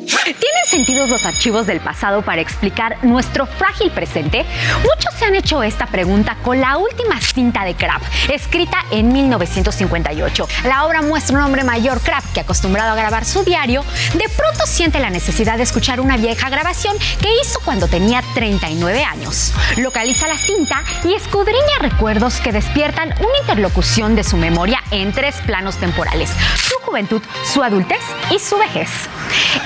¿Tienen 0.05 0.67
sentidos 0.67 1.09
los 1.09 1.25
archivos 1.25 1.67
del 1.67 1.81
pasado 1.81 2.23
para 2.23 2.41
explicar 2.41 2.99
nuestro 3.03 3.47
frágil 3.47 3.91
presente? 3.91 4.45
Muchos 4.83 5.15
se 5.19 5.25
han 5.25 5.35
hecho 5.35 5.63
esta 5.63 5.87
pregunta 5.87 6.37
con 6.43 6.61
la 6.61 6.77
última 6.77 7.21
cinta 7.21 7.65
de 7.65 7.75
Kraft, 7.75 8.05
escrita 8.31 8.85
en 8.91 9.13
1958. 9.13 10.49
La 10.65 10.85
obra 10.85 11.03
muestra 11.03 11.39
un 11.39 11.45
hombre 11.45 11.65
mayor, 11.65 12.01
Kraft, 12.01 12.35
que 12.35 12.41
acostumbrado 12.41 12.93
a 12.93 12.97
grabar 12.97 13.25
su 13.25 13.45
diario, 13.45 13.85
de 14.15 14.29
pronto 14.29 14.67
siente 14.67 14.99
la 14.99 15.11
necesidad 15.11 15.57
de 15.57 15.63
escuchar 15.63 16.01
una 16.01 16.17
vieja 16.17 16.51
grabación 16.51 16.97
que 17.21 17.29
hizo 17.43 17.61
cuando 17.65 17.89
tenía 17.89 18.23
39 18.35 19.05
años. 19.05 19.53
Localiza 19.77 20.29
la 20.29 20.37
cinta 20.37 20.83
y 21.05 21.15
escudriña 21.15 21.79
recuerdos 21.81 22.41
que 22.41 22.53
despiertan 22.53 23.15
una 23.19 23.39
interlocución 23.41 24.17
de 24.17 24.25
su 24.25 24.37
memoria 24.37 24.83
en 24.91 25.13
tres 25.13 25.37
planos 25.47 25.77
temporales, 25.77 26.31
su 26.57 26.77
juventud, 26.85 27.23
su 27.45 27.63
adultez 27.63 28.03
y 28.31 28.39
su 28.39 28.59
vejez. 28.59 28.91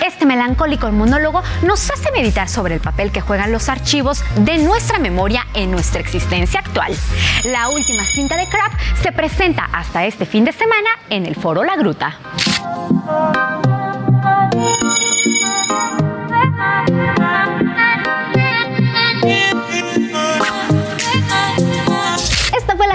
Este 0.06 0.27
melancólico 0.28 0.86
monólogo 0.92 1.42
nos 1.62 1.90
hace 1.90 2.12
meditar 2.12 2.48
sobre 2.48 2.74
el 2.74 2.80
papel 2.80 3.10
que 3.10 3.20
juegan 3.20 3.50
los 3.50 3.68
archivos 3.68 4.22
de 4.36 4.59
nuestra 4.59 5.00
memoria 5.00 5.46
en 5.55 5.72
nuestra 5.72 6.00
existencia 6.00 6.60
actual. 6.60 6.94
La 7.46 7.68
última 7.70 8.05
cinta 8.05 8.36
de 8.36 8.46
Crap 8.46 8.72
se 9.02 9.10
presenta 9.10 9.64
hasta 9.72 10.05
este 10.05 10.26
fin 10.26 10.44
de 10.44 10.52
semana 10.52 10.90
en 11.10 11.26
el 11.26 11.34
Foro 11.34 11.64
La 11.64 11.76
Gruta. 11.76 12.18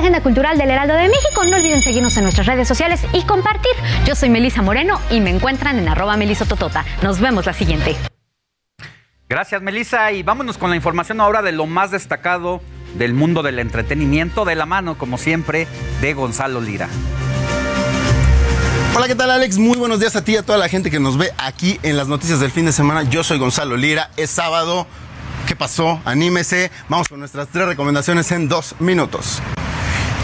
Agenda 0.03 0.21
cultural 0.21 0.57
del 0.57 0.69
Heraldo 0.69 0.95
de 0.95 1.07
México. 1.07 1.45
No 1.45 1.55
olviden 1.55 1.81
seguirnos 1.81 2.17
en 2.17 2.23
nuestras 2.23 2.45
redes 2.45 2.67
sociales 2.67 2.99
y 3.13 3.23
compartir. 3.23 3.71
Yo 4.05 4.15
soy 4.15 4.29
Melisa 4.29 4.61
Moreno 4.61 4.99
y 5.09 5.21
me 5.21 5.29
encuentran 5.29 5.79
en 5.79 5.87
arroba 5.87 6.17
melisototota. 6.17 6.83
Nos 7.01 7.21
vemos 7.21 7.45
la 7.45 7.53
siguiente. 7.53 7.95
Gracias, 9.29 9.61
Melissa. 9.61 10.11
Y 10.11 10.21
vámonos 10.21 10.57
con 10.57 10.69
la 10.69 10.75
información 10.75 11.21
ahora 11.21 11.41
de 11.41 11.53
lo 11.53 11.67
más 11.67 11.91
destacado 11.91 12.61
del 12.95 13.13
mundo 13.13 13.43
del 13.43 13.59
entretenimiento, 13.59 14.43
de 14.43 14.55
la 14.55 14.65
mano, 14.65 14.97
como 14.97 15.17
siempre, 15.17 15.69
de 16.01 16.13
Gonzalo 16.13 16.59
Lira. 16.59 16.89
Hola, 18.95 19.07
¿qué 19.07 19.15
tal 19.15 19.31
Alex? 19.31 19.57
Muy 19.57 19.77
buenos 19.77 20.01
días 20.01 20.17
a 20.17 20.23
ti 20.23 20.33
y 20.33 20.35
a 20.35 20.43
toda 20.43 20.57
la 20.57 20.67
gente 20.67 20.91
que 20.91 20.99
nos 20.99 21.17
ve 21.17 21.31
aquí 21.37 21.79
en 21.81 21.95
las 21.95 22.09
noticias 22.09 22.41
del 22.41 22.51
fin 22.51 22.65
de 22.65 22.73
semana. 22.73 23.03
Yo 23.03 23.23
soy 23.23 23.39
Gonzalo 23.39 23.77
Lira, 23.77 24.11
es 24.17 24.29
sábado. 24.31 24.85
¿Qué 25.47 25.55
pasó? 25.55 26.01
Anímese. 26.03 26.71
Vamos 26.89 27.07
con 27.07 27.19
nuestras 27.19 27.47
tres 27.47 27.67
recomendaciones 27.67 28.29
en 28.33 28.49
dos 28.49 28.75
minutos. 28.79 29.41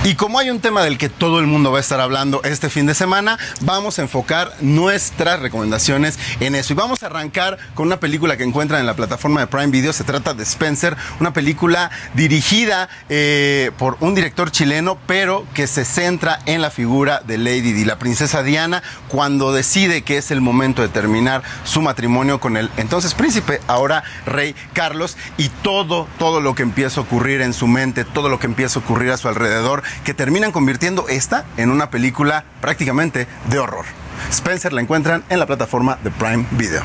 Y 0.05 0.15
como 0.15 0.39
hay 0.39 0.49
un 0.49 0.61
tema 0.61 0.81
del 0.81 0.97
que 0.97 1.09
todo 1.09 1.41
el 1.41 1.45
mundo 1.45 1.73
va 1.73 1.77
a 1.77 1.81
estar 1.81 1.99
hablando 1.99 2.41
este 2.43 2.69
fin 2.69 2.85
de 2.85 2.93
semana, 2.93 3.37
vamos 3.61 3.99
a 3.99 4.01
enfocar 4.01 4.53
nuestras 4.61 5.41
recomendaciones 5.41 6.17
en 6.39 6.55
eso. 6.55 6.71
Y 6.71 6.77
vamos 6.77 7.03
a 7.03 7.07
arrancar 7.07 7.57
con 7.73 7.87
una 7.87 7.99
película 7.99 8.37
que 8.37 8.45
encuentran 8.45 8.79
en 8.79 8.87
la 8.87 8.95
plataforma 8.95 9.41
de 9.41 9.47
Prime 9.47 9.67
Video. 9.67 9.91
Se 9.91 10.05
trata 10.05 10.33
de 10.33 10.43
Spencer, 10.43 10.95
una 11.19 11.33
película 11.33 11.91
dirigida 12.13 12.87
eh, 13.09 13.71
por 13.77 13.97
un 13.99 14.15
director 14.15 14.51
chileno, 14.51 14.97
pero 15.05 15.45
que 15.53 15.67
se 15.67 15.83
centra 15.83 16.39
en 16.45 16.61
la 16.61 16.71
figura 16.71 17.21
de 17.27 17.37
Lady 17.37 17.73
Di, 17.73 17.83
la 17.83 17.99
princesa 17.99 18.41
Diana, 18.41 18.81
cuando 19.09 19.51
decide 19.51 20.03
que 20.03 20.17
es 20.17 20.31
el 20.31 20.39
momento 20.39 20.81
de 20.81 20.87
terminar 20.87 21.43
su 21.65 21.81
matrimonio 21.81 22.39
con 22.39 22.55
el 22.55 22.71
entonces 22.77 23.13
príncipe, 23.13 23.59
ahora 23.67 24.05
rey 24.25 24.55
Carlos, 24.71 25.17
y 25.37 25.49
todo, 25.49 26.07
todo 26.17 26.39
lo 26.39 26.55
que 26.55 26.63
empieza 26.63 27.01
a 27.01 27.03
ocurrir 27.03 27.41
en 27.41 27.53
su 27.53 27.67
mente, 27.67 28.05
todo 28.05 28.29
lo 28.29 28.39
que 28.39 28.47
empieza 28.47 28.79
a 28.79 28.81
ocurrir 28.81 29.11
a 29.11 29.17
su 29.17 29.27
alrededor 29.27 29.83
que 30.03 30.13
terminan 30.13 30.51
convirtiendo 30.51 31.07
esta 31.07 31.45
en 31.57 31.69
una 31.69 31.89
película 31.89 32.43
prácticamente 32.61 33.27
de 33.49 33.59
horror. 33.59 33.85
Spencer 34.29 34.73
la 34.73 34.81
encuentran 34.81 35.23
en 35.29 35.39
la 35.39 35.45
plataforma 35.45 35.97
de 36.03 36.11
Prime 36.11 36.45
Video. 36.51 36.83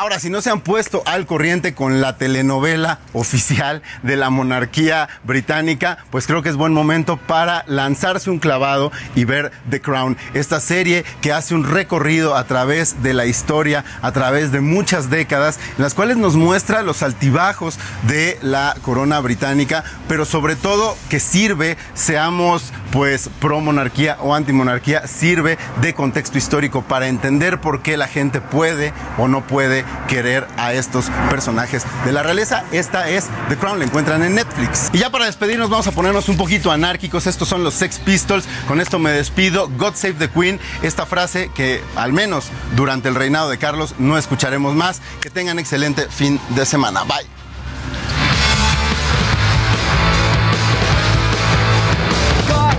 Ahora, 0.00 0.18
si 0.18 0.30
no 0.30 0.40
se 0.40 0.48
han 0.48 0.62
puesto 0.62 1.02
al 1.04 1.26
corriente 1.26 1.74
con 1.74 2.00
la 2.00 2.16
telenovela 2.16 3.00
oficial 3.12 3.82
de 4.02 4.16
la 4.16 4.30
monarquía 4.30 5.10
británica, 5.24 5.98
pues 6.10 6.26
creo 6.26 6.42
que 6.42 6.48
es 6.48 6.56
buen 6.56 6.72
momento 6.72 7.18
para 7.18 7.64
lanzarse 7.66 8.30
un 8.30 8.38
clavado 8.38 8.92
y 9.14 9.26
ver 9.26 9.52
The 9.68 9.82
Crown, 9.82 10.16
esta 10.32 10.58
serie 10.58 11.04
que 11.20 11.34
hace 11.34 11.54
un 11.54 11.64
recorrido 11.64 12.34
a 12.34 12.44
través 12.44 13.02
de 13.02 13.12
la 13.12 13.26
historia, 13.26 13.84
a 14.00 14.10
través 14.12 14.52
de 14.52 14.62
muchas 14.62 15.10
décadas, 15.10 15.60
en 15.76 15.82
las 15.82 15.92
cuales 15.92 16.16
nos 16.16 16.34
muestra 16.34 16.80
los 16.80 17.02
altibajos 17.02 17.78
de 18.04 18.38
la 18.40 18.76
corona 18.80 19.20
británica, 19.20 19.84
pero 20.08 20.24
sobre 20.24 20.56
todo 20.56 20.96
que 21.10 21.20
sirve, 21.20 21.76
seamos 21.92 22.72
pues 22.90 23.28
pro 23.38 23.60
monarquía 23.60 24.16
o 24.20 24.34
anti 24.34 24.54
monarquía, 24.54 25.06
sirve 25.06 25.58
de 25.82 25.92
contexto 25.92 26.38
histórico 26.38 26.69
para 26.70 27.08
entender 27.08 27.60
por 27.60 27.82
qué 27.82 27.96
la 27.96 28.06
gente 28.06 28.40
puede 28.40 28.92
o 29.18 29.28
no 29.28 29.46
puede 29.46 29.84
querer 30.08 30.46
a 30.56 30.72
estos 30.72 31.10
personajes 31.28 31.84
de 32.04 32.12
la 32.12 32.22
realeza. 32.22 32.64
Esta 32.70 33.08
es 33.08 33.26
The 33.48 33.56
Crown, 33.56 33.78
la 33.78 33.84
encuentran 33.84 34.22
en 34.22 34.36
Netflix. 34.36 34.90
Y 34.92 34.98
ya 34.98 35.10
para 35.10 35.26
despedirnos 35.26 35.68
vamos 35.68 35.86
a 35.88 35.92
ponernos 35.92 36.28
un 36.28 36.36
poquito 36.36 36.70
anárquicos. 36.70 37.26
Estos 37.26 37.48
son 37.48 37.64
los 37.64 37.74
Sex 37.74 37.98
Pistols. 37.98 38.46
Con 38.68 38.80
esto 38.80 38.98
me 38.98 39.10
despido. 39.10 39.68
God 39.68 39.94
Save 39.94 40.14
the 40.14 40.30
Queen. 40.30 40.60
Esta 40.82 41.06
frase 41.06 41.50
que 41.54 41.82
al 41.96 42.12
menos 42.12 42.48
durante 42.76 43.08
el 43.08 43.16
reinado 43.16 43.50
de 43.50 43.58
Carlos 43.58 43.96
no 43.98 44.16
escucharemos 44.16 44.74
más. 44.74 45.00
Que 45.20 45.30
tengan 45.30 45.58
excelente 45.58 46.06
fin 46.08 46.40
de 46.50 46.64
semana. 46.64 47.02
Bye. 47.04 47.26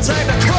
Save 0.02 0.26
the 0.26 0.34
Queen. 0.34 0.52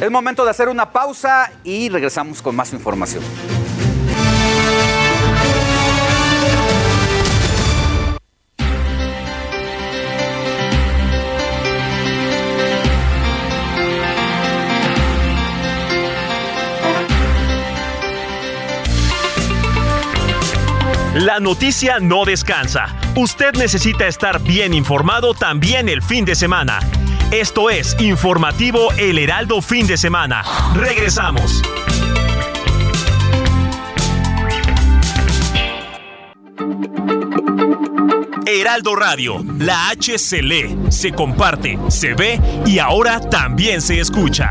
Es 0.00 0.10
momento 0.10 0.44
de 0.46 0.50
hacer 0.50 0.70
una 0.70 0.90
pausa 0.90 1.52
y 1.62 1.90
regresamos 1.90 2.40
con 2.40 2.56
más 2.56 2.72
información. 2.72 3.22
La 21.14 21.40
noticia 21.40 21.98
no 22.00 22.24
descansa. 22.24 22.96
Usted 23.16 23.52
necesita 23.54 24.06
estar 24.06 24.40
bien 24.40 24.72
informado 24.72 25.34
también 25.34 25.90
el 25.90 26.00
fin 26.00 26.24
de 26.24 26.34
semana. 26.34 26.78
Esto 27.32 27.70
es 27.70 27.94
Informativo 28.00 28.90
El 28.98 29.16
Heraldo 29.16 29.62
Fin 29.62 29.86
de 29.86 29.96
Semana. 29.96 30.42
Regresamos. 30.74 31.62
Heraldo 38.44 38.96
Radio, 38.96 39.44
la 39.58 39.90
H 39.90 40.18
se 40.18 40.42
lee, 40.42 40.76
se 40.88 41.12
comparte, 41.12 41.78
se 41.88 42.14
ve 42.14 42.40
y 42.66 42.80
ahora 42.80 43.20
también 43.20 43.80
se 43.80 44.00
escucha. 44.00 44.50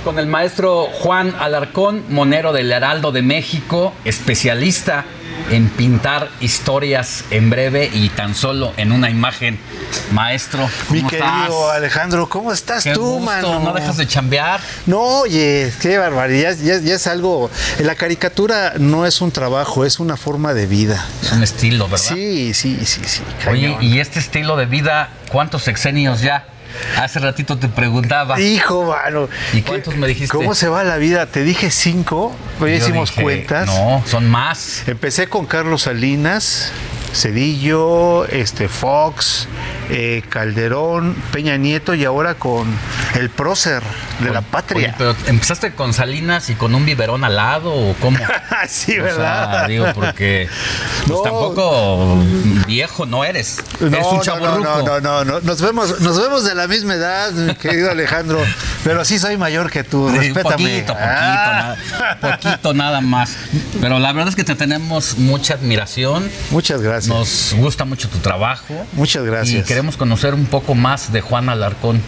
Estamos 0.00 0.14
con 0.14 0.24
el 0.24 0.30
maestro 0.30 0.86
Juan 0.86 1.34
Alarcón, 1.38 2.04
monero 2.08 2.54
del 2.54 2.72
Heraldo 2.72 3.12
de 3.12 3.20
México, 3.20 3.92
especialista 4.06 5.04
en 5.50 5.68
pintar 5.68 6.30
historias 6.40 7.24
en 7.30 7.50
breve 7.50 7.90
y 7.92 8.08
tan 8.08 8.34
solo 8.34 8.72
en 8.78 8.92
una 8.92 9.10
imagen. 9.10 9.58
Maestro, 10.10 10.70
¿cómo 10.88 11.02
Mi 11.02 11.06
querido 11.06 11.26
estás? 11.28 11.76
Alejandro, 11.76 12.28
¿cómo 12.30 12.50
estás 12.50 12.84
Qué 12.84 12.94
tú, 12.94 13.02
gusto, 13.02 13.26
mano? 13.26 13.60
¿No 13.60 13.74
dejas 13.74 13.98
de 13.98 14.06
chambear? 14.06 14.60
No, 14.86 15.00
oye, 15.00 15.70
qué 15.82 15.98
barbaridad. 15.98 16.56
Ya, 16.56 16.78
ya 16.78 16.94
es 16.94 17.06
algo. 17.06 17.50
La 17.80 17.94
caricatura 17.94 18.74
no 18.78 19.04
es 19.04 19.20
un 19.20 19.32
trabajo, 19.32 19.84
es 19.84 20.00
una 20.00 20.16
forma 20.16 20.54
de 20.54 20.66
vida. 20.66 21.04
Es 21.22 21.32
un 21.32 21.42
estilo, 21.42 21.88
¿verdad? 21.90 22.14
Sí, 22.14 22.54
sí, 22.54 22.86
sí, 22.86 23.02
sí. 23.04 23.22
Oye, 23.50 23.76
y 23.82 23.98
este 23.98 24.18
estilo 24.18 24.56
de 24.56 24.64
vida, 24.64 25.10
¿cuántos 25.30 25.62
sexenios 25.64 26.22
ya? 26.22 26.46
Hace 26.98 27.18
ratito 27.18 27.58
te 27.58 27.68
preguntaba. 27.68 28.40
Hijo, 28.40 28.84
mano. 28.84 29.28
¿Y 29.52 29.62
cuántos 29.62 29.96
me 29.96 30.06
dijiste? 30.08 30.36
¿Cómo 30.36 30.54
se 30.54 30.68
va 30.68 30.84
la 30.84 30.96
vida? 30.96 31.26
Te 31.26 31.42
dije 31.42 31.70
cinco, 31.70 32.34
Yo 32.60 32.68
hicimos 32.68 33.10
dije, 33.10 33.22
cuentas. 33.22 33.66
No, 33.66 34.02
son 34.06 34.28
más. 34.28 34.84
Empecé 34.86 35.28
con 35.28 35.46
Carlos 35.46 35.82
Salinas, 35.82 36.72
Cedillo, 37.12 38.26
este 38.26 38.68
Fox, 38.68 39.48
eh, 39.90 40.22
Calderón, 40.28 41.14
Peña 41.32 41.56
Nieto 41.56 41.94
y 41.94 42.04
ahora 42.04 42.34
con 42.34 42.66
el 43.14 43.30
prócer 43.30 43.82
de 44.20 44.30
la 44.30 44.40
patria. 44.42 44.88
Oye, 44.88 44.94
pero 44.96 45.16
empezaste 45.26 45.72
con 45.72 45.92
Salinas 45.94 46.48
y 46.50 46.54
con 46.54 46.74
un 46.74 46.84
biberón 46.86 47.24
al 47.24 47.36
lado 47.36 47.72
o 47.74 47.94
cómo? 48.00 48.18
sí, 48.68 48.98
O 48.98 49.02
¿verdad? 49.02 49.50
sea, 49.50 49.66
digo, 49.68 49.86
porque 49.94 50.48
pues 51.06 51.08
No. 51.10 51.22
tampoco 51.22 52.16
viejo 52.66 53.06
no 53.06 53.24
eres. 53.24 53.58
eres 53.80 54.06
un 54.06 54.20
chavo 54.20 54.40
no, 54.40 54.58
no, 54.60 54.82
no, 54.82 55.00
no, 55.00 55.24
no, 55.24 55.40
nos 55.40 55.60
vemos, 55.62 56.00
nos 56.00 56.20
vemos 56.20 56.44
de 56.44 56.54
la 56.54 56.66
misma 56.68 56.94
edad, 56.94 57.32
mi 57.32 57.54
querido 57.54 57.90
Alejandro, 57.90 58.40
pero 58.84 59.04
sí 59.04 59.18
soy 59.18 59.36
mayor 59.36 59.70
que 59.70 59.84
tú, 59.84 60.08
Sí, 60.10 60.18
respétame. 60.18 60.50
Poquito, 60.50 60.92
poquito, 60.92 60.96
Ah. 60.98 61.76
nada, 61.90 62.18
poquito 62.20 62.74
nada 62.74 63.00
más. 63.00 63.36
Pero 63.80 63.98
la 63.98 64.12
verdad 64.12 64.28
es 64.28 64.36
que 64.36 64.44
te 64.44 64.54
tenemos 64.54 65.18
mucha 65.18 65.54
admiración. 65.54 66.30
Muchas 66.50 66.80
gracias. 66.82 67.08
Nos 67.08 67.54
gusta 67.56 67.84
mucho 67.84 68.08
tu 68.08 68.18
trabajo. 68.18 68.86
Muchas 68.92 69.24
gracias. 69.24 69.60
Y 69.60 69.62
queremos 69.80 69.96
conocer 69.96 70.34
un 70.34 70.44
poco 70.44 70.74
más 70.74 71.10
de 71.10 71.22
Juan 71.22 71.48
Alarcón. 71.48 72.02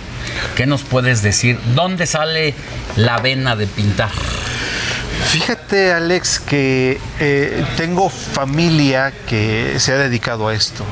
¿Qué 0.57 0.67
nos 0.67 0.83
puedes 0.83 1.23
decir? 1.23 1.59
¿Dónde 1.75 2.07
sale 2.07 2.55
la 2.97 3.17
vena 3.17 3.57
de 3.57 3.67
pintar? 3.67 4.11
Fíjate, 5.29 5.95
Alex, 5.95 6.39
que 6.39 7.01
eh, 7.19 7.65
tengo 7.79 8.11
familia 8.11 9.11
que 9.27 9.77
se 9.79 9.93
ha 9.93 9.97
dedicado 9.97 10.49
a 10.49 10.55
esto. 10.55 10.85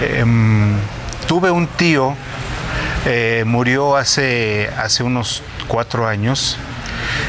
Em, 0.00 0.74
tuve 1.28 1.52
un 1.52 1.68
tío, 1.68 2.16
eh, 3.06 3.44
murió 3.46 3.96
hace, 3.96 4.70
hace 4.76 5.04
unos 5.04 5.44
cuatro 5.68 6.08
años, 6.08 6.56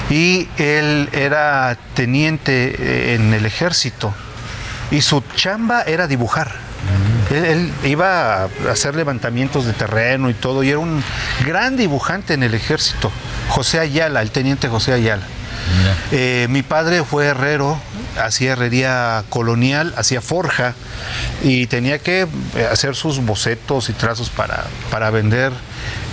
y 0.09 0.47
él 0.57 1.09
era 1.11 1.77
teniente 1.93 2.73
eh, 2.79 3.13
en 3.13 3.35
el 3.35 3.45
ejército, 3.45 4.15
y 4.89 5.01
su 5.01 5.21
chamba 5.35 5.83
era 5.83 6.07
dibujar. 6.07 6.53
Él, 7.33 7.45
él 7.45 7.73
iba 7.83 8.43
a 8.43 8.49
hacer 8.71 8.95
levantamientos 8.95 9.65
de 9.65 9.73
terreno 9.73 10.29
y 10.29 10.33
todo, 10.33 10.63
y 10.63 10.69
era 10.69 10.79
un 10.79 11.03
gran 11.45 11.75
dibujante 11.77 12.33
en 12.33 12.43
el 12.43 12.53
ejército. 12.53 13.11
José 13.49 13.79
Ayala, 13.79 14.21
el 14.21 14.31
teniente 14.31 14.67
José 14.67 14.93
Ayala. 14.93 15.23
Eh, 16.11 16.47
mi 16.49 16.61
padre 16.61 17.03
fue 17.03 17.25
herrero, 17.25 17.79
hacía 18.21 18.51
herrería 18.51 19.23
colonial, 19.29 19.93
hacía 19.97 20.21
forja 20.21 20.73
y 21.41 21.67
tenía 21.67 21.99
que 21.99 22.27
eh, 22.55 22.67
hacer 22.71 22.95
sus 22.95 23.19
bocetos 23.19 23.89
y 23.89 23.93
trazos 23.93 24.29
para, 24.29 24.65
para 24.91 25.09
vender 25.09 25.53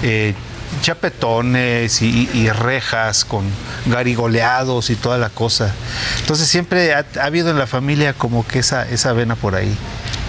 eh, 0.03 0.35
chapetones 0.83 2.01
y, 2.01 2.31
y 2.33 2.49
rejas 2.51 3.25
con 3.25 3.45
garigoleados 3.87 4.89
y 4.89 4.95
toda 4.97 5.19
la 5.19 5.31
cosa. 5.31 5.75
Entonces 6.21 6.47
siempre 6.47 6.95
ha, 6.95 7.05
ha 7.21 7.25
habido 7.25 7.51
en 7.51 7.59
la 7.59 7.67
familia 7.67 8.13
como 8.13 8.47
que 8.47 8.61
esa, 8.61 8.89
esa 8.89 9.13
vena 9.13 9.35
por 9.35 9.57
ahí. 9.57 9.77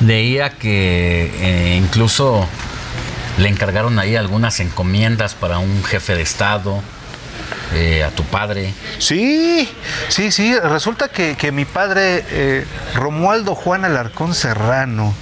Leía 0.02 0.52
que 0.52 1.32
eh, 1.40 1.76
incluso 1.78 2.48
le 3.38 3.50
encargaron 3.50 4.00
ahí 4.00 4.16
algunas 4.16 4.60
encomiendas 4.60 5.36
para 5.36 5.60
un 5.60 5.84
jefe 5.84 6.16
de 6.16 6.22
Estado, 6.22 6.82
eh, 7.74 8.04
a 8.04 8.10
tu 8.10 8.24
padre. 8.24 8.74
Sí, 8.98 9.70
sí, 10.10 10.32
sí. 10.32 10.54
Resulta 10.60 11.08
que, 11.08 11.36
que 11.36 11.52
mi 11.52 11.64
padre, 11.64 12.26
eh, 12.30 12.66
Romualdo 12.96 13.56
Juan 13.56 13.86
Alarcón 13.86 14.34
Serrano, 14.34 15.14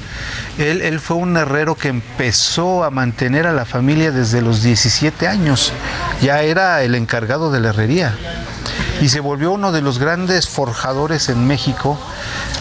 él, 0.58 0.82
él 0.82 1.00
fue 1.00 1.18
un 1.18 1.38
herrero 1.38 1.76
que 1.76 1.90
empezó 1.90 2.84
a 2.84 2.90
mantener 2.90 3.46
a 3.46 3.54
la 3.54 3.66
familia 3.66 4.12
desde 4.12 4.42
los 4.42 4.64
17 4.64 5.28
años. 5.28 5.72
Ya 6.22 6.42
era 6.42 6.82
el 6.82 6.96
encargado 6.96 7.52
de 7.52 7.60
la 7.60 7.70
herrería. 7.70 8.16
Y 9.02 9.10
se 9.10 9.20
volvió 9.20 9.52
uno 9.52 9.72
de 9.72 9.82
los 9.82 10.00
grandes 10.00 10.48
forjadores 10.48 11.30
en 11.30 11.48
México. 11.48 12.00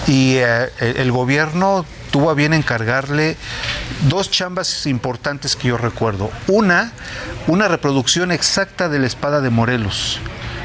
Y 0.07 0.37
eh, 0.37 0.71
el, 0.81 1.11
gobierno 1.13 1.85
tuvo 2.11 2.31
a 2.31 2.35
bien 2.35 2.55
encargarle 2.55 3.37
dos 4.09 4.31
chambas 4.31 4.87
importantes 4.87 5.57
que 5.57 5.69
yo 5.69 5.79
recuerdo. 5.79 6.31
Una, 6.47 6.93
una 7.47 7.69
reproducción 7.69 8.33
exacta 8.33 8.89
de 8.89 8.99
la 8.99 9.07
espada 9.07 9.41
de 9.41 9.51
Morelos 9.51 10.21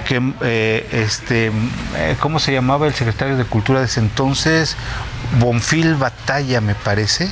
que 0.07 0.21
eh, 0.41 0.85
este 0.91 1.49
eh, 1.95 2.17
cómo 2.19 2.39
se 2.39 2.51
llamaba 2.51 2.87
el 2.87 2.93
secretario 2.93 3.37
de 3.37 3.45
cultura 3.45 3.79
de 3.79 3.85
ese 3.85 4.01
entonces 4.01 4.75
Bonfil 5.39 5.95
Batalla 5.95 6.61
me 6.61 6.75
parece. 6.75 7.29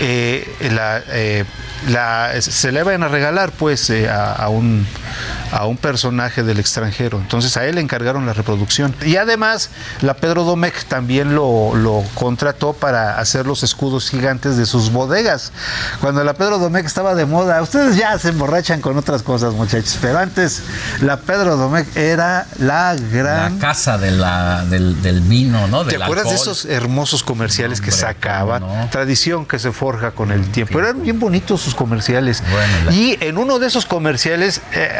Eh, 0.00 0.70
la, 0.74 1.00
eh, 1.08 1.44
la- 1.88 2.32
se 2.40 2.72
le 2.72 2.80
iban 2.80 3.02
a 3.02 3.08
regalar 3.08 3.52
pues 3.52 3.88
eh, 3.90 4.08
a, 4.08 4.32
a 4.32 4.48
un 4.48 4.86
a 5.52 5.66
un 5.66 5.76
personaje 5.76 6.44
del 6.44 6.60
extranjero. 6.60 7.18
Entonces 7.18 7.56
a 7.56 7.64
él 7.66 7.74
le 7.74 7.80
encargaron 7.80 8.24
la 8.24 8.32
reproducción. 8.32 8.94
Y 9.04 9.16
además 9.16 9.70
la 10.00 10.14
Pedro 10.14 10.44
Domecq 10.44 10.84
también 10.84 11.34
lo, 11.34 11.74
lo 11.74 12.04
contrató 12.14 12.72
para 12.72 13.18
hacer 13.18 13.46
los 13.46 13.64
escudos 13.64 14.08
gigantes 14.10 14.56
de 14.56 14.64
sus 14.64 14.92
bodegas. 14.92 15.50
Cuando 16.00 16.22
la 16.22 16.34
Pedro 16.34 16.58
Domecq 16.58 16.86
estaba 16.86 17.16
de 17.16 17.26
moda 17.26 17.60
ustedes 17.62 17.96
ya 17.96 18.16
se 18.18 18.28
emborrachan 18.28 18.80
con 18.80 18.96
otras 18.96 19.22
cosas 19.24 19.54
muchachos 19.54 19.98
pero 20.00 20.18
antes 20.20 20.62
la 21.00 21.16
Pedro 21.16 21.56
Domecq 21.56 21.96
era 21.96 22.46
la 22.60 22.94
gran 22.94 23.54
La 23.54 23.60
casa 23.60 23.98
de 23.98 24.12
la, 24.12 24.64
del, 24.66 25.02
del 25.02 25.20
vino, 25.20 25.66
¿no? 25.66 25.84
¿Te 25.84 25.92
Del 25.92 26.02
acuerdas 26.02 26.28
de 26.28 26.36
esos 26.36 26.64
hermosos 26.64 27.09
comerciales 27.22 27.80
que 27.80 27.90
sacaba? 27.90 28.88
Tradición 28.90 29.46
que 29.46 29.58
se 29.58 29.72
forja 29.72 30.12
con 30.12 30.30
el 30.30 30.50
tiempo. 30.50 30.78
Eran 30.78 31.02
bien 31.02 31.18
bonitos 31.18 31.60
sus 31.60 31.74
comerciales. 31.74 32.42
Y 32.90 33.18
en 33.24 33.38
uno 33.38 33.58
de 33.58 33.66
esos 33.66 33.86
comerciales, 33.86 34.60
eh, 34.72 34.90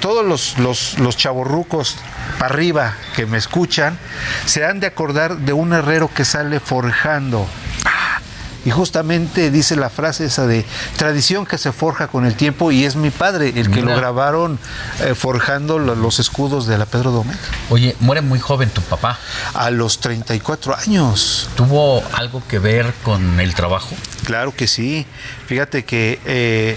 todos 0.00 0.24
los, 0.24 0.58
los, 0.58 0.98
los 0.98 1.16
chavorrucos 1.16 1.96
para 2.38 2.54
arriba 2.54 2.94
que 3.14 3.26
me 3.26 3.38
escuchan 3.38 3.98
se 4.44 4.64
han 4.64 4.80
de 4.80 4.86
acordar 4.86 5.38
de 5.38 5.52
un 5.52 5.72
herrero 5.72 6.10
que 6.12 6.24
sale 6.24 6.60
forjando. 6.60 7.46
Y 8.66 8.70
justamente 8.72 9.50
dice 9.50 9.76
la 9.76 9.88
frase 9.88 10.26
esa 10.26 10.46
de 10.46 10.66
tradición 10.96 11.46
que 11.46 11.56
se 11.56 11.72
forja 11.72 12.08
con 12.08 12.26
el 12.26 12.34
tiempo 12.34 12.70
y 12.72 12.84
es 12.84 12.96
mi 12.96 13.10
padre 13.10 13.48
el 13.56 13.70
que 13.70 13.80
Mira. 13.80 13.94
lo 13.94 13.96
grabaron 13.96 14.58
eh, 15.00 15.14
forjando 15.14 15.78
lo- 15.78 15.94
los 15.94 16.18
escudos 16.18 16.66
de 16.66 16.76
la 16.76 16.84
Pedro 16.84 17.12
Domecq. 17.12 17.38
Oye, 17.70 17.96
muere 18.00 18.20
muy 18.22 18.40
joven 18.40 18.68
tu 18.70 18.82
papá. 18.82 19.18
A 19.54 19.70
los 19.70 20.00
34 20.00 20.76
años. 20.76 21.48
¿Tuvo 21.56 22.02
algo 22.12 22.42
que 22.48 22.58
ver 22.58 22.92
con 23.04 23.38
el 23.40 23.54
trabajo? 23.54 23.94
Claro 24.24 24.52
que 24.54 24.66
sí. 24.66 25.06
Fíjate 25.46 25.84
que, 25.84 26.18
eh, 26.26 26.76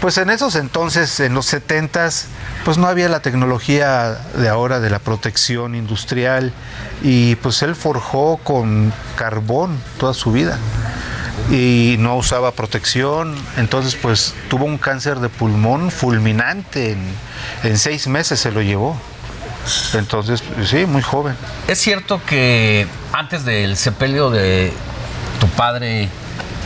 pues 0.00 0.18
en 0.18 0.30
esos 0.30 0.56
entonces, 0.56 1.20
en 1.20 1.34
los 1.34 1.46
70s, 1.46 2.24
pues 2.64 2.78
no 2.78 2.88
había 2.88 3.08
la 3.08 3.20
tecnología 3.20 4.18
de 4.34 4.48
ahora 4.48 4.80
de 4.80 4.90
la 4.90 4.98
protección 4.98 5.76
industrial 5.76 6.52
y 7.02 7.36
pues 7.36 7.62
él 7.62 7.76
forjó 7.76 8.38
con 8.38 8.92
carbón 9.16 9.78
toda 9.98 10.14
su 10.14 10.32
vida 10.32 10.58
y 11.50 11.96
no 11.98 12.16
usaba 12.16 12.52
protección, 12.52 13.34
entonces 13.56 13.96
pues 13.96 14.34
tuvo 14.48 14.64
un 14.64 14.78
cáncer 14.78 15.20
de 15.20 15.28
pulmón 15.28 15.90
fulminante, 15.90 16.92
en, 16.92 16.98
en 17.62 17.78
seis 17.78 18.06
meses 18.06 18.40
se 18.40 18.52
lo 18.52 18.62
llevó. 18.62 19.00
Entonces, 19.94 20.42
sí, 20.64 20.86
muy 20.86 21.02
joven. 21.02 21.34
¿Es 21.66 21.78
cierto 21.78 22.20
que 22.24 22.86
antes 23.12 23.44
del 23.44 23.76
sepelio 23.76 24.30
de 24.30 24.72
tu 25.40 25.48
padre 25.48 26.08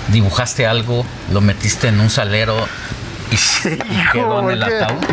dibujaste 0.08 0.66
algo, 0.66 1.04
lo 1.32 1.40
metiste 1.40 1.88
en 1.88 2.00
un 2.00 2.10
salero 2.10 2.56
y, 3.30 3.68
y 3.68 3.78
quedó 4.12 4.40
en 4.42 4.50
el 4.50 4.62
ataúd? 4.62 5.04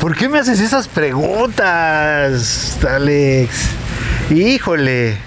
¿Por 0.00 0.16
qué 0.16 0.28
me 0.28 0.38
haces 0.38 0.60
esas 0.60 0.88
preguntas, 0.88 2.78
Alex? 2.88 3.50
Híjole, 4.30 5.18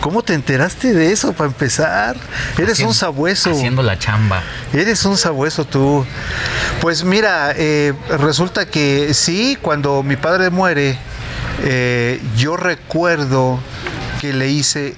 ¿cómo 0.00 0.22
te 0.22 0.34
enteraste 0.34 0.92
de 0.94 1.12
eso 1.12 1.32
para 1.32 1.48
empezar? 1.48 2.16
Eres 2.56 2.72
Haciendo- 2.72 2.90
un 2.90 2.94
sabueso. 2.94 3.50
Haciendo 3.50 3.82
la 3.82 3.98
chamba. 3.98 4.42
Eres 4.72 5.04
un 5.04 5.16
sabueso 5.16 5.64
tú. 5.64 6.04
Pues 6.80 7.04
mira, 7.04 7.52
eh, 7.56 7.92
resulta 8.18 8.66
que 8.66 9.12
sí, 9.14 9.56
cuando 9.60 10.02
mi 10.02 10.16
padre 10.16 10.50
muere, 10.50 10.98
eh, 11.64 12.20
yo 12.36 12.56
recuerdo 12.56 13.58
que 14.20 14.32
le 14.32 14.48
hice 14.48 14.94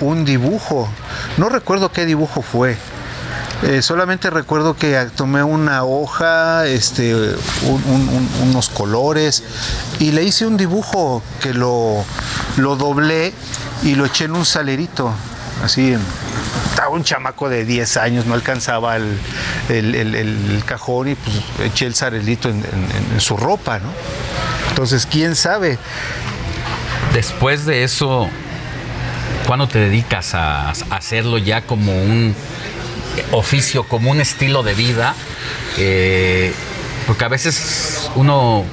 un 0.00 0.24
dibujo. 0.24 0.88
No 1.36 1.48
recuerdo 1.48 1.92
qué 1.92 2.06
dibujo 2.06 2.42
fue. 2.42 2.76
Eh, 3.62 3.82
solamente 3.82 4.30
recuerdo 4.30 4.74
que 4.74 4.96
tomé 5.14 5.42
una 5.42 5.84
hoja, 5.84 6.66
este, 6.66 7.14
un- 7.14 7.84
un- 7.86 8.08
un- 8.08 8.48
unos 8.48 8.70
colores 8.70 9.42
y 9.98 10.12
le 10.12 10.24
hice 10.24 10.46
un 10.46 10.56
dibujo 10.56 11.22
que 11.42 11.52
lo, 11.52 12.04
doblé 12.56 13.34
y 13.82 13.96
lo 13.96 14.06
eché 14.06 14.24
en 14.24 14.34
un 14.34 14.46
salerito. 14.46 15.12
Así, 15.62 15.94
estaba 16.70 16.88
un 16.88 17.04
chamaco 17.04 17.50
de 17.50 17.66
10 17.66 17.98
años, 17.98 18.24
no 18.24 18.32
alcanzaba 18.32 18.96
el, 18.96 19.18
cajón 20.64 21.08
y 21.08 21.14
pues 21.16 21.36
eché 21.62 21.84
el 21.84 21.94
salerito 21.94 22.48
en, 22.48 22.64
su 23.20 23.36
ropa, 23.36 23.78
¿no? 23.78 23.90
Entonces, 24.70 25.04
quién 25.04 25.36
sabe. 25.36 25.78
Después 27.12 27.66
de 27.66 27.84
eso, 27.84 28.26
¿cuándo 29.46 29.68
te 29.68 29.80
dedicas 29.80 30.32
a 30.34 30.70
hacerlo 30.70 31.36
ya 31.36 31.60
como 31.60 31.92
un 31.92 32.34
oficio, 33.32 33.84
como 33.84 34.10
un 34.10 34.20
estilo 34.20 34.62
de 34.62 34.74
vida? 34.74 35.14
Eh, 35.78 36.52
porque 37.06 37.24
a 37.24 37.28
veces 37.28 38.10
uno 38.14 38.64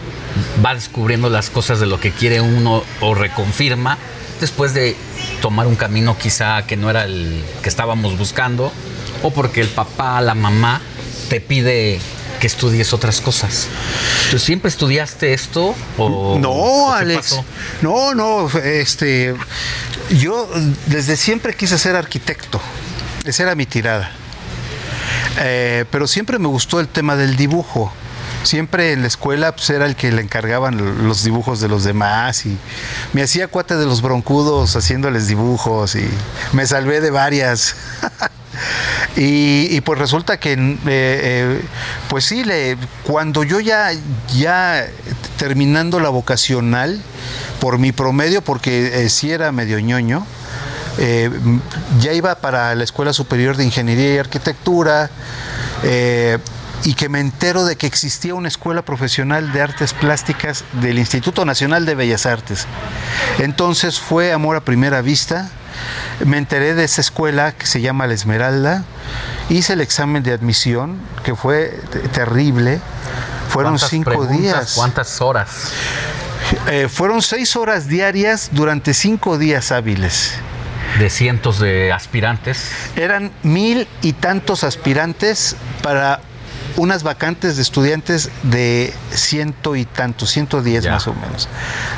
va 0.63 0.75
descubriendo 0.75 1.29
las 1.29 1.49
cosas 1.49 1.79
de 1.79 1.85
lo 1.85 1.99
que 1.99 2.11
quiere 2.11 2.41
uno 2.41 2.83
o 3.01 3.15
reconfirma 3.15 3.97
después 4.39 4.73
de 4.73 4.95
tomar 5.41 5.67
un 5.67 5.75
camino 5.75 6.17
quizá 6.17 6.61
que 6.67 6.77
no 6.77 6.89
era 6.89 7.05
el 7.05 7.43
que 7.63 7.69
estábamos 7.69 8.17
buscando 8.17 8.71
o 9.23 9.31
porque 9.31 9.61
el 9.61 9.69
papá, 9.69 10.21
la 10.21 10.35
mamá 10.35 10.81
te 11.29 11.41
pide 11.41 11.99
que 12.39 12.47
estudies 12.47 12.93
otras 12.93 13.19
cosas. 13.19 13.67
¿Tú 14.29 14.37
siempre 14.37 14.69
estudiaste 14.69 15.33
esto 15.33 15.73
o 15.97 16.37
No, 16.39 16.51
o 16.51 16.91
Alex. 16.91 17.17
pasó? 17.31 17.45
No, 17.81 18.13
no, 18.13 18.47
este. 18.59 19.33
Yo 20.11 20.47
desde 20.85 21.17
siempre 21.17 21.55
quise 21.55 21.77
ser 21.79 21.95
arquitecto. 21.95 22.61
Esa 23.25 23.43
era 23.43 23.55
mi 23.55 23.65
tirada. 23.65 24.11
Eh, 25.39 25.85
pero 25.91 26.07
siempre 26.07 26.39
me 26.39 26.47
gustó 26.47 26.79
el 26.79 26.87
tema 26.87 27.15
del 27.15 27.35
dibujo. 27.35 27.91
Siempre 28.43 28.93
en 28.93 29.01
la 29.01 29.07
escuela 29.07 29.55
pues, 29.55 29.69
era 29.69 29.85
el 29.85 29.95
que 29.95 30.11
le 30.11 30.21
encargaban 30.21 31.07
los 31.07 31.23
dibujos 31.23 31.59
de 31.59 31.67
los 31.67 31.83
demás 31.83 32.45
y 32.45 32.57
me 33.13 33.23
hacía 33.23 33.47
cuate 33.47 33.75
de 33.75 33.85
los 33.85 34.01
broncudos 34.01 34.75
haciéndoles 34.75 35.27
dibujos 35.27 35.95
y 35.95 36.07
me 36.53 36.65
salvé 36.65 37.01
de 37.01 37.11
varias. 37.11 37.75
Y, 39.19 39.81
pues 39.81 39.97
resulta 39.97 40.39
que, 40.39 40.53
eh, 40.53 40.77
eh, 40.85 41.61
pues 42.07 42.25
sí, 42.25 42.43
le, 42.43 42.77
cuando 43.03 43.43
yo 43.43 43.59
ya, 43.59 43.91
ya 44.35 44.87
terminando 45.37 45.99
la 45.99 46.09
vocacional, 46.09 47.01
por 47.59 47.79
mi 47.79 47.91
promedio, 47.91 48.43
porque 48.43 49.05
eh, 49.05 49.09
sí 49.09 49.31
era 49.31 49.51
medio 49.51 49.79
ñoño, 49.79 50.25
eh, 50.97 51.29
ya 51.99 52.13
iba 52.13 52.35
para 52.35 52.73
la 52.75 52.83
Escuela 52.83 53.13
Superior 53.13 53.57
de 53.57 53.65
Ingeniería 53.65 54.15
y 54.15 54.17
Arquitectura 54.17 55.09
eh, 55.83 56.37
y 56.83 56.93
que 56.93 57.09
me 57.09 57.19
entero 57.19 57.65
de 57.65 57.75
que 57.75 57.87
existía 57.87 58.33
una 58.33 58.47
escuela 58.47 58.81
profesional 58.81 59.51
de 59.51 59.61
artes 59.61 59.93
plásticas 59.93 60.63
del 60.73 60.97
Instituto 60.99 61.45
Nacional 61.45 61.85
de 61.85 61.95
Bellas 61.95 62.25
Artes. 62.25 62.65
Entonces 63.39 63.99
fue 63.99 64.31
amor 64.31 64.55
a 64.55 64.61
primera 64.61 65.01
vista. 65.01 65.49
Me 66.25 66.37
enteré 66.37 66.73
de 66.73 66.83
esa 66.83 67.01
escuela 67.01 67.51
que 67.51 67.67
se 67.67 67.81
llama 67.81 68.07
La 68.07 68.13
Esmeralda. 68.13 68.83
Hice 69.49 69.73
el 69.73 69.81
examen 69.81 70.23
de 70.23 70.33
admisión, 70.33 70.97
que 71.23 71.35
fue 71.35 71.79
terrible. 72.13 72.79
Fueron 73.49 73.73
¿Cuántas 73.73 73.89
cinco 73.89 74.25
días. 74.25 74.73
¿Cuántas 74.75 75.21
horas? 75.21 75.71
Eh, 76.67 76.87
fueron 76.89 77.21
seis 77.21 77.55
horas 77.55 77.87
diarias 77.87 78.49
durante 78.51 78.93
cinco 78.93 79.37
días 79.37 79.71
hábiles. 79.71 80.33
De 80.99 81.09
cientos 81.09 81.59
de 81.59 81.91
aspirantes. 81.91 82.71
Eran 82.95 83.31
mil 83.43 83.87
y 84.01 84.13
tantos 84.13 84.63
aspirantes 84.63 85.55
para 85.83 86.21
unas 86.75 87.03
vacantes 87.03 87.55
de 87.55 87.61
estudiantes 87.61 88.29
de 88.43 88.93
ciento 89.11 89.75
y 89.75 89.85
tantos, 89.85 90.29
110 90.31 90.83
más 90.91 91.07
o 91.07 91.13
menos. 91.13 91.47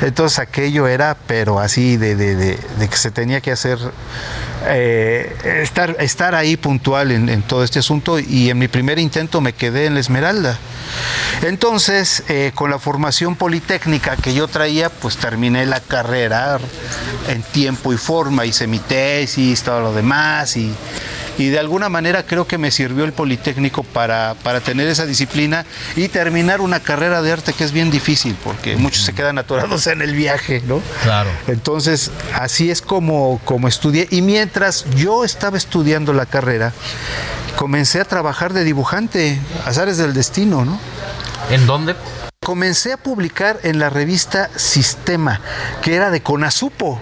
Entonces 0.00 0.38
aquello 0.38 0.86
era, 0.86 1.16
pero 1.26 1.60
así 1.60 1.96
de, 1.96 2.14
de- 2.16 2.34
de- 2.36 2.58
de 2.78 2.88
que 2.88 2.96
se 2.96 3.10
tenía 3.10 3.40
que 3.40 3.52
hacer, 3.52 3.78
eh, 4.66 5.60
estar, 5.62 5.96
estar 6.00 6.34
ahí 6.34 6.56
puntual 6.56 7.10
en, 7.10 7.42
todo 7.42 7.64
este 7.64 7.78
asunto 7.78 8.18
y 8.18 8.50
en 8.50 8.58
mi 8.58 8.68
primer 8.68 8.98
intento 8.98 9.40
me 9.40 9.52
quedé 9.52 9.86
en 9.86 9.94
la 9.94 10.00
Esmeralda. 10.00 10.58
Entonces, 11.42 12.24
eh, 12.28 12.52
con 12.54 12.70
la 12.70 12.78
formación 12.78 13.36
politécnica 13.36 14.16
que 14.16 14.34
yo 14.34 14.48
traía, 14.48 14.90
pues 14.90 15.16
terminé 15.16 15.64
la 15.66 15.80
carrera 15.80 16.58
en 17.28 17.42
tiempo 17.42 17.92
y 17.92 17.96
forma, 17.96 18.44
hice 18.44 18.66
mi 18.66 18.78
tesis, 18.78 19.62
todo 19.62 19.80
lo 19.80 19.92
demás 19.92 20.56
y, 20.56 20.74
y 21.40 21.48
de 21.48 21.58
alguna 21.58 21.88
manera 21.88 22.24
creo 22.24 22.46
que 22.46 22.58
me 22.58 22.70
sirvió 22.70 23.06
el 23.06 23.14
Politécnico 23.14 23.82
para, 23.82 24.34
para 24.42 24.60
tener 24.60 24.88
esa 24.88 25.06
disciplina 25.06 25.64
y 25.96 26.08
terminar 26.08 26.60
una 26.60 26.80
carrera 26.80 27.22
de 27.22 27.32
arte 27.32 27.54
que 27.54 27.64
es 27.64 27.72
bien 27.72 27.90
difícil 27.90 28.36
porque 28.44 28.76
muchos 28.76 29.04
se 29.04 29.14
quedan 29.14 29.38
atorados 29.38 29.86
en 29.86 30.02
el 30.02 30.14
viaje, 30.14 30.62
¿no? 30.66 30.82
Claro. 31.02 31.30
Entonces, 31.46 32.10
así 32.34 32.70
es 32.70 32.82
como, 32.82 33.40
como 33.46 33.68
estudié. 33.68 34.06
Y 34.10 34.20
mientras 34.20 34.84
yo 34.96 35.24
estaba 35.24 35.56
estudiando 35.56 36.12
la 36.12 36.26
carrera, 36.26 36.74
comencé 37.56 38.02
a 38.02 38.04
trabajar 38.04 38.52
de 38.52 38.62
dibujante, 38.62 39.40
azares 39.64 39.96
del 39.96 40.12
destino, 40.12 40.66
¿no? 40.66 40.78
¿En 41.48 41.66
dónde? 41.66 41.96
Comencé 42.44 42.92
a 42.92 42.98
publicar 42.98 43.60
en 43.62 43.78
la 43.78 43.88
revista 43.88 44.50
Sistema, 44.56 45.40
que 45.80 45.94
era 45.94 46.10
de 46.10 46.20
Conasupo. 46.22 47.00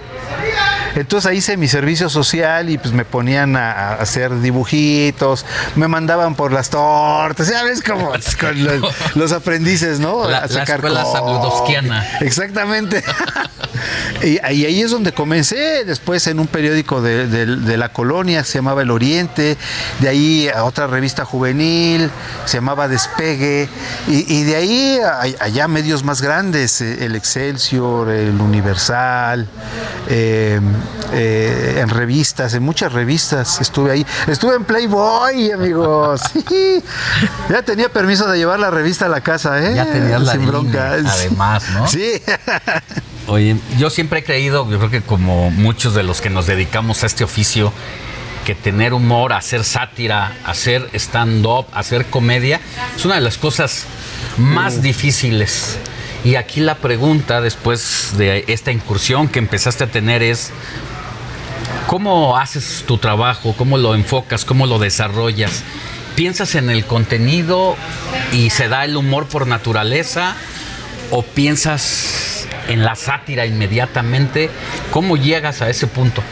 Entonces 1.01 1.31
ahí 1.31 1.39
hice 1.39 1.57
mi 1.57 1.69
servicio 1.69 2.09
social 2.11 2.71
y 2.71 2.79
pues 2.79 2.93
me 2.93 3.05
ponían 3.05 3.57
a, 3.57 3.73
a 3.73 3.93
hacer 3.95 4.41
dibujitos, 4.41 5.47
me 5.77 5.89
mandaban 5.89 6.35
por 6.35 6.53
las 6.53 6.71
tortas, 6.71 7.49
ya 7.49 7.63
ves 7.65 7.83
como 7.83 8.11
con 8.41 8.65
los, 8.65 9.17
los 9.17 9.33
aprendices, 9.33 10.01
¿no? 10.01 10.29
La- 10.29 10.39
A 10.39 10.41
la 10.43 10.49
sacar 10.49 10.77
escuela. 10.77 11.03
Exactamente. 12.21 13.03
y, 14.23 14.35
y 14.53 14.65
ahí 14.65 14.81
es 14.83 14.91
donde 14.91 15.13
comencé, 15.13 15.85
después 15.85 16.27
en 16.27 16.41
un 16.41 16.47
periódico 16.47 17.01
de, 17.01 17.27
de- 17.27 17.47
de 17.57 17.77
la 17.77 17.91
colonia, 17.91 18.43
se 18.45 18.59
llamaba 18.59 18.83
El 18.83 18.91
Oriente, 18.91 19.57
de 20.01 20.09
ahí 20.09 20.49
a 20.49 20.65
otra 20.65 20.87
revista 20.87 21.25
juvenil, 21.25 22.11
se 22.45 22.57
llamaba 22.59 22.89
Despegue, 22.89 23.69
y, 24.09 24.35
y 24.35 24.43
de 24.45 24.57
ahí 24.57 24.99
a- 25.05 25.45
allá 25.45 25.69
medios 25.69 26.03
más 26.03 26.21
grandes, 26.23 26.81
eh, 26.81 27.05
el 27.05 27.15
Excelsior, 27.17 28.11
el 28.11 28.41
Universal, 28.41 29.47
eh, 30.09 30.61
eh, 31.13 31.79
en 31.81 31.89
revistas, 31.89 32.55
en 32.55 32.63
muchas 32.63 32.93
revistas 32.93 33.61
estuve 33.61 33.93
ahí. 33.93 34.07
Estuve 34.27 34.57
en 34.57 34.65
Playboy, 34.65 35.51
amigos. 35.53 36.21
Sí. 36.49 36.83
Ya 37.51 37.63
tenía 37.63 37.89
permiso 37.91 38.27
de 38.29 38.39
llevar 38.39 38.59
la 38.61 38.71
revista 38.71 39.07
a 39.07 39.09
la 39.09 39.21
casa, 39.21 39.59
¿eh? 39.65 39.75
Ya 39.75 39.85
tenías 39.91 40.21
la 40.23 40.33
Sin 40.33 40.41
línea, 40.41 40.51
broncas. 40.59 41.05
además, 41.07 41.65
¿no? 41.75 41.87
Sí. 41.87 42.23
Oye, 43.27 43.57
yo 43.79 43.91
siempre 43.91 44.21
he 44.21 44.25
creído, 44.25 44.69
yo 44.71 44.79
creo 44.79 44.91
que 44.91 45.03
como 45.03 45.51
muchos 45.51 45.95
de 45.95 46.03
los 46.03 46.21
que 46.21 46.31
nos 46.31 46.47
dedicamos 46.47 47.03
a 47.03 47.07
este 47.07 47.25
oficio, 47.25 47.73
que 48.47 48.55
tener 48.55 48.95
humor, 48.95 49.35
hacer 49.35 49.65
sátira, 49.65 50.33
hacer 50.47 50.89
stand-up, 50.95 51.67
hacer 51.75 52.07
comedia, 52.07 52.61
es 52.97 53.05
una 53.05 53.17
de 53.17 53.21
las 53.21 53.37
cosas 53.37 53.85
más 54.39 54.81
difíciles. 54.81 55.77
Y 56.25 56.35
aquí 56.35 56.61
la 56.61 56.77
pregunta, 56.77 57.41
después 57.41 58.15
de 58.17 58.45
esta 58.49 58.73
incursión 58.73 59.29
que 59.29 59.39
empezaste 59.39 59.85
a 59.85 59.87
tener, 59.87 60.23
es, 60.23 60.51
¿cómo 61.87 62.37
haces 62.37 62.85
tu 62.87 62.99
trabajo? 62.99 63.55
¿Cómo 63.57 63.79
lo 63.79 63.95
enfocas? 63.95 64.45
¿Cómo 64.45 64.67
lo 64.67 64.79
desarrollas? 64.79 65.63
¿Piensas 66.17 66.57
en 66.57 66.71
el 66.71 66.85
contenido 66.85 67.77
y 68.33 68.51
se 68.51 68.69
da 68.69 68.85
el 68.85 68.97
humor 68.97 69.27
por 69.27 69.47
naturaleza? 69.47 70.35
¿O 71.11 71.23
piensas 71.23 72.47
en 72.69 72.85
la 72.85 72.97
sátira 72.97 73.47
inmediatamente? 73.47 74.51
¿Cómo 74.91 75.17
llegas 75.17 75.63
a 75.63 75.71
ese 75.71 75.87
punto? 75.87 76.23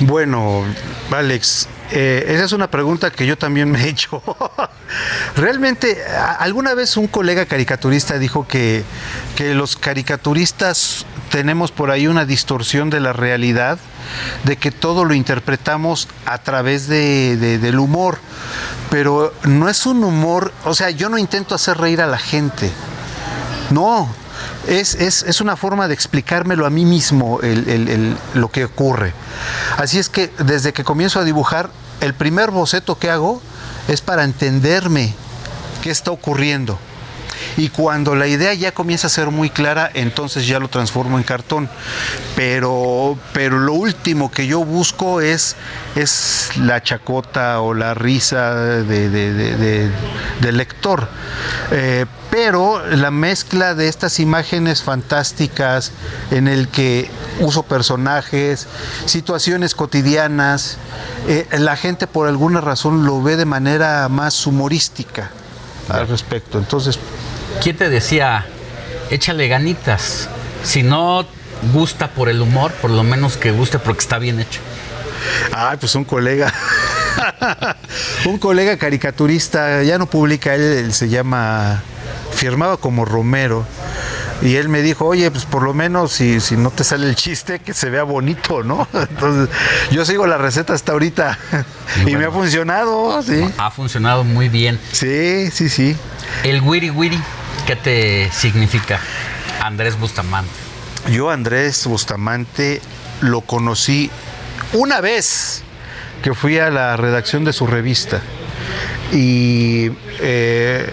Bueno, 0.00 0.64
Alex, 1.10 1.68
eh, 1.94 2.24
esa 2.28 2.44
es 2.44 2.52
una 2.52 2.70
pregunta 2.70 3.10
que 3.10 3.26
yo 3.26 3.38
también 3.38 3.70
me 3.70 3.84
he 3.84 3.88
hecho. 3.88 4.22
Realmente, 5.36 5.98
alguna 6.38 6.74
vez 6.74 6.96
un 6.96 7.06
colega 7.06 7.46
caricaturista 7.46 8.18
dijo 8.18 8.46
que, 8.46 8.84
que 9.36 9.54
los 9.54 9.76
caricaturistas 9.76 11.06
tenemos 11.30 11.72
por 11.72 11.90
ahí 11.90 12.06
una 12.06 12.24
distorsión 12.24 12.90
de 12.90 13.00
la 13.00 13.12
realidad, 13.12 13.78
de 14.44 14.56
que 14.56 14.70
todo 14.70 15.04
lo 15.04 15.14
interpretamos 15.14 16.08
a 16.26 16.38
través 16.38 16.86
de- 16.88 17.36
de- 17.36 17.58
del 17.58 17.78
humor, 17.78 18.18
pero 18.90 19.32
no 19.44 19.68
es 19.68 19.86
un 19.86 20.04
humor, 20.04 20.52
o 20.64 20.74
sea, 20.74 20.90
yo 20.90 21.08
no 21.08 21.18
intento 21.18 21.54
hacer 21.54 21.78
reír 21.78 22.00
a 22.00 22.06
la 22.06 22.18
gente. 22.18 22.70
No, 23.70 24.08
es, 24.68 24.94
es- 24.94 25.22
es 25.24 25.40
una 25.40 25.56
forma 25.56 25.88
de 25.88 25.94
explicármelo 25.94 26.66
a 26.66 26.70
mí 26.70 26.84
mismo 26.84 27.40
el- 27.42 27.68
el- 27.68 28.16
lo 28.34 28.50
que 28.50 28.66
ocurre. 28.66 29.12
Así 29.78 29.98
es 29.98 30.08
que 30.08 30.30
desde 30.38 30.72
que 30.72 30.84
comienzo 30.84 31.18
a 31.18 31.24
dibujar, 31.24 31.70
el 32.04 32.14
primer 32.14 32.50
boceto 32.50 32.98
que 32.98 33.10
hago 33.10 33.40
es 33.88 34.00
para 34.00 34.24
entenderme 34.24 35.14
qué 35.82 35.90
está 35.90 36.10
ocurriendo. 36.10 36.78
Y 37.56 37.68
cuando 37.68 38.14
la 38.14 38.26
idea 38.26 38.54
ya 38.54 38.72
comienza 38.72 39.06
a 39.06 39.10
ser 39.10 39.28
muy 39.30 39.50
clara, 39.50 39.90
entonces 39.94 40.46
ya 40.46 40.58
lo 40.58 40.68
transformo 40.68 41.18
en 41.18 41.24
cartón. 41.24 41.68
Pero, 42.36 43.18
pero 43.32 43.58
lo 43.58 43.74
último 43.74 44.30
que 44.30 44.46
yo 44.46 44.64
busco 44.64 45.20
es, 45.20 45.56
es 45.94 46.50
la 46.58 46.82
chacota 46.82 47.60
o 47.60 47.74
la 47.74 47.94
risa 47.94 48.54
de- 48.54 49.08
de- 49.08 49.32
de- 49.32 49.56
de- 49.56 49.90
del 50.40 50.56
lector. 50.56 51.08
Eh, 51.70 52.06
pero 52.30 52.84
la 52.86 53.10
mezcla 53.12 53.74
de 53.74 53.86
estas 53.88 54.18
imágenes 54.18 54.82
fantásticas 54.82 55.92
en 56.32 56.48
el 56.48 56.66
que 56.68 57.08
uso 57.38 57.62
personajes, 57.62 58.66
situaciones 59.06 59.74
cotidianas, 59.76 60.76
eh, 61.28 61.46
la 61.58 61.76
gente 61.76 62.06
por 62.08 62.26
alguna 62.26 62.60
razón 62.60 63.06
lo 63.06 63.22
ve 63.22 63.36
de 63.36 63.44
manera 63.44 64.08
más 64.08 64.46
humorística 64.46 65.30
al 65.88 66.08
respecto. 66.08 66.58
Entonces, 66.58 66.98
¿Quién 67.62 67.76
te 67.76 67.88
decía, 67.88 68.46
échale 69.10 69.48
ganitas? 69.48 70.28
Si 70.62 70.82
no 70.82 71.26
gusta 71.72 72.10
por 72.10 72.28
el 72.28 72.40
humor, 72.40 72.72
por 72.72 72.90
lo 72.90 73.02
menos 73.02 73.36
que 73.36 73.52
guste 73.52 73.78
porque 73.78 74.00
está 74.00 74.18
bien 74.18 74.40
hecho. 74.40 74.60
Ay, 75.52 75.78
pues 75.78 75.94
un 75.94 76.04
colega. 76.04 76.52
un 78.26 78.38
colega 78.38 78.76
caricaturista, 78.76 79.82
ya 79.82 79.98
no 79.98 80.06
publica, 80.06 80.54
él, 80.54 80.62
él 80.62 80.92
se 80.92 81.08
llama, 81.08 81.82
firmaba 82.32 82.76
como 82.76 83.04
Romero. 83.04 83.66
Y 84.42 84.56
él 84.56 84.68
me 84.68 84.82
dijo, 84.82 85.06
oye, 85.06 85.30
pues 85.30 85.44
por 85.44 85.62
lo 85.62 85.72
menos 85.72 86.12
si, 86.12 86.40
si 86.40 86.56
no 86.56 86.70
te 86.70 86.84
sale 86.84 87.08
el 87.08 87.14
chiste, 87.14 87.60
que 87.60 87.72
se 87.72 87.88
vea 87.88 88.02
bonito, 88.02 88.62
¿no? 88.62 88.86
Entonces, 88.92 89.48
yo 89.90 90.04
sigo 90.04 90.26
la 90.26 90.36
receta 90.38 90.74
hasta 90.74 90.92
ahorita. 90.92 91.38
Y, 92.06 92.16
me 92.16 92.24
ha 92.24 92.30
funcionado, 92.30 93.22
sí. 93.22 93.44
Ha 93.56 93.70
funcionado 93.70 94.24
muy 94.24 94.48
bien. 94.48 94.80
Sí, 94.90 95.50
sí, 95.52 95.68
sí. 95.68 95.96
El 96.42 96.60
wiri 96.62 96.90
wiri, 96.90 97.20
¿qué 97.66 97.76
te 97.76 98.30
significa? 98.32 99.00
Andrés 99.62 99.98
Bustamante. 99.98 100.50
Yo, 101.10 101.30
Andrés 101.30 101.86
Bustamante, 101.86 102.80
lo 103.20 103.42
conocí 103.42 104.10
una 104.72 105.00
vez 105.00 105.62
que 106.22 106.34
fui 106.34 106.58
a 106.58 106.70
la 106.70 106.96
redacción 106.96 107.44
de 107.44 107.52
su 107.52 107.66
revista. 107.66 108.20
Y 109.12 109.90
eh, 110.20 110.88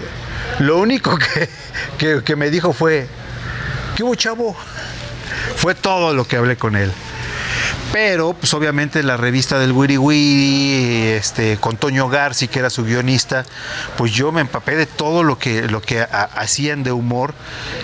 lo 0.59 0.79
único 0.79 1.17
que, 1.17 1.49
que- 1.97 2.23
que 2.23 2.35
me 2.35 2.49
dijo 2.49 2.73
fue, 2.73 3.07
¿qué 3.95 4.03
hubo, 4.03 4.15
chavo? 4.15 4.55
Fue 5.55 5.75
todo 5.75 6.13
lo 6.13 6.25
que 6.27 6.35
hablé 6.35 6.57
con 6.57 6.75
él. 6.75 6.91
Pero, 7.91 8.33
pues 8.33 8.53
obviamente 8.53 9.03
la 9.03 9.17
revista 9.17 9.59
del 9.59 9.73
Wiri 9.73 9.97
Wiri, 9.97 11.07
este, 11.09 11.57
con 11.57 11.75
Toño 11.75 12.07
Garci, 12.07 12.47
que 12.47 12.59
era 12.59 12.69
su 12.69 12.85
guionista, 12.85 13.45
pues 13.97 14.13
yo 14.13 14.31
me 14.31 14.39
empapé 14.41 14.77
de 14.77 14.85
todo 14.85 15.23
lo 15.23 15.37
que, 15.37 15.63
lo 15.63 15.81
que 15.81 16.01
hacían 16.01 16.83
de 16.83 16.93
humor. 16.93 17.33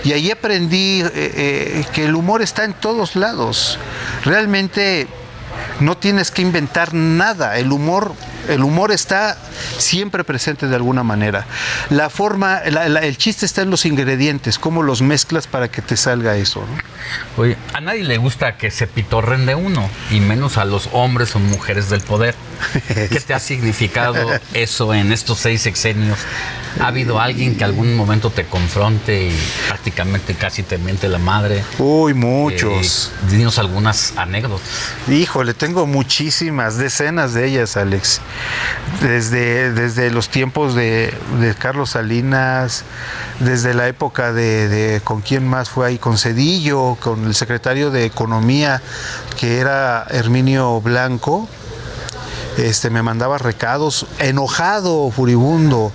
Y 0.06 0.14
ahí 0.14 0.32
aprendí 0.32 1.02
eh, 1.02 1.12
eh, 1.14 1.86
que 1.94 2.06
el 2.06 2.16
humor 2.16 2.42
está 2.42 2.64
en 2.64 2.74
todos 2.74 3.18
lados. 3.18 3.80
Realmente 4.24 5.08
no 5.82 5.98
tienes 5.98 6.32
que 6.32 6.42
inventar 6.42 6.94
nada. 6.94 7.58
El 7.58 7.72
humor, 7.74 8.14
el 8.48 8.64
humor 8.64 8.92
está 8.92 9.38
siempre 9.78 10.24
presente 10.24 10.68
de 10.68 10.76
alguna 10.76 11.04
manera. 11.04 11.46
La 11.90 12.10
forma, 12.10 12.62
la- 12.70 12.88
la- 12.90 13.02
el 13.02 13.18
chiste 13.18 13.46
está 13.46 13.62
en 13.62 13.70
los 13.70 13.86
ingredientes, 13.86 14.58
cómo 14.60 14.84
los 14.84 15.02
mezclas 15.02 15.48
para 15.48 15.70
que 15.70 15.82
te 15.82 15.98
salga 15.98 16.36
eso. 16.36 16.62
¿no? 16.62 17.42
Oye, 17.42 17.58
a 17.74 17.82
nadie 17.82 18.04
le 18.04 18.18
gusta 18.18 18.58
que 18.58 18.72
se 18.72 18.88
pitorren 18.88 19.46
de 19.46 19.56
uno, 19.56 19.90
y 20.12 20.20
menos 20.20 20.58
a 20.58 20.66
los 20.66 20.90
hombres 20.92 21.36
o 21.36 21.40
mujeres 21.40 21.90
del 21.90 22.02
poder. 22.02 22.36
¿Qué 22.88 23.22
te 23.26 23.34
ha 23.34 23.40
significado 23.40 24.30
eso 24.54 24.94
en 24.94 25.12
estos 25.12 25.40
seis 25.40 25.62
sexenios? 25.62 26.18
¿Ha 26.80 26.88
habido 26.88 27.20
alguien 27.20 27.56
que 27.58 27.64
algún 27.64 27.96
momento 27.96 28.30
te 28.30 28.46
confronte 28.46 29.30
y 29.30 29.36
prácticamente 29.68 30.36
casi 30.36 30.62
te 30.64 30.78
miente 30.78 31.08
la 31.08 31.18
madre? 31.18 31.64
Uy, 31.80 32.14
muchos. 32.14 33.12
Eh, 33.24 33.28
dinos 33.32 33.58
algunas 33.58 34.14
anécdotas. 34.16 34.68
Híjole, 35.10 35.54
tengo 35.56 35.88
muchísimas, 35.88 36.78
decenas 36.78 37.34
de 37.34 37.48
ellas, 37.48 37.78
Alex. 37.78 38.22
Desde, 39.02 39.72
desde 39.74 40.12
los 40.12 40.30
tiempos 40.30 40.76
de, 40.76 41.14
de 41.40 41.56
Carlos 41.56 41.92
Salinas, 41.92 42.84
desde 43.40 43.74
la 43.74 43.88
época 43.88 44.32
de, 44.34 44.68
de- 44.68 45.02
con 45.02 45.22
quién 45.22 45.48
más 45.48 45.70
fue 45.70 45.88
ahí, 45.88 45.98
con 45.98 46.18
Cedillo, 46.18 46.96
con 47.00 47.26
el 47.26 47.34
secretario 47.36 47.90
de 47.92 48.06
Economía, 48.06 48.82
que 49.40 49.58
era 49.58 50.06
Herminio 50.10 50.80
Blanco. 50.82 51.50
Este, 52.58 52.90
me 52.90 53.04
mandaba 53.04 53.38
recados, 53.38 54.08
enojado, 54.20 55.12
furibundo. 55.12 55.92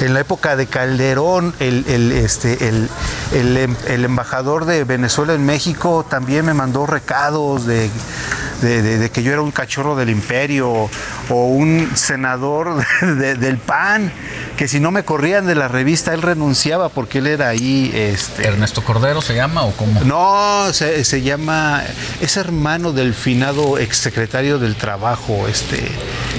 En 0.00 0.14
la 0.14 0.20
época 0.20 0.56
de 0.56 0.66
Calderón, 0.66 1.54
el, 1.60 1.84
el, 1.88 2.12
este, 2.12 2.68
el, 2.68 2.88
el 3.32 3.56
em- 3.58 3.76
embajador 3.86 4.64
de 4.64 4.84
Venezuela 4.84 5.34
en 5.34 5.44
México 5.44 6.06
también 6.08 6.46
me 6.46 6.54
mandó 6.54 6.86
recados 6.86 7.66
de, 7.66 7.90
de- 8.60 8.82
de- 8.82 8.98
de 8.98 9.10
que 9.10 9.22
yo 9.22 9.32
era 9.32 9.40
un 9.42 9.50
cachorro 9.50 9.96
del 9.96 10.10
imperio 10.10 10.70
o 11.28 11.46
un 11.46 11.90
senador 11.94 12.84
de- 13.02 13.34
del 13.34 13.58
PAN, 13.58 14.12
que 14.56 14.68
si 14.68 14.80
no 14.80 14.90
me 14.90 15.04
corrían 15.04 15.46
de 15.46 15.54
la 15.54 15.68
revista 15.68 16.14
él 16.14 16.22
renunciaba 16.22 16.88
porque 16.88 17.18
él 17.18 17.26
era 17.26 17.48
ahí. 17.48 17.90
Este, 17.94 18.46
¿Ernesto 18.46 18.82
Cordero 18.82 19.20
se 19.22 19.34
llama 19.34 19.62
o 19.64 19.72
cómo? 19.72 20.00
no, 20.04 20.72
se, 20.72 21.04
se 21.04 21.22
llama, 21.22 21.82
es 22.20 22.36
hermano 22.36 22.92
del 22.92 23.14
finado 23.14 23.78
exsecretario 23.78 24.58
del 24.58 24.76
Trabajo, 24.76 25.46
este, 25.48 25.88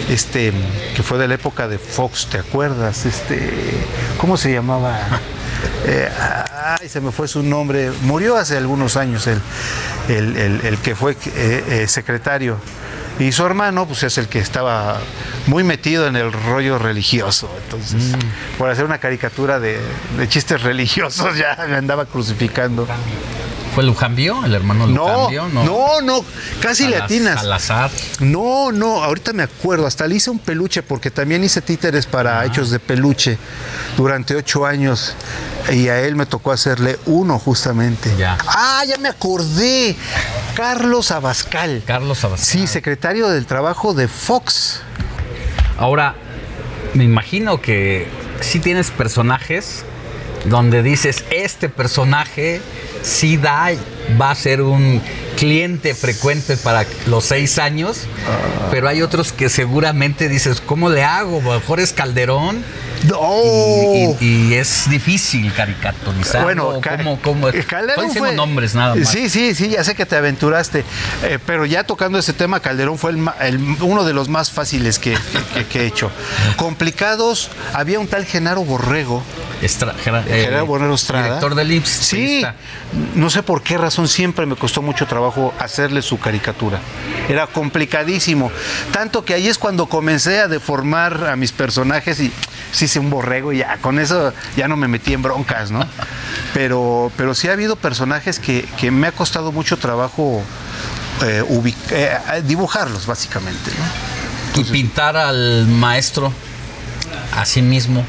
este, 0.09 0.53
que 0.95 1.03
fue 1.03 1.17
de 1.17 1.27
la 1.27 1.35
época 1.35 1.67
de 1.67 1.77
Fox, 1.77 2.27
¿te 2.31 2.37
acuerdas? 2.39 3.05
Este, 3.05 3.51
¿cómo 4.19 4.37
se 4.37 4.51
llamaba? 4.51 4.97
Eh, 5.85 6.09
ay, 6.79 6.89
se 6.89 7.01
me 7.01 7.11
fue 7.11 7.27
su 7.27 7.43
nombre. 7.43 7.91
Murió 8.01 8.35
hace 8.37 8.57
algunos 8.57 8.97
años 8.97 9.27
el, 9.27 9.41
el, 10.09 10.35
el- 10.37 10.61
el 10.65 10.77
que 10.79 10.95
fue 10.95 11.13
eh, 11.35 11.63
eh, 11.69 11.87
secretario. 11.87 12.57
Y 13.19 13.31
su 13.31 13.43
hermano, 13.45 13.87
pues 13.87 14.03
es 14.03 14.19
el 14.19 14.27
que 14.27 14.37
estaba 14.37 14.99
muy 15.47 15.63
metido 15.63 16.05
en 16.05 16.15
el 16.15 16.31
rollo 16.31 16.77
religioso. 16.77 17.49
Entonces, 17.63 18.15
por 18.59 18.69
hacer 18.69 18.85
una 18.85 18.99
caricatura 18.99 19.59
de, 19.59 19.79
de 20.17 20.29
chistes 20.29 20.61
religiosos, 20.61 21.35
ya 21.39 21.65
me 21.67 21.77
andaba 21.77 22.05
crucificando. 22.05 22.87
¿Fue 23.77 23.83
Lujambio, 23.83 24.43
el 24.43 24.55
hermano 24.55 24.87
No, 24.87 25.27
Lujambio? 25.27 25.49
no, 25.63 26.01
no, 26.01 26.25
casi 26.59 26.85
le 26.87 26.93
Salas- 26.97 27.03
atinas. 27.05 27.39
Salazar. 27.41 27.91
No, 28.21 28.71
no, 28.71 29.03
ahorita 29.03 29.33
me 29.33 29.43
acuerdo, 29.43 29.85
hasta 29.85 30.07
le 30.07 30.15
hice 30.15 30.31
un 30.31 30.39
peluche 30.39 30.81
porque 30.81 31.11
también 31.11 31.43
hice 31.43 31.61
títeres 31.61 32.07
para 32.07 32.43
hechos 32.43 32.71
de 32.71 32.79
peluche 32.79 33.37
durante 33.95 34.35
ocho 34.35 34.65
años 34.65 35.13
y 35.71 35.89
a 35.89 35.99
él 36.01 36.15
me 36.15 36.25
tocó 36.25 36.51
hacerle 36.53 36.97
uno 37.05 37.37
justamente. 37.37 38.11
Ya. 38.17 38.39
Ah, 38.47 38.81
ya 38.87 38.97
me 38.97 39.09
acordé. 39.09 39.95
Carlos 40.55 41.11
Abascal. 41.11 41.83
Carlos 41.85 42.23
Abascal. 42.23 42.47
Sí, 42.47 42.65
secretario 42.65 43.27
del 43.29 43.45
Trabajo 43.45 43.93
de 43.93 44.07
Fox. 44.07 44.79
Ahora, 45.77 46.15
me 46.95 47.03
imagino 47.03 47.61
que 47.61 48.07
sí 48.41 48.59
tienes 48.59 48.89
personajes 48.89 49.83
donde 50.45 50.83
dices, 50.83 51.23
este 51.31 51.69
personaje 51.69 52.61
sí 53.01 53.37
da, 53.37 53.71
va 54.19 54.31
a 54.31 54.35
ser 54.35 54.61
un 54.61 55.01
cliente 55.37 55.93
frecuente 55.93 56.57
para 56.57 56.85
los 57.05 57.25
seis 57.25 57.59
años, 57.59 58.01
Ah. 58.27 58.67
pero 58.71 58.87
hay 58.87 59.01
otros 59.01 59.31
que 59.33 59.49
seguramente 59.49 60.29
dices, 60.29 60.61
¿cómo 60.61 60.89
le 60.89 61.03
hago? 61.03 61.41
Mejor 61.41 61.79
es 61.79 61.93
Calderón. 61.93 62.63
No. 63.03 63.19
Y, 64.19 64.25
y- 64.25 64.47
y 64.49 64.53
es 64.55 64.89
difícil 64.89 65.53
caricaturizar. 65.53 66.43
Bueno, 66.43 66.79
¿cómo, 66.97 67.19
cómo? 67.21 67.47
Calderón 67.67 67.89
Estoy 67.89 68.05
diciendo 68.07 68.19
fue- 68.29 68.35
nombres 68.35 68.75
nada 68.75 68.95
más. 68.95 69.09
Sí, 69.09 69.29
sí, 69.29 69.53
sí, 69.55 69.69
ya 69.69 69.83
sé 69.83 69.95
que 69.95 70.05
te 70.05 70.15
aventuraste. 70.15 70.83
Eh, 71.23 71.39
pero 71.45 71.65
ya 71.65 71.83
tocando 71.83 72.17
ese 72.19 72.33
tema, 72.33 72.59
Calderón 72.59 72.97
fue 72.97 73.11
el 73.11 73.59
uno 73.81 74.03
de 74.03 74.13
los 74.13 74.29
más 74.29 74.51
fáciles 74.51 74.99
que, 74.99 75.17
que- 75.53 75.65
que 75.65 75.81
he 75.81 75.85
hecho. 75.87 76.11
Complicados, 76.55 77.49
había 77.73 77.99
un 77.99 78.07
tal 78.07 78.25
Genaro 78.25 78.63
Borrego. 78.63 79.23
Estra- 79.61 79.95
eh, 80.27 80.43
Gerardo 80.45 80.65
Borrego 80.65 80.93
Estrada. 80.95 81.25
Director 81.25 81.55
del 81.55 81.71
IMSS. 81.71 81.89
Sí, 82.05 82.43
no 83.15 83.29
sé 83.29 83.41
por 83.41 83.63
qué 83.63 83.77
razón 83.77 84.07
siempre 84.07 84.45
me 84.45 84.55
costó 84.55 84.81
mucho 84.81 85.07
trabajo 85.07 85.53
hacerle 85.59 86.01
su 86.01 86.19
caricatura. 86.19 86.79
Era 87.29 87.47
complicadísimo. 87.47 88.51
Tanto 88.91 89.23
que 89.25 89.33
ahí 89.33 89.47
es 89.47 89.57
cuando 89.57 89.87
comencé 89.87 90.39
a 90.39 90.47
deformar 90.47 91.25
a 91.27 91.35
mis 91.35 91.51
personajes 91.51 92.19
y 92.19 92.31
sí 92.71 92.86
hice 92.87 92.99
un 92.99 93.09
borrego 93.09 93.53
y 93.53 93.59
ya 93.59 93.77
con 93.77 93.99
eso 93.99 94.33
ya 94.55 94.67
no 94.67 94.75
me 94.75 94.87
metí 94.87 95.13
en 95.13 95.21
broncas, 95.21 95.69
¿no? 95.71 95.85
Pero, 96.53 97.11
pero 97.15 97.33
sí 97.35 97.47
ha 97.47 97.53
habido 97.53 97.75
personajes 97.75 98.39
que, 98.39 98.65
que 98.79 98.89
me 98.91 99.07
ha 99.07 99.11
costado 99.11 99.51
mucho 99.51 99.77
trabajo 99.77 100.41
eh, 101.23 101.43
ubic- 101.47 101.75
eh, 101.91 102.17
dibujarlos, 102.43 103.05
básicamente, 103.05 103.71
¿no? 103.71 104.07
y 104.61 104.63
pintar 104.63 105.15
al 105.15 105.67
maestro 105.67 106.33
a 107.35 107.45
sí 107.45 107.61
mismo. 107.61 108.03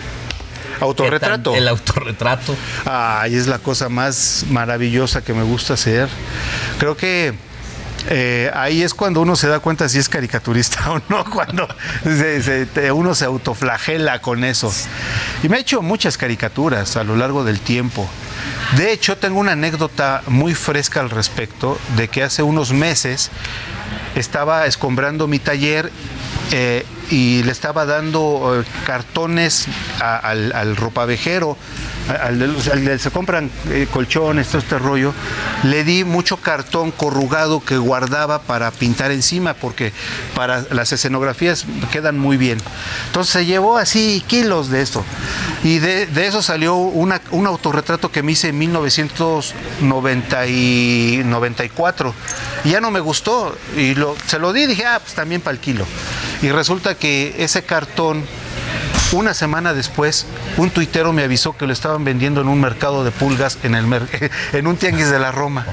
Autorretrato. 0.80 1.54
El 1.54 1.68
autorretrato. 1.68 2.56
Ay, 2.86 3.34
es 3.34 3.46
la 3.48 3.58
cosa 3.58 3.88
más 3.88 4.44
maravillosa 4.48 5.22
que 5.22 5.34
me 5.34 5.42
gusta 5.42 5.74
hacer. 5.74 6.08
Creo 6.78 6.96
que 6.96 7.34
eh, 8.08 8.50
ahí 8.54 8.82
es 8.82 8.94
cuando 8.94 9.20
uno 9.20 9.36
se 9.36 9.48
da 9.48 9.58
cuenta 9.60 9.88
si 9.88 9.98
es 9.98 10.08
caricaturista 10.08 10.90
o 10.92 11.00
no, 11.08 11.24
cuando 11.24 11.68
se- 12.04 12.92
uno 12.92 13.14
se 13.14 13.24
autoflagela 13.24 14.20
con 14.20 14.44
eso. 14.44 14.72
Y 15.42 15.48
me 15.48 15.56
he 15.58 15.60
hecho 15.60 15.82
muchas 15.82 16.16
caricaturas 16.16 16.96
a 16.96 17.04
lo 17.04 17.16
largo 17.16 17.44
del 17.44 17.60
tiempo. 17.60 18.08
De 18.76 18.92
hecho, 18.92 19.16
tengo 19.18 19.40
una 19.40 19.52
anécdota 19.52 20.22
muy 20.26 20.54
fresca 20.54 21.00
al 21.00 21.10
respecto 21.10 21.78
de 21.96 22.08
que 22.08 22.22
hace 22.22 22.42
unos 22.42 22.72
meses 22.72 23.30
estaba 24.14 24.66
escombrando 24.66 25.26
mi 25.26 25.38
taller 25.38 25.90
eh, 26.52 26.84
y 27.10 27.42
le 27.42 27.52
estaba 27.52 27.84
dando 27.86 28.60
eh, 28.60 28.64
cartones 28.86 29.66
a- 30.00 30.16
al, 30.16 30.52
al 30.52 30.76
ropavejero, 30.76 31.56
al, 32.08 32.42
al 32.72 32.84
del- 32.84 33.00
se 33.00 33.10
compran 33.10 33.50
eh, 33.70 33.86
colchones, 33.92 34.48
todo 34.48 34.58
este 34.58 34.78
rollo. 34.78 35.12
Le 35.64 35.84
di 35.84 36.04
mucho 36.04 36.36
cartón 36.38 36.90
corrugado 36.90 37.60
que 37.64 37.76
guardaba 37.78 38.42
para 38.42 38.70
pintar 38.70 39.10
encima, 39.10 39.54
porque 39.54 39.92
para 40.34 40.64
las 40.70 40.92
escenografías 40.92 41.64
quedan 41.92 42.18
muy 42.18 42.36
bien. 42.36 42.58
Entonces 43.06 43.32
se 43.32 43.46
llevó 43.46 43.78
así 43.78 44.22
kilos 44.26 44.68
de 44.70 44.82
esto. 44.82 45.04
Y 45.64 45.78
de, 45.78 46.06
de 46.06 46.26
eso 46.26 46.42
salió 46.42 46.76
una- 46.76 47.20
un 47.30 47.46
autorretrato 47.46 48.10
que 48.12 48.22
me 48.22 48.32
hice 48.32 48.48
en 48.48 48.58
1994. 50.98 52.14
Y 52.64 52.70
ya 52.70 52.80
no 52.80 52.90
me 52.90 53.00
gustó. 53.00 53.56
Y 53.76 53.94
lo, 53.94 54.16
se 54.26 54.38
lo 54.38 54.52
di, 54.52 54.66
dije, 54.66 54.84
ah, 54.86 55.00
pues 55.02 55.14
también 55.14 55.40
para 55.40 55.54
el 55.54 55.60
kilo. 55.60 55.84
Y 56.42 56.50
resulta 56.50 56.94
que 56.98 57.34
ese 57.38 57.62
cartón, 57.62 58.24
una 59.12 59.34
semana 59.34 59.72
después, 59.74 60.26
un 60.56 60.70
tuitero 60.70 61.12
me 61.12 61.22
avisó 61.24 61.56
que 61.56 61.66
lo 61.66 61.72
estaban 61.72 62.04
vendiendo 62.04 62.40
en 62.40 62.48
un 62.48 62.60
mercado 62.60 63.04
de 63.04 63.10
pulgas 63.10 63.58
en, 63.62 63.74
el 63.74 63.86
en 64.52 64.66
un 64.66 64.76
tianguis 64.76 65.10
de 65.10 65.18
la 65.18 65.32
Roma. 65.32 65.66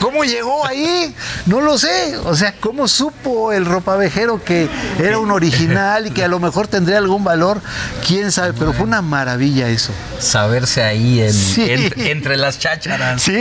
¿Cómo 0.00 0.24
llegó 0.24 0.66
ahí? 0.66 1.14
No 1.46 1.60
lo 1.60 1.78
sé. 1.78 2.16
O 2.24 2.34
sea, 2.34 2.54
¿cómo 2.60 2.88
supo 2.88 3.52
el 3.52 3.64
ropavejero 3.66 4.42
que 4.42 4.68
era 5.02 5.18
un 5.18 5.30
original 5.30 6.06
y 6.06 6.10
que 6.10 6.24
a 6.24 6.28
lo 6.28 6.38
mejor 6.40 6.66
tendría 6.66 6.98
algún 6.98 7.24
valor? 7.24 7.60
¿Quién 8.06 8.32
sabe? 8.32 8.52
Pero 8.58 8.72
fue 8.72 8.84
una 8.84 9.02
maravilla 9.02 9.68
eso. 9.68 9.92
Saberse 10.18 10.82
ahí 10.82 11.20
en- 11.20 11.32
Sí. 11.32 11.66
entre, 11.70 12.10
entre 12.10 12.36
las 12.36 12.58
chácharas. 12.58 13.22
Sí, 13.22 13.34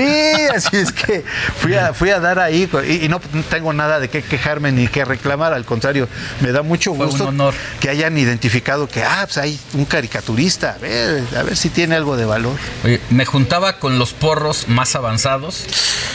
así 0.53 0.77
es 0.77 0.91
que 0.91 1.23
fui 1.61 1.76
a, 1.76 1.93
fui 1.93 2.10
a 2.10 2.19
dar 2.19 2.39
ahí 2.39 2.69
y, 2.88 3.06
y 3.06 3.10
no 3.10 3.19
tengo 3.49 3.73
nada 3.73 3.99
de 3.99 4.10
qué 4.10 4.22
quejarme 4.22 4.72
ni 4.72 4.88
qué 4.88 5.03
reclamar, 5.06 5.53
al 5.53 5.65
contrario, 5.65 6.07
me 6.41 6.52
da 6.52 6.61
mucho 6.61 6.91
gusto 6.91 7.31
que 7.80 7.89
hayan 7.89 8.18
identificado 8.18 8.88
que, 8.88 9.03
ah, 9.22 9.26
pues 9.26 9.38
hay 9.38 9.60
un 9.74 9.86
caricaturista, 9.86 10.72
a 10.72 10.78
ver, 10.78 11.24
a 11.38 11.44
ver 11.44 11.56
si 11.58 11.70
tiene 11.70 11.96
algo 11.96 12.18
de 12.18 12.26
valor. 12.26 12.58
Oye, 12.84 13.00
me 13.10 13.26
juntaba 13.26 13.80
con 13.80 13.98
los 14.00 14.14
porros 14.14 14.68
más 14.68 14.96
avanzados 14.96 15.64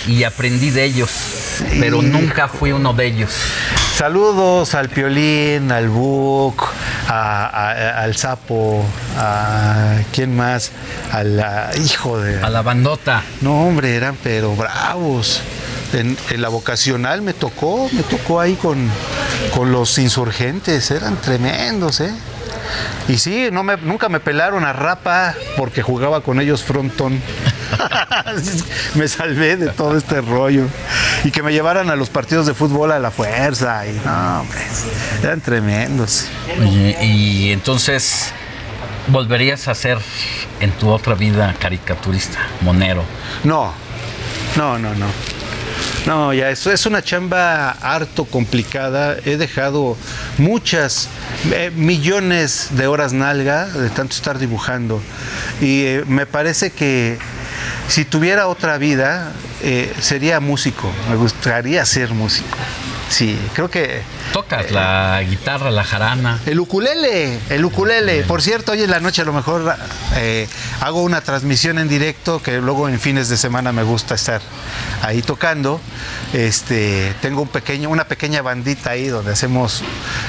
y 0.07 0.25
aprendí 0.25 0.71
de 0.71 0.85
ellos, 0.85 1.11
pero 1.81 2.03
nunca 2.03 2.49
fui 2.49 2.73
uno 2.73 2.93
de 2.93 3.07
ellos. 3.07 3.31
Saludos 3.97 4.75
al 4.75 4.89
Piolín, 4.89 5.71
al 5.73 5.89
Buc, 5.89 6.63
a- 7.09 7.47
a- 7.47 8.03
al 8.03 8.17
Sapo, 8.17 8.85
a 9.19 9.99
quién 10.13 10.35
más, 10.37 10.71
al 11.13 11.45
hijo 11.85 12.19
de. 12.21 12.41
A 12.43 12.49
la 12.49 12.63
bandota. 12.63 13.23
No, 13.43 13.67
hombre, 13.67 13.95
eran 13.95 14.17
pero 14.23 14.55
bravos. 14.57 15.41
En, 15.93 16.17
en 16.31 16.41
la 16.41 16.49
vocacional 16.49 17.21
me 17.21 17.35
tocó, 17.35 17.89
me 17.93 18.05
tocó 18.05 18.41
ahí 18.41 18.55
con, 18.55 18.89
con 19.53 19.73
los 19.73 19.99
insurgentes, 19.99 20.89
eran 20.93 21.21
tremendos, 21.21 22.01
¿eh? 22.01 22.13
Y 23.09 23.19
sí, 23.19 23.49
no 23.53 23.63
me, 23.63 23.77
nunca 23.77 24.09
me 24.09 24.21
pelaron 24.21 24.65
a 24.65 24.73
rapa 24.73 25.35
porque 25.57 25.83
jugaba 25.83 26.23
con 26.23 26.41
ellos 26.41 26.63
frontón. 26.63 27.21
me 28.95 29.09
salvé 29.09 29.57
de 29.57 29.69
todo 29.69 29.97
este 29.97 30.21
rollo. 30.21 30.67
Y 31.25 31.31
que 31.31 31.43
me 31.43 31.53
llevaran 31.53 31.91
a 31.91 31.97
los 31.97 32.11
partidos 32.11 32.47
de 32.47 32.55
fútbol 32.55 32.93
a 32.93 32.99
la 32.99 33.11
fuerza. 33.11 33.87
Y 33.87 34.01
no, 34.05 34.41
hombre, 34.41 34.61
eran 35.23 35.41
tremendos. 35.41 36.27
Oye, 36.61 36.97
y 37.03 37.53
entonces 37.53 38.33
volverías 39.09 39.69
a 39.69 39.75
ser 39.75 39.99
en 40.61 40.71
tu 40.73 40.91
otra 40.91 41.15
vida 41.15 41.55
caricaturista, 41.59 42.39
monero. 42.61 43.05
No, 43.45 43.73
no, 44.57 44.79
no, 44.79 44.95
no. 44.95 45.07
No, 46.07 46.33
ya 46.33 46.51
eso 46.51 46.73
es 46.73 46.87
una 46.87 47.03
chamba 47.03 47.71
harto 47.71 48.25
complicada. 48.25 49.17
He 49.25 49.37
dejado 49.37 49.97
muchas, 50.39 51.09
eh, 51.53 51.71
millones 51.75 52.69
de 52.71 52.87
horas 52.87 53.13
nalga 53.13 53.67
de 53.67 53.91
tanto 53.91 54.15
estar 54.15 54.39
dibujando. 54.39 55.01
Y 55.61 55.85
eh, 55.85 56.05
me 56.07 56.27
parece 56.27 56.71
que 56.71 57.19
si 57.89 58.05
tuviera 58.05 58.49
otra 58.49 58.79
vida, 58.79 59.33
eh, 59.63 59.93
sería 60.01 60.41
músico. 60.41 60.91
Me 61.11 61.17
gustaría 61.17 61.85
ser 61.85 62.11
músico. 62.11 62.57
Sí, 63.11 63.37
creo 63.55 63.69
que 63.69 64.03
Tocas 64.33 64.71
la 64.71 65.21
guitarra, 65.29 65.73
la 65.73 65.83
jarana. 65.83 66.39
el 66.47 66.61
ukulele, 66.61 67.41
el 67.51 67.65
ukulele. 67.65 68.23
Por 68.23 68.41
cierto, 68.41 68.71
hoy 68.71 68.83
en 68.85 68.91
la 68.91 69.01
noche 69.01 69.23
a 69.23 69.25
lo 69.25 69.33
mejor 69.33 69.75
eh, 70.15 70.49
hago 70.81 71.03
una 71.03 71.21
transmisión 71.21 71.81
en 71.81 71.89
directo 71.89 72.41
que 72.41 72.59
luego 72.61 72.89
en 72.89 73.01
fines 73.01 73.29
de 73.29 73.37
semana 73.37 73.73
me 73.73 73.83
gusta 73.83 74.15
estar 74.15 74.41
ahí 75.03 75.23
tocando. 75.23 75.81
Este, 76.33 77.13
tengo 77.21 77.43
un 77.43 77.49
pequeño, 77.49 77.91
una 77.91 78.05
pequeña 78.07 78.43
bandita 78.43 78.91
ahí 78.91 79.09
donde 79.09 79.33
hacemos, 79.33 79.81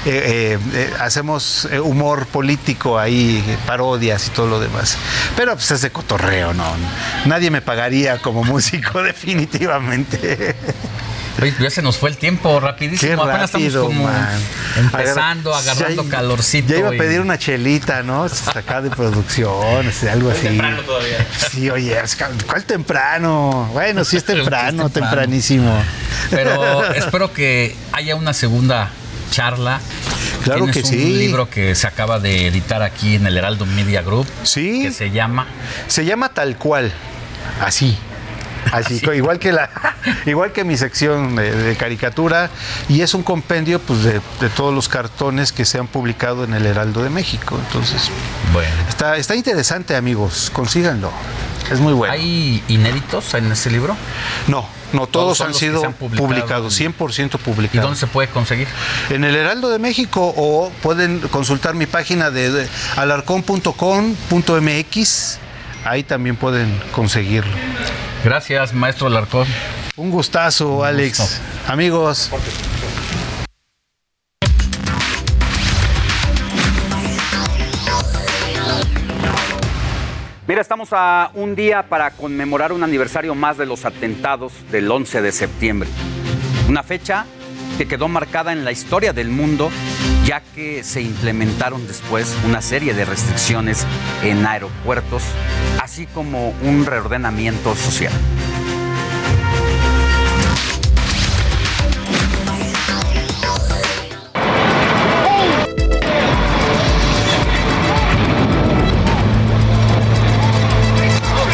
eh, 0.08 0.58
eh, 0.58 0.60
eh, 0.74 0.94
hacemos 1.00 1.68
eh, 1.72 1.80
humor 1.80 2.26
político 2.26 2.98
ahí, 2.98 3.44
parodias 3.68 4.26
y 4.28 4.32
todo 4.32 4.48
lo 4.48 4.60
demás. 4.60 4.98
Pero 5.38 5.54
pues 5.54 5.70
es 5.70 5.82
de 5.82 5.92
cotorreo, 5.92 6.56
¿no? 6.56 6.66
Nadie 7.26 7.52
me 7.52 7.62
pagaría 7.62 8.18
como 8.18 8.44
músico 8.44 9.04
definitivamente. 9.04 10.56
Oye, 11.42 11.54
ya 11.60 11.70
se 11.70 11.82
nos 11.82 11.98
fue 11.98 12.10
el 12.10 12.18
tiempo 12.18 12.60
rapidísimo. 12.60 13.16
Qué 13.24 13.30
Apenas 13.30 13.52
rápido, 13.52 13.84
estamos 13.84 13.88
como 13.96 14.04
man. 14.04 14.40
empezando, 14.78 15.54
Agarra- 15.56 15.72
agarrando 15.72 16.04
ya- 16.04 16.10
calorcito. 16.10 16.68
Ya 16.74 16.78
iba 16.80 16.90
a 16.90 16.96
y- 16.96 16.98
pedir 16.98 17.20
una 17.22 17.38
chelita, 17.38 18.04
¿no? 18.04 18.26
Acá 18.56 18.82
de 18.82 18.90
producción, 18.92 19.92
algo 20.12 20.30
así. 20.32 20.42
temprano 20.44 20.82
todavía. 20.84 21.26
Sí, 21.52 21.70
oye, 21.70 21.98
¿cuál 22.48 22.64
temprano? 22.66 23.70
Bueno, 23.74 24.04
sí 24.06 24.18
es 24.18 24.26
temprano, 24.26 24.90
temprano. 24.90 25.10
tempranísimo. 25.10 25.84
Pero 26.30 26.92
espero 26.94 27.34
que 27.34 27.76
haya 27.92 28.16
una 28.16 28.34
segunda 28.34 28.90
charla. 29.32 29.80
Claro 30.44 30.66
Tienes 30.66 30.76
que 30.76 30.82
un 30.84 30.90
sí. 31.02 31.14
libro 31.18 31.50
que 31.50 31.76
se 31.76 31.88
acaba 31.88 32.20
de 32.20 32.48
editar 32.48 32.82
aquí 32.82 33.16
en 33.16 33.28
el 33.28 33.38
Heraldo 33.38 33.66
Media 33.66 34.02
Group. 34.02 34.28
Sí. 34.44 34.84
Que 34.84 34.92
se 34.92 35.12
llama. 35.12 35.48
Se 35.88 36.04
llama 36.06 36.30
tal 36.30 36.58
cual, 36.58 36.92
así. 37.62 37.98
Así, 38.72 39.02
igual 39.14 39.40
que 39.40 39.52
la, 39.52 39.70
igual 40.26 40.52
que 40.52 40.64
mi 40.64 40.78
sección 40.78 41.36
de, 41.36 41.52
de 41.52 41.76
caricatura, 41.76 42.50
y 42.90 43.02
es 43.02 43.14
un 43.14 43.24
compendio 43.24 43.80
pues, 43.80 44.04
de, 44.04 44.22
de 44.40 44.50
todos 44.56 44.74
los 44.74 44.88
cartones 44.88 45.52
que 45.52 45.66
se 45.66 45.80
han 45.80 45.88
publicado 45.88 46.44
en 46.44 46.54
el 46.54 46.66
Heraldo 46.66 47.04
de 47.04 47.10
México. 47.10 47.60
Entonces, 47.68 48.10
Bueno. 48.54 48.70
está, 48.88 49.18
está 49.18 49.36
interesante, 49.36 49.96
amigos, 49.96 50.50
consíganlo. 50.54 51.12
Es 51.72 51.80
muy 51.80 51.94
bueno. 51.94 52.14
¿Hay 52.14 52.64
inéditos 52.68 53.34
en 53.34 53.52
ese 53.52 53.72
libro? 53.72 53.96
No, 54.48 54.66
no, 54.94 55.08
todos, 55.08 55.40
han 55.42 55.54
sido 55.54 55.82
publicado. 55.92 56.28
publicados, 56.28 56.80
100% 56.80 57.36
¿Y 57.36 57.38
publicados. 57.38 57.84
dónde 57.84 58.00
se 58.00 58.08
puede 58.08 58.28
conseguir? 58.28 58.68
En 59.10 59.24
el 59.24 59.36
Heraldo 59.36 59.70
de 59.70 59.80
México 59.80 60.34
o 60.36 60.70
pueden 60.82 61.20
consultar 61.30 61.74
mi 61.76 61.86
página 61.86 62.30
de, 62.30 62.52
de 62.52 62.68
alarcón.com.mx, 62.98 65.38
ahí 65.86 66.04
también 66.04 66.36
pueden 66.36 66.78
conseguirlo. 66.92 67.54
Gracias, 68.24 68.74
maestro 68.74 69.08
Alarcón. 69.08 69.48
Un 69.96 70.12
gustazo, 70.12 70.84
Alex. 70.84 71.42
Amigos. 71.68 72.32
Mira, 80.48 80.62
estamos 80.62 80.90
a 80.92 81.32
un 81.34 81.56
día 81.56 81.84
para 81.84 82.12
conmemorar 82.12 82.74
un 82.74 82.84
aniversario 82.84 83.34
más 83.36 83.58
de 83.58 83.66
los 83.66 83.86
atentados 83.86 84.52
del 84.70 84.92
11 84.92 85.22
de 85.22 85.32
septiembre. 85.32 85.90
Una 86.68 86.84
fecha 86.84 87.26
que 87.78 87.88
quedó 87.88 88.08
marcada 88.08 88.52
en 88.52 88.66
la 88.66 88.72
historia 88.72 89.14
del 89.14 89.30
mundo, 89.30 89.72
ya 90.26 90.42
que 90.56 90.84
se 90.84 91.02
implementaron 91.02 91.88
después 91.88 92.36
una 92.46 92.62
serie 92.62 92.94
de 92.94 93.06
restricciones 93.06 93.86
en 94.24 94.46
aeropuertos, 94.46 95.24
así 95.82 96.06
como 96.08 96.50
un 96.62 96.86
reordenamiento 96.86 97.76
social. 97.76 98.14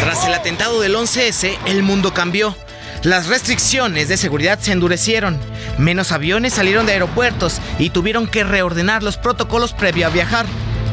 Tras 0.00 0.26
el 0.26 0.34
atentado 0.34 0.80
del 0.80 0.94
11S, 0.94 1.56
el 1.66 1.82
mundo 1.82 2.12
cambió. 2.12 2.54
Las 3.02 3.28
restricciones 3.28 4.08
de 4.08 4.16
seguridad 4.16 4.58
se 4.60 4.72
endurecieron. 4.72 5.38
Menos 5.78 6.10
aviones 6.10 6.54
salieron 6.54 6.84
de 6.84 6.92
aeropuertos 6.92 7.60
y 7.78 7.90
tuvieron 7.90 8.26
que 8.26 8.42
reordenar 8.42 9.02
los 9.02 9.16
protocolos 9.16 9.72
previo 9.72 10.06
a 10.06 10.10
viajar, 10.10 10.46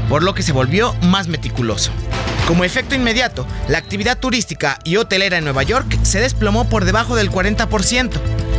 por 0.08 0.22
lo 0.22 0.36
que 0.36 0.44
se 0.44 0.52
volvió 0.52 0.94
más 1.02 1.28
meticuloso. 1.28 1.92
Como 2.48 2.64
efecto 2.64 2.94
inmediato, 2.94 3.48
la 3.68 3.80
actividad 3.80 4.20
turística 4.20 4.78
y 4.84 4.98
hotelera 4.98 5.38
en 5.38 5.46
Nueva 5.46 5.64
York 5.64 5.98
se 6.04 6.20
desplomó 6.20 6.70
por 6.70 6.86
debajo 6.86 7.16
del 7.16 7.32
40%. 7.32 8.12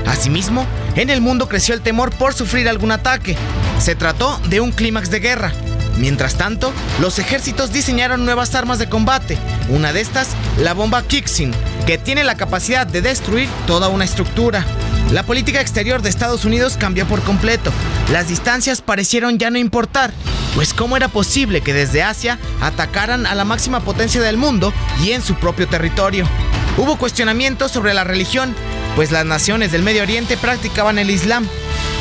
Asimismo, 0.06 0.66
en 0.96 1.08
el 1.08 1.20
mundo 1.20 1.48
creció 1.48 1.72
el 1.72 1.82
temor 1.82 2.10
por 2.10 2.34
sufrir 2.34 2.68
algún 2.68 2.90
ataque. 2.90 3.36
Se 3.78 3.94
trató 3.94 4.40
de 4.48 4.60
un 4.60 4.72
clímax 4.72 5.08
de 5.10 5.20
guerra. 5.20 5.52
Mientras 5.98 6.36
tanto, 6.36 6.72
los 7.00 7.18
ejércitos 7.18 7.72
diseñaron 7.72 8.24
nuevas 8.24 8.54
armas 8.54 8.78
de 8.78 8.88
combate. 8.88 9.38
Una 9.68 9.92
de 9.92 10.00
estas, 10.00 10.28
la 10.58 10.74
bomba 10.74 11.02
Kixin, 11.02 11.52
que 11.86 11.98
tiene 11.98 12.24
la 12.24 12.36
capacidad 12.36 12.86
de 12.86 13.02
destruir 13.02 13.48
toda 13.66 13.88
una 13.88 14.04
estructura. 14.04 14.64
La 15.12 15.22
política 15.22 15.60
exterior 15.60 16.02
de 16.02 16.08
Estados 16.08 16.44
Unidos 16.44 16.76
cambió 16.76 17.06
por 17.06 17.22
completo. 17.22 17.72
Las 18.12 18.28
distancias 18.28 18.82
parecieron 18.82 19.38
ya 19.38 19.50
no 19.50 19.58
importar, 19.58 20.12
pues 20.54 20.74
cómo 20.74 20.96
era 20.96 21.08
posible 21.08 21.60
que 21.60 21.72
desde 21.72 22.02
Asia 22.02 22.38
atacaran 22.60 23.26
a 23.26 23.34
la 23.34 23.44
máxima 23.44 23.80
potencia 23.80 24.20
del 24.20 24.36
mundo 24.36 24.72
y 25.02 25.12
en 25.12 25.22
su 25.22 25.34
propio 25.36 25.68
territorio. 25.68 26.28
Hubo 26.76 26.98
cuestionamientos 26.98 27.72
sobre 27.72 27.94
la 27.94 28.04
religión, 28.04 28.54
pues 28.96 29.10
las 29.12 29.24
naciones 29.24 29.72
del 29.72 29.82
Medio 29.82 30.02
Oriente 30.02 30.36
practicaban 30.36 30.98
el 30.98 31.10
Islam. 31.10 31.48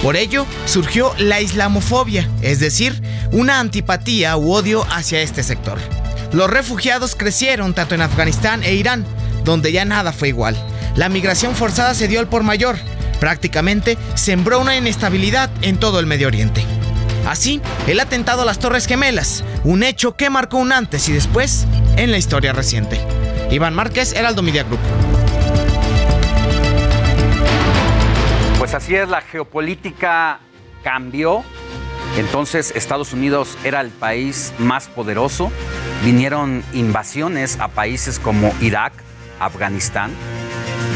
Por 0.01 0.15
ello, 0.15 0.45
surgió 0.65 1.13
la 1.17 1.41
islamofobia, 1.41 2.29
es 2.41 2.59
decir, 2.59 3.01
una 3.31 3.59
antipatía 3.59 4.37
u 4.37 4.51
odio 4.51 4.85
hacia 4.91 5.21
este 5.21 5.43
sector. 5.43 5.79
Los 6.31 6.49
refugiados 6.49 7.15
crecieron 7.15 7.73
tanto 7.73 7.95
en 7.95 8.01
Afganistán 8.01 8.63
e 8.63 8.75
Irán, 8.75 9.05
donde 9.43 9.71
ya 9.71 9.85
nada 9.85 10.11
fue 10.11 10.27
igual. 10.27 10.55
La 10.95 11.09
migración 11.09 11.55
forzada 11.55 11.93
se 11.93 12.07
dio 12.07 12.19
al 12.19 12.27
por 12.27 12.43
mayor. 12.43 12.77
Prácticamente 13.19 13.97
sembró 14.15 14.59
una 14.59 14.75
inestabilidad 14.75 15.49
en 15.61 15.77
todo 15.77 15.99
el 15.99 16.05
Medio 16.05 16.27
Oriente. 16.27 16.63
Así, 17.25 17.61
el 17.87 17.99
atentado 17.99 18.43
a 18.43 18.45
las 18.45 18.59
Torres 18.59 18.85
Gemelas, 18.85 19.43
un 19.63 19.81
hecho 19.83 20.15
que 20.15 20.29
marcó 20.29 20.57
un 20.57 20.71
antes 20.71 21.09
y 21.09 21.13
después 21.13 21.65
en 21.97 22.11
la 22.11 22.17
historia 22.17 22.53
reciente. 22.53 22.99
Iván 23.49 23.73
Márquez, 23.73 24.13
Heraldo 24.13 24.41
Media 24.41 24.63
Group. 24.63 24.79
Pues 28.65 28.73
así 28.73 28.95
es, 28.95 29.07
la 29.07 29.21
geopolítica 29.21 30.39
cambió. 30.83 31.43
Entonces 32.17 32.73
Estados 32.75 33.13
Unidos 33.13 33.59
era 33.63 33.79
el 33.79 33.91
país 33.91 34.55
más 34.57 34.87
poderoso. 34.87 35.51
Vinieron 36.03 36.63
invasiones 36.73 37.59
a 37.59 37.67
países 37.67 38.17
como 38.17 38.51
Irak, 38.61 38.91
Afganistán. 39.39 40.09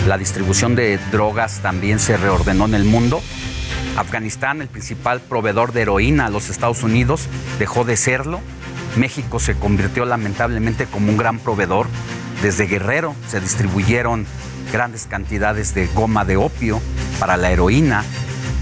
La 0.08 0.18
distribución 0.18 0.74
de 0.74 0.98
drogas 1.12 1.60
también 1.60 2.00
se 2.00 2.18
reordenó 2.18 2.66
en 2.66 2.74
el 2.74 2.86
mundo. 2.86 3.22
Afganistán, 3.98 4.64
el 4.64 4.68
principal 4.68 5.22
proveedor 5.22 5.72
de 5.72 5.84
heroína 5.84 6.26
a 6.26 6.30
los 6.32 6.50
Estados 6.50 6.82
Unidos, 6.82 7.28
dejó 7.60 7.84
de 7.84 7.98
serlo. 7.98 8.40
México 8.96 9.40
se 9.40 9.54
convirtió 9.54 10.06
lamentablemente 10.06 10.88
como 10.88 11.12
un 11.12 11.18
gran 11.18 11.38
proveedor. 11.38 11.86
Desde 12.42 12.66
Guerrero 12.66 13.14
se 13.28 13.40
distribuyeron 13.40 14.26
grandes 14.72 15.08
cantidades 15.08 15.74
de 15.74 15.88
goma 15.88 16.26
de 16.26 16.38
opio 16.38 16.82
para 17.20 17.38
la 17.38 17.52
heroína 17.52 18.04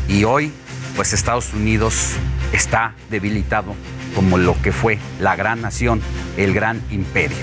y 0.08 0.24
hoy 0.24 0.52
pues 0.96 1.14
Estados 1.14 1.54
Unidos 1.54 2.14
está 2.54 2.96
debilitado 3.10 3.76
como 4.16 4.38
lo 4.38 4.60
que 4.62 4.72
fue 4.72 4.98
la 5.20 5.36
gran 5.36 5.62
nación, 5.62 6.02
el 6.38 6.54
gran 6.54 6.82
imperio. 6.90 7.38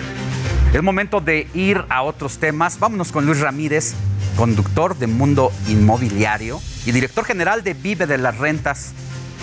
Es 0.72 0.82
momento 0.82 1.20
de 1.20 1.46
ir 1.54 1.84
a 1.88 2.02
otros 2.02 2.38
temas. 2.38 2.80
Vámonos 2.80 3.12
con 3.12 3.26
Luis 3.26 3.38
Ramírez, 3.38 3.94
conductor 4.36 4.98
de 4.98 5.06
Mundo 5.06 5.52
Inmobiliario 5.68 6.60
y 6.84 6.90
director 6.90 7.24
general 7.24 7.62
de 7.62 7.74
Vive 7.74 8.08
de 8.08 8.18
las 8.18 8.38
Rentas, 8.38 8.92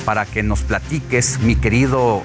para 0.03 0.26
que 0.26 0.43
nos 0.43 0.61
platiques, 0.64 1.39
mi 1.39 1.56
querido, 1.56 2.22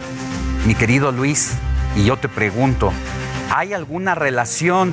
mi 0.67 0.75
querido 0.75 1.13
Luis, 1.13 1.53
y 1.95 2.05
yo 2.05 2.17
te 2.17 2.29
pregunto, 2.29 2.93
¿hay 3.55 3.75
alguna 3.75 4.17
relación 4.17 4.93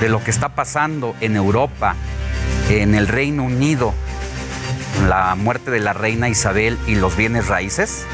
de 0.00 0.08
lo 0.08 0.22
que 0.24 0.30
está 0.30 0.50
pasando 0.50 1.14
en 1.20 1.36
Europa, 1.36 1.94
en 2.70 2.94
el 2.94 3.06
Reino 3.06 3.44
Unido, 3.44 3.92
la 5.08 5.34
muerte 5.34 5.70
de 5.70 5.80
la 5.80 5.92
reina 5.92 6.28
Isabel 6.28 6.78
y 6.86 6.94
los 6.94 7.16
bienes 7.16 7.48
raíces? 7.48 8.06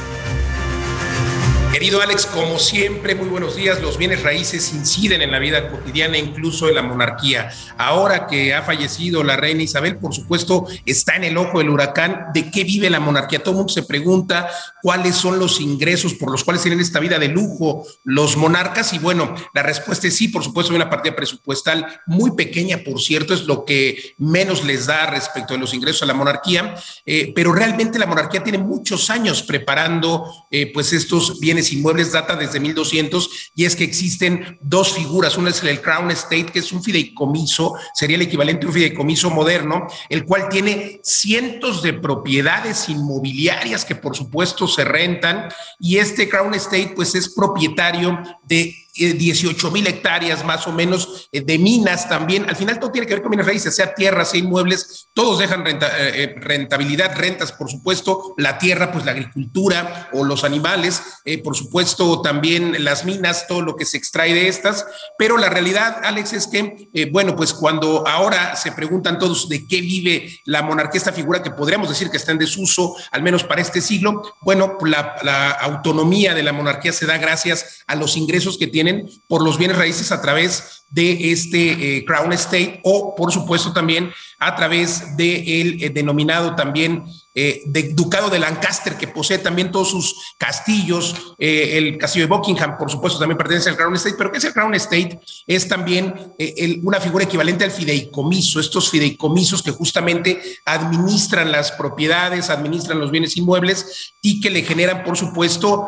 Querido 1.76 2.00
Alex, 2.00 2.24
como 2.24 2.58
siempre, 2.58 3.14
muy 3.14 3.28
buenos 3.28 3.54
días. 3.54 3.82
Los 3.82 3.98
bienes 3.98 4.22
raíces 4.22 4.72
inciden 4.72 5.20
en 5.20 5.30
la 5.30 5.38
vida 5.38 5.68
cotidiana, 5.70 6.16
incluso 6.16 6.70
en 6.70 6.74
la 6.74 6.80
monarquía. 6.80 7.50
Ahora 7.76 8.26
que 8.26 8.54
ha 8.54 8.62
fallecido 8.62 9.22
la 9.22 9.36
reina 9.36 9.62
Isabel, 9.62 9.98
por 9.98 10.14
supuesto, 10.14 10.66
está 10.86 11.16
en 11.16 11.24
el 11.24 11.36
ojo 11.36 11.58
del 11.58 11.68
huracán. 11.68 12.28
¿De 12.32 12.50
qué 12.50 12.64
vive 12.64 12.88
la 12.88 12.98
monarquía? 12.98 13.40
Todo 13.40 13.50
el 13.50 13.56
mundo 13.58 13.74
se 13.74 13.82
pregunta 13.82 14.48
cuáles 14.80 15.16
son 15.16 15.38
los 15.38 15.60
ingresos 15.60 16.14
por 16.14 16.32
los 16.32 16.44
cuales 16.44 16.62
tienen 16.62 16.80
esta 16.80 16.98
vida 16.98 17.18
de 17.18 17.28
lujo 17.28 17.86
los 18.04 18.38
monarcas. 18.38 18.94
Y 18.94 18.98
bueno, 18.98 19.34
la 19.52 19.62
respuesta 19.62 20.06
es 20.06 20.16
sí, 20.16 20.28
por 20.28 20.42
supuesto, 20.42 20.72
hay 20.72 20.76
una 20.76 20.88
partida 20.88 21.14
presupuestal 21.14 22.00
muy 22.06 22.30
pequeña, 22.30 22.78
por 22.78 23.02
cierto, 23.02 23.34
es 23.34 23.42
lo 23.42 23.66
que 23.66 24.14
menos 24.16 24.64
les 24.64 24.86
da 24.86 25.10
respecto 25.10 25.52
de 25.52 25.60
los 25.60 25.74
ingresos 25.74 26.04
a 26.04 26.06
la 26.06 26.14
monarquía. 26.14 26.74
Eh, 27.04 27.32
pero 27.34 27.52
realmente 27.52 27.98
la 27.98 28.06
monarquía 28.06 28.42
tiene 28.42 28.56
muchos 28.56 29.10
años 29.10 29.42
preparando 29.42 30.46
eh, 30.50 30.72
pues 30.72 30.94
estos 30.94 31.38
bienes 31.38 31.65
inmuebles 31.72 32.12
data 32.12 32.36
desde 32.36 32.60
1200 32.60 33.50
y 33.54 33.64
es 33.64 33.76
que 33.76 33.84
existen 33.84 34.58
dos 34.60 34.92
figuras. 34.92 35.36
Una 35.36 35.50
es 35.50 35.62
el 35.62 35.80
Crown 35.80 36.10
Estate, 36.10 36.46
que 36.46 36.60
es 36.60 36.72
un 36.72 36.82
fideicomiso, 36.82 37.74
sería 37.94 38.16
el 38.16 38.22
equivalente 38.22 38.66
a 38.66 38.68
un 38.68 38.74
fideicomiso 38.74 39.30
moderno, 39.30 39.86
el 40.08 40.24
cual 40.24 40.48
tiene 40.48 41.00
cientos 41.02 41.82
de 41.82 41.92
propiedades 41.92 42.88
inmobiliarias 42.88 43.84
que 43.84 43.94
por 43.94 44.16
supuesto 44.16 44.66
se 44.66 44.84
rentan 44.84 45.48
y 45.78 45.98
este 45.98 46.28
Crown 46.28 46.54
Estate 46.54 46.92
pues 46.94 47.14
es 47.14 47.28
propietario 47.28 48.18
de 48.44 48.74
18 48.96 49.70
mil 49.70 49.86
hectáreas 49.86 50.44
más 50.44 50.66
o 50.66 50.72
menos 50.72 51.28
eh, 51.32 51.42
de 51.42 51.58
minas 51.58 52.08
también. 52.08 52.48
Al 52.48 52.56
final 52.56 52.78
todo 52.78 52.90
tiene 52.90 53.06
que 53.06 53.14
ver 53.14 53.22
con 53.22 53.30
minas 53.30 53.46
raíces, 53.46 53.74
sea 53.74 53.94
tierra, 53.94 54.24
sea 54.24 54.40
inmuebles, 54.40 55.08
todos 55.12 55.38
dejan 55.38 55.64
eh, 55.66 56.34
rentabilidad, 56.38 57.16
rentas, 57.16 57.52
por 57.52 57.70
supuesto, 57.70 58.34
la 58.38 58.58
tierra, 58.58 58.92
pues 58.92 59.04
la 59.04 59.12
agricultura 59.12 60.08
o 60.12 60.24
los 60.24 60.44
animales, 60.44 61.02
eh, 61.24 61.42
por 61.42 61.56
supuesto 61.56 62.22
también 62.22 62.84
las 62.84 63.04
minas, 63.04 63.46
todo 63.46 63.62
lo 63.62 63.76
que 63.76 63.84
se 63.84 63.98
extrae 63.98 64.34
de 64.34 64.48
estas. 64.48 64.86
Pero 65.18 65.36
la 65.36 65.48
realidad, 65.48 66.00
Alex, 66.04 66.32
es 66.32 66.46
que, 66.46 66.88
bueno, 67.12 67.36
pues 67.36 67.52
cuando 67.52 68.06
ahora 68.06 68.56
se 68.56 68.72
preguntan 68.72 69.18
todos 69.18 69.48
de 69.48 69.66
qué 69.66 69.80
vive 69.80 70.40
la 70.44 70.62
monarquía, 70.62 70.98
esta 70.98 71.12
figura 71.12 71.42
que 71.42 71.50
podríamos 71.50 71.88
decir 71.88 72.10
que 72.10 72.16
está 72.16 72.32
en 72.32 72.38
desuso, 72.38 72.94
al 73.10 73.22
menos 73.22 73.44
para 73.44 73.62
este 73.62 73.80
siglo, 73.80 74.22
bueno, 74.42 74.76
la, 74.82 75.16
la 75.22 75.50
autonomía 75.50 76.34
de 76.34 76.42
la 76.42 76.52
monarquía 76.52 76.92
se 76.92 77.06
da 77.06 77.18
gracias 77.18 77.84
a 77.86 77.94
los 77.94 78.16
ingresos 78.16 78.58
que 78.58 78.66
tiene 78.66 78.85
por 79.28 79.42
los 79.42 79.58
bienes 79.58 79.78
raíces 79.78 80.12
a 80.12 80.20
través 80.20 80.84
de 80.90 81.32
este 81.32 81.98
eh, 81.98 82.04
Crown 82.04 82.32
Estate 82.32 82.80
o, 82.84 83.14
por 83.14 83.32
supuesto, 83.32 83.72
también 83.72 84.12
a 84.38 84.54
través 84.54 85.16
del 85.16 85.78
de, 85.78 85.86
eh, 85.86 85.90
denominado 85.90 86.54
también 86.54 87.04
eh, 87.38 87.62
de 87.66 87.92
Ducado 87.92 88.30
de 88.30 88.38
Lancaster, 88.38 88.96
que 88.96 89.08
posee 89.08 89.38
también 89.38 89.70
todos 89.70 89.90
sus 89.90 90.34
castillos. 90.38 91.14
el 91.38 91.98
castillo 91.98 92.26
de 92.26 92.34
Buckingham, 92.34 92.78
por 92.78 92.90
supuesto, 92.90 93.18
también 93.18 93.36
pertenece 93.36 93.68
al 93.68 93.76
Crown 93.76 93.94
Estate, 93.94 94.16
pero 94.16 94.32
¿qué 94.32 94.38
es 94.38 94.44
el 94.44 94.54
Crown 94.54 94.74
Estate? 94.74 95.20
Es 95.46 95.68
también 95.68 96.34
una 96.82 96.98
figura 96.98 97.24
equivalente 97.24 97.64
al 97.64 97.70
fideicomiso, 97.70 98.58
estos 98.58 98.90
fideicomisos 98.90 99.62
que 99.62 99.70
justamente 99.70 100.40
administran 100.64 101.52
las 101.52 101.72
propiedades, 101.72 102.50
administran 102.50 102.98
los 102.98 103.10
bienes 103.10 103.36
inmuebles 103.36 104.14
y 104.22 104.40
que 104.40 104.50
le 104.50 104.62
generan, 104.62 105.04
por 105.04 105.16
supuesto, 105.16 105.86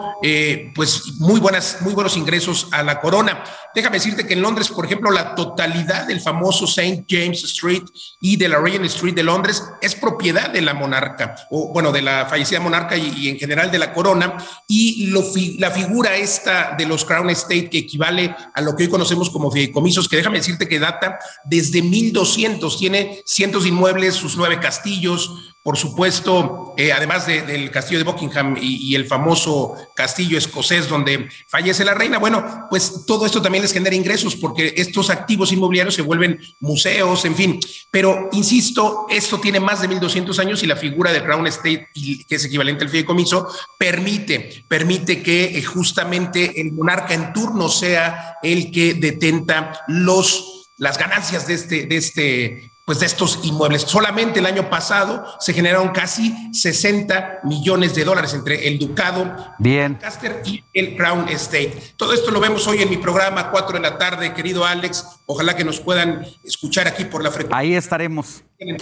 pues 0.75 1.15
muy, 1.19 1.41
buenas, 1.41 1.79
muy 1.81 1.95
buenos 1.95 2.16
ingresos 2.16 2.69
a 2.73 2.83
la 2.83 3.01
corona. 3.01 3.43
Déjame 3.75 3.97
decirte 3.97 4.27
que 4.27 4.35
en 4.35 4.43
Londres, 4.43 4.69
por 4.69 4.85
ejemplo, 4.85 5.11
la 5.11 5.35
totalidad 5.35 6.07
del 6.07 6.20
famoso 6.20 6.66
St. 6.66 7.05
James 7.09 7.45
Street 7.45 7.85
y 8.20 8.37
de 8.37 8.49
la 8.49 8.59
Regent 8.59 8.85
Street 8.87 9.15
de 9.15 9.23
Londres 9.23 9.62
es 9.81 9.95
propiedad 9.95 10.51
de 10.51 10.62
la 10.62 10.75
monarca, 10.75 11.37
o 11.51 11.73
bueno, 11.73 11.93
de 11.93 12.02
la 12.02 12.27
fallecida 12.27 12.60
monarca 12.60 12.97
y, 12.97 13.28
en 13.28 13.39
general 13.39 13.70
de 13.70 13.78
la 13.78 13.93
corona. 13.93 14.36
Y 14.66 15.06
lo, 15.06 15.24
la 15.59 15.70
figura 15.70 16.16
esta 16.16 16.74
de 16.77 16.86
los 16.86 17.05
Crown 17.05 17.31
Estate, 17.31 17.70
que 17.70 17.78
equivale 17.78 18.35
a 18.55 18.60
lo 18.60 18.74
que 18.74 18.85
hoy 18.85 18.89
conocemos 18.89 19.31
como 19.31 19.51
fideicomisos, 19.51 20.09
que 20.09 20.16
déjame 20.16 20.39
decirte 20.39 20.69
que 20.69 20.78
data 20.78 21.19
desde 21.44 21.82
1200, 21.82 22.78
tiene 22.78 23.23
cientos 23.24 23.65
de 23.65 23.70
inmuebles, 23.70 24.15
sus 24.15 24.36
nueve 24.36 24.60
castillos, 24.60 25.55
por 25.69 25.77
supuesto, 25.77 26.73
eh, 26.78 26.93
además 26.95 27.27
del 27.27 27.70
castillo 27.70 27.99
de 27.99 28.05
Buckingham 28.05 28.57
y, 28.59 28.95
el 28.95 29.05
famoso 29.05 29.77
castillo 29.95 30.39
escocés 30.39 30.89
donde 30.89 31.28
fallece 31.47 31.85
la 31.85 31.93
reina, 31.93 32.16
bueno, 32.16 32.66
pues 32.70 33.05
todo 33.07 33.27
esto 33.27 33.43
también 33.43 33.61
les 33.61 33.74
genera 33.74 33.95
ingresos 33.95 34.35
porque 34.35 34.73
estos 34.78 35.11
activos 35.11 35.53
inmobiliarios 35.53 35.95
se 35.95 36.01
vuelven 36.01 36.40
museos, 36.61 37.23
en 37.27 37.35
fin. 37.35 37.61
Pero, 37.90 38.31
insisto, 38.32 39.05
esto 39.11 39.40
tiene 39.40 39.61
más 39.61 39.82
de 39.82 39.89
1200 39.89 40.39
años 40.39 40.62
y 40.62 40.66
la 40.66 40.77
figura 40.77 41.12
de 41.12 41.23
Crown 41.23 41.47
Estate, 41.47 41.89
que 41.93 42.35
es 42.35 42.45
equivalente 42.47 42.85
al 42.85 42.90
fideicomiso, 42.90 43.47
permite, 43.78 44.65
permite 44.69 45.23
que 45.23 45.59
eh, 45.59 45.62
justamente 45.62 46.62
el 46.62 46.73
monarca 46.73 47.12
en 47.12 47.35
turno 47.35 47.69
sea 47.69 48.39
el 48.43 48.73
que 48.73 48.95
detenta 48.95 49.82
los 49.86 50.55
las 50.78 50.97
ganancias 50.97 51.47
de 51.47 51.55
este, 51.55 51.86
de 51.86 51.97
este 51.97 52.70
pues 52.89 53.01
de 53.01 53.06
estos 53.06 53.40
inmuebles. 53.43 53.82
Solamente 53.82 54.39
el 54.39 54.47
año 54.47 54.70
pasado 54.70 55.23
se 55.40 55.52
generaron 55.52 55.90
casi 55.90 56.35
60 56.55 57.40
millones 57.44 57.94
de 57.94 58.02
dólares 58.02 58.32
entre 58.32 58.66
el 58.66 58.78
Ducado, 58.78 59.36
Bien. 59.59 59.97
Caster 59.97 60.40
y 60.47 60.65
el 60.73 60.97
Crown 60.97 61.28
Estate. 61.28 61.93
Todo 61.98 62.15
esto 62.15 62.31
lo 62.31 62.40
vemos 62.40 62.66
hoy 62.66 62.81
en 62.81 62.89
mi 62.89 62.97
programa, 62.97 63.51
4 63.51 63.74
de 63.77 63.81
la 63.82 63.98
tarde, 63.98 64.32
querido 64.32 64.65
Alex. 64.65 65.05
Ojalá 65.27 65.55
que 65.55 65.65
nos 65.65 65.81
puedan 65.81 66.27
escuchar 66.43 66.89
aquí 66.89 67.05
por 67.05 67.23
la 67.23 67.31
frecuencia. 67.31 67.59
Ahí 67.59 67.74
estaremos. 67.74 68.43
En 68.59 68.78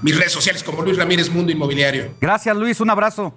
mis 0.00 0.16
redes 0.16 0.30
sociales 0.30 0.62
como 0.62 0.82
Luis 0.82 0.96
Ramírez 0.96 1.28
Mundo 1.28 1.50
Inmobiliario. 1.50 2.14
Gracias, 2.20 2.56
Luis. 2.56 2.80
Un 2.80 2.90
abrazo. 2.90 3.34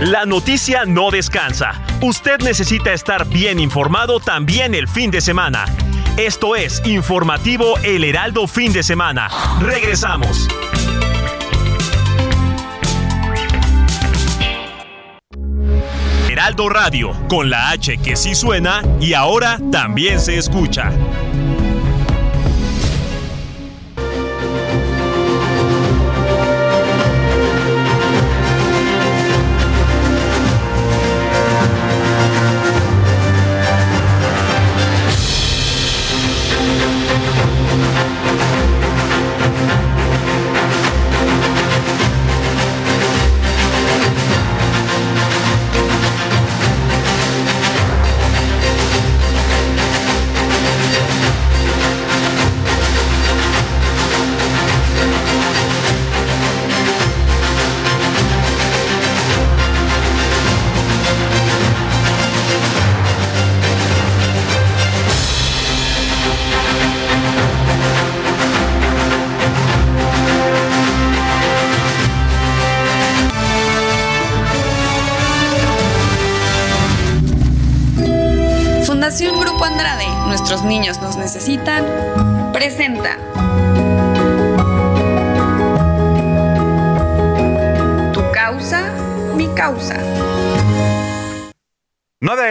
La 0.00 0.26
noticia 0.26 0.84
no 0.84 1.10
descansa. 1.10 1.82
Usted 2.02 2.40
necesita 2.40 2.92
estar 2.92 3.26
bien 3.26 3.58
informado 3.58 4.20
también 4.20 4.74
el 4.74 4.86
fin 4.86 5.10
de 5.10 5.22
semana. 5.22 5.64
Esto 6.16 6.56
es 6.56 6.80
Informativo 6.86 7.76
El 7.82 8.02
Heraldo 8.02 8.46
Fin 8.46 8.72
de 8.72 8.82
Semana. 8.82 9.28
Regresamos. 9.60 10.48
Heraldo 16.30 16.70
Radio, 16.70 17.12
con 17.28 17.50
la 17.50 17.68
H 17.68 17.98
que 17.98 18.16
sí 18.16 18.34
suena 18.34 18.82
y 18.98 19.12
ahora 19.12 19.58
también 19.70 20.18
se 20.18 20.38
escucha. 20.38 20.90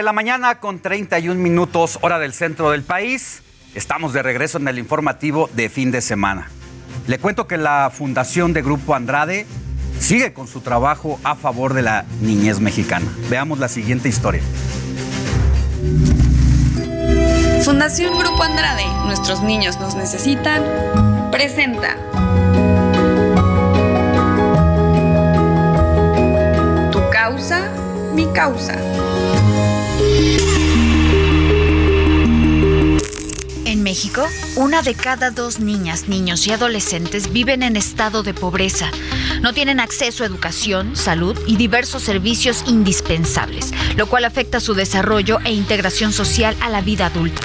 La 0.06 0.12
mañana 0.12 0.60
con 0.60 0.78
31 0.78 1.34
minutos, 1.34 1.98
hora 2.00 2.20
del 2.20 2.32
centro 2.32 2.70
del 2.70 2.84
país. 2.84 3.42
Estamos 3.74 4.12
de 4.12 4.22
regreso 4.22 4.56
en 4.56 4.68
el 4.68 4.78
informativo 4.78 5.50
de 5.54 5.68
fin 5.68 5.90
de 5.90 6.00
semana. 6.00 6.48
Le 7.08 7.18
cuento 7.18 7.48
que 7.48 7.56
la 7.56 7.90
Fundación 7.92 8.52
de 8.52 8.62
Grupo 8.62 8.94
Andrade 8.94 9.46
sigue 9.98 10.32
con 10.32 10.46
su 10.46 10.60
trabajo 10.60 11.18
a 11.24 11.34
favor 11.34 11.74
de 11.74 11.82
la 11.82 12.04
niñez 12.20 12.60
mexicana. 12.60 13.04
Veamos 13.28 13.58
la 13.58 13.66
siguiente 13.66 14.08
historia. 14.08 14.42
Fundación 17.64 18.16
Grupo 18.16 18.44
Andrade, 18.44 18.86
nuestros 19.06 19.42
niños 19.42 19.80
nos 19.80 19.96
necesitan, 19.96 20.62
presenta. 21.32 21.96
Tu 26.92 27.00
causa, 27.10 27.72
mi 28.14 28.26
causa. 28.26 28.95
En 33.64 33.82
México, 33.82 34.26
una 34.56 34.82
de 34.82 34.94
cada 34.94 35.30
dos 35.30 35.60
niñas, 35.60 36.08
niños 36.08 36.46
y 36.46 36.52
adolescentes 36.52 37.32
viven 37.32 37.62
en 37.62 37.76
estado 37.76 38.22
de 38.22 38.32
pobreza. 38.32 38.90
No 39.42 39.52
tienen 39.52 39.80
acceso 39.80 40.22
a 40.22 40.26
educación, 40.26 40.96
salud 40.96 41.38
y 41.46 41.56
diversos 41.56 42.02
servicios 42.02 42.64
indispensables, 42.66 43.72
lo 43.96 44.06
cual 44.06 44.24
afecta 44.24 44.60
su 44.60 44.74
desarrollo 44.74 45.38
e 45.44 45.52
integración 45.52 46.12
social 46.12 46.56
a 46.60 46.70
la 46.70 46.80
vida 46.80 47.06
adulta. 47.06 47.42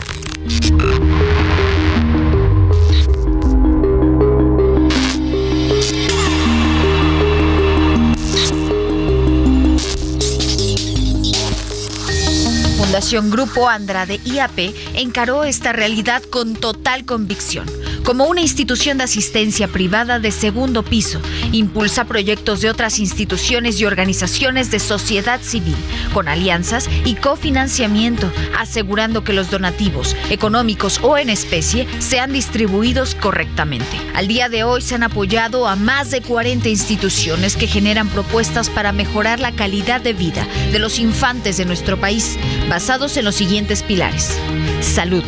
Fundación 13.12 13.30
Grupo 13.30 13.68
Andrade 13.68 14.22
IAP 14.24 14.74
encaró 14.94 15.44
esta 15.44 15.74
realidad 15.74 16.24
con 16.24 16.56
total 16.56 17.04
convicción. 17.04 17.70
Como 18.06 18.24
una 18.24 18.40
institución 18.40 19.00
de 19.00 19.04
asistencia 19.04 19.68
privada 19.68 20.20
de 20.20 20.32
segundo 20.32 20.82
piso, 20.82 21.20
impulsa 21.52 22.06
proyectos 22.06 22.62
de 22.62 22.70
otras 22.70 23.00
instituciones 23.00 23.80
y 23.80 23.86
organizaciones 23.86 24.72
de 24.72 24.80
sociedad 24.80 25.42
civil, 25.42 25.76
con 26.14 26.28
alianzas 26.28 26.90
y 27.06 27.16
cofinanciamiento, 27.16 28.32
asegurando 28.58 29.24
que 29.24 29.34
los 29.34 29.50
donativos, 29.50 30.16
económicos 30.30 31.00
o 31.04 31.18
en 31.18 31.30
especie, 31.30 31.88
sean 32.00 32.34
distribuidos 32.34 33.16
correctamente. 33.16 33.98
Al 34.16 34.28
día 34.28 34.50
de 34.50 34.64
hoy 34.64 34.82
se 34.82 34.96
han 34.96 35.04
apoyado 35.04 35.68
a 35.68 35.76
más 35.76 36.12
de 36.12 36.22
40 36.22 36.70
instituciones 36.70 37.56
que 37.56 37.68
generan 37.68 38.10
propuestas 38.10 38.70
para 38.70 38.92
mejorar 38.92 39.40
la 39.40 39.52
calidad 39.52 40.02
de 40.02 40.14
vida 40.14 40.48
de 40.72 40.80
los 40.80 41.00
infantes 41.00 41.58
de 41.58 41.66
nuestro 41.66 42.00
país, 42.00 42.38
basados 42.70 43.18
en 43.18 43.26
los 43.26 43.36
siguientes 43.36 43.84
pilares. 43.84 44.38
Salud, 44.82 45.24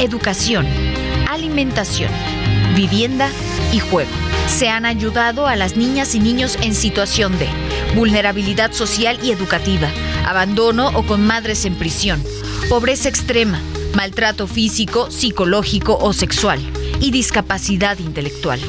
educación, 0.00 0.66
alimentación, 1.28 2.10
vivienda 2.74 3.30
y 3.72 3.80
juego. 3.80 4.10
Se 4.48 4.68
han 4.68 4.86
ayudado 4.86 5.46
a 5.46 5.56
las 5.56 5.76
niñas 5.76 6.14
y 6.14 6.20
niños 6.20 6.58
en 6.62 6.74
situación 6.74 7.38
de 7.38 7.48
vulnerabilidad 7.94 8.72
social 8.72 9.18
y 9.22 9.30
educativa, 9.30 9.88
abandono 10.26 10.88
o 10.94 11.04
con 11.04 11.26
madres 11.26 11.64
en 11.64 11.74
prisión, 11.74 12.22
pobreza 12.68 13.08
extrema, 13.08 13.60
maltrato 13.94 14.46
físico, 14.46 15.10
psicológico 15.10 15.96
o 15.98 16.12
sexual 16.12 16.60
y 17.00 17.10
discapacidad 17.10 17.98
intelectual. 17.98 18.60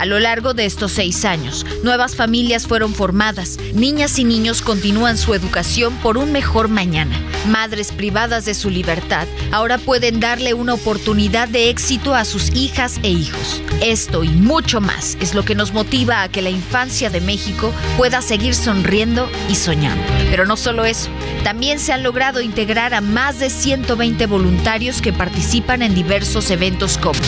A 0.00 0.06
lo 0.06 0.18
largo 0.18 0.54
de 0.54 0.64
estos 0.64 0.92
seis 0.92 1.26
años, 1.26 1.66
nuevas 1.82 2.16
familias 2.16 2.66
fueron 2.66 2.94
formadas, 2.94 3.58
niñas 3.74 4.18
y 4.18 4.24
niños 4.24 4.62
continúan 4.62 5.18
su 5.18 5.34
educación 5.34 5.94
por 5.96 6.16
un 6.16 6.32
mejor 6.32 6.68
mañana. 6.68 7.14
Madres 7.48 7.92
privadas 7.92 8.46
de 8.46 8.54
su 8.54 8.70
libertad 8.70 9.28
ahora 9.52 9.76
pueden 9.76 10.18
darle 10.18 10.54
una 10.54 10.72
oportunidad 10.72 11.48
de 11.48 11.68
éxito 11.68 12.14
a 12.14 12.24
sus 12.24 12.48
hijas 12.54 12.98
e 13.02 13.10
hijos. 13.10 13.60
Esto 13.82 14.24
y 14.24 14.28
mucho 14.28 14.80
más 14.80 15.18
es 15.20 15.34
lo 15.34 15.44
que 15.44 15.54
nos 15.54 15.74
motiva 15.74 16.22
a 16.22 16.30
que 16.30 16.40
la 16.40 16.48
infancia 16.48 17.10
de 17.10 17.20
México 17.20 17.70
pueda 17.98 18.22
seguir 18.22 18.54
sonriendo 18.54 19.28
y 19.50 19.54
soñando. 19.54 20.02
Pero 20.30 20.46
no 20.46 20.56
solo 20.56 20.86
eso, 20.86 21.10
también 21.44 21.78
se 21.78 21.92
han 21.92 22.02
logrado 22.02 22.40
integrar 22.40 22.94
a 22.94 23.02
más 23.02 23.38
de 23.38 23.50
120 23.50 24.24
voluntarios 24.24 25.02
que 25.02 25.12
participan 25.12 25.82
en 25.82 25.94
diversos 25.94 26.50
eventos 26.50 26.96
como 26.96 27.20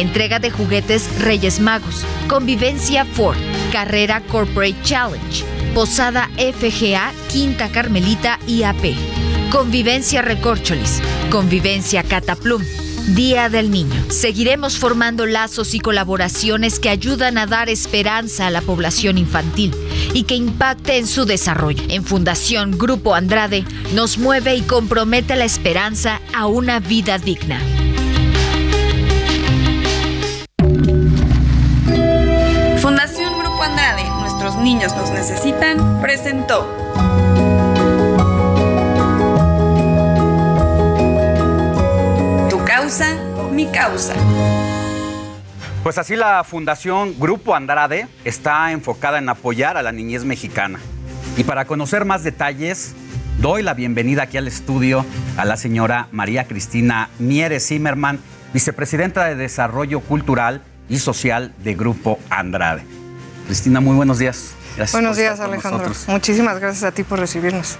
entrega 0.00 0.38
de 0.38 0.50
juguetes 0.50 1.20
Reyes 1.20 1.60
Magos, 1.60 2.04
Convivencia 2.28 3.04
Ford, 3.04 3.38
Carrera 3.72 4.20
Corporate 4.22 4.76
Challenge, 4.82 5.44
Posada 5.74 6.28
FGA 6.36 7.12
Quinta 7.28 7.68
Carmelita 7.70 8.38
IAP, 8.46 8.94
Convivencia 9.50 10.22
Recorcholis, 10.22 11.00
Convivencia 11.30 12.02
Cataplum. 12.02 12.62
Día 13.14 13.48
del 13.48 13.70
Niño. 13.70 14.04
Seguiremos 14.08 14.78
formando 14.78 15.26
lazos 15.26 15.74
y 15.74 15.80
colaboraciones 15.80 16.78
que 16.78 16.90
ayudan 16.90 17.38
a 17.38 17.46
dar 17.46 17.68
esperanza 17.68 18.46
a 18.46 18.50
la 18.50 18.60
población 18.60 19.18
infantil 19.18 19.74
y 20.12 20.24
que 20.24 20.36
impacte 20.36 20.98
en 20.98 21.06
su 21.06 21.24
desarrollo. 21.24 21.82
En 21.88 22.04
Fundación 22.04 22.78
Grupo 22.78 23.14
Andrade 23.14 23.64
nos 23.94 24.18
mueve 24.18 24.54
y 24.54 24.62
compromete 24.62 25.34
la 25.34 25.44
esperanza 25.44 26.20
a 26.32 26.46
una 26.46 26.78
vida 26.78 27.18
digna. 27.18 27.60
Niños 34.60 34.94
nos 34.96 35.10
necesitan, 35.10 36.00
presentó. 36.00 36.66
Tu 42.48 42.64
causa, 42.64 43.16
mi 43.52 43.66
causa. 43.66 44.14
Pues 45.82 45.96
así 45.96 46.14
la 46.14 46.44
Fundación 46.44 47.18
Grupo 47.18 47.54
Andrade 47.54 48.06
está 48.24 48.70
enfocada 48.72 49.18
en 49.18 49.28
apoyar 49.28 49.76
a 49.76 49.82
la 49.82 49.92
niñez 49.92 50.24
mexicana. 50.24 50.78
Y 51.36 51.44
para 51.44 51.64
conocer 51.64 52.04
más 52.04 52.22
detalles, 52.22 52.94
doy 53.38 53.62
la 53.62 53.72
bienvenida 53.72 54.24
aquí 54.24 54.36
al 54.36 54.46
estudio 54.46 55.06
a 55.38 55.44
la 55.46 55.56
señora 55.56 56.08
María 56.12 56.44
Cristina 56.44 57.08
Mieres 57.18 57.66
Zimmerman, 57.66 58.20
vicepresidenta 58.52 59.24
de 59.24 59.36
Desarrollo 59.36 60.00
Cultural 60.00 60.62
y 60.90 60.98
Social 60.98 61.54
de 61.64 61.74
Grupo 61.74 62.18
Andrade. 62.28 62.99
Cristina, 63.50 63.80
muy 63.80 63.96
buenos 63.96 64.20
días. 64.20 64.52
Gracias 64.76 64.92
Buenos 64.92 65.16
por 65.16 65.22
días, 65.24 65.40
Alejandro. 65.40 65.88
nosotros. 65.88 66.04
Muchísimas 66.06 66.60
gracias 66.60 66.84
a 66.84 66.92
ti 66.92 67.02
por 67.02 67.18
recibirnos. 67.18 67.78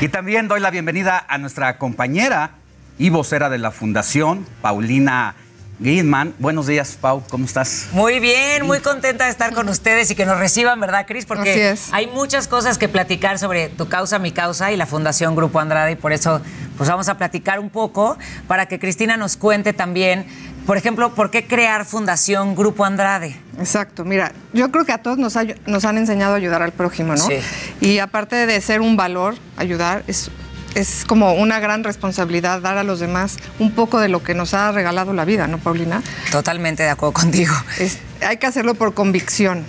Y 0.00 0.08
también 0.08 0.48
doy 0.48 0.60
la 0.60 0.70
bienvenida 0.70 1.22
a 1.28 1.36
nuestra 1.36 1.76
compañera 1.76 2.52
y 2.96 3.10
vocera 3.10 3.50
de 3.50 3.58
la 3.58 3.70
Fundación, 3.70 4.46
Paulina 4.62 5.34
Guidman. 5.78 6.34
Buenos 6.38 6.66
días, 6.66 6.96
Pau, 6.98 7.22
¿cómo 7.28 7.44
estás? 7.44 7.88
Muy 7.92 8.18
bien, 8.18 8.66
muy 8.66 8.80
contenta 8.80 9.24
de 9.24 9.30
estar 9.30 9.52
con 9.52 9.68
ustedes 9.68 10.10
y 10.10 10.14
que 10.14 10.24
nos 10.24 10.38
reciban, 10.38 10.78
¿verdad, 10.80 11.06
Cris? 11.06 11.26
Porque 11.26 11.74
hay 11.92 12.06
muchas 12.06 12.48
cosas 12.48 12.78
que 12.78 12.88
platicar 12.88 13.38
sobre 13.38 13.68
tu 13.68 13.88
causa, 13.88 14.18
mi 14.18 14.32
causa 14.32 14.72
y 14.72 14.76
la 14.76 14.86
Fundación 14.86 15.36
Grupo 15.36 15.58
Andrade 15.58 15.92
y 15.92 15.96
por 15.96 16.12
eso 16.12 16.40
pues 16.76 16.88
vamos 16.88 17.08
a 17.10 17.18
platicar 17.18 17.60
un 17.60 17.68
poco 17.68 18.16
para 18.46 18.66
que 18.66 18.78
Cristina 18.78 19.18
nos 19.18 19.36
cuente 19.36 19.74
también, 19.74 20.26
por 20.70 20.76
ejemplo, 20.76 21.12
por 21.16 21.32
qué 21.32 21.48
crear 21.48 21.84
Fundación 21.84 22.54
Grupo 22.54 22.84
Andrade. 22.84 23.34
Exacto, 23.58 24.04
mira, 24.04 24.30
yo 24.52 24.70
creo 24.70 24.84
que 24.84 24.92
a 24.92 24.98
todos 24.98 25.18
nos, 25.18 25.36
ha- 25.36 25.42
nos 25.66 25.84
han 25.84 25.98
enseñado 25.98 26.34
a 26.34 26.36
ayudar 26.36 26.62
al 26.62 26.70
prójimo, 26.70 27.12
¿no? 27.16 27.26
Sí. 27.26 27.34
Y 27.80 27.98
aparte 27.98 28.46
de 28.46 28.60
ser 28.60 28.80
un 28.80 28.96
valor, 28.96 29.34
ayudar 29.56 30.04
es, 30.06 30.30
es 30.76 31.04
como 31.04 31.32
una 31.32 31.58
gran 31.58 31.82
responsabilidad 31.82 32.60
dar 32.60 32.78
a 32.78 32.84
los 32.84 33.00
demás 33.00 33.38
un 33.58 33.72
poco 33.72 33.98
de 33.98 34.08
lo 34.08 34.22
que 34.22 34.32
nos 34.36 34.54
ha 34.54 34.70
regalado 34.70 35.12
la 35.12 35.24
vida, 35.24 35.48
¿no, 35.48 35.58
Paulina? 35.58 36.04
Totalmente 36.30 36.84
de 36.84 36.90
acuerdo 36.90 37.14
contigo. 37.14 37.52
Es- 37.80 37.98
hay 38.24 38.36
que 38.36 38.46
hacerlo 38.46 38.74
por 38.74 38.94
convicción. 38.94 39.64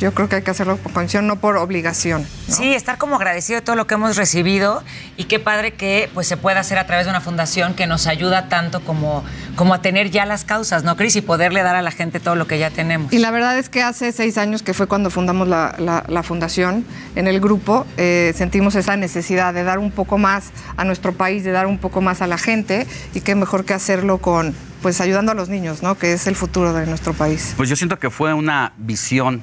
Yo 0.00 0.12
creo 0.14 0.28
que 0.28 0.36
hay 0.36 0.42
que 0.42 0.50
hacerlo 0.50 0.78
por 0.78 0.92
convicción, 0.92 1.26
no 1.26 1.36
por 1.36 1.58
obligación. 1.58 2.26
Sí, 2.48 2.72
estar 2.74 2.96
como 2.98 3.16
agradecido 3.16 3.60
de 3.60 3.64
todo 3.64 3.76
lo 3.76 3.86
que 3.86 3.94
hemos 3.94 4.16
recibido 4.16 4.82
y 5.18 5.24
qué 5.24 5.38
padre 5.38 5.74
que 5.74 6.08
pues 6.14 6.26
se 6.26 6.36
pueda 6.38 6.60
hacer 6.60 6.78
a 6.78 6.86
través 6.86 7.04
de 7.06 7.10
una 7.10 7.20
fundación 7.20 7.74
que 7.74 7.86
nos 7.86 8.06
ayuda 8.06 8.48
tanto 8.48 8.80
como, 8.80 9.22
como 9.56 9.74
a 9.74 9.82
tener 9.82 10.10
ya 10.10 10.24
las 10.24 10.44
causas, 10.44 10.84
¿no, 10.84 10.96
Cris? 10.96 11.16
Y 11.16 11.20
poderle 11.20 11.62
dar 11.62 11.76
a 11.76 11.82
la 11.82 11.90
gente 11.90 12.18
todo 12.18 12.34
lo 12.34 12.46
que 12.46 12.58
ya 12.58 12.70
tenemos. 12.70 13.12
Y 13.12 13.18
la 13.18 13.30
verdad 13.30 13.58
es 13.58 13.68
que 13.68 13.82
hace 13.82 14.10
seis 14.12 14.38
años 14.38 14.62
que 14.62 14.72
fue 14.72 14.86
cuando 14.86 15.10
fundamos 15.10 15.46
la, 15.48 15.74
la- 15.78 16.04
la 16.08 16.22
fundación, 16.22 16.84
en 17.14 17.26
el 17.28 17.38
grupo, 17.40 17.86
eh, 17.98 18.32
sentimos 18.34 18.74
esa 18.76 18.96
necesidad 18.96 19.52
de 19.52 19.64
dar 19.64 19.78
un 19.78 19.90
poco 19.90 20.16
más 20.16 20.44
a 20.78 20.84
nuestro 20.84 21.12
país, 21.12 21.44
de 21.44 21.50
dar 21.52 21.66
un 21.66 21.76
poco 21.78 22.00
más 22.00 22.22
a 22.22 22.26
la 22.26 22.38
gente, 22.38 22.86
y 23.14 23.20
qué 23.20 23.34
mejor 23.34 23.64
que 23.66 23.74
hacerlo 23.74 24.18
con, 24.18 24.54
pues 24.80 25.00
ayudando 25.02 25.32
a 25.32 25.34
los 25.34 25.50
niños, 25.50 25.82
¿no? 25.82 25.96
Que 25.98 26.14
es 26.14 26.26
el 26.26 26.36
futuro 26.36 26.72
de 26.72 26.86
nuestro 26.86 27.12
país. 27.12 27.52
Pues 27.58 27.68
yo 27.68 27.76
siento 27.76 27.98
que 27.98 28.08
fue 28.10 28.32
una 28.32 28.72
visión 28.78 29.42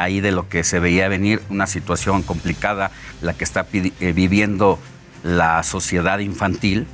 ahí 0.00 0.20
de 0.20 0.32
lo 0.32 0.48
que 0.48 0.64
se 0.64 0.78
veía 0.78 1.08
venir, 1.08 1.42
una 1.50 1.66
situación 1.66 2.22
complicada, 2.22 2.90
la 3.20 3.34
que 3.34 3.44
está 3.44 3.66
eh, 3.72 4.12
viviendo 4.12 4.78
la 5.22 5.62
sociedad 5.62 6.18
infantil, 6.18 6.86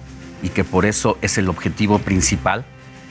y 0.42 0.50
que 0.50 0.64
por 0.64 0.86
eso 0.86 1.18
es 1.20 1.38
el 1.38 1.48
objetivo 1.48 1.98
principal 1.98 2.64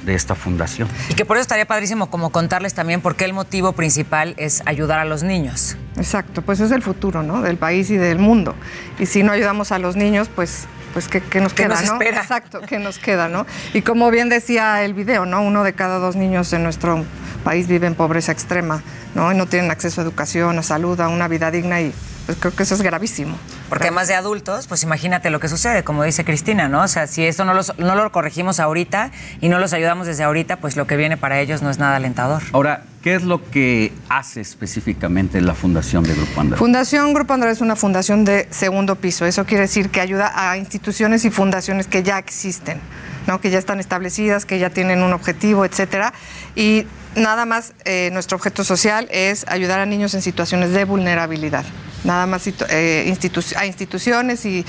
de 0.05 0.13
esta 0.15 0.35
fundación. 0.35 0.87
Y 1.09 1.15
que 1.15 1.25
por 1.25 1.37
eso 1.37 1.41
estaría 1.41 1.65
padrísimo 1.65 2.09
como 2.09 2.29
contarles 2.31 2.73
también 2.73 3.01
por 3.01 3.15
qué 3.15 3.25
el 3.25 3.33
motivo 3.33 3.73
principal 3.73 4.35
es 4.37 4.61
ayudar 4.65 4.99
a 4.99 5.05
los 5.05 5.23
niños. 5.23 5.75
Exacto, 5.97 6.41
pues 6.41 6.59
es 6.59 6.71
el 6.71 6.81
futuro, 6.81 7.23
¿no? 7.23 7.41
Del 7.41 7.57
país 7.57 7.89
y 7.89 7.97
del 7.97 8.19
mundo. 8.19 8.55
Y 8.99 9.07
si 9.07 9.23
no 9.23 9.31
ayudamos 9.31 9.71
a 9.71 9.79
los 9.79 9.95
niños, 9.95 10.29
pues 10.33 10.67
pues 10.93 11.09
¿qué, 11.09 11.21
qué 11.21 11.41
nos 11.41 11.53
¿Qué 11.53 11.63
queda, 11.63 11.75
nos 11.75 11.85
no? 11.85 11.93
espera? 11.93 12.21
Exacto, 12.21 12.61
¿qué 12.67 12.79
nos 12.79 12.97
queda, 12.97 13.27
no? 13.27 13.45
Y 13.73 13.81
como 13.83 14.09
bien 14.09 14.29
decía 14.29 14.83
el 14.83 14.95
video, 14.95 15.25
¿no? 15.25 15.43
Uno 15.43 15.63
de 15.63 15.73
cada 15.73 15.99
dos 15.99 16.15
niños 16.15 16.51
en 16.53 16.63
nuestro 16.63 17.03
país 17.43 17.67
vive 17.67 17.85
en 17.85 17.93
pobreza 17.93 18.31
extrema, 18.31 18.81
¿no? 19.17 19.31
Y 19.33 19.35
no 19.35 19.47
tienen 19.47 19.71
acceso 19.71 19.99
a 19.99 20.03
educación, 20.03 20.57
a 20.59 20.63
salud, 20.63 20.99
a 21.01 21.09
una 21.09 21.27
vida 21.27 21.49
digna 21.51 21.81
y 21.81 21.91
pues 22.27 22.37
creo 22.39 22.53
que 22.53 22.63
eso 22.63 22.75
es 22.75 22.81
gravísimo. 22.81 23.35
Porque 23.69 23.85
además 23.85 24.07
de 24.09 24.15
adultos, 24.15 24.67
pues 24.67 24.83
imagínate 24.83 25.29
lo 25.29 25.39
que 25.39 25.47
sucede, 25.47 25.83
como 25.83 26.03
dice 26.03 26.23
Cristina, 26.25 26.67
¿no? 26.69 26.81
O 26.83 26.87
sea, 26.87 27.07
si 27.07 27.25
esto 27.25 27.43
no, 27.45 27.53
los- 27.53 27.77
no 27.79 27.95
lo 27.95 28.11
corregimos 28.11 28.59
ahorita 28.59 29.11
y 29.41 29.47
no 29.49 29.59
los 29.59 29.73
ayudamos 29.73 30.07
desde 30.07 30.23
ahorita, 30.23 30.57
pues 30.57 30.75
lo 30.75 30.85
que 30.87 30.97
viene 30.97 31.17
para 31.17 31.39
ellos 31.39 31.61
no 31.61 31.69
es 31.69 31.79
nada 31.79 31.95
alentador. 31.95 32.43
Ahora, 32.53 32.83
¿qué 33.01 33.15
es 33.15 33.23
lo 33.23 33.41
que 33.49 33.91
hace 34.09 34.41
específicamente 34.41 35.39
la 35.41 35.55
fundación 35.55 36.03
de 36.03 36.13
Grupo 36.13 36.41
Andrade? 36.41 36.59
Fundación 36.59 37.13
Grupo 37.13 37.33
Andrade 37.33 37.53
es 37.53 37.61
una 37.61 37.75
fundación 37.77 38.23
de 38.25 38.47
segundo 38.51 38.95
piso. 38.95 39.25
Eso 39.25 39.45
quiere 39.45 39.61
decir 39.61 39.89
que 39.89 40.01
ayuda 40.01 40.31
a 40.35 40.57
instituciones 40.57 41.23
y 41.25 41.29
fundaciones 41.31 41.87
que 41.87 42.03
ya 42.03 42.17
existen, 42.19 42.79
¿no? 43.25 43.39
que 43.41 43.49
ya 43.49 43.57
están 43.57 43.79
establecidas, 43.79 44.45
que 44.45 44.59
ya 44.59 44.69
tienen 44.69 45.01
un 45.01 45.13
objetivo, 45.13 45.63
etcétera. 45.65 46.13
Y 46.55 46.85
nada 47.17 47.45
más, 47.45 47.73
eh, 47.85 48.09
nuestro 48.13 48.37
objeto 48.37 48.63
social 48.63 49.07
es 49.11 49.45
ayudar 49.47 49.79
a 49.79 49.85
niños 49.85 50.13
en 50.13 50.21
situaciones 50.21 50.71
de 50.71 50.85
vulnerabilidad. 50.85 51.65
Nada 52.03 52.25
más 52.25 52.47
eh, 52.47 53.05
institu- 53.07 53.55
a 53.57 53.65
instituciones 53.65 54.45
y, 54.45 54.65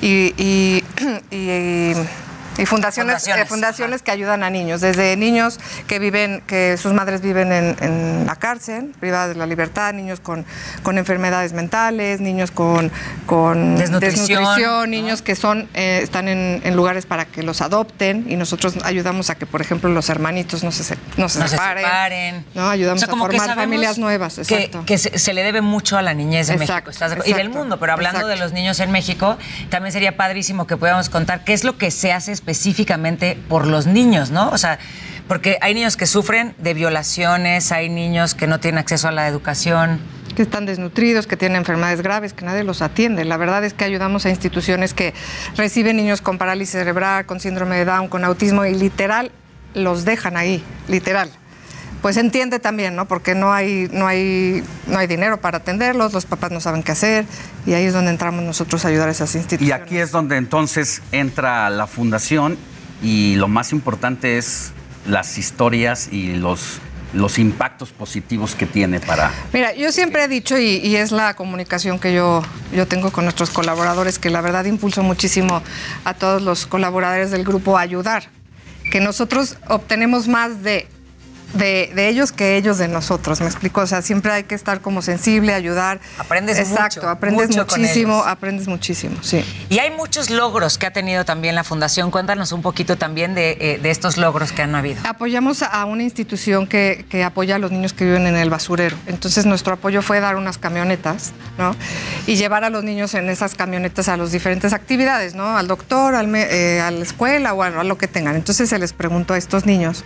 y- 0.00 0.82
y 2.58 2.66
fundaciones, 2.66 3.14
Fundaciones, 3.14 3.44
eh, 3.46 3.48
fundaciones 3.48 4.02
que 4.02 4.10
ayudan 4.10 4.42
a 4.42 4.50
niños, 4.50 4.80
desde 4.80 5.16
niños 5.16 5.58
que 5.86 5.98
viven, 5.98 6.42
que 6.46 6.76
sus 6.76 6.92
madres 6.92 7.20
viven 7.22 7.50
en, 7.52 7.76
en 7.80 8.26
la 8.26 8.36
cárcel, 8.36 8.92
privadas 9.00 9.30
de 9.30 9.34
la 9.36 9.46
libertad, 9.46 9.94
niños 9.94 10.20
con, 10.20 10.44
con 10.82 10.98
enfermedades 10.98 11.52
mentales, 11.54 12.20
niños 12.20 12.50
con, 12.50 12.90
con 13.26 13.76
Desnutrición, 13.76 14.90
niños 14.90 15.22
que 15.22 15.34
son, 15.34 15.68
eh, 15.74 16.00
están 16.02 16.28
en, 16.28 16.60
en 16.64 16.76
lugares 16.76 17.06
para 17.06 17.24
que 17.24 17.42
los 17.42 17.60
adopten 17.62 18.26
y 18.28 18.36
nosotros 18.36 18.74
ayudamos 18.84 19.30
a 19.30 19.34
que, 19.36 19.46
por 19.46 19.60
ejemplo, 19.60 19.88
los 19.90 20.08
hermanitos 20.10 20.62
no 20.62 20.72
se, 20.72 20.84
se- 20.84 20.96
no 21.16 21.28
se 21.28 21.38
No 21.38 21.44
se 21.46 21.52
separen. 21.52 21.84
separen. 21.84 22.44
¿no? 22.54 22.68
Ayudamos 22.68 23.02
O 23.02 23.06
sea, 23.06 23.10
como 23.10 23.26
a 23.26 23.28
que 23.30 23.38
formar 23.38 23.56
familias 23.56 23.98
nuevas. 23.98 24.34
que, 24.34 24.40
Exacto. 24.42 24.84
que 24.86 24.98
se, 24.98 25.18
se 25.18 25.32
le 25.32 25.42
debe 25.42 25.60
mucho 25.62 25.96
a 25.96 26.02
la 26.02 26.14
niñez 26.14 26.48
de 26.48 26.54
Exacto, 26.54 26.90
México 26.90 27.22
y 27.24 27.32
del 27.32 27.48
mundo, 27.48 27.78
pero 27.78 27.92
hablando 27.94 28.26
de 28.26 28.36
los 28.36 28.52
niños 28.52 28.78
en 28.80 28.90
México, 28.90 29.38
también 29.70 29.92
sería 29.92 30.16
padrísimo 30.16 30.66
que 30.66 30.76
pudiéramos 30.76 31.08
contar 31.08 31.44
qué 31.44 31.52
es 31.54 31.64
lo 31.64 31.78
que 31.78 31.90
se 31.90 32.12
hace 32.12 32.32
específicamente 32.42 33.38
por 33.48 33.68
los 33.68 33.86
niños, 33.86 34.32
¿no? 34.32 34.50
O 34.50 34.58
sea, 34.58 34.80
porque 35.28 35.58
hay 35.60 35.74
niños 35.74 35.96
que 35.96 36.06
sufren 36.06 36.54
de 36.58 36.74
violaciones, 36.74 37.70
hay 37.70 37.88
niños 37.88 38.34
que 38.34 38.48
no 38.48 38.58
tienen 38.58 38.78
acceso 38.78 39.08
a 39.08 39.12
la 39.12 39.28
educación. 39.28 40.00
que 40.34 40.40
están 40.40 40.64
desnutridos, 40.64 41.26
que 41.26 41.36
tienen 41.36 41.56
enfermedades 41.56 42.00
graves, 42.00 42.32
que 42.32 42.46
nadie 42.46 42.64
los 42.64 42.80
atiende. 42.80 43.26
La 43.26 43.36
verdad 43.36 43.62
es 43.66 43.74
que 43.74 43.84
ayudamos 43.84 44.24
a 44.24 44.30
instituciones 44.30 44.94
que 44.94 45.12
reciben 45.58 45.98
niños 45.98 46.22
con 46.22 46.38
parálisis 46.38 46.72
cerebral, 46.72 47.26
con 47.26 47.38
síndrome 47.38 47.76
de 47.76 47.84
Down, 47.84 48.08
con 48.08 48.24
autismo 48.24 48.64
y 48.64 48.74
literal 48.74 49.30
los 49.74 50.06
dejan 50.06 50.38
ahí, 50.38 50.64
literal. 50.88 51.30
Pues 52.02 52.16
entiende 52.16 52.58
también, 52.58 52.96
¿no? 52.96 53.06
Porque 53.06 53.34
no 53.34 53.52
hay, 53.52 53.88
no 53.92 54.08
hay, 54.08 54.62
no 54.88 54.98
hay 54.98 55.06
dinero 55.06 55.40
para 55.40 55.58
atenderlos, 55.58 56.12
los 56.12 56.26
papás 56.26 56.50
no 56.50 56.60
saben 56.60 56.82
qué 56.82 56.92
hacer 56.92 57.24
y 57.64 57.74
ahí 57.74 57.84
es 57.84 57.92
donde 57.94 58.10
entramos 58.10 58.42
nosotros 58.44 58.84
a 58.84 58.88
ayudar 58.88 59.08
a 59.08 59.12
esas 59.12 59.34
Y 59.34 59.38
instituciones. 59.38 59.82
aquí 59.82 59.98
es 59.98 60.10
donde 60.10 60.36
entonces 60.36 61.00
entra 61.12 61.70
la 61.70 61.86
fundación 61.86 62.58
y 63.02 63.36
lo 63.36 63.46
más 63.46 63.72
importante 63.72 64.36
es 64.36 64.72
las 65.06 65.38
historias 65.38 66.08
y 66.12 66.34
los, 66.34 66.80
los 67.14 67.38
impactos 67.38 67.90
positivos 67.90 68.54
que 68.56 68.66
tiene 68.66 68.98
para... 68.98 69.30
Mira, 69.52 69.74
yo 69.74 69.92
siempre 69.92 70.24
he 70.24 70.28
dicho, 70.28 70.58
y, 70.58 70.78
y 70.78 70.96
es 70.96 71.12
la 71.12 71.34
comunicación 71.34 71.98
que 72.00 72.12
yo, 72.12 72.42
yo 72.74 72.86
tengo 72.88 73.12
con 73.12 73.24
nuestros 73.24 73.50
colaboradores, 73.50 74.18
que 74.18 74.30
la 74.30 74.40
verdad 74.40 74.64
impulso 74.64 75.02
muchísimo 75.04 75.62
a 76.04 76.14
todos 76.14 76.42
los 76.42 76.66
colaboradores 76.66 77.30
del 77.30 77.44
grupo 77.44 77.78
a 77.78 77.82
ayudar, 77.82 78.24
que 78.90 79.00
nosotros 79.00 79.56
obtenemos 79.68 80.26
más 80.28 80.62
de, 80.62 80.86
de, 81.54 81.90
de 81.94 82.08
ellos 82.08 82.32
que 82.32 82.56
ellos 82.56 82.78
de 82.78 82.88
nosotros, 82.88 83.40
¿me 83.40 83.46
explico? 83.46 83.80
O 83.82 83.86
sea, 83.86 84.02
siempre 84.02 84.32
hay 84.32 84.44
que 84.44 84.54
estar 84.54 84.80
como 84.80 85.02
sensible, 85.02 85.52
ayudar. 85.54 86.00
Aprendes 86.18 86.58
Exacto, 86.58 87.00
mucho, 87.00 87.08
aprendes 87.10 87.48
mucho 87.48 87.66
muchísimo, 87.76 88.22
aprendes 88.24 88.68
muchísimo, 88.68 89.16
sí. 89.22 89.44
Y 89.68 89.78
hay 89.78 89.90
muchos 89.90 90.30
logros 90.30 90.78
que 90.78 90.86
ha 90.86 90.92
tenido 90.92 91.24
también 91.24 91.54
la 91.54 91.64
Fundación. 91.64 92.10
Cuéntanos 92.10 92.52
un 92.52 92.62
poquito 92.62 92.96
también 92.96 93.34
de, 93.34 93.56
eh, 93.60 93.78
de 93.82 93.90
estos 93.90 94.16
logros 94.16 94.52
que 94.52 94.62
han 94.62 94.74
habido. 94.74 95.00
Apoyamos 95.06 95.62
a 95.62 95.84
una 95.84 96.02
institución 96.02 96.66
que, 96.66 97.04
que 97.08 97.22
apoya 97.24 97.56
a 97.56 97.58
los 97.58 97.70
niños 97.70 97.92
que 97.92 98.04
viven 98.04 98.26
en 98.26 98.36
el 98.36 98.50
basurero. 98.50 98.96
Entonces 99.06 99.46
nuestro 99.46 99.74
apoyo 99.74 100.02
fue 100.02 100.20
dar 100.20 100.36
unas 100.36 100.58
camionetas, 100.58 101.32
¿no? 101.58 101.76
Y 102.26 102.36
llevar 102.36 102.64
a 102.64 102.70
los 102.70 102.82
niños 102.84 103.14
en 103.14 103.28
esas 103.28 103.54
camionetas 103.54 104.08
a 104.08 104.16
las 104.16 104.32
diferentes 104.32 104.72
actividades, 104.72 105.34
¿no? 105.34 105.56
Al 105.56 105.66
doctor, 105.68 106.14
al 106.14 106.28
me- 106.28 106.46
eh, 106.50 106.80
a 106.80 106.90
la 106.90 107.02
escuela 107.02 107.52
o 107.54 107.62
a, 107.62 107.66
a 107.66 107.84
lo 107.84 107.98
que 107.98 108.08
tengan. 108.08 108.36
Entonces 108.36 108.68
se 108.70 108.78
les 108.78 108.92
preguntó 108.92 109.34
a 109.34 109.38
estos 109.38 109.66
niños 109.66 110.04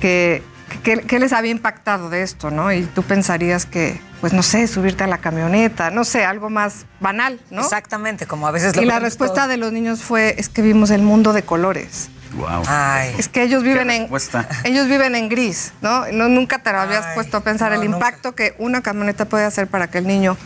que, 0.00 0.42
qué 0.82 1.18
les 1.18 1.32
había 1.32 1.50
impactado 1.50 2.10
de 2.10 2.22
esto, 2.22 2.50
¿no? 2.50 2.72
Y 2.72 2.82
tú 2.82 3.02
pensarías 3.02 3.66
que, 3.66 4.00
pues 4.20 4.32
no 4.32 4.42
sé, 4.42 4.66
subirte 4.66 5.04
a 5.04 5.06
la 5.06 5.18
camioneta, 5.18 5.90
no 5.90 6.04
sé, 6.04 6.24
algo 6.24 6.50
más 6.50 6.86
banal, 7.00 7.40
¿no? 7.50 7.60
Exactamente, 7.62 8.26
como 8.26 8.46
a 8.46 8.50
veces 8.50 8.76
lo 8.76 8.82
Y 8.82 8.86
la 8.86 8.98
respuesta 8.98 9.42
todo. 9.42 9.48
de 9.48 9.56
los 9.56 9.72
niños 9.72 10.02
fue, 10.02 10.34
es 10.38 10.48
que 10.48 10.62
vimos 10.62 10.90
el 10.90 11.02
mundo 11.02 11.32
de 11.32 11.42
colores. 11.42 12.08
Wow. 12.34 12.62
Ay. 12.66 13.14
Es 13.18 13.28
que 13.28 13.42
ellos 13.42 13.62
viven 13.62 13.90
en 13.90 14.08
ellos 14.64 14.88
viven 14.88 15.14
en 15.14 15.28
gris, 15.28 15.72
¿no? 15.82 16.06
No 16.12 16.28
nunca 16.28 16.60
te 16.62 16.72
lo 16.72 16.80
habías 16.80 17.04
Ay, 17.04 17.14
puesto 17.14 17.36
a 17.36 17.40
pensar 17.42 17.70
no, 17.72 17.76
el 17.76 17.84
nunca. 17.84 17.96
impacto 17.98 18.34
que 18.34 18.54
una 18.58 18.80
camioneta 18.80 19.26
puede 19.26 19.44
hacer 19.44 19.66
para 19.66 19.88
que 19.90 19.98
el 19.98 20.06
niño 20.06 20.36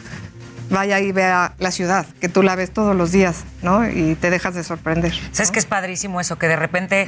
vaya 0.68 0.98
y 0.98 1.12
vea 1.12 1.54
la 1.58 1.70
ciudad, 1.70 2.06
que 2.20 2.28
tú 2.28 2.42
la 2.42 2.56
ves 2.56 2.72
todos 2.72 2.96
los 2.96 3.12
días, 3.12 3.44
¿no? 3.62 3.88
Y 3.88 4.16
te 4.16 4.30
dejas 4.30 4.54
de 4.54 4.64
sorprender. 4.64 5.14
¿Sabes 5.30 5.52
que 5.52 5.60
es 5.60 5.66
padrísimo 5.66 6.20
eso? 6.20 6.38
Que 6.38 6.48
de 6.48 6.56
repente 6.56 7.06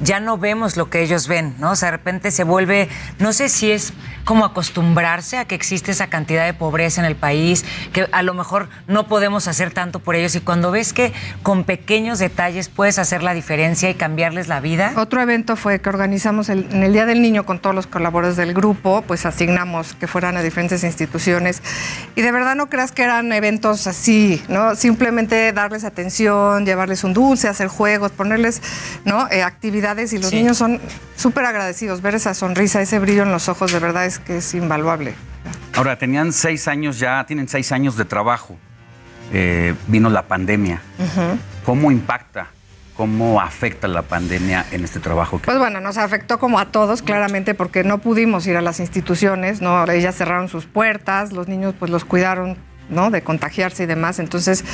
ya 0.00 0.20
no 0.20 0.38
vemos 0.38 0.76
lo 0.76 0.88
que 0.90 1.02
ellos 1.02 1.28
ven, 1.28 1.54
¿no? 1.58 1.72
O 1.72 1.76
sea, 1.76 1.86
de 1.90 1.98
repente 1.98 2.30
se 2.30 2.44
vuelve, 2.44 2.88
no 3.18 3.32
sé 3.32 3.48
si 3.48 3.70
es 3.70 3.92
como 4.24 4.44
acostumbrarse 4.44 5.38
a 5.38 5.44
que 5.44 5.54
existe 5.54 5.90
esa 5.90 6.06
cantidad 6.08 6.44
de 6.46 6.54
pobreza 6.54 7.00
en 7.00 7.06
el 7.06 7.16
país, 7.16 7.64
que 7.92 8.08
a 8.12 8.22
lo 8.22 8.32
mejor 8.34 8.68
no 8.86 9.06
podemos 9.08 9.48
hacer 9.48 9.72
tanto 9.72 9.98
por 9.98 10.14
ellos 10.14 10.34
y 10.36 10.40
cuando 10.40 10.70
ves 10.70 10.92
que 10.92 11.12
con 11.42 11.64
pequeños 11.64 12.18
detalles 12.18 12.68
puedes 12.68 12.98
hacer 12.98 13.22
la 13.22 13.34
diferencia 13.34 13.90
y 13.90 13.94
cambiarles 13.94 14.48
la 14.48 14.60
vida. 14.60 14.92
Otro 14.96 15.20
evento 15.20 15.56
fue 15.56 15.80
que 15.80 15.88
organizamos 15.88 16.48
el- 16.48 16.68
en 16.70 16.82
el 16.82 16.92
Día 16.92 17.06
del 17.06 17.20
Niño 17.22 17.44
con 17.44 17.58
todos 17.60 17.74
los 17.74 17.86
colaboradores 17.86 18.36
del 18.36 18.54
grupo, 18.54 19.02
pues 19.06 19.26
asignamos 19.26 19.94
que 19.94 20.06
fueran 20.06 20.36
a 20.36 20.42
diferentes 20.42 20.84
instituciones. 20.84 21.62
Y 22.14 22.22
de 22.22 22.32
verdad 22.32 22.54
no 22.56 22.68
creas 22.68 22.92
que 22.92 23.02
eran 23.02 23.32
eventos 23.32 23.86
así, 23.86 24.42
¿no? 24.48 24.76
Simplemente 24.76 25.52
darles 25.52 25.84
atención, 25.84 26.64
llevarles 26.64 27.04
un 27.04 27.12
dulce, 27.14 27.48
hacer 27.48 27.68
juegos, 27.68 28.12
ponerles, 28.12 28.62
¿no? 29.04 29.28
Eh, 29.30 29.42
actividades 29.42 29.89
y 29.98 30.18
los 30.18 30.30
Sí. 30.30 30.36
niños 30.36 30.56
son 30.56 30.80
súper 31.16 31.44
agradecidos. 31.44 32.00
Ver 32.02 32.14
esa 32.14 32.34
sonrisa, 32.34 32.80
ese 32.80 32.98
brillo 32.98 33.22
en 33.24 33.32
los 33.32 33.48
ojos, 33.48 33.72
de 33.72 33.78
verdad 33.78 34.06
es 34.06 34.18
que 34.18 34.38
es 34.38 34.54
invaluable. 34.54 35.14
Ahora, 35.74 35.96
tenían 35.98 36.32
seis 36.32 36.68
años 36.68 36.98
ya, 36.98 37.24
tienen 37.26 37.48
seis 37.48 37.72
años 37.72 37.96
de 37.96 38.04
trabajo. 38.04 38.56
Eh, 39.32 39.74
vino 39.86 40.10
la 40.10 40.22
pandemia. 40.22 40.80
¿Cómo 41.64 41.90
impacta? 41.90 42.48
¿Cómo 42.96 43.40
afecta 43.40 43.88
la 43.88 44.02
pandemia 44.02 44.66
en 44.72 44.84
este 44.84 45.00
trabajo? 45.00 45.38
que- 45.38 45.44
Pues 45.46 45.58
bueno, 45.58 45.80
nos 45.80 45.96
afectó 45.96 46.38
como 46.38 46.58
a 46.58 46.66
todos, 46.66 47.00
claramente, 47.02 47.54
porque 47.54 47.82
no 47.84 47.98
pudimos 47.98 48.46
ir 48.46 48.56
a 48.56 48.60
las 48.60 48.78
instituciones, 48.80 49.60
¿no? 49.62 49.84
Ellas 49.90 50.16
cerraron 50.16 50.48
sus 50.48 50.66
puertas, 50.66 51.32
los 51.32 51.48
niños 51.48 51.74
pues 51.78 51.90
los 51.90 52.04
cuidaron, 52.04 52.58
¿no? 52.90 53.10
De 53.10 53.22
contagiarse 53.22 53.84
y 53.84 53.86
demás. 53.86 54.18
Entonces, 54.18 54.64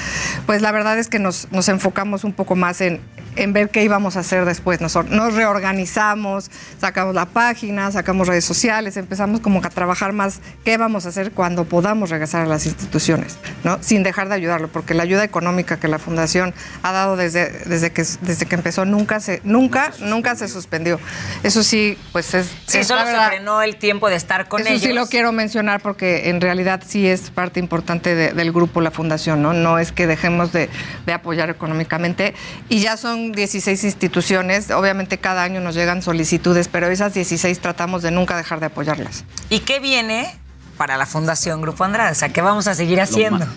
pues 0.47 0.63
la 0.63 0.73
verdad 0.73 0.99
es 0.99 1.09
que 1.09 1.19
nos, 1.19 1.49
nos 1.53 1.69
enfocamos 1.69 2.25
un 2.25 2.33
poco 2.33 2.57
más 2.57 2.81
en, 2.81 3.01
en 3.37 3.53
ver 3.53 3.71
qué 3.71 3.83
íbamos 3.83 4.17
a 4.17 4.21
hacer 4.21 4.45
después. 4.45 4.81
Nos, 4.81 4.95
nos 5.07 5.35
reorganizamos, 5.35 6.51
sacamos 6.81 7.15
la 7.15 7.27
página, 7.27 7.91
sacamos 7.91 8.29
redes 8.29 8.45
sociales, 8.45 8.97
empezamos 8.97 9.41
como 9.41 9.61
a 9.65 9.71
trabajar 9.71 10.13
más 10.13 10.41
qué 10.65 10.77
vamos 10.77 11.07
a 11.07 11.11
hacer 11.11 11.33
cuando 11.33 11.65
podamos 11.65 12.11
regresar 12.11 12.43
a 12.43 12.47
las 12.47 12.67
instituciones, 12.67 13.39
¿no? 13.65 13.79
Sin 13.83 14.03
dejar 14.03 14.29
de 14.29 14.35
ayudarlo, 14.35 14.69
porque 14.69 14.95
la 14.95 15.03
ayuda 15.03 15.25
económica 15.25 15.79
que 15.79 15.89
la 15.89 15.99
Fundación 15.99 16.55
ha 16.83 16.93
dado 16.93 17.17
desde, 17.17 17.51
desde, 17.67 17.91
que, 17.91 18.05
desde 18.23 18.47
que 18.47 18.55
empezó 18.55 18.85
nunca 18.85 19.21
se, 19.21 19.41
nunca, 19.45 19.93
nunca 20.01 20.37
se 20.37 20.49
suspendió. 20.49 21.01
Eso 21.43 21.63
sí, 21.63 21.99
pues 22.13 22.35
es... 22.35 22.55
Sí, 22.67 22.79
es 22.79 22.87
solo 22.87 23.07
se 23.07 23.17
frenó 23.29 23.63
el 23.63 23.77
tiempo 23.77 24.09
de 24.09 24.17
estar 24.17 24.49
con 24.49 24.61
eso 24.61 24.71
ellos. 24.71 24.83
sí 24.83 24.93
lo 24.93 25.07
quiero 25.07 25.33
mencionar 25.33 25.81
porque 25.81 26.29
en 26.29 26.41
realidad 26.41 26.83
sí 26.87 27.07
es 27.07 27.31
parte 27.31 27.61
importante 27.61 28.06
de- 28.15 28.33
del 28.33 28.53
grupo 28.53 28.81
La 28.81 28.91
Fundación, 28.91 29.43
¿no? 29.43 29.53
No 29.53 29.79
es 29.79 29.93
que 29.93 30.07
dejemos 30.07 30.53
de, 30.53 30.69
de 31.07 31.13
apoyar 31.13 31.51
económicamente. 31.51 32.35
Y 32.69 32.79
ya 32.81 32.97
son 32.97 33.33
16 33.33 33.85
instituciones, 33.85 34.71
obviamente 34.71 35.19
cada 35.19 35.43
año 35.43 35.61
nos 35.61 35.75
llegan 35.75 36.03
solicitudes, 36.03 36.69
pero 36.69 36.87
esas 36.89 37.15
16 37.15 37.59
tratamos 37.61 38.03
de 38.03 38.11
nunca 38.11 38.37
dejar 38.37 38.61
de 38.61 38.67
apoyarlas. 38.67 39.25
¿Y 39.51 39.61
qué 39.61 39.81
viene 39.81 40.33
para 40.77 40.97
la 40.99 41.07
Fundación 41.07 41.63
Grupo 41.63 41.85
Andrade? 41.85 42.13
O 42.13 42.15
sea, 42.15 42.29
¿qué 42.29 42.43
vamos 42.43 42.67
a 42.67 42.75
seguir 42.75 43.01
haciendo? 43.01 43.47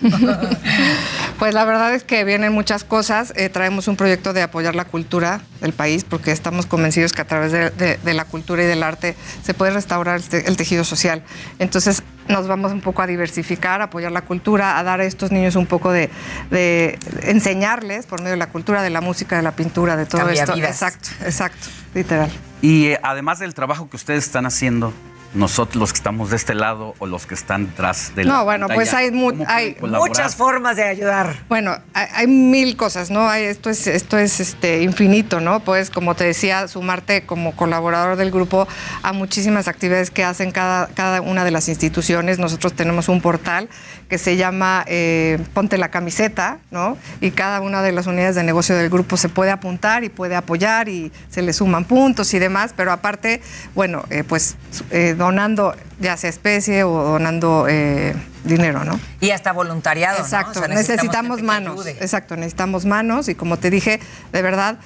Pues 1.38 1.54
la 1.54 1.64
verdad 1.64 1.94
es 1.94 2.04
que 2.04 2.22
vienen 2.24 2.52
muchas 2.52 2.84
cosas. 2.84 3.32
Eh, 3.34 3.48
traemos 3.48 3.88
un 3.88 3.96
proyecto 3.96 4.34
de 4.34 4.42
apoyar 4.42 4.74
la 4.74 4.84
cultura 4.84 5.40
del 5.62 5.72
país 5.72 6.04
porque 6.04 6.32
estamos 6.32 6.66
convencidos 6.66 7.12
que 7.14 7.22
a 7.22 7.26
través 7.26 7.50
de, 7.50 7.70
de- 7.70 7.96
de 7.96 8.14
la 8.14 8.26
cultura 8.26 8.62
y 8.62 8.66
del 8.66 8.82
arte 8.82 9.16
se 9.42 9.54
puede 9.54 9.70
restaurar 9.72 10.16
el, 10.16 10.22
te- 10.24 10.46
el 10.46 10.58
tejido 10.58 10.84
social. 10.84 11.22
Entonces 11.58 12.02
nos 12.30 12.46
vamos 12.48 12.72
un 12.72 12.80
poco 12.80 13.02
a 13.02 13.06
diversificar, 13.06 13.80
a 13.80 13.84
apoyar 13.84 14.12
la 14.12 14.22
cultura, 14.22 14.78
a 14.78 14.82
dar 14.82 15.00
a 15.00 15.04
estos 15.04 15.30
niños 15.32 15.56
un 15.56 15.66
poco 15.66 15.92
de, 15.92 16.10
de 16.50 16.98
enseñarles 17.22 18.06
por 18.06 18.20
medio 18.20 18.32
de 18.32 18.38
la 18.38 18.48
cultura, 18.48 18.82
de 18.82 18.90
la 18.90 19.00
música, 19.00 19.36
de 19.36 19.42
la 19.42 19.52
pintura, 19.52 19.96
de 19.96 20.06
todo 20.06 20.22
Cambia 20.22 20.42
esto. 20.42 20.54
vidas. 20.54 20.70
Exacto, 20.70 21.08
exacto, 21.24 21.68
literal. 21.94 22.30
Y 22.62 22.86
eh, 22.86 23.00
además 23.02 23.38
del 23.38 23.54
trabajo 23.54 23.88
que 23.88 23.96
ustedes 23.96 24.24
están 24.24 24.46
haciendo, 24.46 24.92
nosotros 25.32 25.76
los 25.76 25.92
que 25.92 25.96
estamos 25.98 26.30
de 26.30 26.36
este 26.36 26.54
lado 26.54 26.94
o 26.98 27.06
los 27.06 27.26
que 27.26 27.34
están 27.34 27.66
detrás 27.66 28.14
de 28.16 28.24
la 28.24 28.32
No, 28.32 28.44
bueno, 28.44 28.66
pues 28.68 28.92
hay, 28.94 29.12
mu- 29.12 29.30
¿cómo 29.30 29.44
pueden 29.44 29.50
hay? 29.50 29.76
Muchas 29.80 30.34
formas 30.34 30.76
de 30.76 30.84
ayudar. 30.84 31.36
Bueno, 31.48 31.76
hay, 31.94 32.06
hay 32.14 32.26
mil 32.26 32.76
cosas, 32.76 33.10
¿no? 33.10 33.28
Hay- 33.28 33.44
esto 33.44 33.70
es, 33.70 33.86
esto 33.86 34.18
es 34.18 34.40
este, 34.40 34.82
infinito, 34.82 35.40
¿no? 35.40 35.60
Puedes, 35.60 35.90
como 35.90 36.16
te 36.16 36.24
decía, 36.24 36.66
sumarte 36.66 37.22
como 37.26 37.54
colaborador 37.54 38.16
del 38.16 38.32
grupo 38.32 38.66
a 39.02 39.12
muchísimas 39.12 39.68
actividades 39.68 40.10
que 40.10 40.24
hacen 40.24 40.50
cada, 40.50 40.88
cada 40.88 41.20
una 41.20 41.44
de 41.44 41.52
las 41.52 41.68
instituciones. 41.68 42.38
Nosotros 42.40 42.72
tenemos 42.72 43.08
un 43.08 43.20
portal 43.20 43.68
que 44.08 44.18
se 44.18 44.36
llama 44.36 44.84
eh, 44.88 45.38
Ponte 45.54 45.78
la 45.78 45.90
camiseta, 45.92 46.58
¿no? 46.72 46.96
Y 47.20 47.30
cada 47.30 47.60
una 47.60 47.82
de 47.82 47.92
las 47.92 48.08
unidades 48.08 48.34
de 48.34 48.42
negocio 48.42 48.74
del 48.76 48.90
grupo 48.90 49.16
se 49.16 49.28
puede 49.28 49.52
apuntar 49.52 50.02
y 50.02 50.08
puede 50.08 50.34
apoyar 50.34 50.88
y 50.88 51.12
se 51.30 51.42
le 51.42 51.52
suman 51.52 51.84
puntos 51.84 52.34
y 52.34 52.40
demás, 52.40 52.74
pero 52.76 52.90
aparte, 52.90 53.40
bueno, 53.76 54.02
eh, 54.10 54.24
pues 54.26 54.56
eh, 54.90 55.14
donando 55.20 55.74
ya 56.00 56.16
sea 56.16 56.30
especie 56.30 56.82
o 56.82 56.90
donando 56.90 57.66
eh, 57.68 58.14
dinero, 58.44 58.84
¿no? 58.84 58.98
Y 59.20 59.30
hasta 59.30 59.52
voluntariado, 59.52 60.18
¿no? 60.18 60.24
Exacto, 60.24 60.60
O 60.60 60.64
sea, 60.64 60.68
necesitamos, 60.68 61.42
manos. 61.42 61.74
ayude. 61.74 61.90
Exacto, 62.00 62.36
necesitamos 62.36 62.86
manos 62.86 63.28
y 63.28 63.34
como 63.34 63.58
te 63.58 63.68
dije, 63.68 64.00
de 64.32 64.42
verdad, 64.42 64.78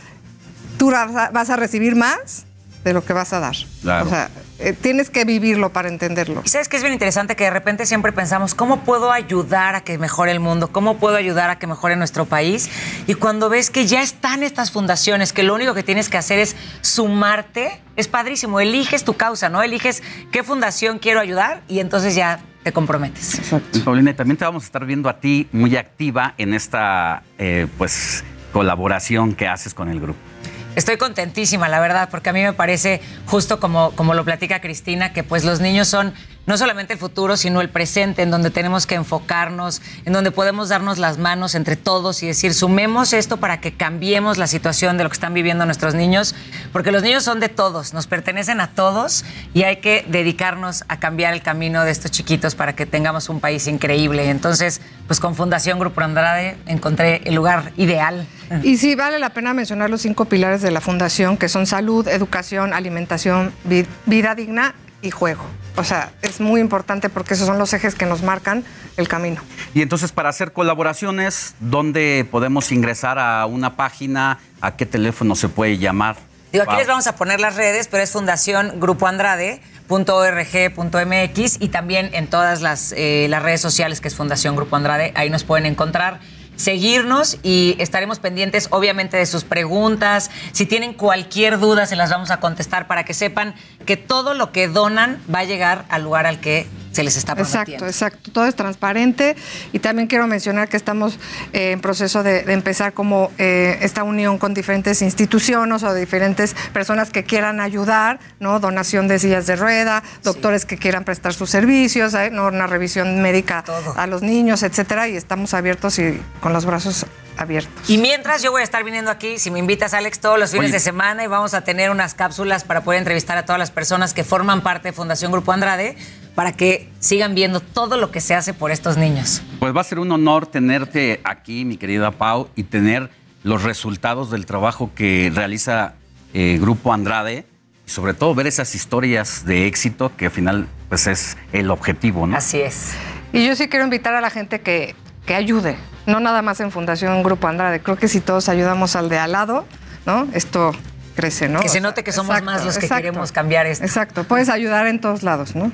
tú 0.77 0.91
vas 0.91 1.15
a, 1.15 1.31
vas 1.31 1.51
a 1.51 1.57
recibir 1.57 1.95
más 1.95 2.47
de 2.83 2.93
lo 2.93 3.05
que 3.05 3.13
vas 3.13 3.33
a 3.33 3.39
dar. 3.39 3.55
Claro. 3.83 4.07
O 4.07 4.09
sea, 4.09 4.29
eh, 4.65 4.73
tienes 4.73 5.11
que 5.11 5.27
vivirlo 5.27 5.71
para 5.71 5.89
entenderlo. 5.89 6.41
Y 6.43 6.49
sabes 6.49 6.71
que 6.71 6.79
es 6.79 6.83
bien 6.83 6.95
interesante 6.95 7.37
que 7.37 7.45
de 7.45 7.51
repente 7.51 7.85
siempre 7.85 8.13
pensamos, 8.13 8.55
¿cómo 8.55 8.81
puedo 8.81 9.13
ayudar 9.13 9.75
a 9.75 9.83
que 9.83 9.99
mejore 9.99 10.33
el 10.33 10.41
mundo? 10.41 10.69
¿Cómo 10.69 10.97
puedo 10.97 11.17
ayudar 11.17 11.51
a 11.51 11.59
que 11.59 11.67
mejore 11.67 11.97
nuestro 11.97 12.25
país? 12.25 12.71
Y 13.07 13.13
cuando 13.13 13.51
ves 13.51 13.69
que 13.69 13.85
ya 13.87 14.03
están 14.03 14.43
estas 14.43 14.71
fundaciones, 14.71 15.35
que 15.35 15.43
lo 15.43 15.55
único 15.55 15.75
que 15.75 15.83
tienes 15.83 16.09
que 16.09 16.17
hacer 16.17 16.39
es 16.39 16.57
sumarte, 16.81 17.83
es 17.97 18.09
padrísimo. 18.09 18.59
Eliges 18.59 19.05
tu 19.05 19.15
causa, 19.15 19.51
¿no? 19.51 19.63
Eliges 19.63 20.03
qué 20.33 20.43
fundación 20.43 20.99
quiero 20.99 21.21
ayudar 21.21 21.63
y 21.69 21.81
entonces 21.81 22.15
ya 22.15 22.41
te 22.63 22.73
comprometes. 22.73 23.43
Y, 23.75 23.81
Paulina, 23.81 24.13
y 24.13 24.15
también 24.15 24.39
te 24.39 24.47
vamos 24.47 24.63
a 24.63 24.67
estar 24.67 24.87
viendo 24.87 25.11
a 25.11 25.21
ti 25.21 25.47
muy 25.53 25.77
activa 25.77 26.33
en 26.39 26.55
esta 26.55 27.23
eh, 27.37 27.67
pues 27.77 28.25
colaboración 28.55 29.35
que 29.35 29.47
haces 29.47 29.75
con 29.75 29.91
el 29.91 30.01
grupo. 30.01 30.34
Estoy 30.77 30.97
contentísima, 30.97 31.69
la 31.69 31.79
verdad, 31.81 32.09
porque 32.11 32.31
a 32.31 32.33
mí 32.33 32.43
me 32.43 32.53
parece 32.53 33.01
justo 33.27 33.61
como, 33.61 33.93
como 33.93 34.15
lo 34.15 34.25
platica 34.25 34.61
Cristina, 34.61 35.13
que 35.13 35.23
pues 35.23 35.45
los 35.45 35.61
niños 35.61 35.87
son 35.89 36.15
no 36.47 36.59
solamente 36.59 36.93
el 36.93 36.99
futuro, 36.99 37.37
sino 37.37 37.61
el 37.61 37.71
presente, 37.71 38.23
en 38.23 38.31
donde 38.31 38.51
tenemos 38.51 38.87
que 38.87 38.95
enfocarnos, 38.95 39.81
en 40.05 40.13
donde 40.13 40.31
podemos 40.31 40.69
darnos 40.69 40.99
las 40.99 41.17
manos 41.17 41.55
entre 41.55 41.77
todos 41.77 42.23
y 42.23 42.27
decir, 42.27 42.55
sumemos 42.55 43.13
esto 43.13 43.39
para 43.39 43.61
que 43.61 43.75
cambiemos 43.75 44.37
la 44.37 44.47
situación 44.47 44.99
de 44.99 45.05
lo 45.05 45.11
que 45.11 45.15
están 45.15 45.33
viviendo 45.33 45.65
nuestros 45.65 45.95
niños, 45.95 46.35
porque 46.73 46.93
los 46.93 47.03
niños 47.03 47.25
son 47.25 47.41
de 47.41 47.49
todos, 47.49 47.95
nos 47.95 48.07
pertenecen 48.07 48.61
a 48.61 48.73
todos 48.73 49.25
y 49.55 49.63
hay 49.63 49.77
que 49.77 50.05
dedicarnos 50.09 50.85
a 50.89 50.99
cambiar 50.99 51.35
el 51.35 51.43
camino 51.43 51.85
de 51.85 51.91
estos 51.91 52.11
chiquitos 52.11 52.55
para 52.55 52.75
que 52.75 52.85
tengamos 52.85 53.29
un 53.29 53.41
país 53.41 53.67
increíble. 53.67 54.29
Entonces, 54.29 54.81
pues 55.07 55.21
con 55.21 55.35
Fundación 55.35 55.79
Grupo 55.79 56.01
Andrade 56.03 56.59
encontré 56.67 57.23
el 57.25 57.35
lugar 57.35 57.73
ideal. 57.77 58.27
Y 58.63 58.77
sí, 58.77 58.95
vale 58.95 59.19
la 59.19 59.31
pena 59.31 59.55
mencionar 59.55 59.91
los 59.91 60.03
cinco 60.03 60.27
pilares 60.27 60.63
de 60.63 60.71
la 60.71 60.81
fundación, 60.81 61.37
que 61.37 61.49
son 61.49 61.67
salud, 61.67 62.07
educación, 62.09 62.73
alimentación, 62.73 63.53
vi- 63.65 63.87
vida 64.07 64.35
digna 64.35 64.75
y 65.03 65.11
juego. 65.11 65.45
O 65.77 65.85
sea, 65.85 66.13
es 66.23 66.41
muy 66.41 66.61
importante 66.61 67.09
porque 67.09 67.35
esos 67.35 67.47
son 67.47 67.59
los 67.59 67.73
ejes 67.73 67.95
que 67.95 68.07
nos 68.07 68.23
marcan 68.23 68.65
el 68.97 69.09
camino. 69.09 69.41
Y 69.75 69.83
entonces 69.83 70.13
para 70.13 70.29
hacer 70.29 70.53
colaboraciones, 70.53 71.55
¿dónde 71.61 72.27
podemos 72.31 72.71
ingresar 72.73 73.19
a 73.19 73.45
una 73.47 73.77
página? 73.77 74.39
¿A 74.61 74.77
qué 74.77 74.87
teléfono 74.87 75.35
se 75.35 75.49
puede 75.49 75.79
llamar? 75.79 76.17
Digo, 76.53 76.63
aquí 76.63 76.71
Wow. 76.73 76.79
les 76.79 76.87
vamos 76.87 77.07
a 77.09 77.17
poner 77.17 77.41
las 77.41 77.57
redes, 77.57 77.89
pero 77.89 78.03
es 78.05 78.13
Fundación 78.13 78.79
Grupo 78.79 79.09
Andrade.org.mx 79.09 81.57
y 81.61 81.69
también 81.69 82.11
en 82.15 82.27
todas 82.29 82.61
las, 82.63 82.95
eh, 82.97 83.27
las 83.29 83.43
redes 83.43 83.61
sociales 83.61 84.01
que 84.01 84.09
es 84.09 84.15
Fundación 84.15 84.57
Grupo 84.57 84.77
Andrade. 84.77 85.13
Ahí 85.17 85.31
nos 85.31 85.45
pueden 85.45 85.67
encontrar, 85.67 86.21
seguirnos 86.57 87.39
y 87.43 87.77
estaremos 87.79 88.19
pendientes, 88.19 88.69
obviamente, 88.71 89.17
de 89.17 89.27
sus 89.27 89.45
preguntas. 89.45 90.31
Si 90.53 90.67
tienen 90.67 90.95
cualquier 90.95 91.59
duda, 91.59 91.87
se 91.87 91.97
las 91.97 92.11
vamos 92.11 92.31
a 92.31 92.41
contestar 92.41 92.87
para 92.87 93.05
que 93.05 93.15
sepan 93.15 93.55
que 93.87 93.97
todo 93.97 94.35
lo 94.35 94.53
que 94.53 94.69
donan 94.69 95.21
va 95.33 95.41
a 95.41 95.45
llegar 95.45 95.85
al 95.89 96.03
lugar 96.03 96.27
al 96.27 96.41
que 96.41 96.67
se 96.93 97.03
les 97.03 97.17
está 97.17 97.35
prometiendo. 97.35 97.87
Exacto, 97.87 97.87
exacto. 97.87 98.31
Todo 98.33 98.47
es 98.47 98.55
transparente 98.55 99.37
y 99.73 99.81
también 99.81 100.07
quiero 100.07 100.27
mencionar 100.27 100.69
que 100.69 100.77
estamos 100.77 101.19
eh, 101.53 101.73
en 101.73 101.81
proceso 101.81 102.23
de, 102.23 102.45
de 102.45 102.53
empezar 102.53 102.93
como 102.93 103.33
eh, 103.37 103.79
esta 103.83 104.05
unión 104.05 104.39
con 104.39 104.55
diferentes 104.55 105.03
instituciones 105.03 105.83
o 105.83 105.93
diferentes 105.93 106.55
personas 106.73 107.11
que 107.11 107.25
quieran 107.25 107.61
ayudar, 107.61 108.21
¿no? 108.39 108.61
Donación 108.61 109.09
de 109.09 109.19
sillas 109.19 109.47
de 109.47 109.57
rueda, 109.57 110.03
doctores 110.23 110.65
que 110.65 110.79
quieran 110.79 111.05
prestar 111.05 111.35
sus 111.35 111.51
servicios, 111.51 112.15
¿eh? 112.15 112.31
¿no? 112.31 112.47
Una 112.47 112.67
revisión 112.67 113.21
médica 113.21 113.65
a 113.97 114.07
los 114.07 114.23
niños, 114.23 114.63
etcétera, 114.63 115.09
y 115.09 115.17
estamos 115.17 115.53
abiertos 115.53 115.99
y 115.99 116.21
con 116.45 116.53
los 116.53 116.67
brazos 116.67 117.07
abiertos. 117.39 117.89
Y 117.89 117.97
mientras 117.97 118.43
yo 118.43 118.51
voy 118.51 118.61
a 118.61 118.65
estar 118.65 118.85
viniendo 118.85 119.11
aquí, 119.11 119.39
si 119.39 119.51
me 119.51 119.61
invitas, 119.61 119.95
Alex, 119.95 120.21
todos 120.21 120.39
los 120.39 120.51
fines 120.51 120.67
Oye. 120.67 120.73
de 120.75 120.81
semana 120.81 121.25
y 121.25 121.27
vamos 121.27 121.55
a 121.55 121.63
tener 121.63 121.91
unas 121.91 122.13
cápsulas 122.13 122.65
para 122.65 122.85
poder 122.85 122.99
entrevistar 122.99 123.39
a 123.39 123.47
todas 123.47 123.59
las 123.59 123.71
personas 123.71 124.13
que 124.13 124.25
forman 124.25 124.61
parte 124.61 124.89
de 124.89 124.93
Fundación 124.93 125.33
Grupo 125.33 125.53
Andrade 125.53 125.97
para 126.35 126.53
que 126.53 126.91
sigan 127.01 127.35
viendo 127.35 127.61
todo 127.61 127.97
lo 127.97 128.11
que 128.11 128.21
se 128.21 128.35
hace 128.35 128.53
por 128.53 128.73
estos 128.73 128.99
niños. 128.99 129.41
Pues 129.59 129.75
va 129.75 129.81
a 129.81 129.85
ser 129.85 129.99
un 129.99 130.13
honor 130.13 130.47
tenerte 130.47 131.23
aquí, 131.25 131.65
mi 131.65 131.79
querida 131.79 132.11
Pau, 132.11 132.51
y 132.57 132.65
tener 132.65 133.09
los 133.43 133.63
resultados 133.63 134.31
del 134.31 134.45
trabajo 134.45 134.91
que 134.95 135.33
realiza 135.35 135.95
eh, 136.35 136.59
Grupo 136.61 136.93
Andrade 136.93 137.47
y 137.87 137.91
sobre 137.91 138.13
todo 138.13 138.35
ver 138.35 138.49
esas 138.49 138.75
historias 138.75 139.47
de 139.47 139.67
éxito 139.67 140.13
que 140.15 140.27
al 140.27 140.31
final 140.31 140.69
pues 140.91 141.07
es 141.07 141.39
el 141.55 141.71
objetivo, 141.71 142.27
¿no? 142.27 142.37
Así 142.37 142.61
es. 142.61 142.91
Y 143.33 143.47
yo 143.47 143.57
sí 143.57 143.67
quiero 143.69 143.87
invitar 143.87 144.15
a 144.15 144.21
la 144.21 144.29
gente 144.29 144.61
que, 144.61 144.95
que 145.27 145.35
ayude, 145.35 145.77
no 146.07 146.21
nada 146.21 146.43
más 146.43 146.61
en 146.61 146.71
Fundación 146.71 147.23
Grupo 147.23 147.49
Andrade. 147.49 147.81
Creo 147.81 147.97
que 147.97 148.09
si 148.09 148.21
todos 148.21 148.49
ayudamos 148.49 148.97
al 148.97 149.09
de 149.09 149.19
al 149.19 149.33
lado, 149.33 149.65
¿no? 150.07 150.29
Esto 150.33 150.73
crece, 151.15 151.49
¿no? 151.49 151.61
Que 151.61 151.69
se 151.69 151.81
note 151.81 152.05
que 152.05 152.13
somos 152.13 152.37
exacto, 152.37 152.51
más 152.51 152.65
los 152.65 152.79
que 152.79 152.87
exacto. 152.87 153.03
queremos 153.03 153.33
cambiar 153.33 153.67
esto. 153.67 153.85
Exacto, 153.85 154.25
puedes 154.25 154.49
ayudar 154.49 154.87
en 154.87 155.01
todos 155.01 155.23
lados, 155.23 155.55
¿no? 155.55 155.73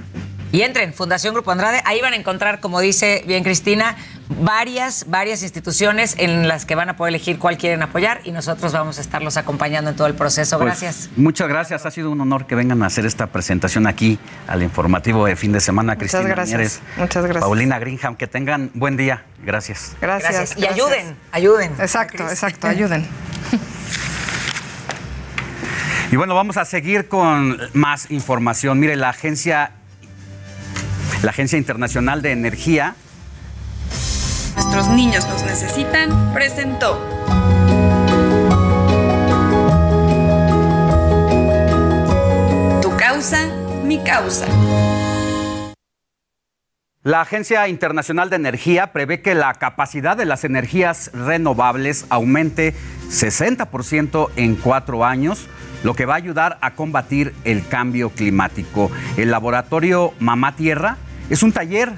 Y 0.53 0.63
entren, 0.63 0.93
Fundación 0.93 1.33
Grupo 1.35 1.53
Andrade, 1.53 1.81
ahí 1.85 2.01
van 2.01 2.13
a 2.13 2.17
encontrar, 2.17 2.61
como 2.61 2.81
dice 2.81 3.23
bien 3.27 3.45
Cristina, 3.45 3.97
varias, 4.29 5.07
varias 5.09 5.43
instituciones 5.43 6.15
en 6.19 6.49
las 6.49 6.65
que 6.65 6.75
van 6.75 6.89
a 6.89 6.97
poder 6.97 7.15
elegir 7.15 7.39
cuál 7.39 7.57
quieren 7.57 7.83
apoyar 7.83 8.21
y 8.25 8.33
nosotros 8.33 8.73
vamos 8.73 8.99
a 8.99 9.01
estarlos 9.01 9.37
acompañando 9.37 9.91
en 9.91 9.97
todo 9.97 10.09
el 10.09 10.15
proceso. 10.15 10.59
Pues, 10.59 10.81
Gracias. 10.81 11.11
Muchas 11.17 11.49
gracias. 11.49 11.87
Ha 11.87 11.91
sido 11.91 12.11
un 12.11 12.21
honor 12.21 12.47
que 12.47 12.57
vengan 12.57 12.83
a 12.83 12.87
hacer 12.87 13.07
esta 13.07 13.29
presentación 13.29 13.87
aquí 13.87 14.19
al 14.49 14.63
informativo 14.63 15.25
de 15.27 15.37
fin 15.37 15.53
de 15.53 15.61
semana. 15.61 15.95
Muchas 15.95 16.11
Cristina 16.11 16.35
gracias. 16.35 16.59
Mieres, 16.59 16.81
Muchas 16.97 17.25
gracias. 17.25 17.45
Paulina 17.45 17.79
Greenham, 17.79 18.17
que 18.17 18.27
tengan 18.27 18.71
buen 18.75 18.97
día. 18.97 19.25
Gracias. 19.45 19.97
Gracias. 20.01 20.33
Gracias. 20.33 20.59
Y 20.59 20.63
gracias. 20.63 20.87
ayuden, 20.87 21.17
ayuden. 21.31 21.73
Exacto, 21.79 22.25
exacto, 22.25 22.67
ayuden. 22.67 23.07
Y 26.13 26.17
bueno, 26.17 26.35
vamos 26.35 26.57
a 26.57 26.65
seguir 26.65 27.07
con 27.07 27.57
más 27.73 28.11
información. 28.11 28.81
Mire, 28.81 28.97
la 28.97 29.11
agencia, 29.11 29.75
la 31.23 31.31
Agencia 31.31 31.59
Internacional 31.59 32.23
de 32.23 32.33
Energía 32.33 32.97
Nuestros 34.55 34.89
niños 34.89 35.27
nos 35.29 35.43
necesitan, 35.43 36.33
presentó. 36.33 36.99
Tu 42.81 42.97
causa, 42.97 43.49
mi 43.85 43.99
causa. 43.99 44.47
La 47.03 47.23
Agencia 47.23 47.67
Internacional 47.69 48.29
de 48.31 48.37
Energía 48.37 48.93
prevé 48.93 49.23
que 49.23 49.35
la 49.35 49.55
capacidad 49.55 50.17
de 50.17 50.27
las 50.27 50.45
energías 50.45 51.11
renovables 51.15 52.07
aumente 52.11 52.75
60% 53.09 54.29
en 54.37 54.55
cuatro 54.57 55.05
años, 55.05 55.49
lo 55.83 55.95
que 55.95 56.07
va 56.07 56.15
a 56.15 56.19
ayudar 56.19 56.59
a 56.61 56.75
combatir 56.75 57.35
el 57.45 57.67
cambio 57.67 58.11
climático. 58.11 58.91
El 59.17 59.31
laboratorio 59.31 60.13
Mamá 60.21 60.55
Tierra 60.55 60.99
es 61.31 61.45
un 61.45 61.53
taller 61.53 61.93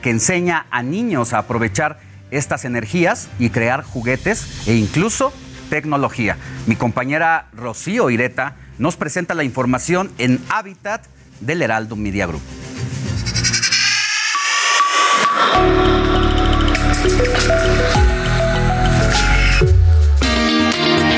que 0.00 0.10
enseña 0.10 0.66
a 0.70 0.84
niños 0.84 1.32
a 1.32 1.38
aprovechar 1.38 1.98
estas 2.30 2.64
energías 2.64 3.28
y 3.40 3.50
crear 3.50 3.82
juguetes 3.82 4.68
e 4.68 4.76
incluso 4.76 5.32
tecnología. 5.68 6.36
Mi 6.66 6.76
compañera 6.76 7.48
Rocío 7.52 8.10
Ireta 8.10 8.54
nos 8.78 8.96
presenta 8.96 9.34
la 9.34 9.42
información 9.42 10.12
en 10.18 10.40
Hábitat 10.48 11.04
del 11.40 11.62
Heraldo 11.62 11.96
Media 11.96 12.28
Group. 12.28 12.42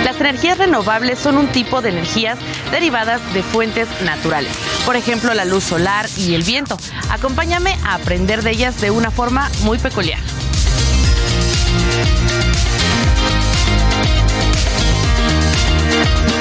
Las 0.05 0.19
energías 0.19 0.57
renovables 0.57 1.19
son 1.19 1.37
un 1.37 1.49
tipo 1.49 1.83
de 1.83 1.91
energías 1.91 2.39
derivadas 2.71 3.21
de 3.35 3.43
fuentes 3.43 3.89
naturales 4.05 4.68
por 4.89 4.97
ejemplo, 4.97 5.35
la 5.35 5.45
luz 5.45 5.65
solar 5.65 6.09
y 6.17 6.33
el 6.33 6.45
viento. 6.45 6.79
Acompáñame 7.11 7.77
a 7.85 7.97
aprender 7.97 8.43
de 8.43 8.53
ellas 8.53 8.81
de 8.81 8.91
una 8.91 9.11
forma 9.11 9.51
muy 9.61 9.77
peculiar. 9.77 10.19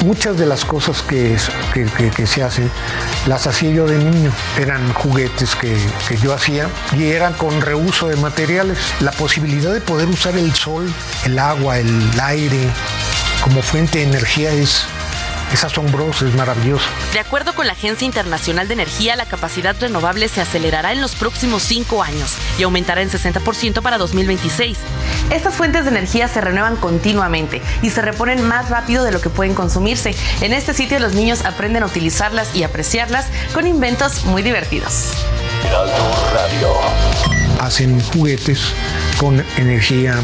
Muchas 0.05 0.37
de 0.37 0.45
las 0.45 0.63
cosas 0.63 1.01
que, 1.01 1.35
que, 2.15 2.25
se 2.25 2.41
hacen 2.41 2.71
las 3.27 3.47
hacía 3.47 3.71
yo 3.71 3.85
de 3.85 3.97
niño. 3.97 4.31
Eran 4.57 4.93
juguetes 4.93 5.53
que, 5.53 5.75
que 6.07 6.15
yo 6.15 6.33
hacía 6.33 6.69
y 6.97 7.03
eran 7.03 7.33
con 7.33 7.59
reuso 7.59 8.07
de 8.07 8.15
materiales. 8.15 8.77
La 9.01 9.11
posibilidad 9.11 9.73
de 9.73 9.81
poder 9.81 10.07
usar 10.07 10.37
el 10.37 10.55
sol, 10.55 10.89
el 11.25 11.37
agua, 11.37 11.79
el 11.79 12.11
aire 12.21 12.69
como 13.41 13.61
fuente 13.61 13.99
de 13.99 14.05
energía 14.05 14.53
es, 14.53 14.87
es 15.53 15.63
asombroso, 15.63 16.27
es 16.27 16.35
maravilloso. 16.35 16.85
De 17.13 17.19
acuerdo 17.19 17.55
con 17.55 17.67
la 17.67 17.73
Agencia 17.73 18.05
Internacional 18.05 18.67
de 18.67 18.73
Energía, 18.73 19.15
la 19.15 19.25
capacidad 19.25 19.75
renovable 19.79 20.27
se 20.27 20.41
acelerará 20.41 20.91
en 20.91 21.01
los 21.01 21.15
próximos 21.15 21.63
cinco 21.63 22.03
años 22.03 22.35
y 22.57 22.63
aumentará 22.63 23.01
en 23.01 23.09
60% 23.09 23.81
para 23.81 23.97
2026. 23.97 24.77
Estas 25.31 25.55
fuentes 25.55 25.83
de 25.83 25.91
energía 25.91 26.27
se 26.27 26.41
renuevan 26.41 26.75
continuamente 26.77 27.61
y 27.81 27.89
se 27.89 28.01
reponen 28.01 28.47
más 28.47 28.69
rápido 28.69 29.03
de 29.03 29.11
lo 29.11 29.21
que 29.21 29.29
pueden 29.29 29.53
consumirse. 29.53 30.15
En 30.41 30.53
este 30.53 30.73
sitio 30.73 30.99
los 30.99 31.13
niños 31.13 31.45
aprenden 31.45 31.83
a 31.83 31.85
utilizarlas 31.85 32.55
y 32.55 32.63
apreciarlas 32.63 33.25
con 33.53 33.67
inventos 33.67 34.25
muy 34.25 34.41
divertidos. 34.41 35.11
Hacen 37.59 37.99
juguetes 38.01 38.73
con 39.17 39.43
energía 39.57 40.15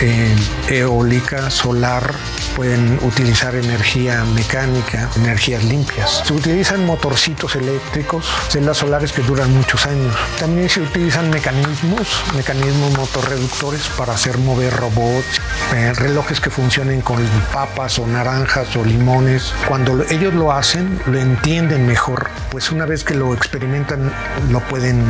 eh, 0.00 0.34
eólica, 0.68 1.50
solar, 1.50 2.12
pueden 2.56 2.98
utilizar 3.02 3.54
energía 3.54 4.24
mecánica, 4.34 5.08
energías 5.16 5.64
limpias. 5.64 6.22
Se 6.26 6.32
utilizan 6.32 6.84
motorcitos 6.86 7.56
eléctricos, 7.56 8.26
celdas 8.48 8.78
solares 8.78 9.12
que 9.12 9.22
duran 9.22 9.52
muchos 9.54 9.86
años. 9.86 10.14
También 10.38 10.68
se 10.68 10.80
utilizan 10.80 11.30
mecanismos, 11.30 12.22
mecanismos 12.36 12.96
motorreductores 12.96 13.88
para 13.96 14.14
hacer 14.14 14.38
mover 14.38 14.74
robots, 14.76 15.40
eh, 15.74 15.92
relojes 15.94 16.40
que 16.40 16.50
funcionen 16.50 17.00
con 17.00 17.22
papas 17.52 17.98
o 17.98 18.06
naranjas 18.06 18.74
o 18.76 18.84
limones. 18.84 19.52
Cuando 19.68 19.94
lo- 19.94 20.04
ellos 20.10 20.34
lo 20.34 20.52
hacen, 20.52 21.00
lo 21.06 21.18
entienden 21.18 21.86
mejor, 21.86 22.28
pues 22.50 22.70
una 22.70 22.84
vez 22.86 23.04
que 23.04 23.14
lo 23.14 23.34
experimentan, 23.34 24.12
lo 24.50 24.60
pueden 24.60 25.02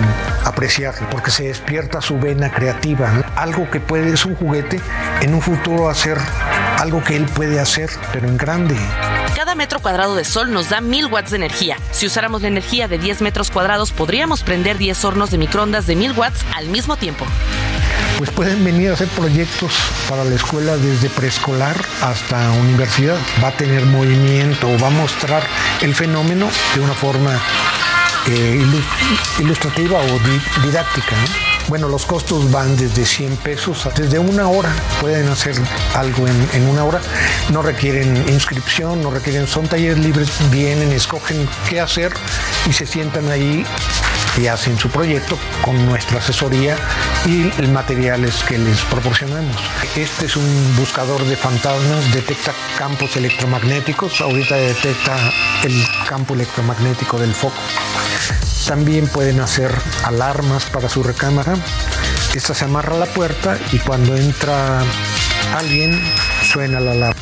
apreciar, 0.45 0.95
porque 1.11 1.31
se 1.31 1.45
despierta 1.45 2.01
su 2.01 2.19
vena 2.19 2.51
creativa. 2.53 3.11
Algo 3.37 3.71
que 3.71 3.81
puede, 3.81 4.13
es 4.13 4.25
un 4.25 4.37
juguete, 4.37 4.81
en 5.21 5.35
un 5.35 5.43
futuro 5.43 5.89
hacer 5.89 6.19
algo 6.83 7.03
que 7.05 7.15
él 7.17 7.27
puede 7.27 7.61
hacer, 7.61 7.89
pero 8.13 8.27
en 8.29 8.37
grande. 8.37 8.77
Cada 9.37 9.55
metro 9.55 9.81
cuadrado 9.81 10.17
de 10.17 10.25
sol 10.25 10.53
nos 10.53 10.69
da 10.69 10.81
1000 10.81 11.07
watts 11.07 11.31
de 11.31 11.37
energía. 11.37 11.77
Si 11.93 12.07
usáramos 12.07 12.43
la 12.43 12.49
energía 12.49 12.89
de 12.89 12.99
10 12.99 13.23
metros 13.23 13.51
cuadrados, 13.53 13.93
podríamos 13.93 14.43
prender 14.43 14.79
10 14.79 15.05
hornos 15.05 15.31
de 15.31 15.39
microondas 15.39 15.87
de 15.87 15.95
1000 15.95 16.13
watts 16.13 16.41
al 16.57 16.67
mismo 16.67 16.97
tiempo. 16.97 17.25
Pues 18.19 18.31
pueden 18.31 18.65
venir 18.65 18.91
a 18.91 18.95
hacer 18.95 19.07
proyectos 19.09 19.73
para 20.09 20.25
la 20.25 20.35
escuela 20.35 20.77
desde 20.77 21.09
preescolar 21.09 21.77
hasta 22.03 22.51
universidad. 22.51 23.17
Va 23.43 23.49
a 23.49 23.53
tener 23.53 23.87
movimiento, 23.87 24.69
va 24.83 24.89
a 24.89 24.91
mostrar 24.91 25.43
el 25.83 25.95
fenómeno 25.95 26.49
de 26.75 26.81
una 26.81 26.95
forma 26.95 27.41
eh, 28.27 28.59
ilu- 28.61 28.85
ilustrativa 29.41 29.99
o 30.01 30.19
di- 30.19 30.43
didáctica. 30.67 31.15
¿no? 31.17 31.52
Bueno, 31.69 31.89
los 31.89 32.07
costos 32.07 32.51
van 32.51 32.77
desde 32.77 33.05
100 33.05 33.37
pesos 33.39 33.87
a 33.87 33.91
desde 33.91 34.19
una 34.19 34.49
hora. 34.49 34.73
Pueden 35.01 35.29
hacer 35.29 35.55
algo 35.95 36.27
en, 36.27 36.49
en 36.53 36.69
una 36.69 36.85
hora. 36.85 37.01
No 37.51 37.63
requieren 37.63 38.17
inscripción, 38.29 39.03
no 39.03 39.11
requieren, 39.11 39.47
son 39.47 39.67
talleres 39.67 39.99
libres, 39.99 40.31
vienen, 40.51 40.93
escogen 40.93 41.49
qué 41.69 41.81
hacer 41.81 42.13
y 42.69 42.73
se 42.73 42.87
sientan 42.87 43.31
ahí 43.31 43.65
y 44.37 44.47
hacen 44.47 44.79
su 44.79 44.89
proyecto 44.89 45.39
con 45.65 45.87
nuestra 45.87 46.19
asesoría 46.19 46.77
y 47.27 47.51
el 47.59 47.69
materiales 47.69 48.43
que 48.45 48.59
les 48.59 48.81
proporcionamos. 48.83 49.57
Este 49.97 50.27
es 50.27 50.37
un 50.37 50.77
buscador 50.77 51.23
de 51.25 51.37
fantasmas, 51.37 52.13
detecta 52.13 52.53
campos 52.79 53.17
electromagnéticos, 53.17 54.21
ahorita 54.21 54.57
detecta 54.57 55.17
el 55.65 55.85
campo 56.09 56.35
electromagnético 56.35 57.19
del 57.19 57.35
foco. 57.35 57.57
También 58.67 59.07
pueden 59.09 59.41
hacer 59.41 59.71
alarmas 60.05 60.65
para 60.67 60.89
su 60.89 61.03
recámara. 61.03 61.55
Esta 62.35 62.55
se 62.55 62.65
amarra 62.65 62.95
a 62.95 62.99
la 62.99 63.07
puerta 63.07 63.59
y 63.73 63.79
cuando 63.79 64.17
entra 64.17 64.83
alguien 65.57 66.01
suena 66.51 66.81
la 66.81 66.93
alarma. 66.93 67.21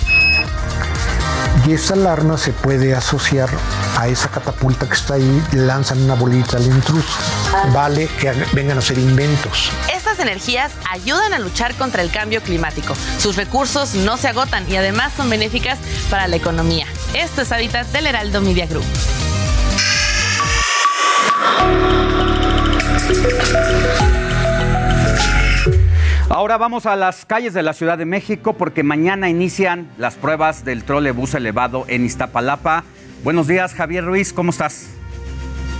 Y 1.66 1.72
esa 1.72 1.94
alarma 1.94 2.38
se 2.38 2.52
puede 2.52 2.94
asociar 2.94 3.50
a 3.98 4.08
esa 4.08 4.28
catapulta 4.28 4.86
que 4.86 4.94
está 4.94 5.14
ahí, 5.14 5.42
lanzan 5.52 6.02
una 6.02 6.14
bolita 6.14 6.56
al 6.56 6.66
intruso. 6.66 7.18
Vale 7.72 8.08
que 8.18 8.32
vengan 8.52 8.76
a 8.76 8.80
hacer 8.80 8.98
inventos. 8.98 9.70
Estas 9.94 10.18
energías 10.18 10.72
ayudan 10.90 11.34
a 11.34 11.38
luchar 11.38 11.74
contra 11.74 12.02
el 12.02 12.10
cambio 12.10 12.42
climático. 12.42 12.94
Sus 13.18 13.36
recursos 13.36 13.94
no 13.94 14.16
se 14.16 14.28
agotan 14.28 14.70
y 14.70 14.76
además 14.76 15.12
son 15.16 15.28
benéficas 15.30 15.78
para 16.10 16.28
la 16.28 16.36
economía. 16.36 16.86
Esto 17.14 17.42
es 17.42 17.52
Hábitat 17.52 17.86
del 17.88 18.06
Heraldo 18.06 18.40
Media 18.40 18.66
Group. 18.66 18.84
Ahora 26.28 26.58
vamos 26.58 26.86
a 26.86 26.94
las 26.94 27.26
calles 27.26 27.54
de 27.54 27.62
la 27.64 27.72
Ciudad 27.72 27.98
de 27.98 28.06
México 28.06 28.52
porque 28.52 28.84
mañana 28.84 29.28
inician 29.28 29.90
las 29.98 30.14
pruebas 30.14 30.64
del 30.64 30.84
trolebús 30.84 31.34
elevado 31.34 31.84
en 31.88 32.04
Iztapalapa. 32.04 32.84
Buenos 33.22 33.46
días, 33.46 33.74
Javier 33.74 34.04
Ruiz, 34.06 34.32
¿cómo 34.32 34.50
estás? 34.50 34.86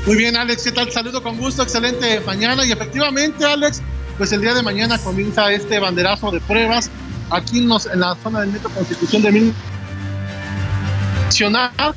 Muy 0.06 0.16
bien, 0.16 0.36
Alex, 0.36 0.62
¿qué 0.62 0.72
tal? 0.72 0.92
Saludo 0.92 1.22
con 1.22 1.38
gusto, 1.38 1.62
excelente 1.62 2.20
mañana. 2.20 2.66
Y 2.66 2.72
efectivamente, 2.72 3.46
Alex, 3.46 3.80
pues 4.18 4.30
el 4.32 4.42
día 4.42 4.52
de 4.52 4.62
mañana 4.62 4.98
comienza 4.98 5.50
este 5.50 5.78
banderazo 5.78 6.30
de 6.30 6.40
pruebas 6.40 6.90
aquí 7.30 7.60
en, 7.60 7.68
la 7.68 8.14
zona 8.22 8.40
del 8.40 8.50
Metro 8.50 8.68
Constitución 8.70 9.22
de 9.22 9.32
Mil. 9.32 9.54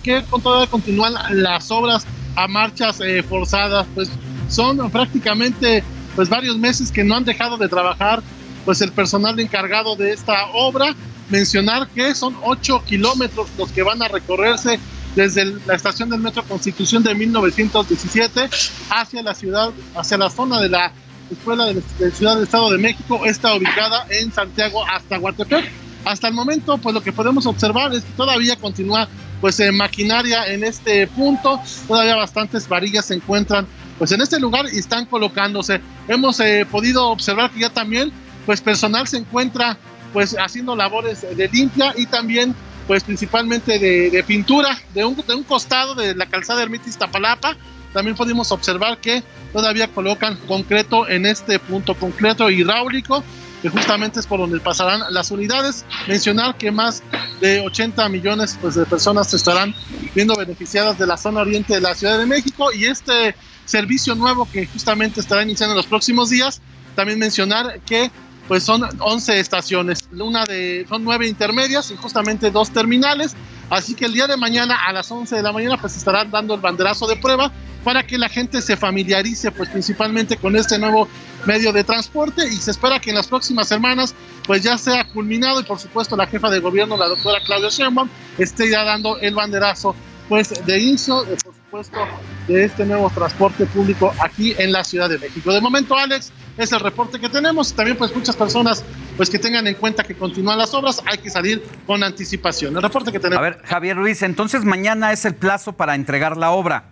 Que 0.02 0.24
con 0.30 0.42
todavía 0.42 0.68
continúan 0.70 1.14
las 1.32 1.70
obras 1.72 2.06
a 2.36 2.48
marchas 2.48 3.02
eh, 3.02 3.22
forzadas, 3.22 3.86
pues 3.94 4.10
son 4.48 4.90
prácticamente 4.92 5.84
pues 6.16 6.30
varios 6.30 6.58
meses 6.58 6.90
que 6.90 7.04
no 7.04 7.18
han 7.18 7.26
dejado 7.26 7.58
de 7.58 7.68
trabajar 7.68 8.24
pues 8.64 8.80
el 8.80 8.94
personal 8.94 9.38
encargado 9.42 9.98
de 9.98 10.14
esta 10.14 10.46
obra. 10.54 10.96
Mencionar 11.30 11.90
que 11.90 12.16
son 12.16 12.38
8 12.44 12.84
kilómetros 12.86 13.50
los 13.58 13.72
que 13.72 13.84
van 13.84 14.02
a 14.02 14.08
recorrerse 14.08 14.80
desde 15.16 15.46
la 15.66 15.76
estación 15.76 16.10
del 16.10 16.20
Metro 16.20 16.44
Constitución 16.44 17.04
de 17.04 17.14
1917 17.16 18.50
hacia 18.90 19.22
la 19.22 19.36
ciudad, 19.36 19.72
hacia 19.96 20.18
la 20.18 20.30
zona 20.30 20.60
de 20.60 20.70
la 20.70 20.92
Escuela 21.32 21.66
de, 21.66 21.82
de 22.00 22.12
Ciudad 22.12 22.36
del 22.36 22.44
Estado 22.44 22.72
de 22.72 22.78
México, 22.78 23.26
está 23.26 23.54
ubicada 23.56 24.06
en 24.10 24.32
Santiago 24.32 24.86
hasta 24.86 25.18
Guatepec. 25.18 25.70
Hasta 26.06 26.28
el 26.28 26.34
momento, 26.34 26.78
pues 26.78 26.94
lo 26.94 27.02
que 27.02 27.14
podemos 27.14 27.46
observar 27.46 27.94
es 27.94 28.04
que 28.04 28.12
todavía 28.12 28.58
continúa 28.58 29.08
pues 29.40 29.60
eh, 29.60 29.72
maquinaria 29.72 30.48
en 30.48 30.64
este 30.64 31.08
punto, 31.08 31.62
todavía 31.88 32.16
bastantes 32.16 32.68
varillas 32.68 33.06
se 33.06 33.16
encuentran 33.16 33.68
pues 33.98 34.12
en 34.12 34.22
este 34.22 34.40
lugar 34.40 34.66
y 34.72 34.80
están 34.80 35.06
colocándose. 35.06 35.82
Hemos 36.08 36.40
eh, 36.40 36.66
podido 36.70 37.10
observar 37.10 37.52
que 37.52 37.62
ya 37.62 37.70
también 37.70 38.12
pues 38.46 38.62
personal 38.62 39.08
se 39.08 39.18
encuentra 39.18 39.78
pues 40.12 40.36
haciendo 40.38 40.76
labores 40.76 41.26
de 41.36 41.48
limpia 41.50 41.94
y 41.98 42.06
también 42.06 42.56
pues 42.88 43.04
principalmente 43.04 43.80
de, 43.80 44.10
de 44.10 44.24
pintura 44.24 44.80
de 44.94 45.06
un, 45.06 45.16
de 45.16 45.36
un 45.36 45.44
costado 45.44 45.96
de 45.96 46.16
la 46.16 46.26
calzada 46.26 46.62
Ermita 46.64 46.90
Iztapalapa. 46.90 47.56
También 47.94 48.16
pudimos 48.16 48.52
observar 48.52 48.98
que 48.98 49.24
todavía 49.52 49.88
colocan 49.88 50.36
concreto 50.48 51.08
en 51.08 51.26
este 51.26 51.60
punto, 51.60 51.94
concreto 51.94 52.50
hidráulico, 52.50 53.24
que 53.62 53.70
justamente 53.70 54.20
es 54.20 54.28
por 54.28 54.40
donde 54.40 54.60
pasarán 54.60 55.02
las 55.12 55.32
unidades. 55.32 55.86
Mencionar 56.08 56.58
que 56.58 56.72
más 56.72 57.04
de 57.40 57.62
80 57.62 58.10
millones 58.10 58.58
pues, 58.60 58.76
de 58.76 58.86
personas 58.86 59.34
estarán 59.34 59.74
viendo 60.16 60.36
beneficiadas 60.36 60.98
de 60.98 61.06
la 61.06 61.18
zona 61.18 61.42
oriente 61.42 61.76
de 61.76 61.82
la 61.82 61.94
Ciudad 61.94 62.18
de 62.18 62.26
México 62.26 62.74
y 62.74 62.86
este 62.86 63.36
servicio 63.66 64.16
nuevo 64.16 64.48
que 64.52 64.66
justamente 64.66 65.22
estará 65.22 65.44
iniciando 65.44 65.74
en 65.74 65.78
los 65.78 65.88
próximos 65.88 66.30
días. 66.30 66.62
También 66.96 67.20
mencionar 67.20 67.80
que 67.82 68.12
pues 68.48 68.64
son 68.64 68.84
11 69.00 69.40
estaciones, 69.40 70.08
una 70.12 70.46
de 70.46 70.86
son 70.88 71.04
nueve 71.04 71.28
intermedias 71.28 71.92
y 71.92 71.96
justamente 71.96 72.52
dos 72.52 72.72
terminales, 72.72 73.36
así 73.70 73.96
que 73.96 74.06
el 74.06 74.14
día 74.14 74.28
de 74.28 74.38
mañana 74.38 74.78
a 74.88 74.94
las 74.94 75.12
11 75.12 75.36
de 75.36 75.42
la 75.42 75.52
mañana 75.52 75.78
pues 75.80 75.96
estarán 75.96 76.30
dando 76.30 76.54
el 76.54 76.62
banderazo 76.62 77.08
de 77.08 77.16
prueba 77.16 77.52
para 77.84 78.04
que 78.06 78.18
la 78.18 78.30
gente 78.30 78.62
se 78.62 78.78
familiarice 78.78 79.52
pues 79.52 79.70
principalmente 79.70 80.38
con 80.38 80.56
este 80.56 80.78
nuevo 80.80 81.08
medio 81.46 81.74
de 81.74 81.84
transporte 81.84 82.48
y 82.48 82.56
se 82.56 82.72
espera 82.72 83.00
que 83.00 83.10
en 83.10 83.18
las 83.18 83.28
próximas 83.28 83.68
semanas 83.68 84.16
pues 84.46 84.64
ya 84.64 84.78
sea 84.78 85.06
culminado 85.10 85.60
y 85.60 85.64
por 85.64 85.80
supuesto 85.80 86.16
la 86.16 86.28
jefa 86.28 86.50
de 86.50 86.60
gobierno 86.60 86.96
la 86.96 87.08
doctora 87.08 87.40
Claudia 87.46 87.70
Sheinbaum 87.70 88.10
esté 88.38 88.70
ya 88.70 88.84
dando 88.84 89.20
el 89.20 89.36
banderazo 89.36 89.96
pues 90.30 90.66
de 90.66 90.80
inicio 90.80 91.24
eh, 91.26 91.38
por 91.44 91.54
supuesto 91.54 92.00
de 92.48 92.66
este 92.66 92.86
nuevo 92.86 93.10
transporte 93.10 93.66
público 93.66 94.14
aquí 94.20 94.54
en 94.58 94.72
la 94.72 94.84
Ciudad 94.84 95.10
de 95.10 95.18
México. 95.18 95.52
De 95.54 95.62
momento 95.62 95.96
Alex 95.96 96.32
es 96.58 96.72
el 96.72 96.80
reporte 96.80 97.20
que 97.20 97.30
tenemos. 97.30 97.74
También 97.74 97.98
pues 97.98 98.16
muchas 98.16 98.36
personas 98.36 98.84
pues 99.18 99.30
que 99.30 99.40
tengan 99.40 99.68
en 99.68 99.76
cuenta 99.76 100.04
que 100.04 100.16
continúan 100.16 100.58
las 100.58 100.74
obras, 100.74 101.02
hay 101.06 101.18
que 101.18 101.30
salir 101.30 101.64
con 101.86 102.04
anticipación. 102.04 102.76
El 102.76 102.82
reporte 102.82 103.12
que 103.12 103.20
tenemos. 103.20 103.40
A 103.40 103.42
ver, 103.42 103.62
Javier 103.64 103.98
Ruiz, 103.98 104.22
entonces 104.22 104.64
mañana 104.66 105.12
es 105.12 105.26
el 105.26 105.36
plazo 105.36 105.74
para 105.74 105.96
entregar 105.96 106.38
la 106.38 106.52
obra. 106.52 106.86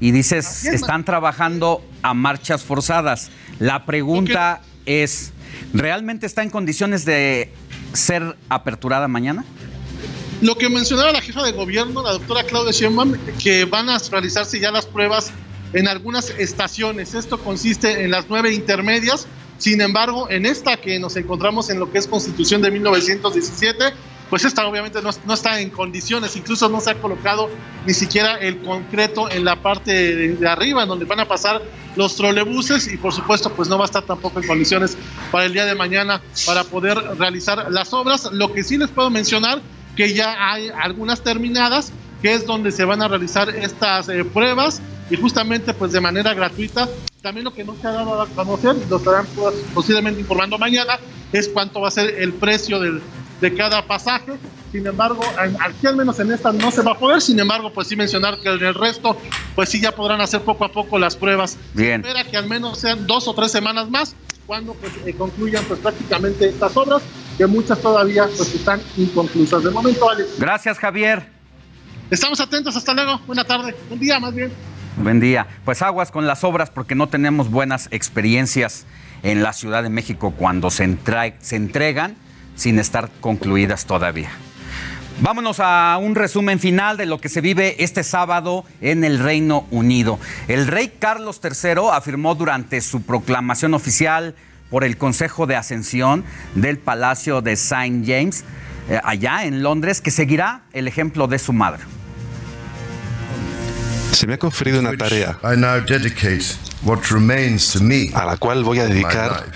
Y 0.00 0.10
dices, 0.10 0.64
están 0.64 1.04
trabajando 1.04 1.84
a 2.02 2.12
marchas 2.12 2.64
forzadas. 2.64 3.30
La 3.60 3.86
pregunta 3.86 4.60
es, 4.84 5.32
¿realmente 5.72 6.26
está 6.26 6.42
en 6.42 6.50
condiciones 6.50 7.04
de 7.04 7.52
ser 7.92 8.36
aperturada 8.48 9.06
mañana? 9.06 9.44
Lo 10.40 10.56
que 10.56 10.68
mencionaba 10.68 11.12
la 11.12 11.20
jefa 11.20 11.44
de 11.44 11.52
gobierno, 11.52 12.02
la 12.02 12.12
doctora 12.12 12.42
Claudia 12.42 12.72
Sheinbaum, 12.72 13.14
que 13.40 13.64
van 13.64 13.88
a 13.88 13.98
realizarse 13.98 14.58
ya 14.58 14.72
las 14.72 14.86
pruebas 14.86 15.30
en 15.72 15.88
algunas 15.88 16.30
estaciones. 16.30 17.14
Esto 17.14 17.38
consiste 17.38 18.04
en 18.04 18.10
las 18.10 18.26
nueve 18.28 18.52
intermedias. 18.52 19.26
Sin 19.58 19.80
embargo, 19.80 20.28
en 20.30 20.46
esta 20.46 20.76
que 20.76 20.98
nos 20.98 21.16
encontramos 21.16 21.70
en 21.70 21.78
lo 21.78 21.90
que 21.90 21.98
es 21.98 22.06
Constitución 22.06 22.62
de 22.62 22.70
1917, 22.70 23.92
pues 24.28 24.44
esta 24.44 24.66
obviamente 24.66 25.02
no, 25.02 25.10
no 25.26 25.34
está 25.34 25.60
en 25.60 25.68
condiciones, 25.68 26.36
incluso 26.36 26.68
no 26.70 26.80
se 26.80 26.90
ha 26.90 26.94
colocado 26.94 27.50
ni 27.86 27.92
siquiera 27.92 28.36
el 28.36 28.62
concreto 28.62 29.30
en 29.30 29.44
la 29.44 29.56
parte 29.56 29.92
de, 29.92 30.36
de 30.36 30.48
arriba, 30.48 30.86
donde 30.86 31.04
van 31.04 31.20
a 31.20 31.28
pasar 31.28 31.60
los 31.96 32.16
trolebuses 32.16 32.90
y 32.90 32.96
por 32.96 33.12
supuesto 33.12 33.52
pues 33.52 33.68
no 33.68 33.76
va 33.76 33.84
a 33.84 33.86
estar 33.86 34.04
tampoco 34.04 34.40
en 34.40 34.46
condiciones 34.46 34.96
para 35.30 35.44
el 35.44 35.52
día 35.52 35.66
de 35.66 35.74
mañana 35.74 36.22
para 36.46 36.64
poder 36.64 36.96
realizar 37.18 37.70
las 37.70 37.92
obras. 37.92 38.30
Lo 38.32 38.52
que 38.52 38.64
sí 38.64 38.78
les 38.78 38.88
puedo 38.88 39.10
mencionar 39.10 39.60
que 39.96 40.14
ya 40.14 40.34
hay 40.50 40.70
algunas 40.70 41.22
terminadas, 41.22 41.92
que 42.22 42.32
es 42.32 42.46
donde 42.46 42.72
se 42.72 42.84
van 42.84 43.02
a 43.02 43.08
realizar 43.08 43.50
estas 43.50 44.08
eh, 44.08 44.24
pruebas 44.24 44.80
y 45.12 45.16
justamente 45.16 45.74
pues 45.74 45.92
de 45.92 46.00
manera 46.00 46.32
gratuita. 46.32 46.88
También 47.20 47.44
lo 47.44 47.52
que 47.52 47.62
no 47.62 47.76
se 47.80 47.86
ha 47.86 47.92
dado 47.92 48.20
a 48.20 48.26
conocer, 48.28 48.74
lo 48.88 48.96
estarán 48.96 49.26
pues, 49.36 49.54
posiblemente 49.74 50.20
informando 50.20 50.58
mañana, 50.58 50.98
es 51.32 51.48
cuánto 51.48 51.82
va 51.82 51.88
a 51.88 51.90
ser 51.90 52.14
el 52.18 52.32
precio 52.32 52.80
del, 52.80 53.00
de 53.40 53.54
cada 53.54 53.86
pasaje. 53.86 54.32
Sin 54.72 54.86
embargo, 54.86 55.22
aquí 55.36 55.86
al 55.86 55.96
menos 55.96 56.18
en 56.18 56.32
esta 56.32 56.50
no 56.50 56.70
se 56.70 56.80
va 56.80 56.92
a 56.92 56.98
poder, 56.98 57.20
sin 57.20 57.38
embargo, 57.38 57.70
pues 57.74 57.88
sí 57.88 57.94
mencionar 57.94 58.40
que 58.40 58.48
en 58.48 58.64
el 58.64 58.74
resto, 58.74 59.18
pues 59.54 59.68
sí 59.68 59.82
ya 59.82 59.92
podrán 59.92 60.22
hacer 60.22 60.40
poco 60.40 60.64
a 60.64 60.72
poco 60.72 60.98
las 60.98 61.14
pruebas. 61.14 61.58
Bien. 61.74 62.00
Espera 62.00 62.24
que 62.24 62.38
al 62.38 62.48
menos 62.48 62.78
sean 62.78 63.06
dos 63.06 63.28
o 63.28 63.34
tres 63.34 63.52
semanas 63.52 63.90
más 63.90 64.16
cuando 64.46 64.72
pues, 64.72 64.92
eh, 65.04 65.12
concluyan 65.12 65.62
pues 65.66 65.78
prácticamente 65.78 66.48
estas 66.48 66.74
obras, 66.74 67.02
que 67.36 67.46
muchas 67.46 67.78
todavía 67.80 68.26
pues 68.34 68.54
están 68.54 68.80
inconclusas. 68.96 69.62
De 69.62 69.70
momento, 69.70 70.08
Alex. 70.08 70.38
Gracias, 70.38 70.78
Javier. 70.78 71.28
Estamos 72.10 72.40
atentos, 72.40 72.74
hasta 72.74 72.94
luego. 72.94 73.20
Buena 73.26 73.44
tarde. 73.44 73.76
Un 73.90 73.98
día 73.98 74.18
más 74.18 74.34
bien. 74.34 74.71
Buen 74.96 75.20
día. 75.20 75.46
Pues 75.64 75.80
aguas 75.80 76.10
con 76.10 76.26
las 76.26 76.44
obras 76.44 76.68
porque 76.68 76.94
no 76.94 77.08
tenemos 77.08 77.50
buenas 77.50 77.88
experiencias 77.92 78.84
en 79.22 79.42
la 79.42 79.54
Ciudad 79.54 79.82
de 79.82 79.88
México 79.88 80.34
cuando 80.36 80.70
se, 80.70 80.84
entregan 80.84 82.14
sin 82.56 82.78
estar 82.78 83.08
concluidas 83.20 83.86
todavía. 83.86 84.28
Vámonos 85.20 85.60
a 85.60 85.98
un 86.00 86.14
resumen 86.14 86.58
final 86.58 86.98
de 86.98 87.06
lo 87.06 87.20
que 87.20 87.30
se 87.30 87.40
vive 87.40 87.82
este 87.82 88.04
sábado 88.04 88.66
en 88.82 89.02
el 89.02 89.18
Reino 89.18 89.66
Unido. 89.70 90.18
El 90.46 90.66
rey 90.66 90.92
Carlos 90.98 91.40
III 91.42 91.88
afirmó 91.92 92.34
durante 92.34 92.80
su 92.82 93.02
proclamación 93.02 93.72
oficial 93.72 94.34
por 94.68 94.84
el 94.84 94.98
Consejo 94.98 95.46
de 95.46 95.56
Ascensión 95.56 96.24
del 96.54 96.78
Palacio 96.78 97.40
de 97.40 97.52
St. 97.52 98.02
James, 98.04 98.44
eh, 98.90 99.00
allá 99.04 99.44
en 99.44 99.62
Londres, 99.62 100.02
que 100.02 100.10
seguirá 100.10 100.62
el 100.72 100.86
ejemplo 100.86 101.28
de 101.28 101.38
su 101.38 101.52
madre. 101.52 101.82
Se 104.12 104.26
me 104.26 104.34
ha 104.34 104.38
conferido 104.38 104.80
una 104.80 104.96
tarea 104.96 105.38
I 105.42 105.56
now 105.56 105.80
dedicate 105.80 106.44
what 106.82 107.00
remains 107.10 107.72
to 107.72 107.80
me 107.82 108.10
a 108.14 108.24
la 108.24 108.36
cual 108.36 108.62
voy 108.62 108.78
a 108.78 108.86
dedicar 108.86 109.46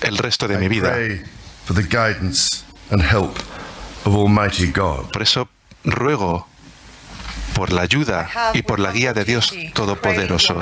el 0.00 0.16
resto 0.16 0.46
de 0.46 0.56
mi 0.58 0.68
vida. 0.68 0.92
pray 0.92 1.22
for 1.64 1.74
the 1.74 1.82
guidance 1.82 2.64
and 2.90 3.02
help 3.02 3.36
of 4.04 4.14
Almighty 4.14 4.70
God. 4.70 5.10
Por 5.12 5.22
eso 5.22 5.48
ruego 5.84 6.46
por 7.54 7.72
la 7.72 7.82
ayuda 7.82 8.30
y 8.54 8.62
por 8.62 8.78
la 8.78 8.92
guía 8.92 9.12
de 9.12 9.24
Dios 9.24 9.52
Todopoderoso. 9.74 10.60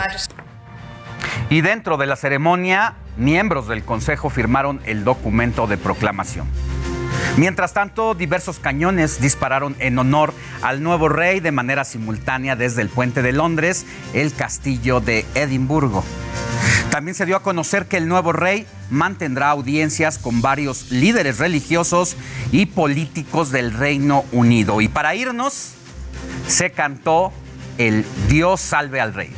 Y 1.50 1.60
dentro 1.60 1.96
de 1.96 2.06
la 2.06 2.16
ceremonia, 2.16 2.94
miembros 3.16 3.68
del 3.68 3.84
Consejo 3.84 4.30
firmaron 4.30 4.80
el 4.86 5.04
documento 5.04 5.66
de 5.66 5.76
proclamación. 5.76 6.48
Mientras 7.36 7.74
tanto, 7.74 8.14
diversos 8.14 8.58
cañones 8.58 9.20
dispararon 9.20 9.76
en 9.78 9.98
honor 9.98 10.32
al 10.62 10.82
nuevo 10.82 11.08
rey 11.08 11.40
de 11.40 11.52
manera 11.52 11.84
simultánea 11.84 12.56
desde 12.56 12.82
el 12.82 12.88
puente 12.88 13.22
de 13.22 13.32
Londres, 13.32 13.84
el 14.14 14.32
castillo 14.32 15.00
de 15.00 15.26
Edimburgo. 15.34 16.02
También 16.90 17.14
se 17.14 17.26
dio 17.26 17.36
a 17.36 17.42
conocer 17.42 17.86
que 17.86 17.98
el 17.98 18.08
nuevo 18.08 18.32
rey 18.32 18.66
mantendrá 18.90 19.50
audiencias 19.50 20.18
con 20.18 20.40
varios 20.40 20.90
líderes 20.90 21.38
religiosos 21.38 22.16
y 22.52 22.66
políticos 22.66 23.50
del 23.50 23.72
Reino 23.72 24.24
Unido. 24.32 24.80
Y 24.80 24.88
para 24.88 25.14
irnos, 25.14 25.72
se 26.46 26.70
cantó 26.70 27.32
el 27.76 28.06
Dios 28.28 28.60
salve 28.60 29.00
al 29.00 29.12
rey. 29.12 29.30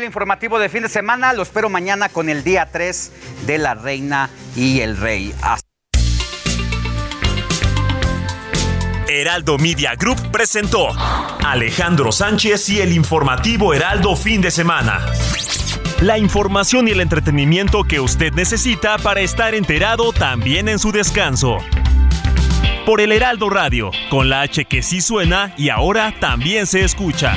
El 0.00 0.06
informativo 0.06 0.58
de 0.58 0.68
fin 0.68 0.82
de 0.82 0.88
semana. 0.88 1.32
Lo 1.32 1.42
espero 1.42 1.68
mañana 1.68 2.08
con 2.08 2.28
el 2.28 2.42
día 2.42 2.68
3 2.70 3.12
de 3.46 3.58
la 3.58 3.74
Reina 3.74 4.30
y 4.56 4.80
el 4.80 4.96
Rey. 4.96 5.34
Heraldo 9.08 9.58
Media 9.58 9.94
Group 9.96 10.30
presentó 10.30 10.88
Alejandro 11.44 12.12
Sánchez 12.12 12.68
y 12.70 12.80
el 12.80 12.92
informativo 12.92 13.74
Heraldo 13.74 14.16
fin 14.16 14.40
de 14.40 14.50
semana. 14.50 15.04
La 16.00 16.16
información 16.16 16.88
y 16.88 16.92
el 16.92 17.00
entretenimiento 17.00 17.84
que 17.84 18.00
usted 18.00 18.32
necesita 18.32 18.96
para 18.98 19.20
estar 19.20 19.54
enterado 19.54 20.12
también 20.12 20.68
en 20.68 20.78
su 20.78 20.92
descanso. 20.92 21.58
Por 22.86 23.02
el 23.02 23.12
Heraldo 23.12 23.50
Radio, 23.50 23.90
con 24.08 24.30
la 24.30 24.40
H 24.40 24.64
que 24.64 24.82
sí 24.82 25.02
suena 25.02 25.52
y 25.58 25.68
ahora 25.68 26.14
también 26.18 26.66
se 26.66 26.84
escucha. 26.84 27.36